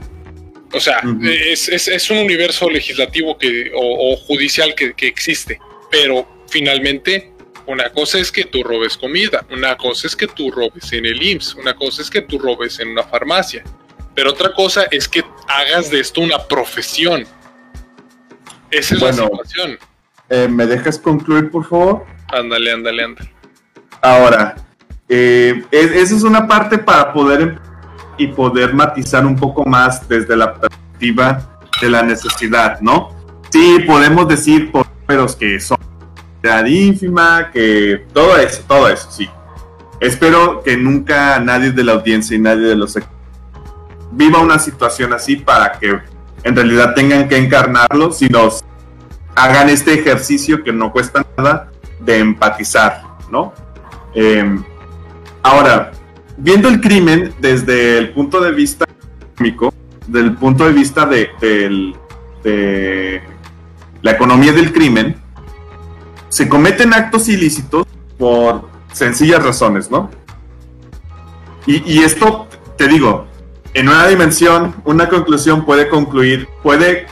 O 0.73 0.79
sea, 0.81 1.01
es, 1.23 1.69
es- 1.69 1.87
es 1.87 2.09
un 2.11 2.17
universo 2.17 2.69
legislativo 2.69 3.37
que, 3.37 3.71
o, 3.73 4.13
o 4.13 4.17
judicial 4.17 4.75
que, 4.75 4.93
que 4.93 5.07
existe, 5.07 5.57
pero 5.89 6.27
finalmente 6.47 7.33
una 7.65 7.89
cosa 7.89 8.17
es 8.19 8.31
que 8.31 8.45
tú 8.45 8.63
robes 8.63 8.97
comida, 8.97 9.45
una 9.51 9.75
cosa 9.75 10.07
es 10.07 10.15
que 10.15 10.27
tú 10.27 10.51
robes 10.51 10.91
en 10.93 11.05
el 11.05 11.21
IMSS, 11.21 11.55
una 11.55 11.73
cosa 11.75 12.01
es 12.01 12.09
que 12.09 12.21
tú 12.21 12.39
robes 12.39 12.79
en 12.79 12.89
una 12.89 13.03
farmacia, 13.03 13.63
pero 14.15 14.29
otra 14.31 14.53
cosa 14.53 14.83
es 14.89 15.07
que 15.07 15.23
hagas 15.47 15.89
de 15.91 15.99
esto 15.99 16.21
una 16.21 16.39
profesión. 16.47 17.25
Esa 18.71 18.95
es 18.95 18.99
Bueno. 19.01 19.23
la 19.23 19.27
situación. 19.29 19.77
eh, 20.29 20.47
¿me 20.49 20.65
dejas 20.65 20.99
concluir, 20.99 21.49
por 21.51 21.65
favor? 21.67 22.05
Ándale, 22.27 22.71
ándale, 22.73 23.03
ándale. 23.03 23.31
Ahora, 24.01 24.55
eh, 25.07 25.63
es- 25.71 25.91
esa 25.91 26.15
es 26.17 26.23
una 26.23 26.45
parte 26.47 26.77
para 26.77 27.13
poder 27.13 27.41
em- 27.41 27.59
y 28.17 28.27
poder 28.27 28.73
matizar 28.73 29.25
un 29.25 29.35
poco 29.37 29.63
más 29.65 30.07
desde 30.09 30.35
la 30.35 30.53
perspectiva 30.55 31.59
de 31.79 31.89
la 31.89 32.01
necesidad, 32.03 32.79
¿no? 32.81 33.15
Sí, 33.51 33.79
podemos 33.87 34.27
decir 34.27 34.71
por 34.71 34.85
números 35.07 35.35
que 35.35 35.59
son 35.61 35.77
ínfima, 36.67 37.49
que 37.51 38.05
todo 38.13 38.37
eso, 38.37 38.63
todo 38.67 38.89
eso, 38.89 39.09
sí. 39.11 39.29
Espero 39.99 40.61
que 40.63 40.77
nunca 40.77 41.39
nadie 41.39 41.71
de 41.71 41.83
la 41.83 41.93
audiencia 41.93 42.35
y 42.35 42.39
nadie 42.39 42.67
de 42.67 42.75
los 42.75 42.97
viva 44.11 44.39
una 44.39 44.59
situación 44.59 45.11
así 45.13 45.35
para 45.37 45.73
que 45.73 45.99
en 46.43 46.55
realidad 46.55 46.93
tengan 46.93 47.27
que 47.27 47.37
encarnarlo, 47.37 48.11
sino 48.11 48.49
hagan 49.35 49.69
este 49.69 49.93
ejercicio 49.93 50.63
que 50.63 50.71
no 50.71 50.91
cuesta 50.91 51.25
nada 51.37 51.71
de 51.99 52.19
empatizar, 52.19 53.01
¿no? 53.31 53.53
Eh, 54.13 54.57
ahora, 55.43 55.91
viendo 56.37 56.69
el 56.69 56.79
crimen 56.79 57.33
desde 57.39 57.97
el 57.97 58.11
punto 58.11 58.39
de 58.39 58.51
vista 58.51 58.85
económico, 59.33 59.73
del 60.07 60.35
punto 60.35 60.65
de 60.65 60.71
vista 60.73 61.05
de, 61.05 61.29
del- 61.41 61.95
de 62.43 63.21
la 64.01 64.11
economía 64.11 64.53
del 64.53 64.71
crimen, 64.71 65.17
se 66.37 66.47
cometen 66.47 66.93
actos 66.93 67.29
ilícitos 67.29 67.87
por 68.15 68.69
sencillas 68.93 69.43
razones, 69.43 69.89
¿no? 69.89 70.11
Y, 71.65 72.03
esto, 72.03 72.47
te 72.77 72.87
digo, 72.87 73.25
en 73.73 73.89
una 73.89 74.05
dimensión, 74.05 74.75
una 74.85 75.09
conclusión 75.09 75.65
puede 75.65 75.89
concluir, 75.89 76.47
puede 76.61 77.07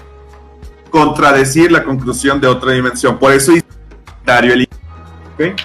contradecir 0.92 1.72
la 1.72 1.84
conclusión 1.84 2.40
de 2.40 2.48
otra 2.48 2.74
dimensión. 2.74 3.18
Por 3.18 3.34
eso 3.34 3.52
es 3.54 3.64
Dario 4.24 4.54
el. 4.54 4.68
Eh, 5.40 5.56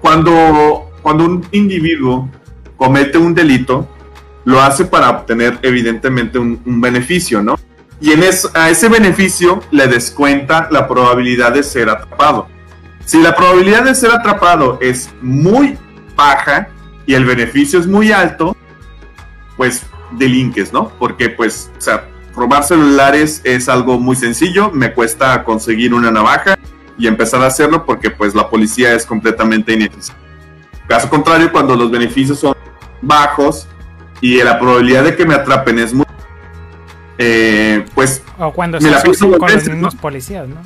Cuando, 0.00 0.92
cuando 1.02 1.24
un 1.24 1.44
individuo 1.50 2.28
comete 2.76 3.18
un 3.18 3.34
delito, 3.34 3.88
lo 4.44 4.62
hace 4.62 4.84
para 4.84 5.10
obtener 5.10 5.58
evidentemente 5.62 6.38
un 6.38 6.80
beneficio, 6.80 7.42
¿no? 7.42 7.56
Y 8.04 8.12
en 8.12 8.22
a 8.52 8.68
ese 8.68 8.90
beneficio 8.90 9.62
le 9.70 9.86
descuenta 9.86 10.68
la 10.70 10.86
probabilidad 10.86 11.52
de 11.52 11.62
ser 11.62 11.88
atrapado. 11.88 12.48
Si 13.06 13.18
la 13.22 13.34
probabilidad 13.34 13.82
de 13.82 13.94
ser 13.94 14.10
atrapado 14.10 14.76
es 14.82 15.08
muy 15.22 15.78
baja 16.14 16.68
y 17.06 17.14
el 17.14 17.24
beneficio 17.24 17.80
es 17.80 17.86
muy 17.86 18.12
alto, 18.12 18.54
pues 19.56 19.86
delinques, 20.10 20.70
¿no? 20.70 20.90
Porque 20.98 21.30
pues, 21.30 21.70
o 21.78 21.80
sea, 21.80 22.06
robar 22.36 22.64
celulares 22.64 23.40
es 23.42 23.70
algo 23.70 23.98
muy 23.98 24.16
sencillo, 24.16 24.70
me 24.70 24.92
cuesta 24.92 25.42
conseguir 25.42 25.94
una 25.94 26.10
navaja 26.10 26.58
y 26.98 27.06
empezar 27.06 27.40
a 27.40 27.46
hacerlo 27.46 27.86
porque 27.86 28.10
pues 28.10 28.34
la 28.34 28.50
policía 28.50 28.92
es 28.92 29.06
completamente 29.06 29.72
ineficiente. 29.72 30.20
Caso 30.86 31.08
contrario, 31.08 31.50
cuando 31.50 31.74
los 31.74 31.90
beneficios 31.90 32.38
son 32.38 32.54
bajos 33.00 33.66
y 34.20 34.42
la 34.42 34.58
probabilidad 34.58 35.04
de 35.04 35.16
que 35.16 35.24
me 35.24 35.32
atrapen 35.32 35.78
es 35.78 35.94
muy... 35.94 36.04
eh, 37.18 37.84
pues... 37.94 38.22
O 38.38 38.52
cuando 38.52 38.78
Me 38.78 38.84
se 38.84 38.90
la 38.90 38.96
asocian 38.98 39.32
con 39.32 39.52
los 39.52 39.68
mismos 39.68 39.94
¿no? 39.94 40.00
policías, 40.00 40.48
¿no? 40.48 40.56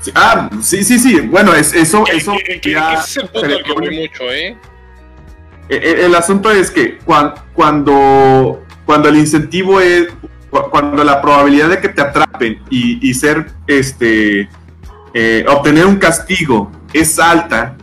sí, 0.00 0.10
Ah, 0.14 0.50
sí, 0.60 0.84
sí, 0.84 0.98
sí. 0.98 1.20
Bueno, 1.20 1.54
es, 1.54 1.72
eso... 1.74 2.04
Que- 2.04 2.16
eso 2.16 2.34
que- 2.44 2.60
que- 2.60 2.70
ya 2.72 2.88
que 2.90 2.94
ese 3.00 3.04
es 3.04 3.16
el 3.16 3.28
punto 3.30 3.46
al 3.46 3.62
que 3.62 3.72
voy 3.72 4.00
mucho, 4.00 4.30
¿eh? 4.32 4.56
Eh, 5.68 5.80
eh, 5.80 6.04
el 6.06 6.14
asunto 6.14 6.50
es 6.50 6.70
que 6.70 6.98
cuan- 6.98 7.34
cuando, 7.54 8.62
cuando 8.84 9.08
el 9.08 9.16
incentivo 9.16 9.80
es 9.80 10.08
cu- 10.50 10.68
cuando 10.70 11.02
la 11.04 11.22
probabilidad 11.22 11.68
de 11.70 11.78
que 11.80 11.88
te 11.88 12.02
atrapen 12.02 12.60
y, 12.68 13.08
y 13.08 13.14
ser 13.14 13.52
este 13.68 14.48
eh, 15.14 15.44
obtener 15.48 15.86
un 15.86 15.96
castigo 15.96 16.70
es 16.92 17.18
alta 17.18 17.76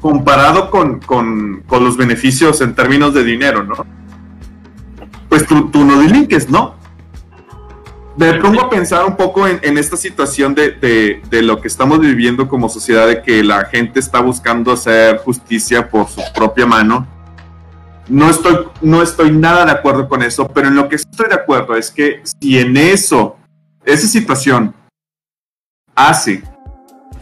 comparado 0.00 0.70
con, 0.70 1.00
con- 1.00 1.62
con 1.66 1.84
los 1.84 1.96
beneficios 1.96 2.60
en 2.60 2.74
términos 2.74 3.12
de 3.14 3.24
dinero, 3.24 3.62
¿no? 3.64 3.84
Pues 5.32 5.46
tú, 5.46 5.70
tú 5.70 5.82
no 5.82 5.98
delinques, 5.98 6.50
¿no? 6.50 6.74
Me 8.18 8.34
pongo 8.34 8.60
a 8.60 8.68
pensar 8.68 9.06
un 9.06 9.16
poco 9.16 9.48
en, 9.48 9.58
en 9.62 9.78
esta 9.78 9.96
situación 9.96 10.54
de, 10.54 10.72
de- 10.72 11.22
de 11.30 11.40
lo 11.40 11.58
que 11.58 11.68
estamos 11.68 12.00
viviendo 12.00 12.46
como 12.46 12.68
sociedad, 12.68 13.06
de 13.06 13.22
que 13.22 13.42
la 13.42 13.64
gente 13.64 13.98
está 13.98 14.20
buscando 14.20 14.72
hacer 14.72 15.16
justicia 15.24 15.88
por 15.88 16.06
su 16.10 16.20
propia 16.34 16.66
mano. 16.66 17.06
No 18.10 18.28
estoy, 18.28 18.66
no 18.82 19.00
estoy 19.00 19.30
nada 19.32 19.64
de 19.64 19.70
acuerdo 19.70 20.06
con 20.06 20.20
eso, 20.22 20.46
pero 20.48 20.68
en 20.68 20.74
lo 20.74 20.86
que 20.90 20.96
estoy 20.96 21.28
de 21.30 21.34
acuerdo 21.36 21.76
es 21.76 21.90
que 21.90 22.20
si 22.38 22.58
en 22.58 22.76
eso, 22.76 23.38
esa 23.86 24.06
situación 24.06 24.74
hace 25.94 26.42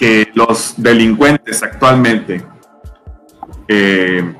que 0.00 0.32
los 0.34 0.74
delincuentes 0.76 1.62
actualmente 1.62 2.42
eh, 3.68 4.34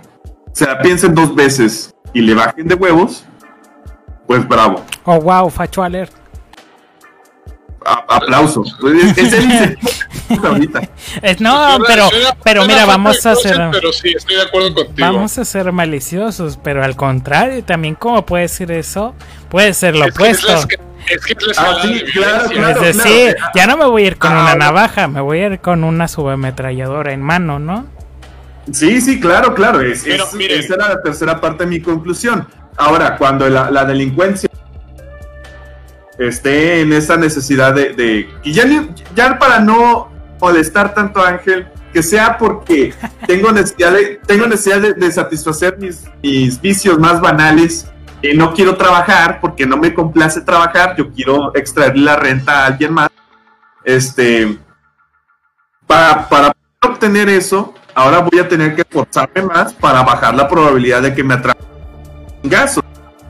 se 0.52 0.66
la 0.66 0.80
piensen 0.82 1.14
dos 1.14 1.32
veces 1.36 1.94
y 2.12 2.20
le 2.22 2.34
bajen 2.34 2.66
de 2.66 2.74
huevos, 2.74 3.24
pues 4.30 4.46
bravo. 4.46 4.84
Oh, 5.06 5.20
wow, 5.20 5.50
Facho 5.50 5.82
Alert. 5.82 6.12
A- 7.84 8.04
aplauso. 8.16 8.62
Es, 9.16 9.32
el 9.32 9.76
ahorita. 10.46 10.82
No, 11.40 11.78
pero, 11.84 12.08
pero 12.44 12.64
mira, 12.64 12.86
vamos 12.86 13.26
a 13.26 13.30
de 13.30 13.34
closet, 13.34 13.52
hacer... 13.52 13.68
Pero 13.72 13.92
sí, 13.92 14.12
estoy 14.16 14.36
de 14.36 14.42
acuerdo 14.42 14.72
contigo. 14.72 14.94
Vamos 15.12 15.36
a 15.36 15.44
ser 15.44 15.72
maliciosos, 15.72 16.60
pero 16.62 16.84
al 16.84 16.94
contrario, 16.94 17.64
también 17.64 17.96
como 17.96 18.24
puede 18.24 18.46
ser 18.46 18.70
eso, 18.70 19.16
puede 19.48 19.74
ser 19.74 19.96
lo 19.96 20.04
Es 20.04 20.14
que 20.14 20.28
es 20.30 20.44
la 20.44 20.58
opuesto. 20.60 20.76
es 21.08 21.26
que 21.26 21.32
es 21.32 21.56
la 21.56 21.62
Ah, 21.64 21.78
sí, 21.82 21.94
de 21.94 22.04
claro, 22.04 22.48
violencia. 22.50 22.56
claro. 22.56 22.84
es 22.84 22.96
decir, 22.98 23.36
ya 23.56 23.66
no 23.66 23.76
me 23.78 23.84
voy 23.86 24.04
a 24.04 24.06
ir 24.06 24.16
con 24.18 24.32
Ah, 24.32 24.42
una 24.42 24.54
navaja, 24.54 25.08
me 25.08 25.20
voy 25.22 25.40
a 25.40 25.46
ir 25.48 25.58
con 25.60 25.82
una 25.82 26.06
subametralladora 26.06 27.12
en 27.12 27.22
mano, 27.22 27.58
¿no? 27.58 27.86
Sí, 28.70 29.00
sí, 29.00 29.18
claro, 29.18 29.54
claro. 29.56 29.80
Es, 29.80 30.04
Pero, 30.04 30.22
es- 30.38 30.64
esa 30.64 30.74
era 30.74 30.88
la 30.90 31.02
tercera 31.02 31.40
parte 31.40 31.64
de 31.64 31.70
mi 31.70 31.80
conclusión. 31.80 32.46
Ahora, 32.80 33.16
cuando 33.18 33.46
la, 33.48 33.70
la 33.70 33.84
delincuencia 33.84 34.48
esté 36.18 36.80
en 36.80 36.92
esa 36.94 37.16
necesidad 37.16 37.74
de... 37.74 37.92
de- 37.92 38.28
y 38.42 38.52
ya, 38.52 39.38
para 39.38 39.60
no 39.60 40.10
molestar 40.40 40.94
tanto 40.94 41.20
a 41.20 41.28
Ángel, 41.28 41.66
que 41.92 42.02
sea 42.02 42.38
porque 42.38 42.94
tengo 43.26 43.52
necesidad 43.52 43.92
de, 43.92 44.20
tengo 44.26 44.46
necesidad 44.46 44.80
de, 44.80 44.94
de 44.94 45.12
satisfacer 45.12 45.76
mis, 45.78 46.04
mis 46.22 46.58
vicios 46.60 46.98
más 46.98 47.20
banales. 47.20 47.86
y 48.22 48.34
no 48.34 48.54
quiero 48.54 48.76
trabajar 48.76 49.40
porque 49.42 49.66
no 49.66 49.76
me 49.76 49.92
complace 49.92 50.40
trabajar. 50.40 50.94
Yo 50.96 51.10
quiero 51.10 51.54
extraer 51.54 51.96
la 51.98 52.16
renta 52.16 52.62
a 52.64 52.66
alguien 52.66 52.94
más. 52.94 53.10
Este, 53.84 54.58
para, 55.86 56.26
para 56.28 56.52
obtener 56.82 57.28
eso, 57.28 57.74
ahora 57.94 58.20
voy 58.20 58.38
a 58.38 58.48
tener 58.48 58.74
que 58.74 58.82
esforzarme 58.82 59.42
más 59.42 59.74
para 59.74 60.02
bajar 60.02 60.34
la 60.34 60.48
probabilidad 60.48 61.02
de 61.02 61.14
que 61.14 61.22
me 61.24 61.34
atrape 61.34 61.62
un 61.64 61.69
gaso. 62.42 62.82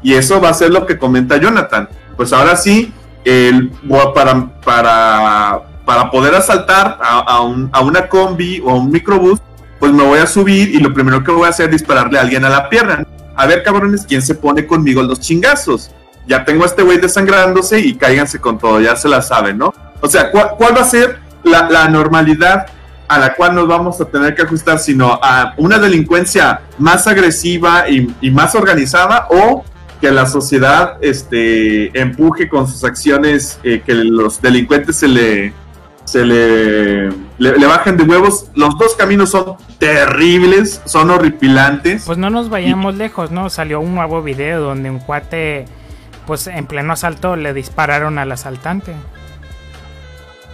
Y 0.03 0.15
eso 0.15 0.41
va 0.41 0.49
a 0.51 0.55
ser 0.55 0.70
lo 0.70 0.87
que 0.87 0.99
comenta 0.99 1.37
Jonathan. 1.37 1.89
Pues 2.16 2.32
ahora 2.32 2.57
sí, 2.57 2.93
el, 3.24 3.70
para, 4.15 4.47
para, 4.65 5.61
para 5.85 6.11
poder 6.11 6.35
asaltar 6.35 6.99
a, 7.03 7.41
un- 7.43 7.69
a 7.73 7.81
una 7.81 8.09
combi 8.09 8.61
o 8.65 8.70
a 8.70 8.74
un 8.74 8.91
microbús, 8.91 9.41
pues 9.78 9.93
me 9.93 10.03
voy 10.05 10.19
a 10.19 10.27
subir 10.27 10.74
y 10.74 10.78
lo 10.78 10.93
primero 10.93 11.23
que 11.24 11.31
voy 11.32 11.47
a 11.47 11.51
hacer 11.51 11.66
es 11.66 11.73
dispararle 11.73 12.19
a 12.19 12.23
alguien 12.23 12.45
a 12.45 12.51
la 12.51 12.69
pierna. 12.69 13.07
A 13.37 13.47
ver, 13.47 13.62
cabrones, 13.62 14.05
¿quién 14.07 14.20
se 14.23 14.35
pone 14.35 14.66
conmigo 14.66 15.03
los 15.03 15.20
chingazos? 15.20 15.91
ya 16.27 16.45
tengo 16.45 16.62
a 16.62 16.66
este 16.66 16.82
güey 16.82 16.99
desangrándose 16.99 17.81
y 17.81 17.95
cáiganse 17.95 18.39
con 18.39 18.57
todo, 18.59 18.81
ya 18.81 18.95
se 18.95 19.09
la 19.09 19.20
saben, 19.20 19.59
¿no? 19.59 19.74
O 20.01 20.07
sea, 20.07 20.31
¿cuál, 20.31 20.51
cuál 20.57 20.77
va 20.77 20.82
a 20.82 20.85
ser 20.85 21.19
la, 21.43 21.69
la 21.69 21.89
normalidad 21.89 22.66
a 23.11 23.19
la 23.19 23.35
cual 23.35 23.57
nos 23.57 23.66
vamos 23.66 24.01
a 24.01 24.05
tener 24.05 24.37
que 24.37 24.43
ajustar, 24.43 24.78
sino 24.78 25.19
a 25.20 25.53
una 25.57 25.81
delincuencia 25.81 26.61
más 26.78 27.09
agresiva 27.09 27.89
y, 27.89 28.15
y 28.20 28.31
más 28.31 28.55
organizada 28.55 29.27
o 29.31 29.65
que 30.01 30.12
la 30.12 30.27
sociedad 30.27 30.97
este, 31.01 31.99
empuje 32.01 32.49
con 32.49 32.69
sus 32.69 32.85
acciones, 32.85 33.59
eh, 33.65 33.82
que 33.85 33.95
los 33.95 34.41
delincuentes 34.41 34.95
se 34.95 35.09
le, 35.09 35.53
se 36.05 36.24
le, 36.24 37.09
le, 37.39 37.59
le 37.59 37.66
bajen 37.66 37.97
de 37.97 38.05
huevos. 38.05 38.47
Los 38.55 38.78
dos 38.78 38.95
caminos 38.95 39.31
son 39.31 39.57
terribles, 39.78 40.81
son 40.85 41.11
horripilantes. 41.11 42.05
Pues 42.07 42.16
no 42.16 42.31
nos 42.31 42.49
vayamos 42.49 42.95
lejos, 42.95 43.32
¿no? 43.32 43.51
Salió 43.51 43.81
un 43.81 43.93
nuevo 43.93 44.23
video 44.23 44.61
donde 44.61 44.89
un 44.89 45.01
cuate, 45.01 45.65
pues 46.28 46.47
en 46.47 46.66
pleno 46.66 46.93
asalto 46.93 47.35
le 47.35 47.53
dispararon 47.55 48.19
al 48.19 48.31
asaltante. 48.31 48.95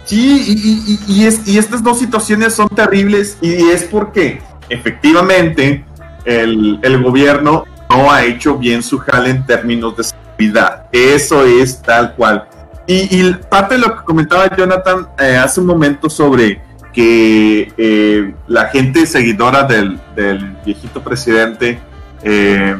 Sí, 0.07 0.97
y, 1.09 1.25
es, 1.25 1.45
y 1.45 1.57
estas 1.57 1.83
dos 1.83 1.99
situaciones 1.99 2.53
son 2.53 2.69
terribles 2.69 3.37
y 3.41 3.53
es 3.71 3.83
porque 3.83 4.41
efectivamente 4.69 5.83
el, 6.23 7.03
gobierno 7.03 7.65
no 7.89 8.09
ha 8.09 8.23
hecho 8.23 8.57
bien 8.57 8.81
su 8.81 8.99
jale 8.99 9.31
en 9.31 9.45
términos 9.45 9.97
de 9.97 10.05
seguridad. 10.05 10.85
Eso 10.93 11.43
es 11.43 11.81
tal 11.81 12.15
cual. 12.15 12.47
Y, 12.87 13.33
parte 13.49 13.75
de 13.75 13.81
lo 13.81 13.97
que 13.97 14.03
comentaba 14.05 14.49
Jonathan 14.55 15.09
eh, 15.19 15.35
hace 15.35 15.59
un 15.59 15.65
momento 15.65 16.09
sobre 16.09 16.61
que 16.93 17.73
eh, 17.77 18.33
la 18.47 18.69
gente 18.69 19.05
seguidora 19.05 19.63
del, 19.63 19.99
del 20.15 20.55
viejito 20.65 21.03
presidente 21.03 21.79
eh, 22.23 22.77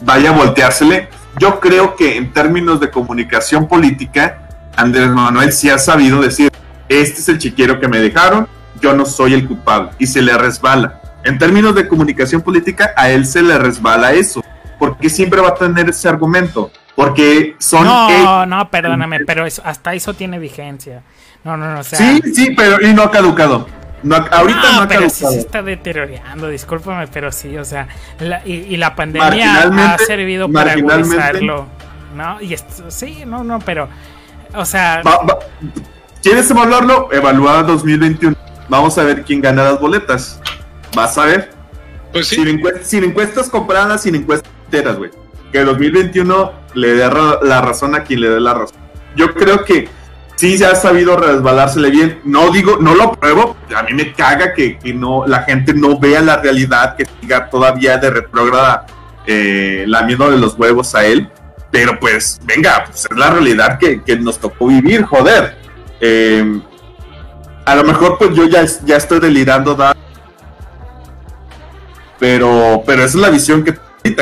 vaya 0.00 0.30
a 0.30 0.32
volteársele, 0.32 1.10
yo 1.38 1.60
creo 1.60 1.96
que 1.96 2.16
en 2.16 2.32
términos 2.32 2.80
de 2.80 2.90
comunicación 2.90 3.68
política, 3.68 4.48
Andrés 4.74 5.10
Manuel 5.10 5.52
sí 5.52 5.68
ha 5.68 5.78
sabido 5.78 6.22
decir, 6.22 6.50
este 7.00 7.20
es 7.20 7.28
el 7.28 7.38
chiquero 7.38 7.80
que 7.80 7.88
me 7.88 7.98
dejaron, 7.98 8.46
yo 8.80 8.94
no 8.94 9.04
soy 9.06 9.34
el 9.34 9.46
culpable, 9.46 9.90
y 9.98 10.06
se 10.06 10.20
le 10.22 10.36
resbala. 10.36 11.00
En 11.24 11.38
términos 11.38 11.74
de 11.74 11.86
comunicación 11.86 12.42
política, 12.42 12.92
a 12.96 13.08
él 13.10 13.24
se 13.26 13.42
le 13.42 13.56
resbala 13.58 14.12
eso, 14.12 14.42
porque 14.78 15.08
siempre 15.08 15.40
va 15.40 15.50
a 15.50 15.54
tener 15.54 15.88
ese 15.88 16.08
argumento, 16.08 16.70
porque 16.96 17.54
son... 17.58 17.84
No, 17.84 18.10
ellos- 18.10 18.48
no, 18.48 18.68
perdóname, 18.70 19.20
pero 19.24 19.46
eso- 19.46 19.62
hasta 19.64 19.94
eso 19.94 20.14
tiene 20.14 20.38
vigencia. 20.40 21.02
No, 21.44 21.56
no, 21.56 21.72
no, 21.74 21.80
o 21.80 21.84
sea. 21.84 21.98
Sí, 21.98 22.20
sí, 22.34 22.54
pero 22.56 22.80
y 22.84 22.92
no 22.92 23.02
ha 23.02 23.10
caducado. 23.10 23.66
No 24.04 24.16
ahorita 24.16 24.72
no, 24.72 24.80
ha 24.82 24.88
pero 24.88 25.08
sí 25.08 25.24
se 25.26 25.38
está 25.38 25.62
deteriorando, 25.62 26.48
discúlpame, 26.48 27.06
pero 27.06 27.30
sí, 27.30 27.56
o 27.56 27.64
sea, 27.64 27.86
la- 28.18 28.42
y, 28.44 28.52
y 28.54 28.76
la 28.76 28.96
pandemia 28.96 29.62
ha 29.94 29.98
servido 29.98 30.50
para 30.50 30.72
agudizarlo, 30.72 31.66
¿no? 32.16 32.40
Y 32.40 32.52
esto, 32.54 32.90
sí, 32.90 33.22
no, 33.24 33.44
no, 33.44 33.60
pero, 33.60 33.88
o 34.54 34.64
sea, 34.64 35.02
Va- 35.06 35.18
va- 35.24 35.38
¿Quieres 36.22 36.48
evaluarlo? 36.52 37.08
Evaluada 37.10 37.64
2021. 37.64 38.36
Vamos 38.68 38.96
a 38.96 39.02
ver 39.02 39.24
quién 39.24 39.40
gana 39.40 39.64
las 39.64 39.80
boletas. 39.80 40.40
Vas 40.94 41.18
a 41.18 41.24
ver. 41.24 41.50
Pues 42.12 42.28
sí, 42.28 42.36
Sin, 42.36 42.46
encuestas, 42.46 42.86
sin 42.86 43.02
encuestas 43.02 43.50
compradas, 43.50 44.02
sin 44.02 44.14
encuestas 44.14 44.52
enteras, 44.66 44.98
güey. 44.98 45.10
Que 45.50 45.58
el 45.58 45.66
2021 45.66 46.52
le 46.74 46.94
dé 46.94 47.10
la 47.42 47.60
razón 47.60 47.96
a 47.96 48.04
quien 48.04 48.20
le 48.20 48.30
dé 48.30 48.38
la 48.38 48.54
razón. 48.54 48.78
Yo 49.16 49.34
creo 49.34 49.64
que 49.64 49.88
sí 50.36 50.56
se 50.56 50.64
ha 50.64 50.76
sabido 50.76 51.16
resbalársele 51.16 51.90
bien. 51.90 52.20
No 52.22 52.52
digo, 52.52 52.76
no 52.80 52.94
lo 52.94 53.12
pruebo. 53.14 53.56
A 53.74 53.82
mí 53.82 53.92
me 53.92 54.12
caga 54.12 54.54
que, 54.54 54.78
que 54.78 54.94
no, 54.94 55.26
la 55.26 55.42
gente 55.42 55.74
no 55.74 55.98
vea 55.98 56.20
la 56.20 56.36
realidad, 56.36 56.94
que 56.94 57.04
siga 57.20 57.50
todavía 57.50 57.98
de 57.98 58.10
retrógrada 58.10 58.86
eh, 59.26 59.86
lamiendo 59.88 60.30
de 60.30 60.38
los 60.38 60.54
huevos 60.54 60.94
a 60.94 61.04
él. 61.04 61.28
Pero 61.72 61.98
pues, 61.98 62.40
venga, 62.44 62.84
pues 62.86 63.08
es 63.10 63.16
la 63.16 63.30
realidad 63.30 63.76
que, 63.78 64.02
que 64.02 64.16
nos 64.16 64.38
tocó 64.38 64.68
vivir, 64.68 65.02
joder. 65.02 65.61
Eh, 66.04 66.60
a 67.64 67.76
lo 67.76 67.84
mejor 67.84 68.18
pues 68.18 68.34
yo 68.34 68.46
ya, 68.46 68.64
ya 68.84 68.96
estoy 68.96 69.20
delirando, 69.20 69.74
da- 69.76 69.94
pero, 72.18 72.82
pero 72.86 73.04
esa 73.04 73.16
es 73.18 73.22
la 73.22 73.30
visión 73.30 73.64
que 73.64 73.74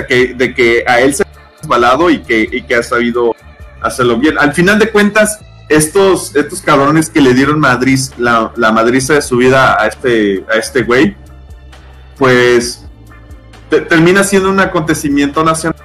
que, 0.06 0.34
de 0.34 0.54
que 0.54 0.84
a 0.86 1.00
él 1.00 1.14
se 1.14 1.22
ha 1.22 1.26
resbalado 1.60 2.10
y 2.10 2.18
que, 2.20 2.46
y 2.52 2.62
que 2.62 2.74
ha 2.74 2.82
sabido 2.82 3.34
hacerlo 3.80 4.18
bien. 4.18 4.38
Al 4.38 4.52
final 4.52 4.78
de 4.78 4.90
cuentas, 4.90 5.38
estos, 5.70 6.36
estos 6.36 6.60
cabrones 6.60 7.08
que 7.08 7.22
le 7.22 7.32
dieron 7.32 7.58
Madrid, 7.58 7.98
la, 8.18 8.52
la 8.56 8.72
madriza 8.72 9.14
de 9.14 9.22
su 9.22 9.38
vida 9.38 9.80
a 9.80 9.86
este, 9.86 10.44
a 10.52 10.58
este 10.58 10.82
güey, 10.82 11.16
pues 12.18 12.84
te- 13.70 13.80
termina 13.80 14.22
siendo 14.22 14.50
un 14.50 14.60
acontecimiento 14.60 15.42
nacional 15.42 15.80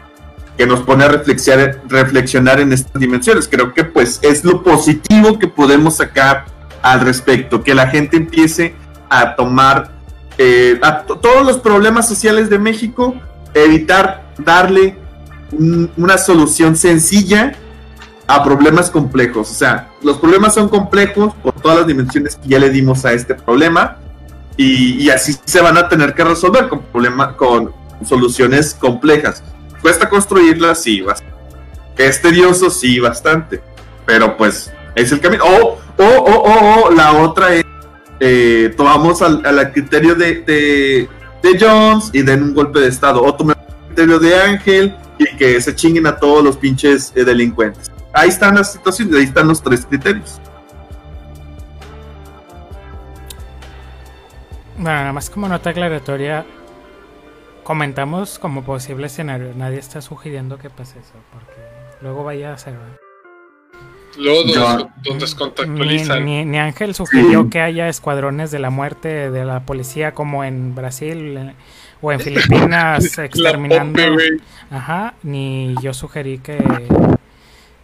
que 0.57 0.65
nos 0.65 0.81
pone 0.81 1.03
a 1.03 1.07
reflexionar, 1.09 1.81
reflexionar 1.87 2.59
en 2.59 2.71
estas 2.73 2.99
dimensiones. 2.99 3.47
Creo 3.49 3.73
que 3.73 3.83
pues 3.83 4.19
es 4.21 4.43
lo 4.43 4.63
positivo 4.63 5.37
que 5.39 5.47
podemos 5.47 5.97
sacar 5.97 6.45
al 6.81 7.01
respecto, 7.01 7.63
que 7.63 7.73
la 7.75 7.87
gente 7.87 8.17
empiece 8.17 8.75
a 9.09 9.35
tomar 9.35 9.91
eh, 10.37 10.79
a 10.81 11.03
to- 11.03 11.17
todos 11.19 11.45
los 11.45 11.59
problemas 11.59 12.07
sociales 12.07 12.49
de 12.49 12.59
México, 12.59 13.15
evitar 13.53 14.25
darle 14.37 14.97
un- 15.51 15.89
una 15.97 16.17
solución 16.17 16.75
sencilla 16.75 17.53
a 18.27 18.43
problemas 18.43 18.89
complejos. 18.89 19.49
O 19.51 19.53
sea, 19.53 19.89
los 20.03 20.17
problemas 20.17 20.53
son 20.53 20.67
complejos 20.69 21.33
por 21.41 21.53
todas 21.53 21.77
las 21.79 21.87
dimensiones 21.87 22.35
que 22.35 22.49
ya 22.49 22.59
le 22.59 22.69
dimos 22.69 23.05
a 23.05 23.13
este 23.13 23.35
problema 23.35 23.97
y, 24.57 25.03
y 25.03 25.09
así 25.09 25.35
se 25.45 25.61
van 25.61 25.77
a 25.77 25.87
tener 25.89 26.13
que 26.13 26.23
resolver 26.23 26.67
con, 26.69 26.81
problema, 26.81 27.35
con 27.37 27.71
soluciones 28.05 28.73
complejas. 28.73 29.41
Cuesta 29.85 30.09
construirlas, 30.09 30.81
sí, 30.81 31.01
bastante. 31.01 31.35
Es 31.95 32.19
tedioso, 32.19 32.71
sí, 32.71 32.99
bastante. 32.99 33.61
Pero 34.03 34.35
pues 34.35 34.73
es 34.95 35.11
el 35.11 35.19
camino. 35.19 35.43
O, 35.45 35.77
o, 35.97 36.03
o, 36.03 36.41
o, 36.41 36.85
o, 36.85 36.91
la 36.91 37.13
otra 37.13 37.53
es 37.53 37.63
eh, 38.19 38.73
tomamos 38.75 39.21
al, 39.21 39.45
al 39.45 39.71
criterio 39.71 40.15
de, 40.15 40.41
de, 40.41 41.07
de 41.43 41.59
Jones 41.59 42.09
y 42.13 42.23
den 42.23 42.41
un 42.41 42.55
golpe 42.55 42.79
de 42.79 42.87
estado. 42.87 43.21
O 43.23 43.35
tomamos 43.35 43.63
el 43.67 43.85
criterio 43.85 44.17
de 44.17 44.35
Ángel 44.35 44.97
y 45.19 45.37
que 45.37 45.61
se 45.61 45.75
chinguen 45.75 46.07
a 46.07 46.17
todos 46.17 46.43
los 46.43 46.57
pinches 46.57 47.13
eh, 47.15 47.23
delincuentes. 47.23 47.91
Ahí 48.11 48.29
están 48.29 48.55
las 48.55 48.73
situaciones, 48.73 49.13
ahí 49.13 49.25
están 49.25 49.47
los 49.47 49.61
tres 49.61 49.85
criterios. 49.85 50.41
Nada 54.79 55.13
más 55.13 55.29
como 55.29 55.47
nota 55.47 55.69
aclaratoria, 55.69 56.43
comentamos 57.65 58.39
como 58.39 58.63
posible 58.63 59.07
escenario. 59.07 59.51
Nadie 59.55 59.79
está 59.79 59.99
sugiriendo 60.01 60.57
que 60.57 60.69
pase 60.69 60.99
eso, 60.99 61.13
porque 61.33 61.59
luego 62.01 62.23
vaya 62.23 62.53
a 62.53 62.57
ser. 62.57 62.75
luego 64.17 64.45
Ni, 65.03 65.17
descontactualizan. 65.19 66.23
ni- 66.23 66.45
ni 66.45 66.57
Ángel 66.57 66.95
sugirió 66.95 67.43
Sí. 67.43 67.49
que 67.49 67.59
haya 67.61 67.89
escuadrones 67.89 68.49
de 68.51 68.59
la 68.59 68.69
muerte 68.69 69.29
de 69.29 69.43
la 69.43 69.61
policía 69.65 70.13
como 70.13 70.45
en 70.45 70.73
Brasil 70.75 71.53
o 72.01 72.11
en 72.13 72.19
Filipinas 72.21 73.03
exterminando. 73.17 73.99
pompe. 74.01 74.37
Ajá, 74.71 75.15
ni 75.23 75.75
yo 75.81 75.93
sugerí 75.93 76.37
que, 76.37 76.63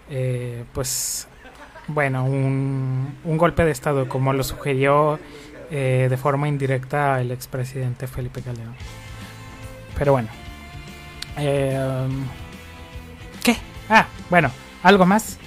eh, 0.09 0.63
pues, 0.73 1.27
bueno, 1.87 2.23
un, 2.23 3.17
un 3.25 3.37
golpe 3.37 3.65
de 3.65 3.71
Estado, 3.71 4.07
como 4.07 4.31
lo 4.31 4.43
sugirió 4.43 5.19
eh, 5.71 6.07
de 6.09 6.17
forma 6.17 6.47
indirecta 6.47 7.19
el 7.19 7.31
expresidente 7.31 8.05
Felipe 8.07 8.41
Calderón. 8.41 8.75
Pero 10.01 10.13
bueno. 10.13 10.29
Eh, 11.37 12.09
¿Qué? 13.43 13.55
Ah, 13.87 14.07
bueno, 14.31 14.51
¿algo 14.81 15.05
más? 15.05 15.37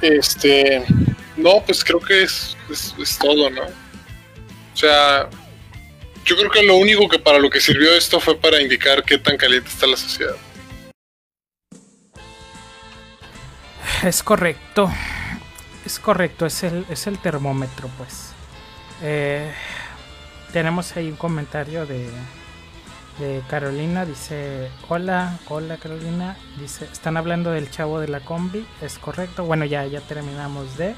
Este, 0.00 0.84
no, 1.36 1.64
pues 1.66 1.82
creo 1.82 1.98
que 1.98 2.22
es, 2.22 2.56
es, 2.70 2.94
es 2.96 3.18
todo, 3.18 3.50
¿no? 3.50 3.62
O 3.62 4.76
sea, 4.76 5.28
yo 6.24 6.36
creo 6.36 6.48
que 6.48 6.62
lo 6.62 6.76
único 6.76 7.08
que 7.08 7.18
para 7.18 7.40
lo 7.40 7.50
que 7.50 7.60
sirvió 7.60 7.90
esto 7.90 8.20
fue 8.20 8.36
para 8.36 8.62
indicar 8.62 9.02
qué 9.02 9.18
tan 9.18 9.36
caliente 9.36 9.68
está 9.68 9.88
la 9.88 9.96
sociedad. 9.96 10.36
Es 14.04 14.22
correcto. 14.22 14.92
Es 15.84 15.98
correcto, 15.98 16.46
es 16.46 16.62
el, 16.62 16.86
es 16.88 17.08
el 17.08 17.18
termómetro, 17.18 17.90
pues. 17.98 18.30
Eh, 19.02 19.52
tenemos 20.56 20.96
ahí 20.96 21.10
un 21.10 21.16
comentario 21.16 21.84
de, 21.84 22.08
de 23.18 23.42
Carolina. 23.46 24.06
Dice: 24.06 24.70
Hola, 24.88 25.38
hola 25.48 25.76
Carolina. 25.76 26.34
Dice: 26.58 26.86
Están 26.90 27.18
hablando 27.18 27.50
del 27.50 27.70
chavo 27.70 28.00
de 28.00 28.08
la 28.08 28.20
combi. 28.20 28.66
Es 28.80 28.98
correcto. 28.98 29.44
Bueno, 29.44 29.66
ya, 29.66 29.84
ya 29.84 30.00
terminamos 30.00 30.78
de. 30.78 30.94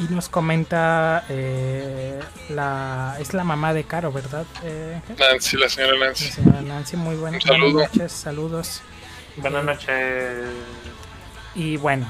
Y 0.00 0.12
nos 0.12 0.28
comenta: 0.28 1.24
eh, 1.28 2.18
la, 2.48 3.14
Es 3.20 3.34
la 3.34 3.44
mamá 3.44 3.72
de 3.72 3.84
Caro, 3.84 4.10
¿verdad? 4.10 4.46
Eh? 4.64 5.00
Nancy, 5.16 5.56
la 5.56 5.68
señora 5.68 5.96
la 5.96 6.06
Nancy. 6.06 6.24
señora 6.24 6.60
Nancy, 6.62 6.96
muy 6.96 7.14
buena- 7.14 7.38
Un 7.38 7.60
buenas 7.60 7.90
noches, 7.92 8.10
saludos. 8.10 8.80
Buenas 9.36 9.62
noches. 9.64 10.48
Y 11.54 11.76
bueno, 11.76 12.04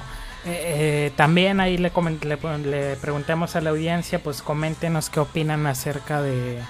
eh, 0.44 1.06
eh, 1.06 1.12
también 1.16 1.60
ahí 1.60 1.78
le, 1.78 1.92
le, 2.22 2.58
le 2.58 2.96
preguntamos 2.96 3.56
a 3.56 3.60
la 3.60 3.70
audiencia, 3.70 4.22
pues 4.22 4.42
coméntenos 4.42 5.10
qué 5.10 5.20
opinan 5.20 5.66
acerca 5.66 6.22
de, 6.22 6.60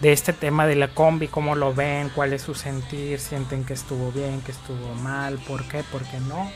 de 0.00 0.12
este 0.12 0.32
tema 0.32 0.66
de 0.66 0.76
la 0.76 0.88
combi, 0.88 1.28
cómo 1.28 1.54
lo 1.54 1.74
ven, 1.74 2.10
cuál 2.14 2.32
es 2.32 2.42
su 2.42 2.54
sentir, 2.54 3.20
sienten 3.20 3.64
que 3.64 3.74
estuvo 3.74 4.10
bien, 4.12 4.40
que 4.42 4.52
estuvo 4.52 4.94
mal, 4.96 5.38
por 5.46 5.66
qué, 5.68 5.82
por 5.84 6.02
qué 6.02 6.18
no. 6.20 6.50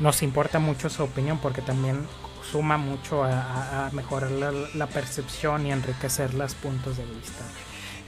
Nos 0.00 0.22
importa 0.22 0.58
mucho 0.58 0.90
su 0.90 1.02
opinión 1.02 1.38
porque 1.38 1.62
también 1.62 2.06
suma 2.50 2.76
mucho 2.76 3.24
a, 3.24 3.88
mejorar 3.92 4.30
la, 4.30 4.86
percepción 4.86 5.66
y 5.66 5.72
enriquecer 5.72 6.34
los 6.34 6.54
puntos 6.54 6.96
de 6.96 7.04
vista. 7.04 7.44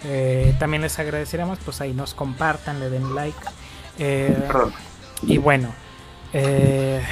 Eh, 0.04 0.54
también 0.58 0.82
les 0.82 0.98
agradeceremos, 0.98 1.58
pues 1.64 1.80
ahí 1.80 1.92
nos 1.92 2.14
compartan, 2.14 2.78
le 2.78 2.90
den 2.90 3.14
like. 3.14 3.38
Eh, 3.98 4.36
y 5.22 5.38
bueno, 5.38 5.72
eh, 6.32 7.02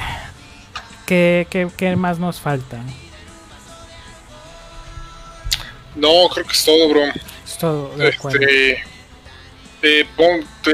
¿qué, 1.07 1.67
qué, 1.77 1.95
más 1.95 2.19
nos 2.19 2.39
falta? 2.39 2.77
No, 5.95 6.29
creo 6.31 6.45
que 6.45 6.53
es 6.53 6.65
todo, 6.65 6.89
bro. 6.89 7.03
Es 7.45 7.57
todo, 7.57 7.95
de 7.95 8.09
este, 8.09 8.83
eh, 9.81 10.05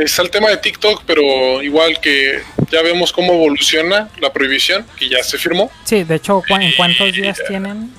está 0.02 0.22
el 0.22 0.30
tema 0.30 0.50
de 0.50 0.58
TikTok, 0.58 1.04
pero 1.06 1.62
igual 1.62 2.00
que 2.02 2.42
ya 2.72 2.82
vemos 2.82 3.14
cómo 3.14 3.34
evoluciona 3.34 4.10
la 4.20 4.34
prohibición, 4.34 4.86
que 4.98 5.08
ya 5.08 5.24
se 5.24 5.38
firmó. 5.38 5.72
Sí, 5.86 6.04
de 6.04 6.16
hecho, 6.16 6.42
¿en 6.50 6.74
cuántos 6.76 7.14
días 7.14 7.40
tienen? 7.48 7.94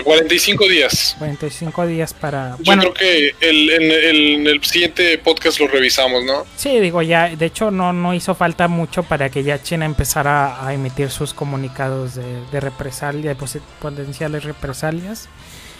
45 0.00 0.68
días. 0.68 1.16
45 1.18 1.86
días 1.86 2.14
para... 2.14 2.56
Yo 2.60 2.72
creo 2.76 2.94
que 2.94 3.34
el, 3.40 3.70
en, 3.70 4.46
el, 4.46 4.64
siguiente 4.64 5.18
podcast 5.18 5.60
lo 5.60 5.68
revisamos, 5.68 6.24
¿no? 6.24 6.46
Sí, 6.56 6.80
digo, 6.80 7.02
ya, 7.02 7.28
de 7.28 7.46
hecho 7.46 7.70
no, 7.70 7.92
no 7.92 8.14
hizo 8.14 8.34
falta 8.34 8.68
mucho 8.68 9.02
para 9.02 9.28
que 9.28 9.42
ya 9.42 9.62
China 9.62 9.84
empezara 9.84 10.66
a, 10.66 10.72
emitir 10.72 11.10
sus 11.10 11.34
comunicados 11.34 12.14
de, 12.14 12.24
de 12.50 12.60
represalia, 12.60 13.34
de 13.34 13.60
potenciales 13.80 14.44
represalias. 14.44 15.28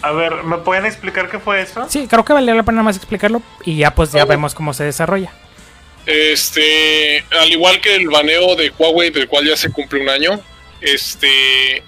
A 0.02 0.10
ver, 0.10 0.42
¿me 0.42 0.58
pueden 0.58 0.84
explicar 0.84 1.30
qué 1.30 1.38
fue 1.38 1.62
eso? 1.62 1.86
Sí, 1.88 2.06
creo 2.08 2.24
que 2.24 2.32
valía 2.32 2.54
la 2.54 2.64
pena 2.64 2.82
más 2.82 2.96
explicarlo 2.96 3.40
y 3.64 3.76
ya 3.76 3.94
pues 3.94 4.10
ya 4.12 4.24
vemos 4.24 4.54
cómo 4.54 4.74
se 4.74 4.84
desarrolla. 4.84 5.32
Este, 6.04 7.24
al 7.40 7.52
igual 7.52 7.80
que 7.80 7.94
el 7.94 8.08
baneo 8.08 8.56
de 8.56 8.72
Huawei, 8.76 9.10
del 9.10 9.28
cual 9.28 9.46
ya 9.46 9.56
se 9.56 9.70
cumple 9.70 10.00
un 10.00 10.08
año, 10.08 10.40
este, 10.80 11.84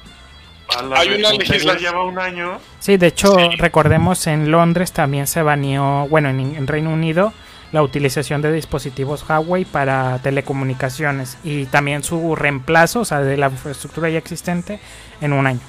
hay 0.94 1.08
una 1.14 1.32
legislación. 1.32 1.78
lleva 1.78 2.04
un 2.04 2.18
año. 2.18 2.60
Sí, 2.80 2.96
de 2.96 3.08
hecho, 3.08 3.36
recordemos 3.58 4.26
en 4.26 4.50
Londres 4.50 4.92
también 4.92 5.26
se 5.26 5.42
baneó, 5.42 6.06
bueno, 6.08 6.28
en, 6.28 6.66
Reino 6.66 6.90
Unido, 6.90 7.32
la 7.72 7.82
utilización 7.82 8.42
de 8.42 8.52
dispositivos 8.52 9.24
Huawei 9.28 9.64
para 9.64 10.20
telecomunicaciones 10.22 11.38
y 11.42 11.66
también 11.66 12.04
su 12.04 12.36
reemplazo, 12.36 13.00
o 13.00 13.04
sea, 13.04 13.20
de 13.20 13.36
la 13.36 13.48
infraestructura 13.48 14.08
ya 14.10 14.18
existente, 14.18 14.78
en 15.20 15.32
un 15.32 15.46
año. 15.46 15.60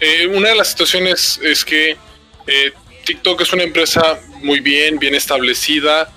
Eh, 0.00 0.26
una 0.26 0.50
de 0.50 0.56
las 0.56 0.68
situaciones 0.68 1.40
es 1.42 1.64
que 1.64 1.96
eh, 2.46 2.72
TikTok 3.04 3.40
es 3.40 3.52
una 3.52 3.62
empresa 3.62 4.20
muy 4.42 4.60
bien, 4.60 4.98
bien 4.98 5.14
establecida. 5.14 6.10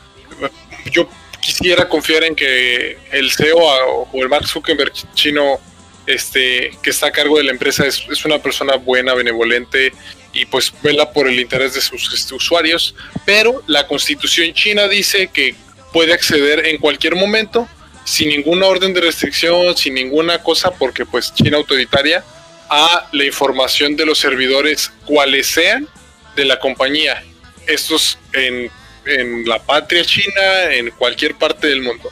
Yo 0.91 1.07
quisiera 1.39 1.87
confiar 1.87 2.23
en 2.23 2.35
que 2.35 2.97
el 3.11 3.31
CEO 3.31 3.57
o 3.57 4.09
el 4.13 4.29
Mark 4.29 4.47
Zuckerberg 4.47 4.91
chino 5.13 5.59
este, 6.07 6.71
que 6.81 6.89
está 6.89 7.07
a 7.07 7.11
cargo 7.11 7.37
de 7.37 7.43
la 7.43 7.51
empresa 7.51 7.85
es, 7.85 8.25
una 8.25 8.39
persona 8.39 8.75
buena, 8.75 9.13
benevolente 9.13 9.93
y 10.33 10.45
pues 10.45 10.73
vela 10.83 11.11
por 11.11 11.27
el 11.27 11.39
interés 11.39 11.73
de 11.73 11.81
sus 11.81 12.13
este, 12.13 12.33
usuarios. 12.33 12.95
Pero 13.25 13.63
la 13.67 13.87
constitución 13.87 14.53
china 14.53 14.87
dice 14.87 15.29
que 15.33 15.55
puede 15.93 16.13
acceder 16.13 16.65
en 16.67 16.77
cualquier 16.77 17.15
momento 17.15 17.67
sin 18.05 18.29
ninguna 18.29 18.67
orden 18.67 18.93
de 18.93 19.01
restricción, 19.01 19.75
sin 19.75 19.95
ninguna 19.95 20.41
cosa, 20.41 20.71
porque 20.71 21.05
pues 21.05 21.33
China 21.33 21.57
autoritaria 21.57 22.23
a 22.69 23.07
la 23.11 23.25
información 23.25 23.95
de 23.95 24.05
los 24.05 24.19
servidores, 24.19 24.91
cuales 25.05 25.47
sean, 25.47 25.87
de 26.35 26.45
la 26.45 26.59
compañía. 26.59 27.23
Estos 27.67 28.19
en, 28.33 28.69
en 29.05 29.45
la 29.45 29.59
patria 29.59 30.05
china, 30.05 30.71
en 30.71 30.91
cualquier 30.91 31.35
parte 31.35 31.67
del 31.67 31.81
mundo. 31.81 32.11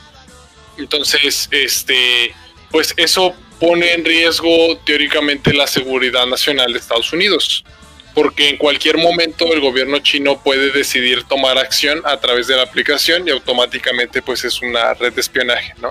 Entonces, 0.76 1.48
este, 1.52 2.34
pues 2.70 2.92
eso 2.96 3.34
pone 3.58 3.92
en 3.92 4.04
riesgo 4.04 4.76
teóricamente 4.84 5.52
la 5.52 5.66
seguridad 5.66 6.26
nacional 6.26 6.72
de 6.72 6.78
Estados 6.78 7.12
Unidos, 7.12 7.64
porque 8.14 8.48
en 8.48 8.56
cualquier 8.56 8.98
momento 8.98 9.52
el 9.52 9.60
gobierno 9.60 9.98
chino 9.98 10.40
puede 10.42 10.70
decidir 10.70 11.24
tomar 11.24 11.58
acción 11.58 12.00
a 12.04 12.18
través 12.18 12.46
de 12.46 12.56
la 12.56 12.62
aplicación 12.62 13.26
y 13.26 13.30
automáticamente 13.30 14.22
pues 14.22 14.44
es 14.44 14.62
una 14.62 14.94
red 14.94 15.12
de 15.12 15.20
espionaje, 15.20 15.74
¿no? 15.80 15.90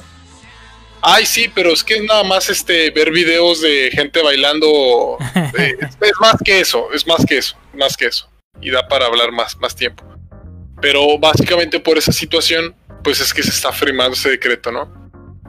Ay, 1.05 1.25
sí, 1.25 1.51
pero 1.53 1.73
es 1.73 1.83
que 1.83 1.97
es 1.97 2.03
nada 2.03 2.23
más 2.23 2.49
este 2.49 2.89
ver 2.91 3.11
videos 3.11 3.59
de 3.59 3.91
gente 3.91 4.21
bailando. 4.21 5.17
Eh, 5.57 5.75
es, 6.01 6.13
más 6.21 6.37
que 6.45 6.61
eso, 6.61 6.93
es 6.93 7.05
más 7.05 7.25
que 7.25 7.39
eso, 7.39 7.57
más 7.73 7.97
que 7.97 8.05
eso. 8.05 8.29
Y 8.61 8.71
da 8.71 8.87
para 8.87 9.07
hablar 9.07 9.33
más, 9.33 9.57
más 9.57 9.75
tiempo. 9.75 10.05
Pero 10.81 11.17
básicamente 11.19 11.81
por 11.81 11.97
esa 11.97 12.13
situación, 12.13 12.73
pues 13.03 13.19
es 13.19 13.33
que 13.33 13.43
se 13.43 13.49
está 13.49 13.73
firmando 13.73 14.13
ese 14.13 14.29
decreto, 14.29 14.71
¿no? 14.71 15.02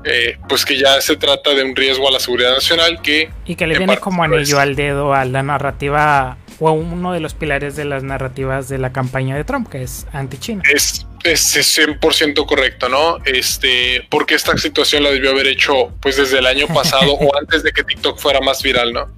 Eh, 0.05 0.39
pues 0.49 0.65
que 0.65 0.79
ya 0.79 1.01
se 1.01 1.17
trata 1.17 1.55
de 1.55 1.65
un 1.65 1.75
riesgo 1.75 2.07
a 2.09 2.13
la 2.13 2.21
seguridad 2.21 2.53
nacional 2.53 3.01
que... 3.03 3.31
Y 3.47 3.55
que 3.57 3.67
le 3.67 3.79
viene 3.79 3.97
como 3.97 4.23
anillo 4.23 4.61
al 4.61 4.77
dedo 4.77 5.15
a 5.15 5.25
la 5.25 5.43
narrativa 5.43 6.37
o 6.59 6.69
a 6.69 6.73
uno 6.73 7.13
de 7.13 7.21
los 7.21 7.35
pilares 7.35 7.75
de 7.75 7.87
las 7.87 8.03
narrativas 8.03 8.69
de 8.69 8.79
la 8.79 8.93
campaña 8.93 9.35
de 9.37 9.45
Trump, 9.45 9.69
que 9.69 9.83
es 9.83 10.07
anti-China. 10.13 10.63
Es 10.73 11.07
es, 11.25 11.79
100% 11.79 12.47
correcto, 12.47 12.89
¿no? 12.89 13.19
Este, 13.25 14.07
porque 14.11 14.35
esta 14.35 14.57
situación 14.59 15.03
la 15.03 15.11
debió 15.11 15.31
haber 15.31 15.47
hecho 15.47 15.93
pues 16.01 16.17
desde 16.17 16.39
el 16.39 16.47
año 16.47 16.67
pasado 16.69 17.13
o 17.21 17.37
antes 17.37 17.63
de 17.63 17.73
que 17.73 17.83
TikTok 17.83 18.19
fuera 18.19 18.41
más 18.41 18.63
viral, 18.63 18.93
¿no? 18.93 19.11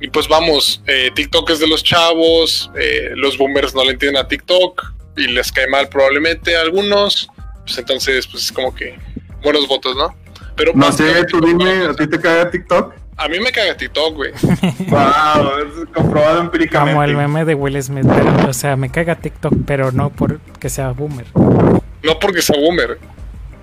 Y 0.00 0.08
pues 0.08 0.28
vamos, 0.28 0.82
eh, 0.86 1.10
TikTok 1.14 1.50
es 1.50 1.60
de 1.60 1.66
los 1.66 1.82
chavos, 1.82 2.70
eh, 2.78 3.10
los 3.16 3.36
boomers 3.36 3.74
no 3.74 3.84
le 3.84 3.92
entienden 3.92 4.22
a 4.22 4.28
TikTok 4.28 4.94
y 5.16 5.26
les 5.26 5.52
cae 5.52 5.66
mal 5.66 5.88
probablemente 5.88 6.56
a 6.56 6.62
algunos, 6.62 7.28
pues 7.64 7.76
entonces 7.76 8.26
pues 8.26 8.44
es 8.44 8.52
como 8.52 8.74
que 8.74 8.98
buenos 9.42 9.66
votos, 9.68 9.96
¿no? 9.96 10.14
Pero 10.56 10.72
no 10.74 10.92
sé, 10.92 11.24
tú 11.24 11.40
dime, 11.40 11.86
¿a 11.86 11.94
ti 11.94 12.06
te 12.06 12.20
cae 12.20 12.46
TikTok? 12.46 12.94
A 13.16 13.28
mí 13.28 13.38
me 13.38 13.52
caga 13.52 13.76
TikTok, 13.76 14.14
güey. 14.14 14.32
wow, 14.88 15.58
es 15.58 15.88
comprobado 15.94 16.40
empíricamente. 16.40 16.92
Como 16.92 17.04
el 17.04 17.14
meme 17.14 17.44
de 17.44 17.54
Will 17.54 17.82
Smith, 17.82 18.06
o 18.48 18.52
sea, 18.54 18.76
me 18.76 18.90
caga 18.90 19.14
TikTok, 19.14 19.52
pero 19.66 19.92
no 19.92 20.08
porque 20.08 20.70
sea 20.70 20.92
boomer. 20.92 21.26
No 21.34 22.18
porque 22.18 22.40
sea 22.40 22.58
boomer. 22.58 22.98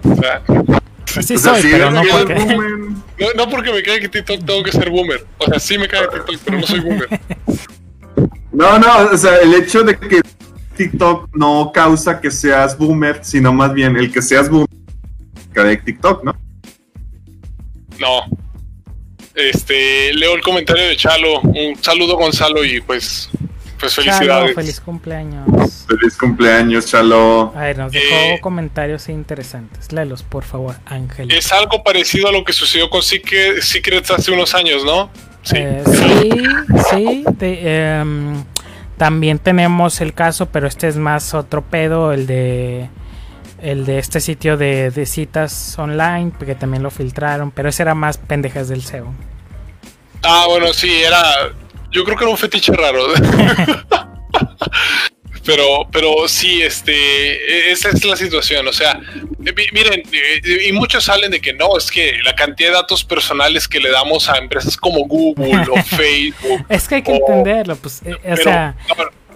O 0.03 0.15
sea, 0.15 0.43
sí 1.23 1.39
soy, 1.39 1.61
pero 1.63 1.89
no 1.89 2.03
porque... 2.03 2.35
No, 3.19 3.27
no, 3.35 3.49
porque 3.49 3.73
me 3.73 3.81
caga 3.81 3.99
que 3.99 4.09
TikTok 4.09 4.45
tengo 4.45 4.61
que 4.61 4.71
ser 4.71 4.91
boomer. 4.91 5.25
O 5.39 5.45
sea, 5.45 5.59
sí 5.59 5.75
me 5.79 5.87
caga 5.87 6.09
TikTok, 6.09 6.35
pero 6.45 6.57
no 6.59 6.67
soy 6.67 6.79
boomer. 6.79 7.07
No, 8.51 8.79
no, 8.79 9.11
o 9.13 9.17
sea, 9.17 9.37
el 9.37 9.53
hecho 9.53 9.83
de 9.83 9.95
que 9.95 10.19
TikTok 10.75 11.29
no 11.35 11.71
causa 11.71 12.19
que 12.19 12.31
seas 12.31 12.75
boomer, 12.75 13.19
sino 13.21 13.53
más 13.53 13.71
bien 13.71 13.95
el 13.97 14.11
que 14.11 14.19
seas 14.19 14.49
boomer 14.49 14.67
de 15.63 15.77
TikTok, 15.77 16.23
¿no? 16.23 16.35
No, 17.99 18.25
este, 19.37 20.13
leo 20.15 20.33
el 20.33 20.41
comentario 20.41 20.83
de 20.87 20.95
Chalo. 20.97 21.41
Un 21.41 21.75
saludo, 21.79 22.17
Gonzalo, 22.17 22.65
y 22.65 22.81
pues, 22.81 23.29
pues 23.79 23.93
felicidades. 23.93 24.55
feliz 24.55 24.79
cumpleaños. 24.79 25.85
Feliz 25.87 26.17
cumpleaños, 26.17 26.87
Chalo. 26.87 27.53
A 27.55 27.61
ver, 27.61 27.77
nos 27.77 27.91
dejó 27.91 28.15
eh, 28.15 28.39
comentarios 28.41 29.07
interesantes. 29.09 29.91
Léelos, 29.91 30.23
por 30.23 30.43
favor, 30.43 30.75
Ángel. 30.85 31.31
Es 31.31 31.51
algo 31.51 31.83
parecido 31.83 32.29
a 32.29 32.31
lo 32.31 32.43
que 32.43 32.51
sucedió 32.51 32.89
con 32.89 33.03
Secret, 33.03 34.09
hace 34.09 34.31
unos 34.31 34.55
años, 34.55 34.83
¿no? 34.83 35.11
Sí, 35.43 35.57
eh, 35.57 35.83
sí. 36.91 37.23
Em, 37.39 38.43
también 38.97 39.37
tenemos 39.37 40.01
el 40.01 40.15
caso, 40.15 40.47
pero 40.47 40.67
este 40.67 40.87
es 40.87 40.97
más 40.97 41.35
otro 41.35 41.61
pedo, 41.61 42.11
el 42.11 42.25
de 42.25 42.89
el 43.61 43.85
de 43.85 43.99
este 43.99 44.19
sitio 44.19 44.57
de, 44.57 45.05
citas 45.05 45.77
online, 45.77 46.31
porque 46.37 46.55
también 46.55 46.83
lo 46.83 46.91
filtraron, 46.91 47.51
pero 47.51 47.69
ese 47.69 47.83
era 47.83 47.95
más 47.95 48.17
pendejas 48.17 48.69
del 48.69 48.83
SEO. 48.83 49.13
Ah, 50.23 50.45
bueno, 50.47 50.73
sí, 50.73 50.91
era. 51.03 51.21
Yo 51.91 52.03
creo 52.03 52.17
que 52.17 52.23
era 52.23 52.31
un 52.31 52.37
fetiche 52.37 52.73
raro. 52.73 52.99
pero, 55.45 55.87
pero 55.91 56.27
sí, 56.27 56.61
este, 56.61 57.71
esa 57.71 57.89
es 57.89 58.03
la 58.03 58.15
situación. 58.15 58.67
O 58.67 58.73
sea, 58.73 58.99
miren, 59.71 60.03
y 60.65 60.71
muchos 60.73 61.05
salen 61.05 61.31
de 61.31 61.39
que 61.39 61.53
no, 61.53 61.77
es 61.77 61.89
que 61.89 62.19
la 62.23 62.35
cantidad 62.35 62.69
de 62.69 62.75
datos 62.75 63.03
personales 63.03 63.67
que 63.67 63.79
le 63.79 63.89
damos 63.89 64.29
a 64.29 64.37
empresas 64.37 64.75
como 64.75 65.05
Google 65.05 65.65
o 65.71 65.81
Facebook. 65.95 66.65
Es 66.67 66.87
que 66.87 66.95
hay 66.95 67.03
que 67.03 67.15
entenderlo, 67.15 67.75
pues, 67.77 68.01
eh, 68.05 68.33
o 68.33 68.37
sea 68.37 68.75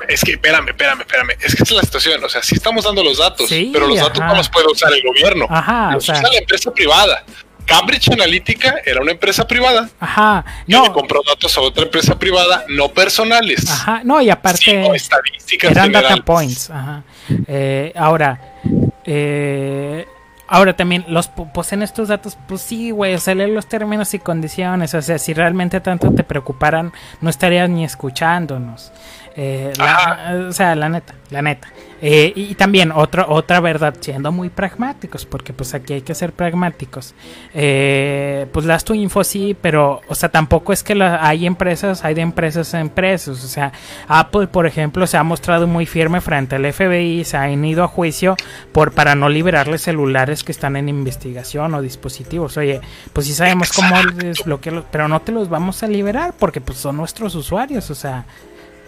es 0.08 0.22
que 0.24 0.32
espérame, 0.34 0.70
espérame, 0.70 1.02
espérame. 1.02 1.32
Es 1.42 1.56
que 1.56 1.64
esa 1.64 1.64
es 1.64 1.72
la 1.72 1.82
situación. 1.82 2.24
O 2.24 2.30
sea, 2.30 2.42
sí 2.42 2.56
estamos 2.56 2.86
dando 2.86 3.04
los 3.04 3.18
datos, 3.18 3.50
pero 3.50 3.88
los 3.88 3.98
datos 3.98 4.20
no 4.20 4.36
los 4.36 4.50
puede 4.50 4.68
usar 4.68 4.92
el 4.94 5.04
gobierno. 5.04 5.48
Ajá. 5.50 5.92
Los 5.94 6.10
usa 6.10 6.22
la 6.22 6.38
empresa 6.38 6.72
privada. 6.72 7.24
Cambridge 7.66 8.10
Analytica 8.10 8.76
era 8.84 9.02
una 9.02 9.12
empresa 9.12 9.48
privada. 9.48 9.90
Ajá. 10.00 10.44
No. 10.68 10.84
le 10.84 10.92
compró 10.92 11.22
datos 11.26 11.56
a 11.58 11.62
otra 11.62 11.84
empresa 11.84 12.18
privada, 12.18 12.66
no 12.68 12.90
personales. 12.90 13.70
Ajá. 13.70 14.02
No, 14.04 14.22
y 14.22 14.30
aparte. 14.30 14.96
estadísticas 14.96 15.72
eran 15.72 15.92
data 15.92 16.18
points. 16.18 16.70
Ajá. 16.70 17.04
Eh, 17.48 17.94
ahora. 17.96 18.60
Eh, 19.06 20.06
Ahora 20.54 20.76
también, 20.76 21.06
los 21.08 21.30
poseen 21.30 21.82
estos 21.82 22.10
datos, 22.10 22.38
pues 22.46 22.60
sí, 22.60 22.92
güey, 22.92 23.14
o 23.14 23.20
sea, 23.20 23.34
leer 23.34 23.52
los 23.52 23.68
términos 23.68 24.14
y 24.14 24.20
condiciones, 24.20 24.94
o 24.94 25.02
sea, 25.02 25.18
si 25.18 25.34
realmente 25.34 25.80
tanto 25.80 26.14
te 26.14 26.26
preocuparan, 26.26 26.92
no 27.22 27.30
estarías 27.30 27.70
ni 27.70 27.86
escuchándonos. 27.86 28.92
Eh, 29.36 29.72
la- 29.78 30.48
o 30.50 30.52
sea, 30.52 30.76
la 30.76 30.90
neta, 30.90 31.16
la 31.30 31.42
neta. 31.42 31.70
Eh, 32.04 32.34
y 32.36 32.56
también 32.56 32.92
otra 32.92 33.28
otra 33.30 33.60
verdad, 33.60 33.94
siendo 34.00 34.32
muy 34.32 34.50
pragmáticos, 34.50 35.24
porque 35.26 35.54
pues 35.54 35.76
aquí 35.76 35.94
hay 35.94 36.02
que 36.02 36.16
ser 36.16 36.34
pragmáticos. 36.34 37.14
Eh, 37.54 38.48
pues 38.52 38.66
las 38.66 38.84
tu 38.84 38.96
info 38.96 39.24
sí, 39.24 39.56
pero 39.62 40.02
o 40.08 40.16
sea, 40.16 40.30
tampoco 40.30 40.74
es 40.74 40.82
que 40.84 40.96
la- 40.96 41.26
hay 41.26 41.46
empresas, 41.46 42.04
hay 42.04 42.16
de 42.16 42.22
empresas 42.22 42.74
a 42.74 42.80
empresas. 42.80 43.44
O 43.44 43.48
sea, 43.48 43.72
Apple, 44.08 44.48
por 44.48 44.66
ejemplo, 44.66 45.06
se 45.06 45.18
ha 45.18 45.24
mostrado 45.24 45.68
muy 45.68 45.86
firme 45.86 46.22
frente 46.22 46.56
al 46.56 46.66
FBI, 46.66 47.24
se 47.24 47.38
han 47.38 47.64
ido 47.64 47.84
a 47.84 47.88
juicio 47.88 48.36
por 48.72 48.92
para 48.94 49.14
no 49.14 49.30
liberarle 49.30 49.78
celulares 49.78 50.44
que 50.44 50.52
están 50.52 50.76
en 50.76 50.90
investigación 50.90 51.74
o 51.76 51.82
dispositivos. 51.84 52.58
Oye, 52.58 52.82
pues 53.14 53.28
sí 53.28 53.34
sabemos 53.34 53.72
cómo 53.74 53.96
desbloquearlos, 54.16 54.86
pero 54.92 55.08
no 55.08 55.22
te 55.22 55.32
los 55.32 55.50
vamos 55.50 55.84
a 55.84 55.88
liberar 55.88 56.34
porque 56.38 56.62
pues 56.62 56.80
son 56.80 56.98
nuestros 56.98 57.36
usuarios, 57.36 57.92
o 57.92 57.96
sea, 57.96 58.26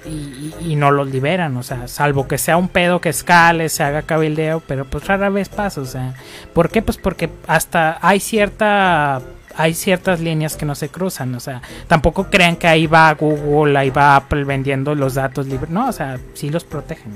y, 0.06 0.54
y- 0.62 0.76
no 0.76 0.92
los 0.92 1.08
liberan, 1.10 1.56
o 1.58 1.64
sea, 1.64 1.88
salvo 1.88 2.28
que 2.28 2.38
sea 2.38 2.58
un 2.58 2.68
pedo 2.68 3.00
que 3.02 3.10
escale, 3.10 3.70
se 3.70 3.84
haga 3.84 4.02
cabildeo, 4.02 4.62
pero 4.68 4.86
pues 4.86 5.08
rara 5.08 5.30
vez 5.30 5.50
pasa, 5.50 5.82
o 5.82 5.86
sea, 5.86 6.14
¿por 6.54 6.70
qué? 6.70 6.82
Pues 6.82 6.98
porque 6.98 7.30
hasta 7.48 7.98
hay 8.02 8.20
cierta 8.20 9.22
hay 9.56 9.76
ciertas 9.76 10.20
líneas 10.20 10.58
que 10.58 10.66
no 10.66 10.74
se 10.74 10.90
cruzan, 10.90 11.36
o 11.36 11.40
sea, 11.40 11.62
tampoco 11.88 12.26
crean 12.32 12.56
que 12.56 12.68
ahí 12.68 12.88
va 12.88 13.14
Google, 13.14 13.78
ahí 13.78 13.92
va 13.92 14.16
Apple 14.16 14.46
vendiendo 14.46 14.96
los 14.96 15.14
datos 15.14 15.46
libres, 15.48 15.70
no, 15.70 15.90
o 15.90 15.92
sea, 15.92 16.18
sí 16.34 16.50
los 16.50 16.64
protegen. 16.64 17.14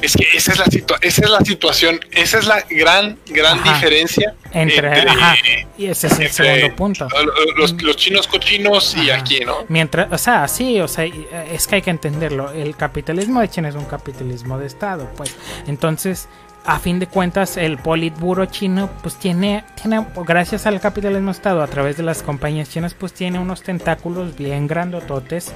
Es 0.00 0.14
que 0.14 0.26
esa 0.34 0.52
es 0.52 0.58
la 0.58 0.66
situa- 0.66 0.98
esa 1.00 1.22
es 1.24 1.30
la 1.30 1.40
situación, 1.40 2.00
esa 2.12 2.38
es 2.38 2.46
la 2.46 2.62
gran, 2.68 3.18
gran 3.26 3.58
Ajá. 3.58 3.72
diferencia 3.74 4.34
Entre, 4.52 4.76
entre, 4.76 5.08
ajá, 5.10 5.34
y 5.78 5.86
ese 5.86 6.08
es 6.08 6.18
el 6.18 6.30
segundo 6.30 6.76
punto. 6.76 7.08
Los, 7.56 7.82
los 7.82 7.96
chinos 7.96 8.26
cochinos 8.26 8.94
y 8.96 9.10
aquí, 9.10 9.40
¿no? 9.40 9.58
Mientras, 9.68 10.12
o 10.12 10.18
sea, 10.18 10.46
sí, 10.48 10.80
o 10.80 10.88
sea, 10.88 11.04
eh, 11.06 11.12
es 11.52 11.66
que 11.66 11.76
hay 11.76 11.82
que 11.82 11.90
entenderlo. 11.90 12.50
El 12.52 12.76
capitalismo 12.76 13.40
de 13.40 13.48
China 13.48 13.68
es 13.70 13.74
un 13.74 13.86
capitalismo 13.86 14.58
de 14.58 14.66
Estado, 14.66 15.10
pues. 15.16 15.34
Entonces, 15.66 16.28
a 16.66 16.78
fin 16.78 16.98
de 16.98 17.06
cuentas, 17.06 17.56
el 17.56 17.78
Politburo 17.78 18.46
chino, 18.46 18.90
pues 19.02 19.14
tiene, 19.16 19.64
tiene, 19.80 20.04
gracias 20.26 20.66
al 20.66 20.80
capitalismo 20.80 21.26
de 21.30 21.36
Estado, 21.36 21.62
a 21.62 21.66
través 21.68 21.96
de 21.96 22.02
las 22.02 22.22
compañías 22.22 22.68
chinas, 22.68 22.92
pues 22.92 23.12
tiene 23.14 23.38
unos 23.38 23.62
tentáculos 23.62 24.36
bien 24.36 24.66
grandototes 24.66 25.52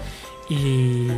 y, 0.50 1.08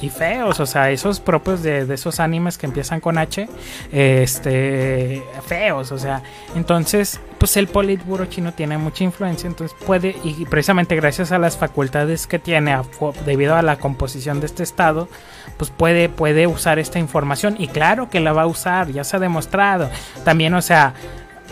y- 0.00 0.10
feos, 0.10 0.60
o 0.60 0.66
sea, 0.66 0.90
esos 0.90 1.20
propios 1.20 1.62
de, 1.62 1.92
esos 1.94 2.20
animes 2.20 2.58
que 2.58 2.66
empiezan 2.66 3.00
con 3.00 3.18
H, 3.18 3.48
este, 3.92 5.22
feos, 5.46 5.92
o 5.92 5.98
sea, 5.98 6.22
entonces, 6.56 7.20
pues 7.38 7.56
el 7.56 7.68
Politburo 7.68 8.26
chino 8.26 8.52
tiene 8.52 8.76
mucha 8.76 9.04
influencia, 9.04 9.46
entonces 9.46 9.76
puede, 9.86 10.16
y 10.24 10.44
precisamente 10.46 10.96
gracias 10.96 11.32
a 11.32 11.38
las 11.38 11.56
facultades 11.56 12.26
que 12.26 12.38
tiene, 12.38 12.76
debido 13.24 13.54
a 13.54 13.62
la 13.62 13.76
composición 13.76 14.40
de 14.40 14.46
este 14.46 14.62
estado, 14.64 15.08
pues 15.56 15.70
puede, 15.70 16.08
puede 16.08 16.46
usar 16.48 16.78
esta 16.78 16.98
información, 16.98 17.54
y 17.58 17.68
claro 17.68 18.10
que 18.10 18.20
la 18.20 18.32
va 18.32 18.42
a 18.42 18.46
usar, 18.46 18.90
ya 18.90 19.04
se 19.04 19.16
ha 19.16 19.20
demostrado, 19.20 19.88
también, 20.24 20.52
o 20.54 20.62
sea, 20.62 20.94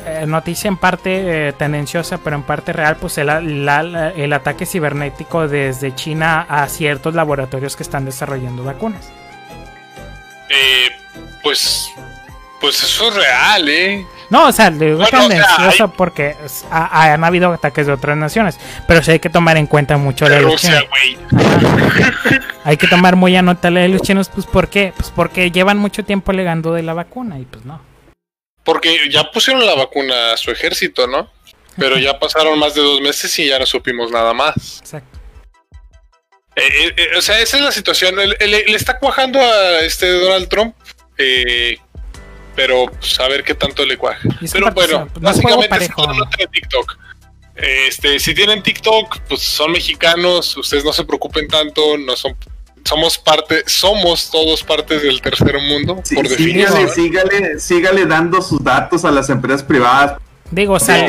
eh, 0.07 0.25
noticia 0.27 0.69
en 0.69 0.77
parte 0.77 1.49
eh, 1.49 1.53
tendenciosa, 1.53 2.19
pero 2.19 2.37
en 2.37 2.43
parte 2.43 2.73
real, 2.73 2.97
pues 2.97 3.19
el, 3.19 3.27
la- 3.27 3.83
la- 3.83 4.11
el 4.11 4.33
ataque 4.33 4.67
cibernético 4.67 5.47
desde 5.49 5.95
China 5.95 6.47
a 6.49 6.67
ciertos 6.69 7.15
laboratorios 7.15 7.77
que 7.77 7.83
están 7.83 8.05
desarrollando 8.05 8.65
vacunas. 8.65 9.11
Eh, 10.49 10.91
pues, 11.43 11.89
pues 12.61 12.83
eso 12.83 13.09
es 13.09 13.15
real, 13.15 13.69
¿eh? 13.69 14.07
No, 14.31 14.47
o 14.49 14.53
sea, 14.53 14.71
le 14.71 14.87
digo 14.87 14.99
Bueno, 14.99 15.07
o 15.07 15.11
sea, 15.11 15.29
tendencioso 15.29 15.85
hay- 15.85 15.91
porque 15.97 16.37
ha- 16.71 17.13
han 17.13 17.23
habido 17.25 17.53
ataques 17.53 17.87
de 17.87 17.93
otras 17.93 18.17
naciones, 18.17 18.59
pero 18.89 19.03
sí 19.03 19.11
hay 19.13 19.19
que 19.19 19.29
tomar 19.29 19.57
en 19.59 19.67
cuenta 19.67 19.97
mucho 19.99 20.27
la 20.29 20.37
De 20.37 20.43
los 20.43 20.61
chinos. 20.61 20.85
Hay 22.65 22.77
que 22.77 22.87
tomar 22.87 23.17
muy 23.17 23.37
a 23.37 23.43
nota 23.43 23.71
la 23.71 23.81
de 23.81 23.89
los 23.89 24.01
chinos, 24.03 24.29
pues 24.29 24.47
¿por 24.47 24.69
qué? 24.69 24.93
Pues 24.97 25.11
porque 25.15 25.51
llevan 25.51 25.77
mucho 25.79 26.05
tiempo 26.05 26.31
alegando 26.31 26.73
de 26.73 26.83
la 26.83 26.95
vacuna 26.95 27.39
y 27.39 27.45
pues 27.45 27.65
no. 27.65 27.81
Porque 28.65 29.09
ya 29.11 29.31
pusieron 29.31 29.65
la 29.67 29.75
vacuna 29.75 30.33
a 30.33 30.37
su 30.37 30.51
ejército, 30.51 31.07
¿no? 31.07 31.31
Pero 31.77 31.99
ya 31.99 32.19
pasaron 32.19 32.59
más 32.59 32.75
de 32.75 32.83
dos 32.83 33.01
meses 33.01 33.37
y 33.39 33.47
ya 33.49 33.59
no 33.59 33.67
supimos 33.67 34.11
nada 34.11 34.33
más. 34.35 34.79
Exacto. 34.81 35.19
Eh, 36.55 36.63
eh, 36.67 36.95
eh, 36.97 37.09
o 37.17 37.23
sea, 37.23 37.41
esa 37.41 37.57
es 37.57 37.63
la 37.63 37.73
situación. 37.73 38.15
Le, 38.17 38.27
le- 38.27 38.65
le 38.67 38.77
está 38.77 38.99
cuajando 38.99 39.41
a 39.41 39.81
este 39.81 40.09
Donald 40.11 40.49
Trump. 40.49 40.75
eh, 41.19 41.79
pero 42.55 42.85
pues, 42.85 43.19
a 43.19 43.29
ver 43.29 43.43
qué 43.45 43.55
tanto 43.55 43.85
le 43.87 43.97
cuaja. 43.97 44.21
Pero 44.53 44.71
bueno, 44.73 45.09
no 45.15 45.21
básicamente 45.21 45.75
es 45.77 46.39
de 46.39 46.47
TikTok. 46.53 46.99
Este, 47.55 48.19
si 48.21 48.35
tienen 48.35 48.63
TikTok, 48.63 49.21
pues 49.29 49.41
son 49.43 49.73
mexicanos, 49.73 50.55
ustedes 50.59 50.85
no 50.85 50.93
se 50.93 51.05
preocupen 51.05 51.49
tanto, 51.49 51.97
no 51.97 52.15
son 52.15 52.37
somos 52.85 53.19
parte, 53.19 53.63
somos 53.67 54.31
todos 54.31 54.63
partes 54.63 55.03
del 55.03 55.21
tercer 55.21 55.59
mundo, 55.61 56.01
Sí, 56.05 56.15
por 56.15 56.27
sígale, 56.29 56.65
definición. 56.67 56.91
sígale, 56.91 57.59
sígale 57.61 58.07
dando 58.07 58.41
sus 58.43 58.63
datos 58.63 59.05
a 59.05 59.11
las 59.11 59.29
empresas 59.31 59.63
privadas. 59.63 60.19
Digo, 60.51 60.75
o 60.75 60.79
sea, 60.81 61.07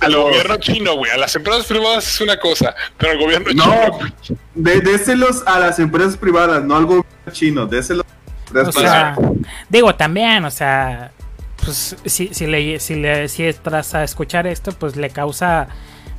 Al 0.00 0.14
gobierno 0.14 0.56
chino, 0.58 0.94
güey. 0.96 1.10
A 1.10 1.16
las 1.16 1.34
empresas 1.34 1.66
privadas 1.66 2.06
es 2.06 2.20
una 2.20 2.38
cosa, 2.38 2.74
pero 2.96 3.10
al 3.12 3.18
gobierno 3.18 3.48
No, 3.52 3.64
chino. 4.22 4.38
de- 4.54 4.80
déselos 4.80 5.42
a 5.46 5.58
las 5.58 5.78
empresas 5.80 6.16
privadas, 6.16 6.62
no 6.62 6.76
al 6.76 6.84
gobierno 6.84 7.06
chino. 7.32 7.66
Déselos 7.66 8.04
a 8.50 8.54
las 8.54 8.66
o 8.68 8.70
empresas 8.70 8.90
sea, 8.92 9.16
digo 9.68 9.94
también, 9.96 10.44
o 10.44 10.50
sea, 10.52 11.10
pues 11.64 11.96
si, 12.04 12.28
si 12.32 12.46
le 12.46 12.78
si 12.78 12.94
le 12.94 13.28
si 13.28 13.52
tras 13.52 13.94
a 13.96 14.04
escuchar 14.04 14.46
esto, 14.46 14.70
pues 14.70 14.94
le 14.94 15.10
causa 15.10 15.66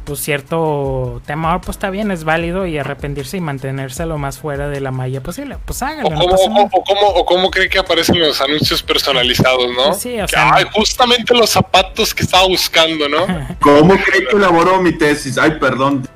pues 0.05 0.19
cierto 0.21 1.21
temor, 1.25 1.61
pues 1.61 1.77
está 1.77 1.89
bien, 1.89 2.09
es 2.11 2.23
válido 2.23 2.65
y 2.65 2.77
arrepentirse 2.77 3.37
y 3.37 3.41
mantenerse 3.41 4.05
lo 4.05 4.17
más 4.17 4.39
fuera 4.39 4.67
de 4.69 4.79
la 4.81 4.91
malla 4.91 5.21
posible. 5.21 5.57
Pues 5.65 5.81
hágalo, 5.83 6.07
O 6.09 6.11
no 6.11 6.25
cómo, 6.27 6.63
o, 6.71 6.83
cómo, 6.83 7.07
o 7.07 7.25
cómo 7.25 7.51
cree 7.51 7.69
que 7.69 7.79
aparecen 7.79 8.19
los 8.19 8.41
anuncios 8.41 8.81
personalizados, 8.81 9.67
¿no? 9.75 9.93
Sí, 9.93 10.19
o 10.19 10.25
Que, 10.25 10.31
sea, 10.33 10.53
ay, 10.55 10.65
justamente 10.73 11.33
los 11.35 11.49
zapatos 11.49 12.13
que 12.13 12.23
estaba 12.23 12.47
buscando, 12.47 13.07
¿no? 13.07 13.25
¿Cómo 13.61 13.95
cree 13.97 14.25
que 14.27 14.35
elaboró 14.35 14.81
mi 14.81 14.93
tesis? 14.97 15.37
Ay, 15.37 15.51
perdón. 15.59 16.07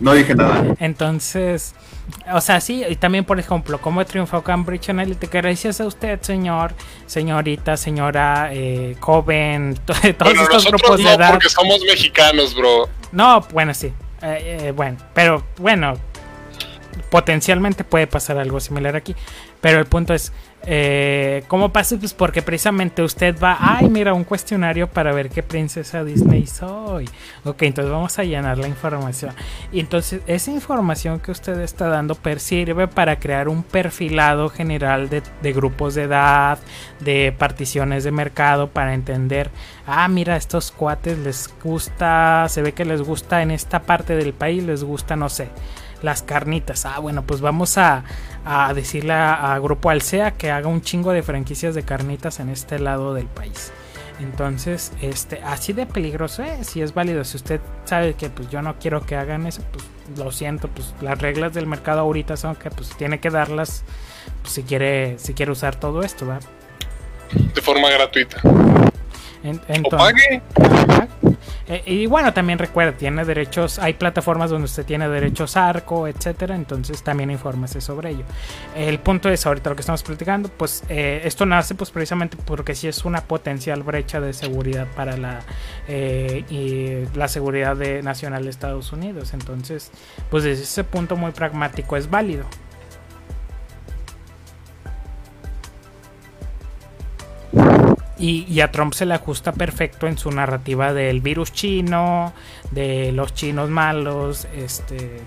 No 0.00 0.12
dije 0.14 0.34
nada. 0.34 0.64
Entonces, 0.78 1.74
o 2.32 2.40
sea, 2.40 2.60
sí, 2.60 2.84
y 2.88 2.96
también, 2.96 3.24
por 3.24 3.40
ejemplo, 3.40 3.80
cómo 3.80 4.04
triunfó 4.06 4.42
Cambridge 4.42 4.88
Analytica, 4.90 5.40
gracias 5.40 5.80
a 5.80 5.86
usted, 5.86 6.20
señor, 6.22 6.72
señorita, 7.06 7.76
señora, 7.76 8.50
eh, 8.52 8.96
joven, 9.00 9.74
to- 9.84 9.92
todos 10.18 10.32
bueno, 10.34 10.42
estos 10.42 10.64
grupos 10.66 10.98
de 10.98 11.04
no, 11.04 11.10
edad. 11.10 11.30
porque 11.32 11.48
somos 11.48 11.80
mexicanos, 11.86 12.54
bro. 12.54 12.88
No, 13.14 13.40
bueno, 13.52 13.72
sí. 13.72 13.92
Eh, 14.20 14.58
eh, 14.66 14.72
bueno, 14.72 14.98
pero 15.14 15.44
bueno, 15.58 15.94
potencialmente 17.10 17.84
puede 17.84 18.06
pasar 18.06 18.38
algo 18.38 18.60
similar 18.60 18.96
aquí. 18.96 19.14
Pero 19.60 19.78
el 19.78 19.86
punto 19.86 20.12
es, 20.14 20.32
eh, 20.66 21.44
¿cómo 21.48 21.72
pasa? 21.72 21.96
Pues 21.98 22.14
porque 22.14 22.42
precisamente 22.42 23.02
usted 23.02 23.36
va, 23.38 23.56
ay, 23.60 23.88
mira, 23.88 24.14
un 24.14 24.24
cuestionario 24.24 24.88
para 24.88 25.12
ver 25.12 25.28
qué 25.30 25.42
princesa 25.42 26.04
Disney 26.04 26.46
soy. 26.46 27.08
Ok, 27.44 27.62
entonces 27.62 27.92
vamos 27.92 28.18
a 28.18 28.24
llenar 28.24 28.58
la 28.58 28.68
información. 28.68 29.32
Y 29.72 29.80
entonces 29.80 30.22
esa 30.26 30.50
información 30.50 31.20
que 31.20 31.30
usted 31.30 31.60
está 31.60 31.88
dando 31.88 32.14
per- 32.14 32.40
sirve 32.40 32.88
para 32.88 33.18
crear 33.18 33.48
un 33.48 33.62
perfilado 33.62 34.48
general 34.48 35.08
de, 35.08 35.22
de 35.42 35.52
grupos 35.52 35.94
de 35.94 36.02
edad, 36.04 36.58
de 37.00 37.34
particiones 37.36 38.04
de 38.04 38.10
mercado, 38.10 38.68
para 38.68 38.94
entender, 38.94 39.50
ah, 39.86 40.08
mira, 40.08 40.36
estos 40.36 40.70
cuates 40.72 41.18
les 41.18 41.52
gusta, 41.62 42.46
se 42.48 42.62
ve 42.62 42.72
que 42.72 42.84
les 42.84 43.02
gusta 43.02 43.42
en 43.42 43.50
esta 43.50 43.82
parte 43.82 44.16
del 44.16 44.32
país, 44.32 44.62
les 44.62 44.82
gusta, 44.84 45.16
no 45.16 45.28
sé 45.28 45.48
las 46.04 46.22
carnitas. 46.22 46.86
Ah, 46.86 46.98
bueno, 47.00 47.22
pues 47.22 47.40
vamos 47.40 47.78
a, 47.78 48.04
a 48.44 48.72
decirle 48.74 49.14
a, 49.14 49.54
a 49.54 49.58
Grupo 49.58 49.90
Alsea 49.90 50.32
que 50.32 50.50
haga 50.50 50.68
un 50.68 50.82
chingo 50.82 51.12
de 51.12 51.22
franquicias 51.22 51.74
de 51.74 51.82
carnitas 51.82 52.40
en 52.40 52.50
este 52.50 52.78
lado 52.78 53.14
del 53.14 53.26
país. 53.26 53.72
Entonces, 54.20 54.92
este, 55.02 55.42
así 55.42 55.72
de 55.72 55.86
peligroso 55.86 56.44
es, 56.44 56.68
si 56.68 56.80
es 56.82 56.94
válido. 56.94 57.24
Si 57.24 57.36
usted 57.36 57.60
sabe 57.84 58.14
que 58.14 58.30
pues 58.30 58.48
yo 58.48 58.62
no 58.62 58.78
quiero 58.78 59.04
que 59.04 59.16
hagan 59.16 59.46
eso, 59.46 59.62
pues 59.72 59.84
lo 60.16 60.30
siento, 60.30 60.68
pues 60.68 60.94
las 61.00 61.18
reglas 61.18 61.52
del 61.52 61.66
mercado 61.66 62.00
ahorita 62.00 62.36
son 62.36 62.54
que 62.54 62.70
pues 62.70 62.90
tiene 62.96 63.18
que 63.18 63.30
darlas 63.30 63.82
pues, 64.42 64.54
si 64.54 64.62
quiere, 64.62 65.18
si 65.18 65.34
quiere 65.34 65.50
usar 65.50 65.74
todo 65.74 66.02
esto, 66.02 66.26
¿verdad? 66.26 66.48
De 67.54 67.60
forma 67.60 67.90
gratuita. 67.90 68.40
O 69.44 69.60
entonces- 69.68 69.98
pague. 69.98 70.42
Eh, 71.66 71.82
y 71.86 72.06
bueno, 72.06 72.32
también 72.34 72.58
recuerda, 72.58 72.92
tiene 72.92 73.24
derechos, 73.24 73.78
hay 73.78 73.94
plataformas 73.94 74.50
donde 74.50 74.66
usted 74.66 74.84
tiene 74.84 75.08
derechos 75.08 75.56
ARCO, 75.56 76.06
etcétera, 76.08 76.54
entonces 76.54 77.02
también 77.02 77.30
infórmese 77.30 77.80
sobre 77.80 78.10
ello. 78.10 78.24
El 78.76 78.98
punto 79.00 79.30
es, 79.30 79.46
ahorita 79.46 79.70
lo 79.70 79.76
que 79.76 79.80
estamos 79.80 80.02
platicando, 80.02 80.50
pues 80.50 80.84
eh, 80.90 81.22
esto 81.24 81.46
nace 81.46 81.74
pues 81.74 81.90
precisamente 81.90 82.36
porque 82.44 82.74
sí 82.74 82.86
es 82.86 83.04
una 83.06 83.22
potencial 83.22 83.82
brecha 83.82 84.20
de 84.20 84.34
seguridad 84.34 84.86
para 84.94 85.16
la, 85.16 85.40
eh, 85.88 86.44
y 86.50 87.16
la 87.16 87.28
seguridad 87.28 87.76
de- 87.76 88.02
nacional 88.02 88.44
de 88.44 88.50
Estados 88.50 88.92
Unidos, 88.92 89.32
entonces 89.32 89.90
pues 90.30 90.44
desde 90.44 90.64
ese 90.64 90.84
punto 90.84 91.16
muy 91.16 91.32
pragmático 91.32 91.96
es 91.96 92.10
válido. 92.10 92.44
Y, 98.18 98.44
y 98.48 98.60
a 98.60 98.70
Trump 98.70 98.94
se 98.94 99.06
le 99.06 99.14
ajusta 99.14 99.52
perfecto 99.52 100.06
en 100.06 100.16
su 100.16 100.30
narrativa 100.30 100.92
del 100.92 101.20
virus 101.20 101.52
chino, 101.52 102.32
de 102.70 103.10
los 103.12 103.34
chinos 103.34 103.70
malos, 103.70 104.46
este 104.56 105.22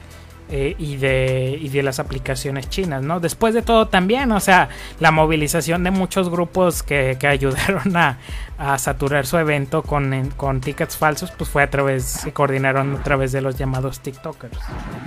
eh, 0.49 0.75
y, 0.79 0.95
de, 0.95 1.57
y 1.59 1.67
de 1.67 1.83
las 1.83 1.99
aplicaciones 1.99 2.69
chinas, 2.69 3.03
¿no? 3.03 3.19
Después 3.19 3.53
de 3.53 3.61
todo 3.61 3.89
también, 3.89 4.31
o 4.31 4.39
sea, 4.39 4.69
la 5.01 5.11
movilización 5.11 5.83
de 5.83 5.91
muchos 5.91 6.29
grupos 6.29 6.83
que, 6.83 7.17
que 7.19 7.27
ayudaron 7.27 7.97
a, 7.97 8.17
a, 8.57 8.77
saturar 8.77 9.25
su 9.25 9.37
evento 9.37 9.83
con, 9.83 10.31
con 10.37 10.61
tickets 10.61 10.95
falsos, 10.95 11.31
pues 11.31 11.49
fue 11.49 11.63
a 11.63 11.69
través, 11.69 12.05
se 12.05 12.31
coordinaron 12.31 12.95
a 12.95 13.03
través 13.03 13.33
de 13.33 13.41
los 13.41 13.57
llamados 13.57 13.99
TikTokers. 13.99 14.57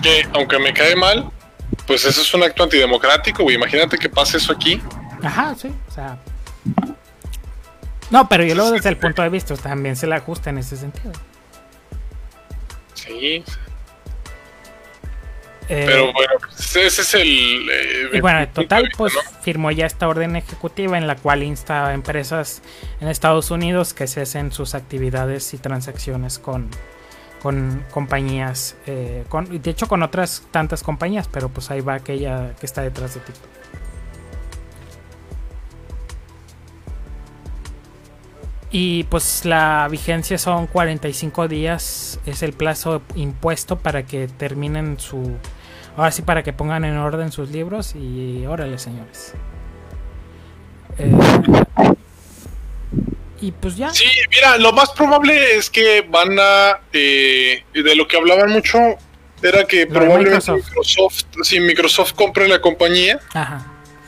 Que 0.02 0.28
aunque 0.34 0.58
me 0.58 0.74
cae 0.74 0.94
mal, 0.94 1.30
pues 1.86 2.04
eso 2.04 2.20
es 2.20 2.34
un 2.34 2.42
acto 2.42 2.64
antidemocrático, 2.64 3.42
güey. 3.42 3.56
Imagínate 3.56 3.96
que 3.96 4.10
pase 4.10 4.36
eso 4.36 4.52
aquí. 4.52 4.78
Ajá, 5.22 5.54
sí, 5.54 5.72
o 5.88 5.90
sea. 5.90 6.18
No, 8.10 8.28
pero 8.28 8.44
yo 8.44 8.54
lo 8.54 8.70
desde 8.70 8.88
el 8.88 8.96
punto 8.96 9.22
de 9.22 9.28
vista 9.28 9.54
también 9.56 9.96
se 9.96 10.06
le 10.06 10.16
ajusta 10.16 10.50
en 10.50 10.58
ese 10.58 10.76
sentido. 10.76 11.12
Sí, 12.94 13.44
eh, 15.72 15.84
Pero 15.86 16.12
bueno, 16.12 16.32
pues, 16.40 16.74
ese 16.74 17.02
es 17.02 17.14
el. 17.14 17.70
Eh, 17.70 18.10
y 18.14 18.20
bueno, 18.20 18.40
en 18.40 18.52
total, 18.52 18.90
pues 18.96 19.12
firmó 19.40 19.70
ya 19.70 19.86
esta 19.86 20.08
orden 20.08 20.34
ejecutiva 20.34 20.98
en 20.98 21.06
la 21.06 21.14
cual 21.14 21.44
insta 21.44 21.86
a 21.86 21.94
empresas 21.94 22.60
en 23.00 23.06
Estados 23.06 23.52
Unidos 23.52 23.94
que 23.94 24.08
cesen 24.08 24.50
sus 24.50 24.74
actividades 24.74 25.54
y 25.54 25.58
transacciones 25.58 26.40
con, 26.40 26.70
con 27.40 27.84
compañías, 27.92 28.74
eh, 28.88 29.22
con, 29.28 29.62
de 29.62 29.70
hecho 29.70 29.86
con 29.86 30.02
otras 30.02 30.42
tantas 30.50 30.82
compañías, 30.82 31.28
pero 31.28 31.48
pues 31.48 31.70
ahí 31.70 31.82
va 31.82 31.94
aquella 31.94 32.52
que 32.58 32.66
está 32.66 32.82
detrás 32.82 33.14
de 33.14 33.20
TikTok. 33.20 33.59
Y 38.72 39.04
pues 39.04 39.44
la 39.44 39.88
vigencia 39.90 40.38
son 40.38 40.66
45 40.66 41.48
días, 41.48 42.20
es 42.24 42.42
el 42.42 42.52
plazo 42.52 43.02
impuesto 43.16 43.76
para 43.76 44.04
que 44.04 44.28
terminen 44.28 45.00
su, 45.00 45.36
Ahora 45.96 46.12
sí, 46.12 46.22
para 46.22 46.42
que 46.42 46.52
pongan 46.52 46.84
en 46.84 46.96
orden 46.96 47.32
sus 47.32 47.50
libros 47.50 47.94
y 47.94 48.46
órale, 48.46 48.78
señores. 48.78 49.34
Eh, 50.98 51.12
y 53.40 53.52
pues 53.52 53.76
ya. 53.76 53.90
Sí, 53.90 54.06
mira, 54.30 54.56
lo 54.58 54.72
más 54.72 54.90
probable 54.92 55.56
es 55.56 55.68
que 55.68 56.02
van 56.08 56.38
a. 56.38 56.80
Eh, 56.92 57.64
de 57.74 57.96
lo 57.96 58.06
que 58.06 58.16
hablaban 58.16 58.50
mucho 58.50 58.78
era 59.42 59.64
que 59.64 59.86
probablemente 59.86 60.52
Microsoft. 60.52 61.24
si 61.42 61.60
Microsoft 61.60 62.12
compre 62.12 62.46
la 62.48 62.60
compañía. 62.60 63.18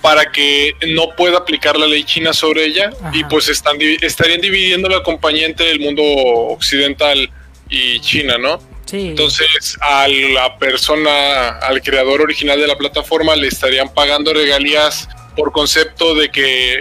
Para 0.02 0.30
que 0.30 0.74
no 0.88 1.14
pueda 1.16 1.38
aplicar 1.38 1.78
la 1.78 1.86
ley 1.86 2.04
china 2.04 2.32
sobre 2.32 2.64
ella. 2.64 2.90
Y 3.12 3.24
pues 3.24 3.48
están, 3.48 3.76
estarían 3.80 4.40
dividiendo 4.40 4.88
la 4.88 5.02
compañía 5.02 5.46
entre 5.46 5.70
el 5.70 5.80
mundo 5.80 6.02
occidental 6.02 7.30
y 7.70 8.00
China, 8.00 8.36
¿no? 8.36 8.60
Entonces, 8.92 9.78
a 9.80 10.06
la 10.06 10.58
persona, 10.58 11.58
al 11.58 11.80
creador 11.80 12.20
original 12.20 12.60
de 12.60 12.66
la 12.66 12.76
plataforma, 12.76 13.34
le 13.36 13.48
estarían 13.48 13.88
pagando 13.88 14.34
regalías 14.34 15.08
por 15.34 15.50
concepto 15.52 16.14
de 16.14 16.30
que 16.30 16.74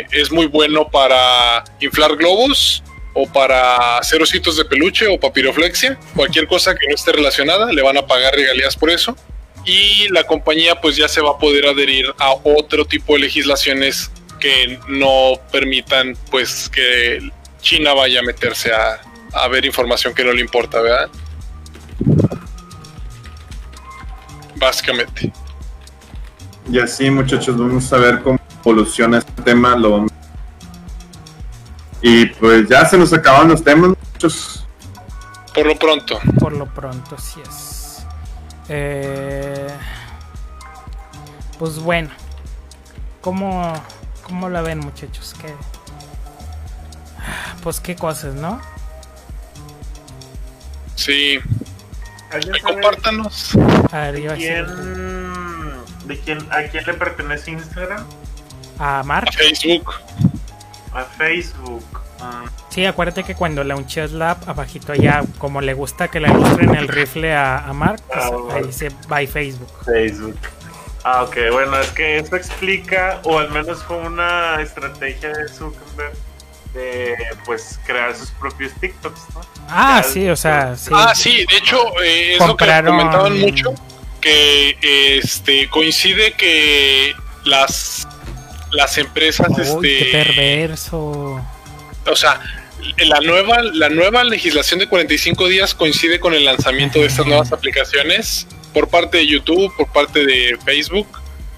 eh, 0.00 0.06
es 0.12 0.30
muy 0.30 0.46
bueno 0.46 0.88
para 0.90 1.62
inflar 1.80 2.16
globos 2.16 2.82
o 3.12 3.26
para 3.30 3.98
hacer 3.98 4.22
ositos 4.22 4.56
de 4.56 4.64
peluche 4.64 5.06
o 5.08 5.18
papiroflexia, 5.18 5.98
cualquier 6.14 6.46
cosa 6.46 6.74
que 6.74 6.86
no 6.88 6.94
esté 6.94 7.12
relacionada, 7.12 7.70
le 7.72 7.82
van 7.82 7.98
a 7.98 8.06
pagar 8.06 8.34
regalías 8.34 8.76
por 8.76 8.88
eso. 8.88 9.16
Y 9.64 10.08
la 10.08 10.24
compañía 10.24 10.80
pues 10.80 10.96
ya 10.96 11.08
se 11.08 11.20
va 11.20 11.30
a 11.30 11.38
poder 11.38 11.66
adherir 11.66 12.14
a 12.18 12.32
otro 12.44 12.84
tipo 12.84 13.14
de 13.14 13.20
legislaciones 13.20 14.10
que 14.40 14.80
no 14.88 15.38
permitan 15.52 16.16
pues 16.30 16.68
que 16.68 17.30
China 17.60 17.92
vaya 17.92 18.20
a 18.20 18.22
meterse 18.22 18.72
a, 18.72 19.00
a 19.32 19.48
ver 19.48 19.64
información 19.64 20.14
que 20.14 20.24
no 20.24 20.32
le 20.32 20.40
importa, 20.40 20.80
¿verdad? 20.80 21.10
Básicamente. 24.56 25.32
Y 26.70 26.78
así, 26.78 27.10
muchachos, 27.10 27.58
vamos 27.58 27.92
a 27.92 27.96
ver 27.98 28.22
cómo 28.22 28.38
evoluciona 28.60 29.18
este 29.18 29.42
tema. 29.42 29.74
Lo... 29.76 30.06
Y 32.02 32.26
pues 32.26 32.68
ya 32.68 32.84
se 32.84 32.96
nos 32.96 33.12
acaban 33.12 33.48
los 33.48 33.64
temas, 33.64 33.90
muchachos. 33.90 34.66
Por 35.54 35.66
lo 35.66 35.76
pronto. 35.76 36.18
Por 36.38 36.52
lo 36.52 36.66
pronto, 36.66 37.16
sí 37.18 37.40
es. 37.48 37.69
Eh... 38.70 39.68
Pues 41.58 41.78
bueno. 41.78 42.08
¿Cómo, 43.20 43.74
¿Cómo 44.22 44.48
la 44.48 44.62
ven, 44.62 44.78
muchachos? 44.78 45.34
¿Qué... 45.40 45.52
Pues 47.62 47.80
qué 47.80 47.94
cosas, 47.94 48.34
¿no? 48.34 48.60
Sí, 50.94 51.38
compártanos. 52.62 53.52
¿De 53.52 54.34
quién, 54.36 54.66
¿De 56.04 56.20
quién, 56.20 56.38
¿A 56.50 56.62
quién 56.70 56.84
le 56.86 56.94
pertenece 56.94 57.50
Instagram? 57.50 58.06
A 58.78 59.02
Mark. 59.02 59.28
A 59.28 59.32
Facebook. 59.32 59.94
A 60.92 61.04
Facebook. 61.04 62.00
Ah. 62.20 62.44
Sí, 62.70 62.86
acuérdate 62.86 63.24
que 63.24 63.34
cuando 63.34 63.64
launches 63.64 64.12
Lab, 64.12 64.38
abajito 64.46 64.94
ya, 64.94 65.24
como 65.38 65.60
le 65.60 65.74
gusta 65.74 66.08
que 66.08 66.20
le 66.20 66.28
ilustren 66.28 66.74
el 66.76 66.86
rifle 66.86 67.34
a, 67.34 67.58
a 67.58 67.72
Mark, 67.72 68.00
pues 68.06 68.24
ah, 68.24 68.54
ahí 68.54 68.62
dice 68.62 68.90
by 69.08 69.26
Facebook. 69.26 69.70
Facebook. 69.84 70.38
Ah, 71.02 71.24
ok, 71.24 71.36
bueno, 71.50 71.78
es 71.80 71.88
que 71.90 72.18
eso 72.18 72.36
explica, 72.36 73.20
o 73.24 73.38
al 73.38 73.50
menos 73.50 73.82
fue 73.82 73.96
una 73.96 74.60
estrategia 74.62 75.30
de 75.30 75.48
Zuckerberg 75.48 76.12
de 76.74 77.16
pues 77.44 77.80
crear 77.84 78.14
sus 78.14 78.30
propios 78.32 78.72
TikToks, 78.80 79.20
¿no? 79.34 79.40
Ah, 79.68 80.02
sí, 80.04 80.28
o 80.28 80.36
sea, 80.36 80.76
sí. 80.76 80.90
Ah, 80.94 81.12
sí, 81.14 81.44
de 81.50 81.56
hecho, 81.56 81.78
eh, 82.02 82.36
eso 82.36 82.56
que 82.56 82.82
comentaban 82.84 83.40
mucho, 83.40 83.74
que 84.20 85.18
este 85.18 85.68
coincide 85.70 86.32
que 86.34 87.14
las 87.44 88.06
las 88.72 88.96
empresas 88.98 89.48
este 89.58 90.08
perverso. 90.12 91.44
O 92.06 92.16
sea, 92.16 92.40
la 93.06 93.20
nueva 93.20 93.62
la 93.62 93.88
nueva 93.88 94.24
legislación 94.24 94.80
de 94.80 94.88
45 94.88 95.48
días 95.48 95.74
coincide 95.74 96.20
con 96.20 96.34
el 96.34 96.44
lanzamiento 96.44 96.98
de 96.98 97.06
estas 97.06 97.26
nuevas 97.26 97.52
aplicaciones 97.52 98.46
por 98.72 98.88
parte 98.88 99.18
de 99.18 99.26
YouTube, 99.26 99.74
por 99.76 99.90
parte 99.92 100.24
de 100.24 100.56
Facebook, 100.64 101.08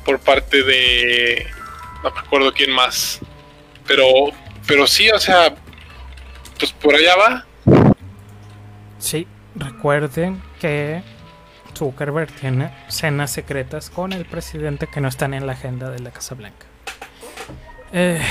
por 0.04 0.18
parte 0.18 0.62
de 0.62 1.46
no 2.02 2.10
me 2.10 2.20
acuerdo 2.20 2.52
quién 2.52 2.70
más. 2.70 3.20
Pero 3.86 4.06
pero 4.66 4.86
sí, 4.86 5.10
o 5.10 5.18
sea, 5.18 5.54
pues 6.58 6.72
por 6.72 6.94
allá 6.94 7.16
va. 7.16 7.46
Sí, 8.98 9.26
recuerden 9.56 10.40
que 10.60 11.02
Zuckerberg 11.76 12.30
tiene 12.32 12.70
cenas 12.88 13.32
secretas 13.32 13.90
con 13.90 14.12
el 14.12 14.24
presidente 14.24 14.86
que 14.86 15.00
no 15.00 15.08
están 15.08 15.34
en 15.34 15.46
la 15.46 15.54
agenda 15.54 15.90
de 15.90 15.98
la 15.98 16.10
Casa 16.10 16.34
Blanca. 16.34 16.66
Eh, 17.92 18.22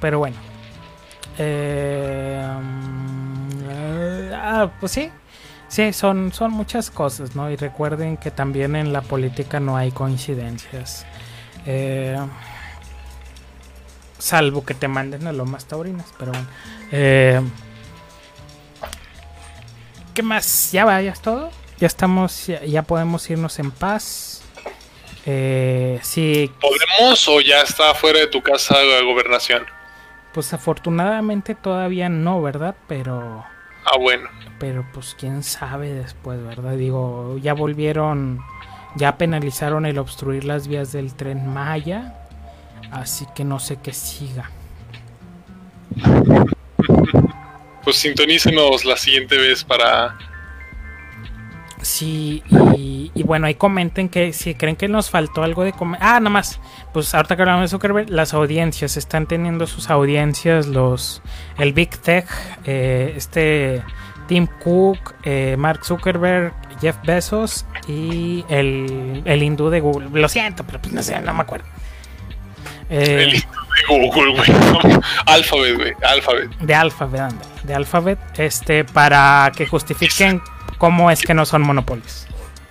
pero 0.00 0.18
bueno. 0.18 0.55
Eh, 1.38 2.48
ah, 4.34 4.70
pues 4.80 4.92
sí. 4.92 5.10
Sí, 5.68 5.92
son, 5.92 6.32
son 6.32 6.52
muchas 6.52 6.90
cosas, 6.90 7.34
¿no? 7.34 7.50
Y 7.50 7.56
recuerden 7.56 8.16
que 8.16 8.30
también 8.30 8.76
en 8.76 8.92
la 8.92 9.02
política 9.02 9.58
no 9.58 9.76
hay 9.76 9.90
coincidencias. 9.90 11.04
Eh, 11.66 12.16
Salvo 14.18 14.64
que 14.64 14.74
te 14.74 14.88
manden 14.88 15.26
a 15.26 15.32
lo 15.32 15.44
más 15.44 15.66
taurinas, 15.66 16.06
pero 16.18 16.32
bueno. 16.32 16.48
Eh, 16.90 17.40
¿Qué 20.14 20.22
más? 20.22 20.72
¿Ya 20.72 20.86
vayas 20.86 21.20
todo? 21.20 21.50
Ya 21.78 21.86
estamos, 21.86 22.46
ya, 22.46 22.82
podemos 22.82 23.28
irnos 23.28 23.58
en 23.58 23.70
paz. 23.70 24.42
Eh, 25.26 26.00
sí. 26.02 26.50
¿Podemos 26.60 27.28
o 27.28 27.40
ya 27.40 27.60
está 27.60 27.92
fuera 27.94 28.20
de 28.20 28.28
tu 28.28 28.42
casa 28.42 28.82
la 28.82 29.02
gobernación? 29.02 29.66
Pues 30.36 30.52
afortunadamente 30.52 31.54
todavía 31.54 32.10
no, 32.10 32.42
¿verdad? 32.42 32.76
Pero... 32.86 33.42
Ah, 33.86 33.96
bueno. 33.98 34.28
Pero 34.60 34.86
pues 34.92 35.16
quién 35.18 35.42
sabe 35.42 35.94
después, 35.94 36.44
¿verdad? 36.44 36.76
Digo, 36.76 37.38
ya 37.38 37.54
volvieron, 37.54 38.44
ya 38.96 39.16
penalizaron 39.16 39.86
el 39.86 39.98
obstruir 39.98 40.44
las 40.44 40.68
vías 40.68 40.92
del 40.92 41.14
tren 41.14 41.48
Maya 41.48 42.12
Así 42.90 43.26
que 43.34 43.44
no 43.44 43.58
sé 43.58 43.78
qué 43.82 43.94
siga. 43.94 44.50
Pues 47.82 47.96
sintonícenos 47.96 48.84
la 48.84 48.98
siguiente 48.98 49.38
vez 49.38 49.64
para. 49.64 50.18
Sí, 51.86 52.42
y, 52.76 53.22
bueno, 53.22 53.46
ahí 53.46 53.54
comenten 53.54 54.08
que 54.08 54.32
si 54.32 54.56
creen 54.56 54.74
que 54.74 54.88
nos 54.88 55.08
faltó 55.08 55.44
algo 55.44 55.62
de 55.62 55.72
comer. 55.72 56.00
Ah, 56.02 56.18
nada 56.18 56.30
más. 56.30 56.58
Pues 56.92 57.14
ahorita 57.14 57.36
que 57.36 57.42
hablamos 57.42 57.62
de 57.62 57.68
Zuckerberg, 57.68 58.10
las 58.10 58.34
audiencias 58.34 58.96
están 58.96 59.26
teniendo 59.26 59.68
sus 59.68 59.88
audiencias, 59.88 60.66
los 60.66 61.22
el 61.58 61.72
Big 61.74 61.96
Tech, 61.96 62.26
eh, 62.64 63.14
este 63.16 63.84
Tim 64.26 64.48
Cook, 64.64 65.14
eh, 65.22 65.54
Mark 65.56 65.84
Zuckerberg, 65.84 66.52
Jeff 66.80 66.96
Bezos 67.04 67.64
y 67.86 68.44
el, 68.48 69.22
el 69.24 69.42
hindú 69.44 69.70
de 69.70 69.78
Google. 69.78 70.08
Lo 70.12 70.28
siento, 70.28 70.64
pero 70.64 70.82
pues 70.82 70.92
no 70.92 71.04
sé, 71.04 71.20
no 71.20 71.34
me 71.34 71.42
acuerdo. 71.42 71.66
Eh, 72.90 73.30
de 73.32 73.42
Google, 73.88 74.34
güey. 74.34 75.00
Alphabet, 75.26 75.76
güey. 75.76 75.92
Alphabet. 76.02 76.50
De 76.58 76.74
Alphabet, 76.74 77.32
De 77.62 77.74
Alphabet. 77.74 78.18
Este, 78.38 78.84
para 78.84 79.52
que 79.56 79.68
justifiquen 79.68 80.42
cómo 80.78 81.10
es 81.10 81.22
que 81.22 81.34
no 81.34 81.44
son 81.46 81.62
monopolios. 81.62 82.26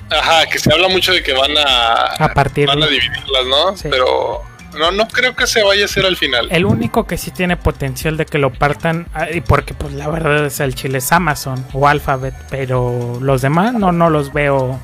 Ajá, 0.09 0.45
que 0.45 0.59
se 0.59 0.71
habla 0.71 0.87
mucho 0.87 1.11
de 1.13 1.23
que 1.23 1.33
van 1.33 1.51
a, 1.57 1.93
A 2.23 2.33
partir 2.33 2.67
van 2.67 2.81
a 2.83 2.85
de- 2.85 2.91
dividirlas, 2.91 3.45
¿no? 3.47 3.75
Sí. 3.77 3.87
Pero 3.89 4.41
no, 4.77 4.91
no 4.91 5.07
creo 5.07 5.35
que 5.35 5.47
se 5.47 5.63
vaya 5.63 5.83
a 5.83 5.85
hacer 5.85 6.05
al 6.05 6.15
final. 6.15 6.47
El 6.51 6.65
único 6.65 7.07
que 7.07 7.17
sí 7.17 7.31
tiene 7.31 7.57
potencial 7.57 8.15
de 8.17 8.25
que 8.25 8.37
lo 8.37 8.51
partan, 8.53 9.07
ah, 9.15 9.27
y 9.33 9.41
porque 9.41 9.73
pues 9.73 9.93
la 9.93 10.07
verdad 10.09 10.45
es 10.45 10.59
el 10.59 10.75
chile 10.75 10.99
es 10.99 11.11
Amazon 11.11 11.65
o 11.73 11.87
Alphabet, 11.87 12.35
pero 12.51 13.17
los 13.21 13.41
demás 13.41 13.73
no, 13.73 13.91
no 13.91 14.09
los 14.11 14.31
veo 14.33 14.79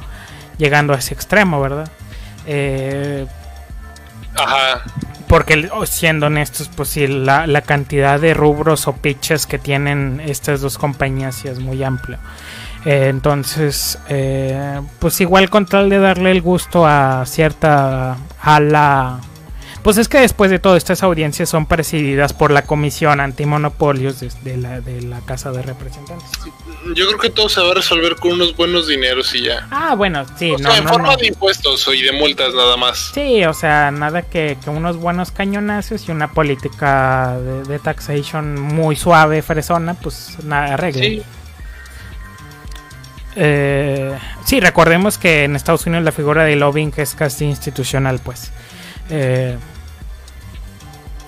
llegando 0.58 0.94
a 0.94 0.98
ese 0.98 1.14
extremo, 1.14 1.62
¿verdad? 1.62 1.90
Eh, 2.48 3.28
Ajá. 4.36 4.82
porque 5.28 5.70
oh, 5.74 5.86
siendo 5.86 6.28
honestos, 6.28 6.70
pues 6.76 6.90
sí, 6.90 7.06
la, 7.08 7.46
la 7.48 7.62
cantidad 7.62 8.20
de 8.20 8.34
rubros 8.34 8.88
o 8.88 8.94
pitches 8.94 9.46
que 9.46 9.60
tienen 9.60 10.22
estas 10.26 10.62
dos 10.62 10.78
compañías 10.78 11.36
sí 11.36 11.48
es 11.48 11.60
muy 11.60 11.84
amplia. 11.84 12.18
Eh, 12.86 13.08
entonces, 13.10 14.00
eh, 14.10 14.82
pues 15.00 15.22
igual 15.22 15.50
con 15.50 15.66
tal 15.66 15.90
de 15.90 16.00
darle 16.00 16.32
el 16.32 16.42
gusto 16.42 16.86
a 16.86 17.26
cierta 17.26 18.18
ala... 18.42 19.20
Pues 19.84 19.98
es 19.98 20.08
que 20.08 20.20
después 20.20 20.52
de 20.52 20.60
todo, 20.60 20.76
estas 20.76 21.02
audiencias 21.02 21.50
son 21.50 21.66
presididas 21.66 22.34
por 22.34 22.52
la 22.52 22.62
Comisión 22.62 23.20
Antimonopolios 23.20 24.20
de, 24.20 24.30
de 24.44 24.56
la, 24.56 24.80
de 24.80 25.02
la 25.02 25.22
Casa 25.22 25.52
de 25.52 25.64
Representantes. 25.64 26.30
Yo 26.96 27.08
creo 27.08 27.18
que 27.18 27.32
todo 27.32 27.50
se 27.50 27.62
va 27.62 27.72
a 27.72 27.74
resolver 27.74 28.16
con 28.18 28.34
unos 28.34 28.56
buenos 28.56 28.88
dineros 28.88 29.34
y 29.34 29.46
ya. 29.46 29.68
Ah, 29.72 29.96
bueno, 29.96 30.24
sí, 30.38 30.52
o 30.52 30.60
no, 30.60 30.70
sea, 30.70 30.78
en 30.78 30.84
no, 30.84 30.92
forma 30.92 31.14
no. 31.14 31.18
de 31.18 31.26
impuestos 31.26 31.90
y 31.96 32.04
de 32.04 32.12
multas 32.12 32.54
nada 32.54 32.78
más. 32.78 33.12
Sí, 33.16 33.44
o 33.44 33.56
sea, 33.56 33.90
nada 33.90 34.22
que, 34.22 34.56
que 34.64 34.70
unos 34.70 34.98
buenos 34.98 35.32
cañonazos 35.32 36.08
y 36.08 36.12
una 36.12 36.32
política 36.32 37.40
de, 37.40 37.64
de 37.64 37.80
taxation 37.80 38.62
muy 38.62 38.96
suave, 38.96 39.42
fresona, 39.42 39.96
pues 39.96 40.38
nada 40.44 40.76
arregle. 40.76 41.10
Sí. 41.10 41.24
Eh, 43.36 44.18
sí, 44.46 44.60
recordemos 44.60 45.18
que 45.18 45.46
en 45.46 45.56
Estados 45.56 45.86
Unidos 45.86 46.04
la 46.04 46.12
figura 46.12 46.44
de 46.44 46.56
lobbying 46.56 46.94
es 46.98 47.16
casi 47.16 47.46
institucional, 47.46 48.20
pues. 48.20 48.52
Eh, 49.10 49.58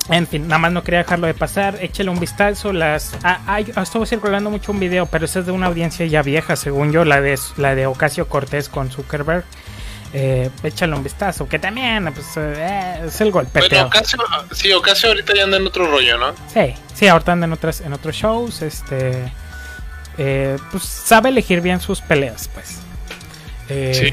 en 0.10 0.28
fin, 0.28 0.48
nada 0.48 0.60
más 0.60 0.72
no 0.72 0.84
quería 0.84 1.00
dejarlo 1.00 1.28
de 1.28 1.34
pasar. 1.34 1.78
Échale 1.82 2.10
un 2.10 2.20
vistazo. 2.20 2.74
Las, 2.74 3.16
ah, 3.24 3.40
ay, 3.48 3.72
estuvo 3.82 4.06
circulando 4.06 4.50
mucho 4.50 4.72
un 4.72 4.80
video, 4.80 5.06
pero 5.06 5.26
ese 5.26 5.40
es 5.40 5.46
de 5.46 5.52
una 5.54 5.68
audiencia 5.68 6.06
ya 6.06 6.22
vieja, 6.22 6.56
según 6.56 6.92
yo, 6.92 7.06
la 7.06 7.22
de, 7.22 7.40
la 7.58 7.74
de 7.76 7.86
Ocasio 7.88 8.28
Cortés 8.28 8.68
con 8.68 8.92
Zuckerberg. 8.92 9.46
Eh, 10.16 10.52
échale 10.62 10.94
un 10.94 11.04
vistazo, 11.04 11.48
que 11.48 11.58
también 11.58 12.14
pues, 12.14 12.38
eh, 12.38 13.02
es 13.08 13.20
el 13.22 13.32
Bueno, 13.32 13.50
golpeteo. 13.52 13.88
Ocasio, 13.88 14.20
sí, 14.52 14.72
Ocasio 14.72 15.10
ahorita 15.10 15.34
ya 15.34 15.46
anda 15.46 15.58
en 15.58 15.66
otro 15.66 15.88
rollo, 15.88 16.20
¿no? 16.20 16.34
Sí, 16.54 16.76
sí, 16.94 17.08
ahorita 17.08 17.32
anda 17.32 17.48
en, 17.48 17.54
otras, 17.54 17.82
en 17.82 17.94
otros 17.94 18.16
shows. 18.16 18.62
Este, 18.62 19.32
eh, 20.18 20.58
pues 20.72 20.84
sabe 20.84 21.30
elegir 21.30 21.62
bien 21.62 21.80
sus 21.80 22.02
peleas, 22.02 22.50
pues. 22.54 22.80
Eh, 23.70 23.94
Sí. 23.94 24.12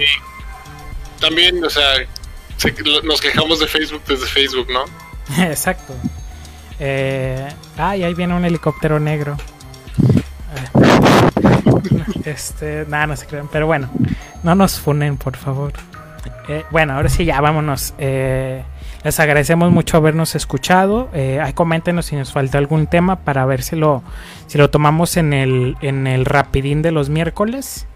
También, 1.21 1.63
o 1.65 1.69
sea, 1.71 1.85
se- 2.57 2.75
nos 3.05 3.21
quejamos 3.21 3.61
de 3.61 3.67
Facebook 3.67 4.03
desde 4.07 4.27
Facebook, 4.27 4.69
¿no? 4.73 4.85
Exacto. 5.45 5.95
Eh, 6.79 7.47
ay, 7.77 8.05
ahí 8.05 8.15
viene 8.15 8.35
un 8.35 8.45
helicóptero 8.45 8.99
negro. 9.01 9.37
Eh, 10.55 10.81
Este, 12.25 12.85
nada, 12.89 13.07
no 13.09 13.17
se 13.17 13.27
crean. 13.27 13.49
Pero 13.51 13.67
bueno, 13.67 13.91
no 14.43 14.55
nos 14.55 14.79
funen, 14.79 15.17
por 15.17 15.37
favor. 15.37 15.73
Eh, 16.49 16.65
bueno, 16.71 16.95
ahora 16.95 17.09
sí, 17.09 17.25
ya 17.25 17.41
vámonos. 17.41 17.95
Eh, 17.99 18.63
les 19.05 19.19
agradecemos 19.21 19.71
mucho 19.71 19.97
habernos 19.97 20.35
escuchado. 20.35 21.09
Eh, 21.15 21.41
ahí 21.41 21.53
coméntenos 21.53 22.07
si 22.07 22.17
nos 22.17 22.33
falta 22.33 22.59
algún 22.59 22.87
tema 22.87 23.21
para 23.21 23.47
ver 23.47 23.63
si 23.63 23.77
lo, 23.77 24.03
si 24.47 24.59
lo 24.59 24.71
tomamos 24.71 25.17
en 25.17 25.33
el, 25.33 25.77
en 25.81 26.07
el 26.07 26.25
rapidín 26.25 26.83
de 26.83 26.93
los 26.93 27.09
miércoles. 27.09 27.87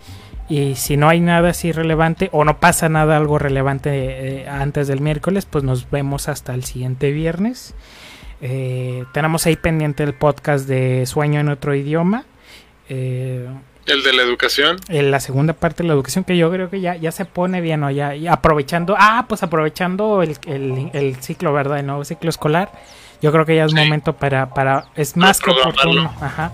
Y 0.48 0.74
si 0.74 0.96
no 0.96 1.08
hay 1.08 1.20
nada 1.20 1.50
así 1.50 1.72
relevante 1.72 2.28
o 2.32 2.44
no 2.44 2.58
pasa 2.58 2.88
nada 2.88 3.16
algo 3.16 3.38
relevante 3.38 3.90
eh, 3.92 4.48
antes 4.48 4.88
del 4.88 5.00
miércoles, 5.00 5.46
pues 5.46 5.64
nos 5.64 5.90
vemos 5.90 6.28
hasta 6.28 6.54
el 6.54 6.64
siguiente 6.64 7.12
viernes. 7.12 7.74
Eh, 8.40 9.04
tenemos 9.14 9.46
ahí 9.46 9.56
pendiente 9.56 10.02
el 10.02 10.12
podcast 10.12 10.68
de 10.68 11.06
Sueño 11.06 11.40
en 11.40 11.48
otro 11.48 11.74
idioma. 11.74 12.26
Eh, 12.90 13.48
El 13.86 14.02
de 14.02 14.12
la 14.12 14.22
educación. 14.22 14.76
en 14.88 15.10
la 15.10 15.20
segunda 15.20 15.52
parte 15.52 15.82
de 15.82 15.88
la 15.88 15.94
educación 15.94 16.24
que 16.24 16.36
yo 16.36 16.50
creo 16.50 16.70
que 16.70 16.80
ya, 16.80 16.96
ya 16.96 17.12
se 17.12 17.24
pone 17.24 17.60
bien, 17.60 17.80
¿no? 17.80 17.90
Ya, 17.90 18.14
ya 18.14 18.32
aprovechando, 18.32 18.94
ah, 18.98 19.26
pues 19.28 19.42
aprovechando 19.42 20.22
el, 20.22 20.36
el- 20.46 20.90
el 20.94 21.16
ciclo, 21.22 21.52
¿verdad? 21.52 21.78
El 21.80 21.86
nuevo 21.86 22.04
ciclo 22.04 22.30
escolar. 22.30 22.72
Yo 23.22 23.30
creo 23.32 23.44
que 23.46 23.56
ya 23.56 23.64
es 23.64 23.70
Sí. 23.72 23.76
momento 23.76 24.14
para, 24.14 24.50
para, 24.54 24.86
es 24.96 25.16
más 25.16 25.40
que 25.40 25.50
oportuno. 25.50 26.12
Ajá. 26.20 26.52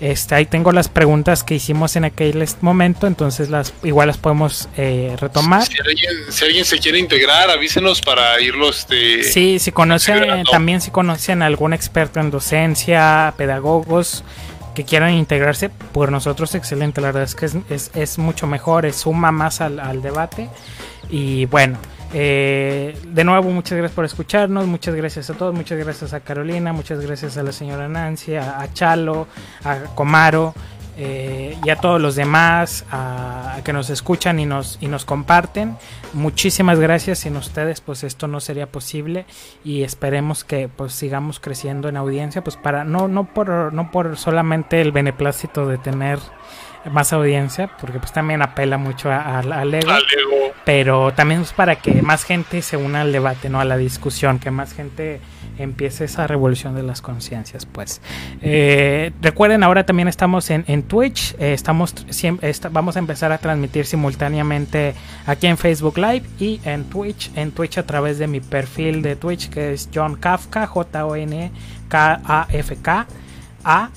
Este, 0.00 0.34
ahí 0.34 0.46
tengo 0.46 0.72
las 0.72 0.88
preguntas 0.88 1.44
que 1.44 1.54
hicimos 1.54 1.94
en 1.96 2.04
aquel 2.06 2.42
momento, 2.62 3.06
entonces 3.06 3.50
las 3.50 3.74
igual 3.82 4.06
las 4.08 4.16
podemos 4.16 4.66
eh, 4.78 5.14
retomar. 5.20 5.62
Si 5.66 5.74
alguien, 5.78 6.12
si 6.30 6.44
alguien 6.46 6.64
se 6.64 6.78
quiere 6.78 6.98
integrar, 6.98 7.50
avísenos 7.50 8.00
para 8.00 8.40
irlo 8.40 8.70
este, 8.70 9.22
Sí, 9.24 9.58
si 9.58 9.72
conocen, 9.72 10.44
también 10.50 10.80
si 10.80 10.90
conocen 10.90 11.42
algún 11.42 11.74
experto 11.74 12.18
en 12.18 12.30
docencia, 12.30 13.34
pedagogos 13.36 14.24
que 14.80 14.86
quieran 14.86 15.12
integrarse, 15.12 15.68
por 15.68 16.10
nosotros 16.10 16.54
excelente, 16.54 17.02
la 17.02 17.08
verdad 17.08 17.24
es 17.24 17.34
que 17.34 17.44
es, 17.44 17.56
es, 17.68 17.90
es 17.94 18.18
mucho 18.18 18.46
mejor, 18.46 18.86
es 18.86 18.96
suma 18.96 19.30
más 19.30 19.60
al, 19.60 19.78
al 19.78 20.00
debate. 20.00 20.48
Y 21.10 21.44
bueno, 21.46 21.76
eh, 22.14 22.98
de 23.06 23.24
nuevo 23.24 23.50
muchas 23.50 23.76
gracias 23.76 23.94
por 23.94 24.06
escucharnos, 24.06 24.66
muchas 24.66 24.94
gracias 24.94 25.28
a 25.28 25.34
todos, 25.34 25.54
muchas 25.54 25.78
gracias 25.78 26.14
a 26.14 26.20
Carolina, 26.20 26.72
muchas 26.72 27.00
gracias 27.00 27.36
a 27.36 27.42
la 27.42 27.52
señora 27.52 27.88
Nancy, 27.88 28.36
a, 28.36 28.58
a 28.60 28.72
Chalo, 28.72 29.26
a 29.64 29.76
Comaro. 29.94 30.54
Eh, 31.02 31.56
y 31.64 31.70
a 31.70 31.76
todos 31.76 31.98
los 31.98 32.14
demás 32.14 32.84
a, 32.90 33.54
a 33.56 33.64
que 33.64 33.72
nos 33.72 33.88
escuchan 33.88 34.38
y 34.38 34.44
nos, 34.44 34.76
y 34.82 34.88
nos 34.88 35.06
comparten. 35.06 35.76
Muchísimas 36.12 36.78
gracias. 36.78 37.20
Sin 37.20 37.36
ustedes, 37.36 37.80
pues 37.80 38.04
esto 38.04 38.28
no 38.28 38.38
sería 38.40 38.66
posible. 38.70 39.24
Y 39.64 39.82
esperemos 39.82 40.44
que 40.44 40.68
pues 40.68 40.92
sigamos 40.92 41.40
creciendo 41.40 41.88
en 41.88 41.96
audiencia. 41.96 42.44
Pues 42.44 42.56
para, 42.58 42.84
no, 42.84 43.08
no 43.08 43.24
por, 43.24 43.72
no 43.72 43.90
por 43.90 44.18
solamente 44.18 44.82
el 44.82 44.92
beneplácito 44.92 45.66
de 45.66 45.78
tener 45.78 46.18
más 46.90 47.12
audiencia, 47.12 47.70
porque 47.80 47.98
pues 47.98 48.12
también 48.12 48.42
apela 48.42 48.78
mucho 48.78 49.10
a- 49.10 49.38
ego. 49.74 50.54
pero 50.64 51.12
también 51.12 51.42
es 51.42 51.52
para 51.52 51.76
que 51.76 52.00
más 52.00 52.24
gente 52.24 52.62
se 52.62 52.76
una 52.78 53.02
al 53.02 53.12
debate, 53.12 53.50
no 53.50 53.60
a 53.60 53.66
la 53.66 53.76
discusión, 53.76 54.38
que 54.38 54.50
más 54.50 54.72
gente 54.72 55.20
empiece 55.58 56.04
esa 56.04 56.26
revolución 56.26 56.74
de 56.74 56.82
las 56.82 57.02
conciencias, 57.02 57.66
pues. 57.66 58.00
Eh, 58.42 59.12
recuerden, 59.20 59.62
ahora 59.62 59.84
también 59.84 60.08
estamos 60.08 60.50
en, 60.50 60.64
en 60.66 60.82
Twitch, 60.82 61.34
eh, 61.38 61.52
estamos 61.52 61.94
vamos 62.70 62.96
a 62.96 62.98
empezar 62.98 63.32
a 63.32 63.38
transmitir 63.38 63.86
simultáneamente 63.86 64.94
aquí 65.26 65.46
en 65.46 65.56
Facebook 65.58 65.98
Live 65.98 66.22
y 66.38 66.60
en 66.64 66.84
Twitch, 66.84 67.30
en 67.36 67.52
Twitch 67.52 67.78
a 67.78 67.86
través 67.86 68.18
de 68.18 68.26
mi 68.26 68.40
perfil 68.40 69.02
de 69.02 69.16
Twitch 69.16 69.48
que 69.50 69.72
es 69.72 69.88
John 69.92 70.16
Kafka, 70.16 70.66
J-O-N 70.66 71.50
K-A-F-K, 71.90 73.06
A, 73.64 73.90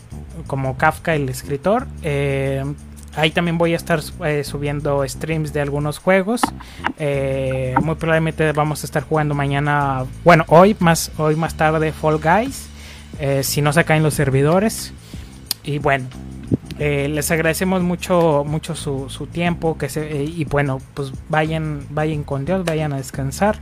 como 0.47 0.77
Kafka 0.77 1.15
el 1.15 1.29
escritor. 1.29 1.87
Eh, 2.01 2.65
Ahí 3.15 3.31
también 3.31 3.57
voy 3.57 3.73
a 3.73 3.75
estar 3.75 4.01
eh, 4.25 4.43
subiendo 4.43 5.07
streams 5.07 5.53
de 5.53 5.61
algunos 5.61 5.99
juegos. 5.99 6.41
Eh, 6.97 7.75
muy 7.81 7.95
probablemente 7.95 8.51
vamos 8.53 8.83
a 8.83 8.85
estar 8.87 9.03
jugando 9.03 9.35
mañana, 9.35 10.05
bueno, 10.23 10.45
hoy 10.47 10.75
más, 10.79 11.11
hoy 11.17 11.35
más 11.35 11.55
tarde 11.55 11.91
Fall 11.91 12.19
Guys. 12.19 12.69
eh, 13.19 13.43
si 13.43 13.61
no 13.61 13.73
se 13.73 13.83
caen 13.83 14.03
los 14.03 14.13
servidores. 14.13 14.93
Y 15.63 15.79
bueno, 15.79 16.07
eh, 16.85 17.07
les 17.07 17.31
agradecemos 17.31 17.81
mucho, 17.81 18.43
mucho 18.45 18.75
su, 18.75 19.09
su 19.09 19.25
tiempo. 19.27 19.77
Que 19.77 19.87
se, 19.87 20.01
eh, 20.01 20.25
y 20.25 20.43
bueno, 20.43 20.81
pues 20.93 21.13
vayan, 21.29 21.85
vayan 21.91 22.23
con 22.23 22.43
Dios, 22.43 22.65
vayan 22.65 22.91
a 22.91 22.97
descansar. 22.97 23.55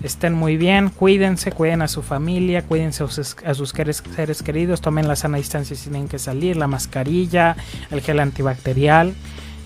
Estén 0.00 0.32
muy 0.32 0.56
bien, 0.56 0.88
cuídense, 0.90 1.50
cuiden 1.50 1.82
a 1.82 1.88
su 1.88 2.02
familia, 2.02 2.62
cuídense 2.62 3.02
a 3.02 3.08
sus, 3.08 3.72
seres, 4.14 4.42
queridos, 4.44 4.80
tomen 4.80 5.08
la 5.08 5.16
sana 5.16 5.38
distancia 5.38 5.74
si 5.74 5.90
tienen 5.90 6.06
que 6.06 6.20
salir, 6.20 6.56
la 6.56 6.68
mascarilla, 6.68 7.56
el 7.90 8.00
gel 8.00 8.20
antibacterial. 8.20 9.12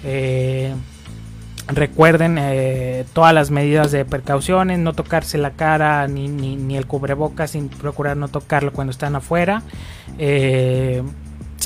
Eh, 0.04 0.72
recuerden 1.68 2.40
todas 3.12 3.34
las 3.34 3.50
medidas 3.50 3.92
de 3.92 4.06
precauciones, 4.06 4.78
no 4.78 4.94
tocarse 4.94 5.36
la 5.36 5.50
cara 5.50 6.08
ni, 6.08 6.28
ni, 6.28 6.56
ni 6.56 6.78
el 6.78 6.86
cubrebocas, 6.86 7.50
sin 7.50 7.68
procurar 7.68 8.16
no 8.16 8.28
tocarlo 8.28 8.72
cuando 8.72 8.90
están 8.90 9.16
afuera. 9.16 9.62
Eh, 10.18 11.02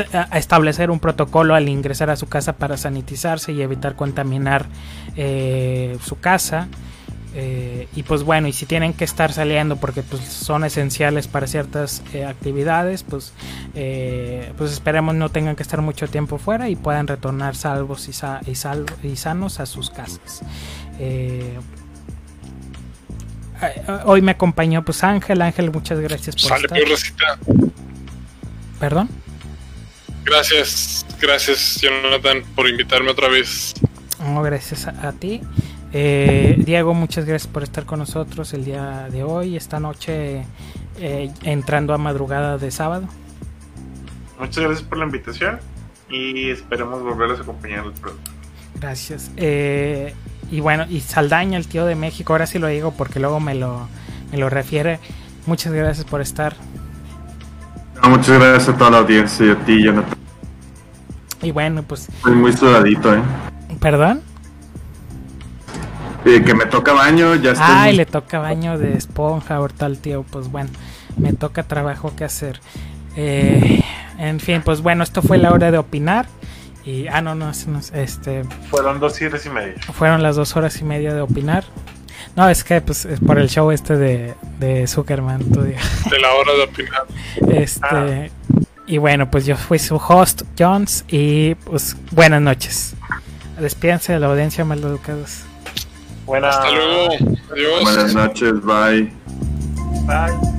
a- 0.00 0.38
establecer 0.38 0.90
un 0.90 1.00
protocolo 1.00 1.54
al 1.54 1.68
ingresar 1.68 2.10
a 2.10 2.16
su 2.16 2.26
casa 2.26 2.54
para 2.54 2.76
sanitizarse 2.76 3.52
y 3.52 3.62
evitar 3.62 3.94
contaminar 3.96 4.66
eh, 5.16 5.98
su 6.04 6.18
casa. 6.18 6.68
Eh, 7.38 7.86
y 7.94 8.02
pues 8.02 8.22
bueno, 8.22 8.48
y 8.48 8.54
si 8.54 8.64
tienen 8.64 8.94
que 8.94 9.04
estar 9.04 9.30
saliendo 9.30 9.76
porque 9.76 10.02
pues, 10.02 10.22
son 10.24 10.64
esenciales 10.64 11.28
para 11.28 11.46
ciertas 11.46 12.02
eh, 12.14 12.24
actividades, 12.24 13.02
pues, 13.02 13.34
eh, 13.74 14.52
pues 14.56 14.72
esperemos 14.72 15.14
no 15.14 15.28
tengan 15.28 15.54
que 15.54 15.62
estar 15.62 15.82
mucho 15.82 16.08
tiempo 16.08 16.38
fuera 16.38 16.70
y 16.70 16.76
puedan 16.76 17.06
retornar 17.06 17.54
salvos 17.54 18.08
y, 18.08 18.14
sa- 18.14 18.40
y, 18.46 18.54
sal- 18.54 18.86
y 19.02 19.16
sanos 19.16 19.60
a 19.60 19.66
sus 19.66 19.90
casas. 19.90 20.40
Hoy 24.04 24.22
me 24.22 24.32
acompañó 24.32 24.82
pues 24.84 25.02
Ángel, 25.04 25.42
Ángel, 25.42 25.70
muchas 25.70 25.98
gracias 26.00 26.36
por 26.36 26.44
Sale, 26.48 26.64
estar. 26.64 26.78
Perdón. 28.80 29.08
Gracias, 30.26 31.06
gracias, 31.20 31.80
Jonathan, 31.80 32.42
por 32.54 32.68
invitarme 32.68 33.10
otra 33.10 33.28
vez. 33.28 33.74
No, 34.20 34.42
gracias 34.42 34.86
a, 34.86 35.08
a 35.08 35.12
ti. 35.12 35.40
Eh, 35.92 36.56
Diego, 36.58 36.94
muchas 36.94 37.24
gracias 37.24 37.50
por 37.50 37.62
estar 37.62 37.86
con 37.86 38.00
nosotros 38.00 38.52
el 38.52 38.64
día 38.64 39.08
de 39.10 39.22
hoy, 39.22 39.56
esta 39.56 39.78
noche, 39.78 40.44
eh, 40.98 41.30
entrando 41.42 41.94
a 41.94 41.98
madrugada 41.98 42.58
de 42.58 42.70
sábado. 42.70 43.08
Muchas 44.38 44.64
gracias 44.64 44.82
por 44.82 44.98
la 44.98 45.04
invitación 45.04 45.58
y 46.10 46.50
esperemos 46.50 47.02
volverlos 47.02 47.38
a 47.38 47.42
acompañar 47.42 47.84
pronto. 48.00 48.30
Gracias. 48.80 49.30
Eh, 49.36 50.12
y 50.50 50.60
bueno, 50.60 50.86
y 50.90 51.00
Saldaña, 51.00 51.56
el 51.56 51.66
tío 51.66 51.86
de 51.86 51.94
México, 51.94 52.34
ahora 52.34 52.46
sí 52.46 52.58
lo 52.58 52.66
digo 52.66 52.92
porque 52.92 53.20
luego 53.20 53.40
me 53.40 53.54
lo, 53.54 53.88
me 54.32 54.38
lo 54.38 54.50
refiere. 54.50 54.98
Muchas 55.46 55.72
gracias 55.72 56.04
por 56.04 56.20
estar. 56.20 56.56
No, 58.02 58.10
muchas 58.10 58.38
gracias 58.38 58.68
a 58.68 58.76
toda 58.76 58.90
la 58.90 58.98
audiencia 58.98 59.46
y 59.46 59.50
a 59.50 59.58
ti, 59.64 59.82
Jonathan. 59.82 60.15
Y 61.46 61.52
bueno, 61.52 61.84
pues, 61.84 62.08
Estoy 62.08 62.34
muy 62.34 62.52
sudadito, 62.52 63.14
¿eh? 63.14 63.22
perdón. 63.80 64.20
Eh, 66.24 66.42
que 66.44 66.54
me 66.54 66.66
toca 66.66 66.92
baño, 66.92 67.36
ya 67.36 67.52
estoy. 67.52 67.66
Ay, 67.68 67.90
muy- 67.92 67.98
le 67.98 68.06
toca 68.06 68.40
baño 68.40 68.78
de 68.78 68.94
esponja 68.96 69.54
ahorita 69.54 69.86
al 69.86 69.98
tío. 69.98 70.24
Pues 70.24 70.50
bueno, 70.50 70.70
me 71.16 71.32
toca 71.34 71.62
trabajo 71.62 72.12
que 72.16 72.24
hacer. 72.24 72.60
Eh, 73.16 73.80
en 74.18 74.40
fin, 74.40 74.60
pues 74.64 74.82
bueno, 74.82 75.04
esto 75.04 75.22
fue 75.22 75.38
la 75.38 75.52
hora 75.52 75.70
de 75.70 75.78
opinar. 75.78 76.26
Y, 76.84 77.06
ah, 77.06 77.20
no, 77.20 77.36
no, 77.36 77.52
este, 77.92 78.42
Fueron 78.70 78.98
dos 78.98 79.20
horas 79.22 79.46
y 79.46 79.50
media. 79.50 79.74
fueron 79.92 80.22
las 80.24 80.34
dos 80.34 80.56
horas 80.56 80.80
y 80.80 80.84
media 80.84 81.14
de 81.14 81.20
opinar. 81.20 81.62
No, 82.34 82.48
es 82.48 82.64
que 82.64 82.80
pues 82.80 83.04
es 83.04 83.20
por 83.20 83.38
el 83.38 83.48
show 83.48 83.70
este 83.70 83.96
de, 83.96 84.34
de 84.58 84.86
Zuckerman, 84.88 85.44
tú 85.52 85.62
digas. 85.62 86.10
De 86.10 86.18
la 86.18 86.32
hora 86.34 86.52
de 86.54 86.62
opinar. 86.64 87.04
Este, 87.62 88.32
y 88.86 88.98
bueno, 88.98 89.30
pues 89.30 89.46
yo 89.46 89.56
fui 89.56 89.78
su 89.78 89.96
host, 89.96 90.42
Jones, 90.58 91.04
y 91.08 91.54
pues 91.56 91.96
buenas 92.12 92.40
noches. 92.40 92.94
Despídense 93.58 94.12
de 94.12 94.20
la 94.20 94.26
audiencia 94.26 94.64
maleducados. 94.64 95.42
Buenas. 96.26 96.56
Hasta 96.56 96.70
luego. 96.70 97.14
Adiós. 97.52 97.82
Buenas 97.82 98.14
noches, 98.14 98.52
bye. 98.62 99.12
Bye. 100.06 100.55